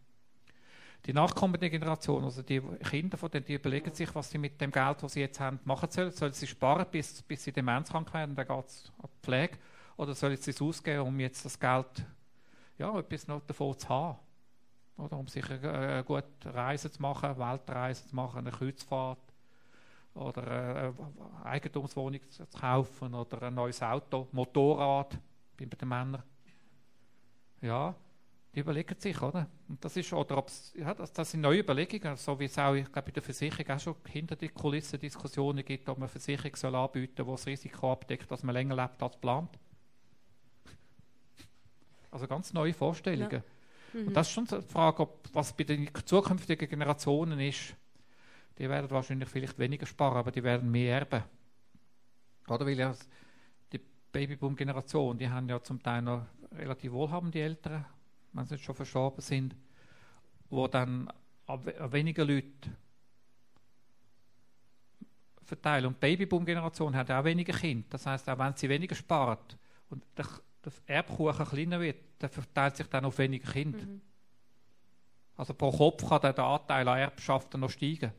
Die 1.05 1.13
nachkommende 1.13 1.69
Generation, 1.69 2.23
also 2.23 2.41
die 2.41 2.59
Kinder 2.89 3.17
von 3.17 3.29
denen, 3.29 3.45
die 3.45 3.53
überlegen 3.53 3.93
sich, 3.93 4.13
was 4.15 4.31
sie 4.31 4.39
mit 4.39 4.59
dem 4.59 4.71
Geld, 4.71 5.03
das 5.03 5.13
sie 5.13 5.19
jetzt 5.19 5.39
haben, 5.39 5.59
machen 5.63 5.89
sollen. 5.91 6.11
Sollen 6.11 6.33
sie 6.33 6.47
sparen, 6.47 6.85
bis, 6.89 7.21
bis 7.21 7.43
sie 7.43 7.51
demenzkrank 7.51 8.11
werden, 8.13 8.35
dann 8.35 8.47
geht 8.47 8.65
es 8.65 8.91
an 8.97 9.09
die 9.13 9.25
Pflege, 9.25 9.57
oder 9.97 10.15
sollen 10.15 10.37
sie 10.37 10.51
es 10.51 10.61
ausgeben, 10.61 11.01
um 11.01 11.19
jetzt 11.19 11.45
das 11.45 11.59
Geld, 11.59 12.05
ja, 12.79 12.97
etwas 12.97 13.27
noch 13.27 13.41
davon 13.41 13.77
zu 13.77 13.87
haben? 13.87 14.17
Oder 14.97 15.17
um 15.17 15.27
sich 15.27 15.47
eine, 15.49 15.71
eine 15.71 16.03
gute 16.03 16.25
Reise 16.45 16.89
zu 16.89 17.01
machen, 17.01 17.29
eine 17.29 17.37
Weltreise 17.37 18.07
zu 18.07 18.15
machen, 18.15 18.39
eine 18.39 18.51
Kreuzfahrt, 18.51 19.19
oder 20.15 20.47
eine 20.47 20.93
Eigentumswohnung 21.43 22.21
zu 22.29 22.45
kaufen 22.47 23.13
oder 23.13 23.43
ein 23.43 23.53
neues 23.53 23.81
Auto, 23.81 24.27
Motorrad 24.31 25.19
bei 25.57 25.65
den 25.65 25.87
Männern. 25.87 26.23
Ja, 27.61 27.95
die 28.53 28.61
überlegen 28.61 28.95
sich, 28.97 29.21
oder? 29.21 29.49
Und 29.67 29.83
das 29.83 29.97
ist, 29.97 30.13
oder 30.13 30.37
ob's, 30.37 30.73
ja, 30.77 30.93
das, 30.93 31.11
das 31.11 31.31
sind 31.31 31.41
neue 31.41 31.59
Überlegungen, 31.59 32.15
so 32.15 32.39
wie 32.39 32.45
es 32.45 32.57
auch, 32.57 32.73
ich 32.73 32.89
glaube, 32.89 33.09
in 33.09 33.13
der 33.13 33.23
Versicherung 33.23 33.69
auch 33.69 33.79
schon 33.79 33.95
hinter 34.07 34.37
die 34.37 34.47
Kulissen 34.47 34.99
Diskussionen 34.99 35.65
gibt, 35.65 35.89
ob 35.89 35.97
man 35.97 36.07
Versicherung 36.07 36.55
soll 36.55 36.75
anbieten 36.75 37.15
soll, 37.17 37.25
die 37.25 37.31
das 37.31 37.47
Risiko 37.47 37.91
abdeckt, 37.91 38.31
dass 38.31 38.43
man 38.43 38.53
länger 38.53 38.75
lebt 38.75 39.03
als 39.03 39.13
geplant. 39.13 39.49
Also 42.11 42.27
ganz 42.27 42.53
neue 42.53 42.73
Vorstellungen. 42.73 43.29
Ja. 43.29 43.43
Mhm. 43.91 44.07
Und 44.07 44.13
das 44.13 44.27
ist 44.27 44.33
schon 44.33 44.45
die 44.45 44.61
Frage, 44.61 45.01
ob, 45.01 45.27
was 45.33 45.51
bei 45.51 45.65
den 45.65 45.89
zukünftigen 46.05 46.69
Generationen 46.69 47.41
ist, 47.41 47.75
die 48.57 48.69
werden 48.69 48.89
wahrscheinlich 48.89 49.29
vielleicht 49.29 49.59
weniger 49.59 49.85
sparen, 49.85 50.17
aber 50.17 50.31
die 50.31 50.43
werden 50.43 50.69
mehr 50.71 50.99
erben. 50.99 51.23
Oder 52.47 52.65
weil 52.65 52.77
ja 52.77 52.95
die 53.71 53.81
Babyboom-Generation, 54.11 55.17
die 55.17 55.29
haben 55.29 55.49
ja 55.49 55.61
zum 55.61 55.81
Teil 55.81 56.01
noch 56.01 56.25
relativ 56.51 56.91
wohlhabende 56.91 57.39
Eltern, 57.41 57.85
wenn 58.33 58.45
sie 58.45 58.57
schon 58.57 58.75
verstorben 58.75 59.21
sind, 59.21 59.55
wo 60.49 60.67
dann 60.67 61.11
weniger 61.47 62.25
Leute 62.25 62.69
verteilen. 65.43 65.87
Und 65.87 65.95
die 65.95 65.99
Babyboom-Generation 65.99 66.95
hat 66.95 67.11
auch 67.11 67.23
weniger 67.23 67.53
Kinder. 67.53 67.87
Das 67.89 68.05
heißt, 68.05 68.29
auch 68.29 68.37
wenn 68.37 68.55
sie 68.55 68.69
weniger 68.69 68.95
spart 68.95 69.57
und 69.89 70.03
der, 70.17 70.27
der 70.63 70.73
Erbkuchen 70.87 71.45
kleiner 71.45 71.79
wird, 71.79 71.97
dann 72.19 72.29
verteilt 72.29 72.77
sich 72.77 72.87
dann 72.87 73.05
auf 73.05 73.17
weniger 73.17 73.51
Kinder. 73.51 73.85
Mhm. 73.85 74.01
Also 75.37 75.53
pro 75.53 75.71
Kopf 75.71 76.07
kann 76.07 76.21
der 76.21 76.39
Anteil 76.39 76.87
an 76.87 76.97
Erbschaften 76.97 77.59
noch 77.59 77.69
steigen. 77.69 78.11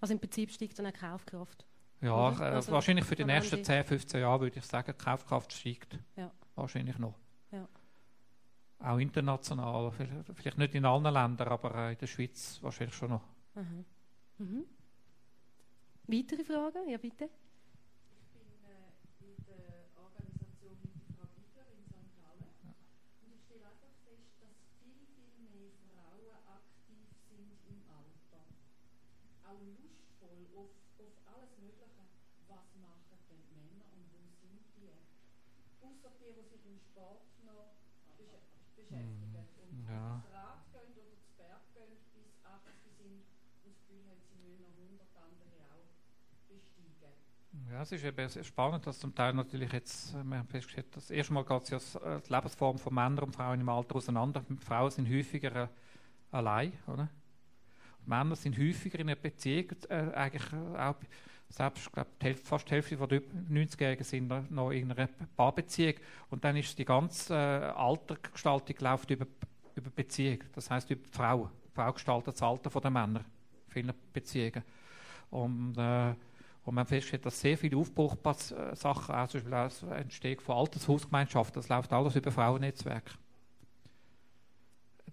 Also 0.00 0.14
im 0.14 0.20
Prinzip 0.20 0.50
steigt 0.50 0.78
dann 0.78 0.86
eine 0.86 0.96
Kaufkraft. 0.96 1.66
Ja, 2.00 2.30
äh, 2.30 2.54
also 2.54 2.72
wahrscheinlich 2.72 3.04
für 3.04 3.16
die 3.16 3.24
nächsten 3.24 3.64
10, 3.64 3.84
15 3.84 4.20
Jahre 4.20 4.42
würde 4.42 4.58
ich 4.58 4.64
sagen, 4.64 4.92
die 4.98 5.04
Kaufkraft 5.04 5.52
steigt. 5.52 5.98
Ja. 6.16 6.30
Wahrscheinlich 6.54 6.98
noch. 6.98 7.14
Ja. 7.50 7.66
Auch 8.78 8.98
international, 8.98 9.90
vielleicht 10.34 10.58
nicht 10.58 10.74
in 10.74 10.84
allen 10.84 11.04
Ländern, 11.04 11.48
aber 11.48 11.74
äh, 11.74 11.92
in 11.92 11.98
der 11.98 12.06
Schweiz 12.06 12.58
wahrscheinlich 12.62 12.94
schon 12.94 13.10
noch. 13.10 13.22
Mhm. 13.54 13.84
Mhm. 14.38 14.64
Weitere 16.06 16.44
Fragen? 16.44 16.88
Ja, 16.88 16.98
bitte. 16.98 17.28
Es 47.86 48.02
ist 48.02 48.04
eben 48.04 48.44
spannend, 48.44 48.86
dass 48.86 48.98
zum 48.98 49.14
Teil 49.14 49.32
natürlich 49.32 49.72
jetzt, 49.72 50.14
äh, 50.14 50.24
wir 50.24 50.38
haben 50.38 50.48
festgestellt, 50.48 50.94
dass 50.96 51.10
erstmal 51.10 51.44
geht 51.44 51.62
es 51.62 51.70
ja 51.70 52.00
äh, 52.00 52.20
die 52.20 52.32
Lebensform 52.32 52.78
von 52.78 52.92
Männern 52.92 53.20
und 53.20 53.32
Frauen 53.32 53.60
im 53.60 53.68
Alter 53.68 53.96
auseinander. 53.96 54.44
Frauen 54.60 54.90
sind 54.90 55.08
häufiger 55.08 55.54
äh, 55.54 55.68
allein, 56.32 56.72
oder? 56.86 57.08
Männer 58.04 58.36
sind 58.36 58.58
häufiger 58.58 58.98
in 59.00 59.08
einer 59.08 59.16
Beziehung, 59.16 59.70
äh, 59.88 59.94
eigentlich 60.14 60.52
auch, 60.76 60.96
selbst, 61.48 61.92
glaube 61.92 62.10
fast 62.42 62.68
die 62.68 62.74
Hälfte 62.74 62.96
der 62.96 63.22
90-Jährigen 63.50 64.04
sind 64.04 64.50
noch 64.50 64.72
in 64.72 64.90
einer 64.90 65.08
Paarbeziehung 65.36 65.94
und 66.30 66.44
dann 66.44 66.56
ist 66.56 66.76
die 66.76 66.84
ganze 66.84 67.34
äh, 67.34 67.72
Altergestaltung 67.76 68.76
läuft 68.80 69.10
über, 69.10 69.26
über 69.76 69.90
Beziehung, 69.90 70.40
das 70.54 70.70
heißt 70.70 70.90
über 70.90 71.02
die 71.04 71.10
Frau. 71.10 71.50
Die 71.68 71.74
Frau 71.74 71.92
gestaltet 71.92 72.34
das 72.34 72.42
Alter 72.42 72.80
der 72.80 72.90
Männer, 72.90 73.20
in 73.20 73.72
vielen 73.72 73.94
Beziehungen. 74.12 74.64
Und 75.30 75.76
äh, 75.78 76.14
und 76.66 76.74
man 76.74 76.84
feststellt, 76.84 77.24
dass 77.24 77.40
sehr 77.40 77.56
viele 77.56 77.76
Aufbruchsachen, 77.76 79.14
auch 79.14 79.28
zum 79.28 79.40
Beispiel 79.40 79.50
das 79.50 79.82
Entstehen 79.84 80.40
von 80.40 80.56
Altershausgemeinschaften, 80.56 81.62
das 81.62 81.68
läuft 81.68 81.92
alles 81.92 82.16
über 82.16 82.32
Frauennetzwerke. 82.32 83.12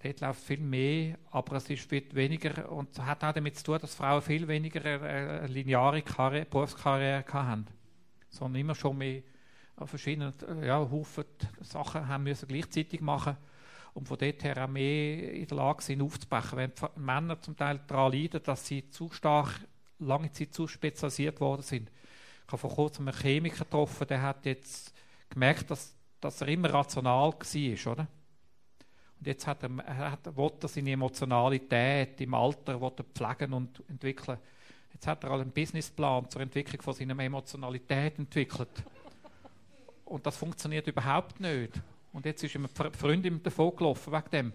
Dort 0.02 0.20
läuft 0.20 0.42
viel 0.42 0.60
mehr, 0.60 1.20
aber 1.30 1.58
es 1.58 1.70
ist 1.70 1.88
viel 1.88 2.04
weniger 2.14 2.72
und 2.72 2.98
hat 3.00 3.24
auch 3.24 3.34
damit 3.34 3.56
zu 3.56 3.66
tun, 3.66 3.78
dass 3.80 3.94
Frauen 3.94 4.24
viel 4.24 4.48
weniger 4.48 4.84
eine 4.84 5.46
lineare 5.46 6.02
Karriere, 6.02 6.46
Berufskarriere 6.46 7.24
haben, 7.32 7.68
sondern 8.30 8.60
immer 8.60 8.74
schon 8.74 8.98
mehr 8.98 9.22
verschiedene 9.86 10.34
ja, 10.64 10.80
Haufen 10.80 11.26
Sachen 11.62 12.08
haben 12.08 12.24
müssen 12.24 12.48
gleichzeitig 12.48 13.00
machen 13.00 13.38
und 13.94 14.08
von 14.08 14.18
dort 14.18 14.44
her 14.44 14.64
auch 14.64 14.68
mehr 14.68 15.32
in 15.34 15.46
der 15.46 15.58
Lage 15.58 15.84
sind 15.84 16.02
aufzubrechen. 16.02 16.58
Wenn 16.58 16.72
Männer 16.96 17.40
zum 17.40 17.56
Teil 17.56 17.80
daran 17.86 18.12
leiden, 18.12 18.42
dass 18.44 18.66
sie 18.66 18.90
zu 18.90 19.12
stark 19.12 19.52
lange 20.06 20.32
Zeit 20.32 20.54
zu 20.54 20.68
spezialisiert 20.68 21.40
worden 21.40 21.62
sind. 21.62 21.90
Ich 22.46 22.48
habe 22.48 22.58
vor 22.58 22.76
kurzem 22.76 23.08
einen 23.08 23.18
Chemiker 23.18 23.66
getroffen, 23.66 24.08
der 24.08 24.22
hat 24.22 24.46
jetzt 24.46 24.94
gemerkt, 25.30 25.72
dass, 25.72 25.96
dass 26.20 26.42
er 26.42 26.48
immer 26.50 26.74
rational 26.74 27.32
war, 27.32 27.92
oder? 27.92 28.08
Und 29.20 29.28
jetzt 29.28 29.48
hat 29.48 29.64
er, 29.64 29.70
er 29.86 30.12
hat, 30.12 30.36
will 30.36 30.52
er 30.62 30.68
seine 30.68 30.92
Emotionalität 30.92 32.20
im 32.20 32.34
Alter 32.34 32.80
er 32.82 33.04
pflegen 33.04 33.54
und 33.54 33.82
entwickeln. 33.88 34.38
Jetzt 34.94 35.08
hat 35.08 35.24
er 35.24 35.32
einen 35.32 35.52
Businessplan 35.52 36.30
zur 36.30 36.42
Entwicklung 36.42 36.82
von 36.82 36.94
seiner 36.94 37.18
Emotionalität 37.18 38.20
entwickelt. 38.20 38.84
Und 40.06 40.26
das 40.26 40.38
funktioniert 40.38 40.88
überhaupt 40.88 41.40
nicht. 41.40 41.82
Und 42.12 42.26
jetzt 42.26 42.44
ist 42.44 42.54
ihm 42.54 42.68
eine 42.78 42.92
Freundin 42.92 43.42
davon 43.42 43.76
gelaufen 43.76 44.14
wegen 44.14 44.30
dem. 44.32 44.54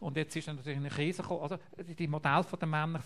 Und 0.00 0.16
jetzt 0.16 0.36
ist 0.36 0.46
natürlich 0.46 0.78
eine 0.78 0.90
Krise 0.90 1.22
gekommen. 1.22 1.42
Also 1.42 1.58
die 1.78 2.06
Modelle 2.06 2.44
der 2.60 2.68
Männer 2.68 3.02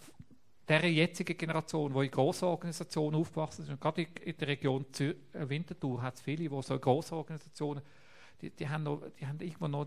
der 0.69 0.91
jetzigen 0.91 1.37
Generation, 1.37 1.93
die 1.93 2.05
in 2.05 2.11
grossen 2.11 2.45
Organisationen 2.45 3.17
aufgewachsen 3.17 3.67
und 3.69 3.81
gerade 3.81 4.03
in 4.03 4.37
der 4.37 4.49
Region 4.49 4.87
Zür 4.93 5.15
äh, 5.33 5.49
Winterthur 5.49 6.03
hat 6.03 6.17
es 6.17 6.21
viele, 6.21 6.49
die 6.49 6.63
so 6.63 6.75
in 6.75 6.81
grossen 6.81 7.15
Organisationen, 7.15 7.83
die, 8.41 8.51
die, 8.51 8.69
haben 8.69 8.83
noch, 8.83 9.03
die 9.19 9.27
haben 9.27 9.41
irgendwo 9.41 9.69
noch, 9.69 9.87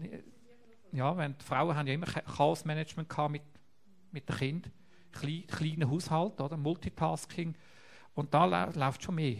ja, 0.91 1.15
wenn 1.17 1.37
die 1.37 1.45
Frauen 1.45 1.75
haben 1.75 1.87
ja 1.87 1.93
immer 1.93 2.07
Chaosmanagement 2.07 3.09
mit, 3.29 3.43
mit 4.11 4.27
den 4.27 4.35
Kindern, 4.35 4.71
Klein, 5.11 5.43
kleinen 5.45 5.89
Haushalt, 5.89 6.39
oder, 6.39 6.55
Multitasking, 6.55 7.53
und 8.13 8.33
da 8.33 8.45
läuft 8.67 9.03
schon 9.03 9.15
mehr. 9.15 9.37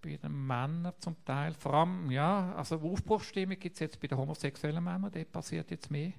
Bei 0.00 0.16
den 0.16 0.46
Männern 0.46 0.94
zum 0.98 1.22
Teil, 1.24 1.54
vor 1.54 1.74
allem, 1.74 2.10
ja, 2.10 2.54
also 2.54 2.76
Aufbruchsstimmung 2.80 3.58
gibt 3.58 3.74
es 3.74 3.80
jetzt 3.80 4.00
bei 4.00 4.08
den 4.08 4.18
homosexuellen 4.18 4.82
Männern, 4.82 5.10
dort 5.12 5.32
passiert 5.32 5.70
jetzt 5.70 5.90
mehr. 5.90 6.12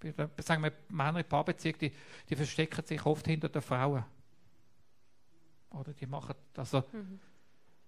Bei 0.00 0.10
den, 0.10 0.30
sagen 0.38 0.62
wir, 0.62 0.72
Männer 0.88 1.20
in 1.20 1.24
Paarbeziehungen, 1.24 1.78
die, 1.78 1.92
die 2.28 2.36
verstecken 2.36 2.84
sich 2.84 3.04
oft 3.06 3.26
hinter 3.26 3.48
den 3.48 3.62
Frauen. 3.62 4.04
Oder 5.70 5.92
die 5.92 6.06
machen, 6.06 6.34
also, 6.56 6.84
Mhm. 6.92 7.20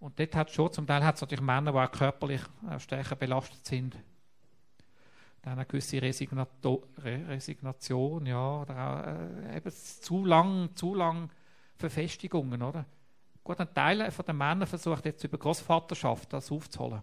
und 0.01 0.19
dort 0.19 0.35
hat 0.35 0.51
schon, 0.51 0.73
zum 0.73 0.87
Teil 0.87 1.05
hat 1.05 1.17
es 1.17 1.21
natürlich 1.21 1.43
Männer, 1.43 1.73
die 1.73 1.79
auch 1.79 1.91
körperlich 1.91 2.43
äh, 2.71 2.79
stärker 2.79 3.17
belastet 3.17 3.65
sind. 3.67 3.97
Dann 5.43 5.55
eine 5.55 5.67
gewisse 5.67 6.03
Resignato 6.03 6.85
Re 6.99 7.25
Resignation, 7.29 8.27
ja, 8.27 8.63
oder 8.63 8.77
auch 8.77 9.07
äh, 9.07 9.57
eben 9.57 9.71
zu 9.71 10.25
lang, 10.25 10.75
zu 10.75 10.95
lang 10.95 11.31
Verfestigungen, 11.77 12.63
oder? 12.63 12.85
Gut, 13.49 13.61
ein 13.61 13.73
Teil 13.73 14.11
von 14.11 14.27
den 14.27 14.37
Männern 14.37 14.67
versucht 14.67 15.07
jetzt 15.07 15.25
über 15.25 15.39
Großvaterschaft 15.39 16.31
das 16.35 16.53
aufzuholen. 16.53 17.01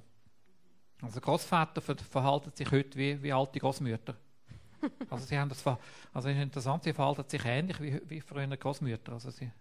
Also 1.01 1.19
Großväter 1.19 1.81
ver 1.81 1.97
verhalten 1.97 2.51
sich 2.53 2.69
heute 2.69 2.99
wie, 2.99 3.23
wie 3.23 3.33
alte 3.33 3.59
Großmütter. 3.59 4.15
Also 5.09 5.25
sie 5.25 5.39
haben 5.39 5.49
das, 5.49 5.59
ver 5.59 5.79
also 6.13 6.29
es 6.29 6.35
ist 6.35 6.43
interessant, 6.43 6.83
sie 6.83 6.93
verhalten 6.93 7.27
sich 7.27 7.43
ähnlich 7.43 7.81
wie, 7.81 7.99
wie 8.07 8.21
früher 8.21 8.45
Großmütter. 8.45 9.13
Also 9.13 9.31
sie, 9.31 9.51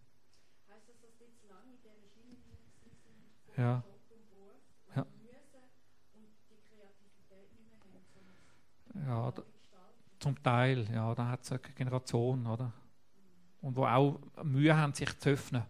ja. 3.57 3.83
Ja. 4.95 5.07
Ja, 9.07 9.31
da, 9.31 9.43
zum 10.19 10.43
Teil, 10.43 10.87
ja, 10.93 11.15
da 11.15 11.29
hat 11.29 11.45
es 11.45 11.51
eine 11.51 11.61
Generation, 11.61 12.47
oder? 12.47 12.75
Und 13.63 13.75
wo 13.75 13.87
auch 13.87 14.21
Mühe 14.43 14.77
haben, 14.77 14.93
sich 14.93 15.19
zu 15.19 15.31
öffnen. 15.31 15.65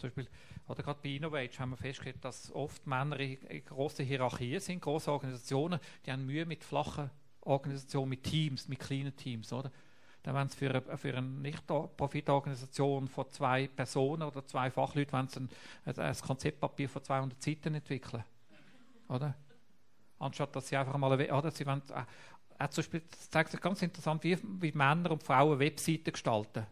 Zum 0.00 0.08
Beispiel, 0.08 0.28
oder 0.66 0.82
gerade 0.82 0.98
bei 1.02 1.10
Innovate 1.10 1.58
haben 1.58 1.70
wir 1.70 1.76
festgestellt, 1.76 2.24
dass 2.24 2.50
oft 2.52 2.86
Männer 2.86 3.20
in, 3.20 3.64
grossen 3.64 4.06
Hierarchien 4.06 4.60
sind, 4.60 4.80
große 4.80 5.10
Organisationen, 5.12 5.78
die 6.04 6.12
haben 6.12 6.24
Mühe 6.24 6.46
mit 6.46 6.64
flachen 6.64 7.10
Organisationen, 7.42 8.10
mit 8.10 8.22
Teams, 8.22 8.68
mit 8.68 8.80
kleinen 8.80 9.14
Teams, 9.14 9.52
oder? 9.52 9.70
Dann 10.22 10.34
wenn 10.34 10.46
es 10.46 10.54
für 10.54 10.70
eine, 10.70 10.98
für 10.98 11.16
eine 11.16 11.26
Nicht-Profitorganisation 11.26 13.08
von 13.08 13.28
zwei 13.30 13.68
Personen 13.68 14.22
oder 14.22 14.46
zwei 14.46 14.70
Fachleuten, 14.70 15.12
wenn 15.12 15.48
ein, 15.86 15.98
ein, 15.98 16.16
Konzeptpapier 16.16 16.88
von 16.88 17.02
200 17.02 17.42
Seiten 17.42 17.74
entwickeln, 17.74 18.24
oder? 19.08 19.34
Anstatt 20.18 20.54
dass 20.54 20.68
sie 20.68 20.76
einfach 20.76 20.96
mal, 20.98 21.12
oder? 21.12 21.50
Sie 21.50 21.66
wollen, 21.66 21.82
äh, 21.90 22.04
auch 22.62 22.68
zum 22.68 22.82
Beispiel, 22.82 23.02
das 23.10 23.30
zeigt 23.30 23.50
sich 23.50 23.60
ganz 23.60 23.80
interessant, 23.80 24.22
wie, 24.22 24.36
wie 24.60 24.72
Männer 24.72 25.10
und 25.10 25.22
Frauen 25.22 25.58
Webseiten 25.58 26.12
gestalten. 26.12 26.66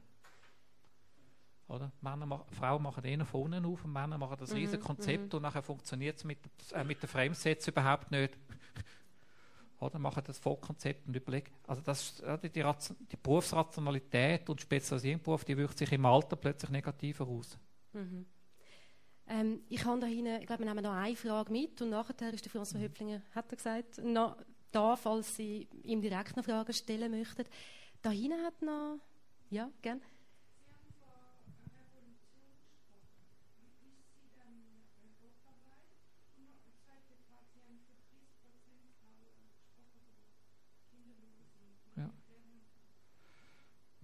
Oder? 1.69 1.93
Männer 2.01 2.45
Frauen 2.51 2.83
machen 2.83 3.05
eher 3.05 3.25
von 3.27 3.43
unten 3.43 3.65
auf 3.67 3.85
und 3.85 3.93
Männer 3.93 4.17
machen 4.17 4.37
das 4.39 4.51
Mhm, 4.51 4.57
riesige 4.57 4.83
Konzept 4.83 5.33
mhm. 5.33 5.37
und 5.37 5.43
nachher 5.43 5.63
funktioniert 5.63 6.17
es 6.17 6.25
mit, 6.25 6.39
äh, 6.73 6.83
mit 6.83 7.03
den 7.03 7.09
Framesets 7.09 7.69
überhaupt 7.69 8.11
nicht. 8.11 8.37
Oder 9.81 9.99
machen 9.99 10.23
das 10.27 10.39
Vollkonzept 10.39 11.07
und 11.07 11.15
überlegen. 11.15 11.53
Also 11.67 11.83
das, 11.83 12.21
die, 12.43 12.49
die, 12.49 12.65
die 13.13 13.17
Berufsrationalität 13.17 14.49
und 14.49 14.61
Spezialisierung 14.61 15.23
Beruf, 15.23 15.45
die 15.45 15.57
wirkt 15.57 15.79
sich 15.79 15.93
im 15.93 16.05
Alter 16.05 16.37
plötzlich 16.37 16.71
negativer 16.71 17.29
aus. 17.29 17.57
Mhm. 17.93 18.27
Ähm, 19.29 19.61
ich 19.69 19.85
habe 19.85 20.01
da 20.01 20.07
hinten, 20.07 20.41
ich 20.41 20.47
glaube, 20.47 20.65
wir 20.65 20.75
nehmen 20.75 20.83
noch 20.83 20.95
eine 20.95 21.15
Frage 21.15 21.53
mit 21.53 21.81
und 21.83 21.91
nachher 21.91 22.33
ist 22.33 22.45
der 22.45 22.53
François 22.53 22.81
Höpflinger, 22.81 23.23
hat 23.35 23.53
er 23.53 23.57
gesagt, 23.57 23.99
noch 24.03 24.39
da, 24.73 24.97
falls 24.97 25.37
Sie 25.37 25.69
ihm 25.85 26.01
direkt 26.01 26.37
noch 26.37 26.45
Fragen 26.45 26.73
stellen 26.73 27.11
möchten. 27.11 27.45
Da 28.03 28.11
hinten 28.11 28.43
hat 28.45 28.61
noch, 28.63 28.99
ja, 29.51 29.71
gerne. 29.83 30.01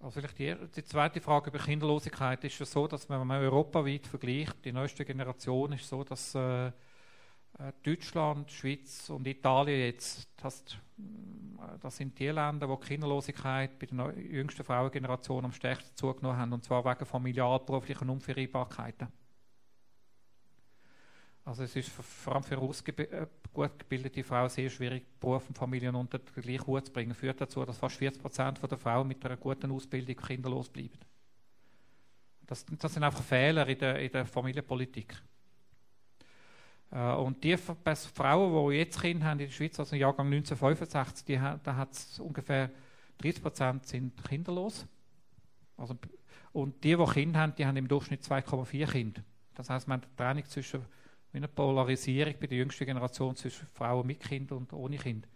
Also 0.05 0.21
vielleicht 0.21 0.39
die, 0.39 0.55
die 0.77 0.85
zweite 0.85 1.19
Frage 1.19 1.49
über 1.49 1.59
Kinderlosigkeit 1.59 2.45
ist 2.45 2.59
ja 2.59 2.67
so, 2.67 2.87
dass 2.87 3.09
wenn 3.09 3.27
man 3.27 3.43
europaweit 3.43 4.07
vergleicht, 4.07 4.63
die 4.63 4.71
neueste 4.71 5.03
Generation 5.03 5.73
ist 5.73 5.89
so, 5.89 6.05
dass 6.05 6.35
äh, 6.35 6.67
äh, 6.67 6.73
Deutschland, 7.83 8.51
Schweiz 8.51 9.09
und 9.09 9.27
Italien 9.27 9.81
jetzt, 9.81 10.29
das, 10.37 10.63
äh, 10.99 11.79
das 11.81 11.97
sind 11.97 12.19
die 12.19 12.29
Länder, 12.29 12.69
wo 12.69 12.77
die 12.77 12.87
Kinderlosigkeit 12.87 13.79
bei 13.79 13.87
der 13.87 14.13
jüngsten 14.19 14.63
Frauengeneration 14.63 15.47
am 15.47 15.53
stärksten 15.53 15.97
zugenommen 15.97 16.37
haben, 16.37 16.53
und 16.53 16.63
zwar 16.63 16.85
wegen 16.85 17.07
familialberuflichen 17.07 18.11
Unvereinbarkeiten. 18.11 19.09
Also 21.45 21.63
es 21.63 21.77
ist 21.77 21.91
vor- 21.91 22.35
allem 22.35 22.43
für 22.43 22.57
äh, 22.57 23.27
gut 23.53 23.79
gebildete 23.79 24.25
Frauen 24.25 24.49
sehr 24.49 24.71
schwierig, 24.71 25.05
Beruf 25.21 25.47
und 25.49 25.59
Familien 25.59 25.95
unter 25.95 26.19
den 26.19 26.43
gleichen 26.43 26.67
Hut 26.67 26.87
zu 26.87 26.93
bringen. 26.93 27.15
Führt 27.15 27.41
dazu, 27.41 27.65
dass 27.65 27.77
fast 27.77 27.97
40 27.97 28.23
Prozent 28.23 28.61
der 28.63 28.79
Frauen 28.79 29.09
mit 29.09 29.25
einer 29.25 29.37
guten 29.37 29.71
Ausbildung 29.71 30.17
kinderlos 30.17 30.71
bleiben. 30.71 30.99
Das, 32.47 32.65
das 32.79 32.95
sind 32.95 33.03
einfach 33.03 33.23
Fehler 33.23 33.67
in 33.67 33.79
der, 33.79 33.99
in 33.99 34.11
der 34.13 34.27
Familienpolitik. 34.27 35.15
Äh, 36.91 37.13
und 37.15 37.43
die 37.45 37.57
Frauen, 37.57 38.71
die 38.71 38.77
jetzt 38.79 39.01
Kinder 39.01 39.27
haben 39.27 39.41
in 39.41 39.47
der 39.47 39.53
Schweiz, 39.53 39.79
also 39.79 39.95
im 39.95 40.01
Jahrgang 40.01 40.27
1965, 40.27 41.25
die, 41.27 41.37
da 41.37 41.77
hat 41.77 41.93
es 41.93 42.19
ungefähr 42.21 42.71
30 43.19 43.43
Prozent 43.43 43.87
sind 43.87 44.25
kinderlos. 44.25 44.87
Also, 45.77 45.97
und 46.53 46.83
die, 46.85 46.97
die 46.97 47.05
Kinder 47.05 47.41
haben, 47.41 47.55
die 47.57 47.67
haben 47.67 47.77
im 47.77 47.89
Durchschnitt 47.89 48.23
2,4 48.23 48.91
Kinder. 48.91 49.23
Das 49.55 49.69
heißt, 49.69 49.89
man 49.89 50.01
hat 50.01 50.09
eine 50.09 50.17
Trennung 50.17 50.45
zwischen 50.47 50.85
wie 51.35 51.39
eine 51.39 51.49
Polarisierung 51.49 52.35
bei 52.41 52.47
der 52.47 52.59
jüngsten 52.59 52.87
Generation 52.87 53.35
zwischen 53.35 53.67
Frauen 53.67 54.07
mit 54.07 54.21
Kind 54.21 54.53
und 54.53 54.73
ohne 54.73 54.97
Kind. 54.97 55.27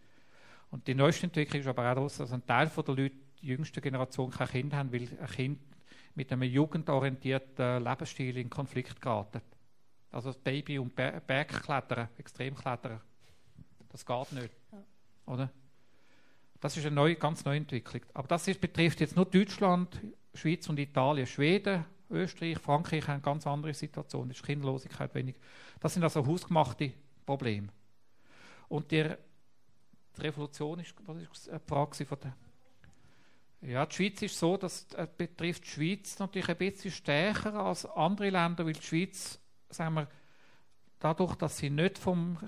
Und 0.70 0.86
die 0.86 0.94
neueste 0.94 1.24
Entwicklung 1.24 1.60
ist 1.60 1.66
aber 1.66 1.90
auch, 1.90 2.08
dass 2.08 2.32
ein 2.32 2.46
Teil 2.46 2.68
der 2.68 2.94
Leute, 2.94 3.16
die 3.42 3.46
jüngste 3.48 3.80
Generation, 3.80 4.30
kein 4.30 4.46
Kind 4.46 4.74
haben, 4.74 4.92
weil 4.92 5.08
ein 5.20 5.26
Kind 5.26 5.58
mit 6.14 6.32
einem 6.32 6.44
jugendorientierten 6.44 7.82
Lebensstil 7.82 8.36
in 8.36 8.48
Konflikt 8.48 9.00
geraten. 9.00 9.40
Also 10.12 10.30
das 10.30 10.38
Baby- 10.38 10.78
und 10.78 10.94
Ber- 10.94 11.20
Bergklettern, 11.20 12.08
Extremklettern, 12.16 13.00
das 13.88 14.06
geht 14.06 14.32
nicht. 14.32 14.54
Ja. 14.70 15.32
Oder? 15.32 15.50
Das 16.60 16.76
ist 16.76 16.86
eine 16.86 16.94
neue, 16.94 17.16
ganz 17.16 17.44
neue 17.44 17.56
Entwicklung. 17.56 18.02
Aber 18.14 18.28
das 18.28 18.46
ist, 18.46 18.60
betrifft 18.60 19.00
jetzt 19.00 19.16
nur 19.16 19.26
Deutschland, 19.26 20.00
Schweiz 20.32 20.68
und 20.68 20.78
Italien. 20.78 21.26
Schweden, 21.26 21.84
Österreich, 22.08 22.58
Frankreich 22.58 23.02
haben 23.02 23.14
eine 23.14 23.22
ganz 23.22 23.46
andere 23.48 23.74
Situation. 23.74 24.28
Da 24.28 24.32
ist 24.32 24.44
Kinderlosigkeit 24.44 25.12
wenig. 25.14 25.34
Das 25.80 25.94
sind 25.94 26.02
also 26.02 26.26
hausgemachte 26.26 26.92
Probleme. 27.24 27.68
Und 28.68 28.90
die, 28.90 29.04
die 30.16 30.20
Revolution 30.20 30.80
ist, 30.80 30.94
was 31.06 31.16
ist 31.22 31.48
eine 31.48 31.60
Frage 31.60 32.04
von 32.04 32.18
der 32.20 32.34
ja, 33.60 33.84
die 33.86 33.94
Schweiz 33.94 34.22
ist 34.22 34.38
so, 34.38 34.56
dass 34.56 34.86
äh, 34.94 35.08
betrifft 35.16 35.64
die 35.64 35.68
Schweiz 35.68 36.18
natürlich 36.20 36.48
ein 36.48 36.58
bisschen 36.58 36.92
stärker 36.92 37.54
als 37.54 37.84
andere 37.86 38.30
Länder, 38.30 38.64
weil 38.64 38.74
die 38.74 38.82
Schweiz, 38.82 39.40
sagen 39.68 39.94
wir, 39.94 40.08
dadurch, 41.00 41.34
dass 41.34 41.58
sie 41.58 41.70
nicht 41.70 41.98
vom 41.98 42.38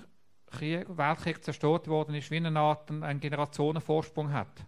Krieg, 0.47 0.85
Weltkrieg 0.89 1.43
zerstört 1.43 1.87
worden 1.87 2.15
ist, 2.15 2.31
wie 2.31 2.37
eine 2.37 2.57
Art 2.57 2.89
einen 2.89 3.19
Generationenvorsprung 3.19 4.31
hat. 4.31 4.65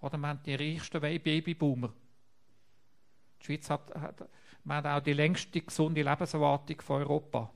Oder 0.00 0.18
man 0.18 0.38
hat 0.38 0.46
die 0.46 0.54
reichsten 0.54 1.00
Babyboomer. 1.00 1.92
Die 3.40 3.46
Schweiz 3.46 3.70
hat, 3.70 3.94
hat, 3.94 4.28
hat 4.68 4.86
auch 4.86 5.00
die 5.00 5.12
längste 5.12 5.60
gesunde 5.60 6.02
Lebenserwartung 6.02 6.80
von 6.80 7.02
Europa. 7.02 7.52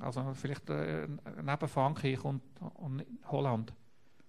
Also 0.00 0.32
vielleicht 0.34 0.68
äh, 0.70 1.06
neben 1.42 1.68
Frankreich 1.68 2.24
und, 2.24 2.42
und 2.74 3.04
Holland. 3.26 3.72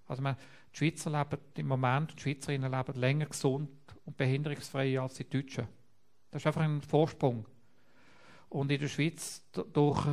Also 0.07 0.21
man, 0.21 0.35
die 0.73 0.77
Schweizer 0.77 1.09
leben 1.09 1.41
im 1.55 1.67
Moment, 1.67 2.13
die 2.17 2.21
Schweizerinnen 2.21 2.71
leben 2.71 2.99
länger 2.99 3.25
gesund 3.27 3.69
und 4.05 4.17
behinderungsfrei 4.17 4.99
als 4.99 5.15
die 5.15 5.29
Deutschen. 5.29 5.67
Das 6.29 6.41
ist 6.41 6.47
einfach 6.47 6.61
ein 6.61 6.81
Vorsprung. 6.81 7.45
Und 8.49 8.71
in 8.71 8.81
der 8.81 8.89
Schweiz 8.89 9.49
durch, 9.51 10.05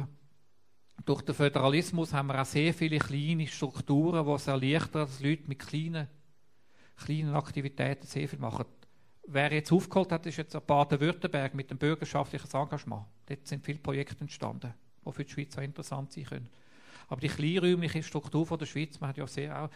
durch 1.04 1.22
den 1.22 1.34
Föderalismus 1.34 2.12
haben 2.12 2.28
wir 2.28 2.40
auch 2.40 2.46
sehr 2.46 2.72
viele 2.72 2.98
kleine 2.98 3.48
Strukturen, 3.48 4.24
die 4.24 4.32
es 4.32 4.46
erleichtern, 4.46 5.06
dass 5.06 5.20
Leute 5.20 5.48
mit 5.48 5.58
kleinen, 5.58 6.06
kleinen 6.96 7.34
Aktivitäten 7.34 8.06
sehr 8.06 8.28
viel 8.28 8.38
machen. 8.38 8.66
Wer 9.26 9.52
jetzt 9.52 9.72
aufgeholt 9.72 10.12
hat, 10.12 10.26
ist 10.26 10.38
jetzt 10.38 10.66
Baden-Württemberg 10.66 11.54
mit 11.54 11.70
dem 11.70 11.78
bürgerschaftlichen 11.78 12.50
Engagement. 12.50 13.06
Dort 13.26 13.46
sind 13.46 13.64
viele 13.64 13.78
Projekte 13.78 14.20
entstanden, 14.20 14.72
die 15.06 15.12
für 15.12 15.24
die 15.24 15.30
Schweiz 15.30 15.56
auch 15.56 15.62
interessant 15.62 16.12
sein 16.12 16.24
können. 16.24 16.48
Aber 17.08 17.20
die 17.20 17.28
kleinräumliche 17.28 18.02
Struktur 18.02 18.46
von 18.46 18.58
der 18.58 18.66
Schweiz, 18.66 19.00
man 19.00 19.10
hat 19.10 19.16
ja 19.16 19.26
sehr 19.26 19.62
auch, 19.62 19.70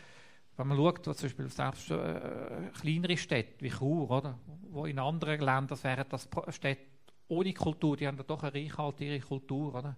wenn 0.57 0.69
man 0.69 0.77
schaut, 0.77 1.05
zum 1.05 1.15
Beispiel 1.15 1.49
selbst 1.49 1.91
äh, 1.91 2.71
kleinere 2.79 3.17
Städte 3.17 3.65
wie 3.65 3.71
Chur, 3.71 4.11
oder, 4.11 4.39
wo 4.71 4.85
in 4.85 4.99
anderen 4.99 5.41
Ländern 5.41 5.83
wären 5.83 6.07
das 6.11 6.29
Städte 6.51 6.93
ohne 7.29 7.55
Kultur, 7.55 7.97
die 7.97 8.07
haben 8.07 8.19
da 8.19 8.23
doch 8.23 8.43
eine 8.43 8.53
reichhaltige 8.53 9.19
Kultur, 9.21 9.75
oder? 9.75 9.97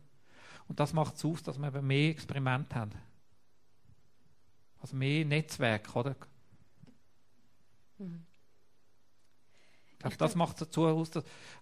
Und 0.69 0.79
das 0.79 0.93
macht 0.93 1.17
es 1.17 1.25
aus, 1.25 1.43
dass 1.43 1.59
wir 1.59 1.67
eben 1.69 1.87
mehr 1.87 2.11
Experimente 2.11 2.75
haben. 2.77 2.93
Also 4.81 4.97
mehr 4.97 5.25
Netzwerk, 5.25 5.95
oder? 5.97 6.15
Mhm. 7.99 8.25
Glaube, 10.11 10.17
das 10.19 10.35
macht 10.35 10.61
dazu 10.61 10.87
aus, 10.87 11.11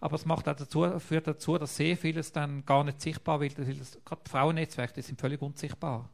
aber 0.00 0.14
es 0.16 0.24
macht 0.24 0.48
auch 0.48 0.54
dazu, 0.56 0.98
führt 0.98 1.26
dazu, 1.26 1.58
dass 1.58 1.76
sehr 1.76 1.96
vieles 1.96 2.32
dann 2.32 2.64
gar 2.64 2.84
nicht 2.84 3.00
sichtbar 3.00 3.40
wird, 3.40 3.58
weil 3.58 3.74
das, 3.74 3.98
gerade 4.04 4.22
die 4.26 4.30
Frauennetzwerke, 4.30 4.94
die 4.94 5.02
sind 5.02 5.20
völlig 5.20 5.40
unsichtbar. 5.42 6.08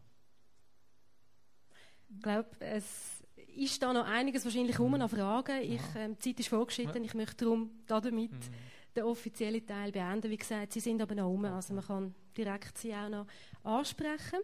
Ich 2.11 2.23
glaube, 2.23 2.49
es 2.61 3.23
ist 3.57 3.83
da 3.83 3.93
noch 3.93 4.07
einiges 4.07 4.45
wahrscheinlich 4.45 4.79
rum 4.79 4.95
an 4.95 5.09
Fragen. 5.09 5.61
Ich, 5.63 5.81
Ja. 5.95 6.01
ähm, 6.01 6.17
die 6.19 6.31
Zeit 6.31 6.41
ist 6.41 6.49
vorgeschritten. 6.49 7.05
Ich 7.05 7.15
möchte 7.15 7.45
darum 7.45 7.71
damit 7.87 8.31
den 8.97 9.05
offiziellen 9.05 9.67
Teil 9.67 9.93
beenden. 9.93 10.31
Wie 10.31 10.37
gesagt, 10.37 10.73
sie 10.73 10.81
sind 10.81 11.03
aber 11.03 11.15
noch 11.15 11.27
rum, 11.29 11.45
also 11.45 11.75
man 11.75 11.85
kann 11.85 12.15
direkt 12.37 12.79
sie 12.79 12.95
auch 12.95 13.09
noch 13.09 13.27
ansprechen. 13.63 14.41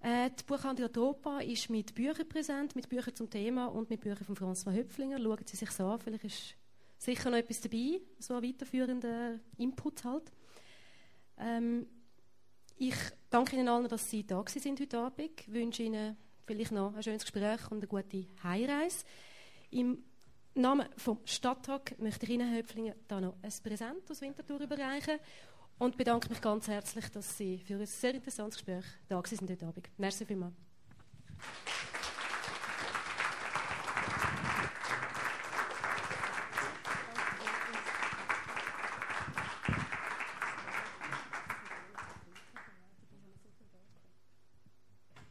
Äh, 0.00 0.30
die 0.30 0.44
Buchhandlung 0.44 0.92
Tropa 0.92 1.40
ist 1.40 1.68
mit 1.70 1.94
Büchern 1.94 2.28
präsent, 2.28 2.76
mit 2.76 2.88
Büchern 2.88 3.16
zum 3.16 3.28
Thema 3.28 3.66
und 3.66 3.90
mit 3.90 4.00
Büchern 4.00 4.24
von 4.24 4.36
François 4.36 4.72
Höpflinger. 4.72 5.18
Schauen 5.18 5.38
Sie 5.44 5.56
sich 5.56 5.70
so 5.72 5.86
an, 5.86 5.98
vielleicht 5.98 6.24
ist 6.24 6.54
sicher 6.98 7.30
noch 7.30 7.38
etwas 7.38 7.60
dabei, 7.60 8.00
so 8.18 8.34
ein 8.34 8.42
weiterführender 8.42 9.38
Input 9.56 10.04
halt. 10.04 10.32
Ähm, 11.38 11.86
ich 12.76 12.94
danke 13.30 13.56
Ihnen 13.56 13.68
allen, 13.68 13.88
dass 13.88 14.10
Sie 14.10 14.26
da 14.26 14.44
sind 14.46 14.80
heute 14.80 14.98
Abend. 14.98 15.20
Ich 15.20 15.52
wünsche 15.52 15.82
Ihnen 15.82 16.16
vielleicht 16.46 16.72
noch 16.72 16.94
ein 16.94 17.02
schönes 17.02 17.22
Gespräch 17.22 17.60
und 17.70 17.78
eine 17.78 17.86
gute 17.86 18.26
Heimreise. 18.42 19.04
Im 19.70 20.02
Namen 20.54 20.88
vom 20.96 21.18
Stadttag 21.24 21.98
möchte 21.98 22.26
ich 22.26 22.32
Ihnen, 22.32 22.54
Höpflinger, 22.54 22.94
da 23.06 23.20
noch 23.20 23.34
ein 23.42 23.52
Präsent 23.62 24.10
aus 24.10 24.20
Winterthur 24.20 24.60
überreichen 24.60 25.18
und 25.78 25.96
bedanke 25.96 26.28
mich 26.28 26.40
ganz 26.40 26.66
herzlich, 26.66 27.08
dass 27.10 27.36
Sie 27.36 27.58
für 27.58 27.74
ein 27.74 27.86
sehr 27.86 28.14
interessantes 28.14 28.58
Gespräch 28.58 28.84
da 29.08 29.22
sind 29.24 29.50
heute 29.50 29.66
Abend. 29.66 29.88
Merci 29.96 30.24
vielmals. 30.24 30.54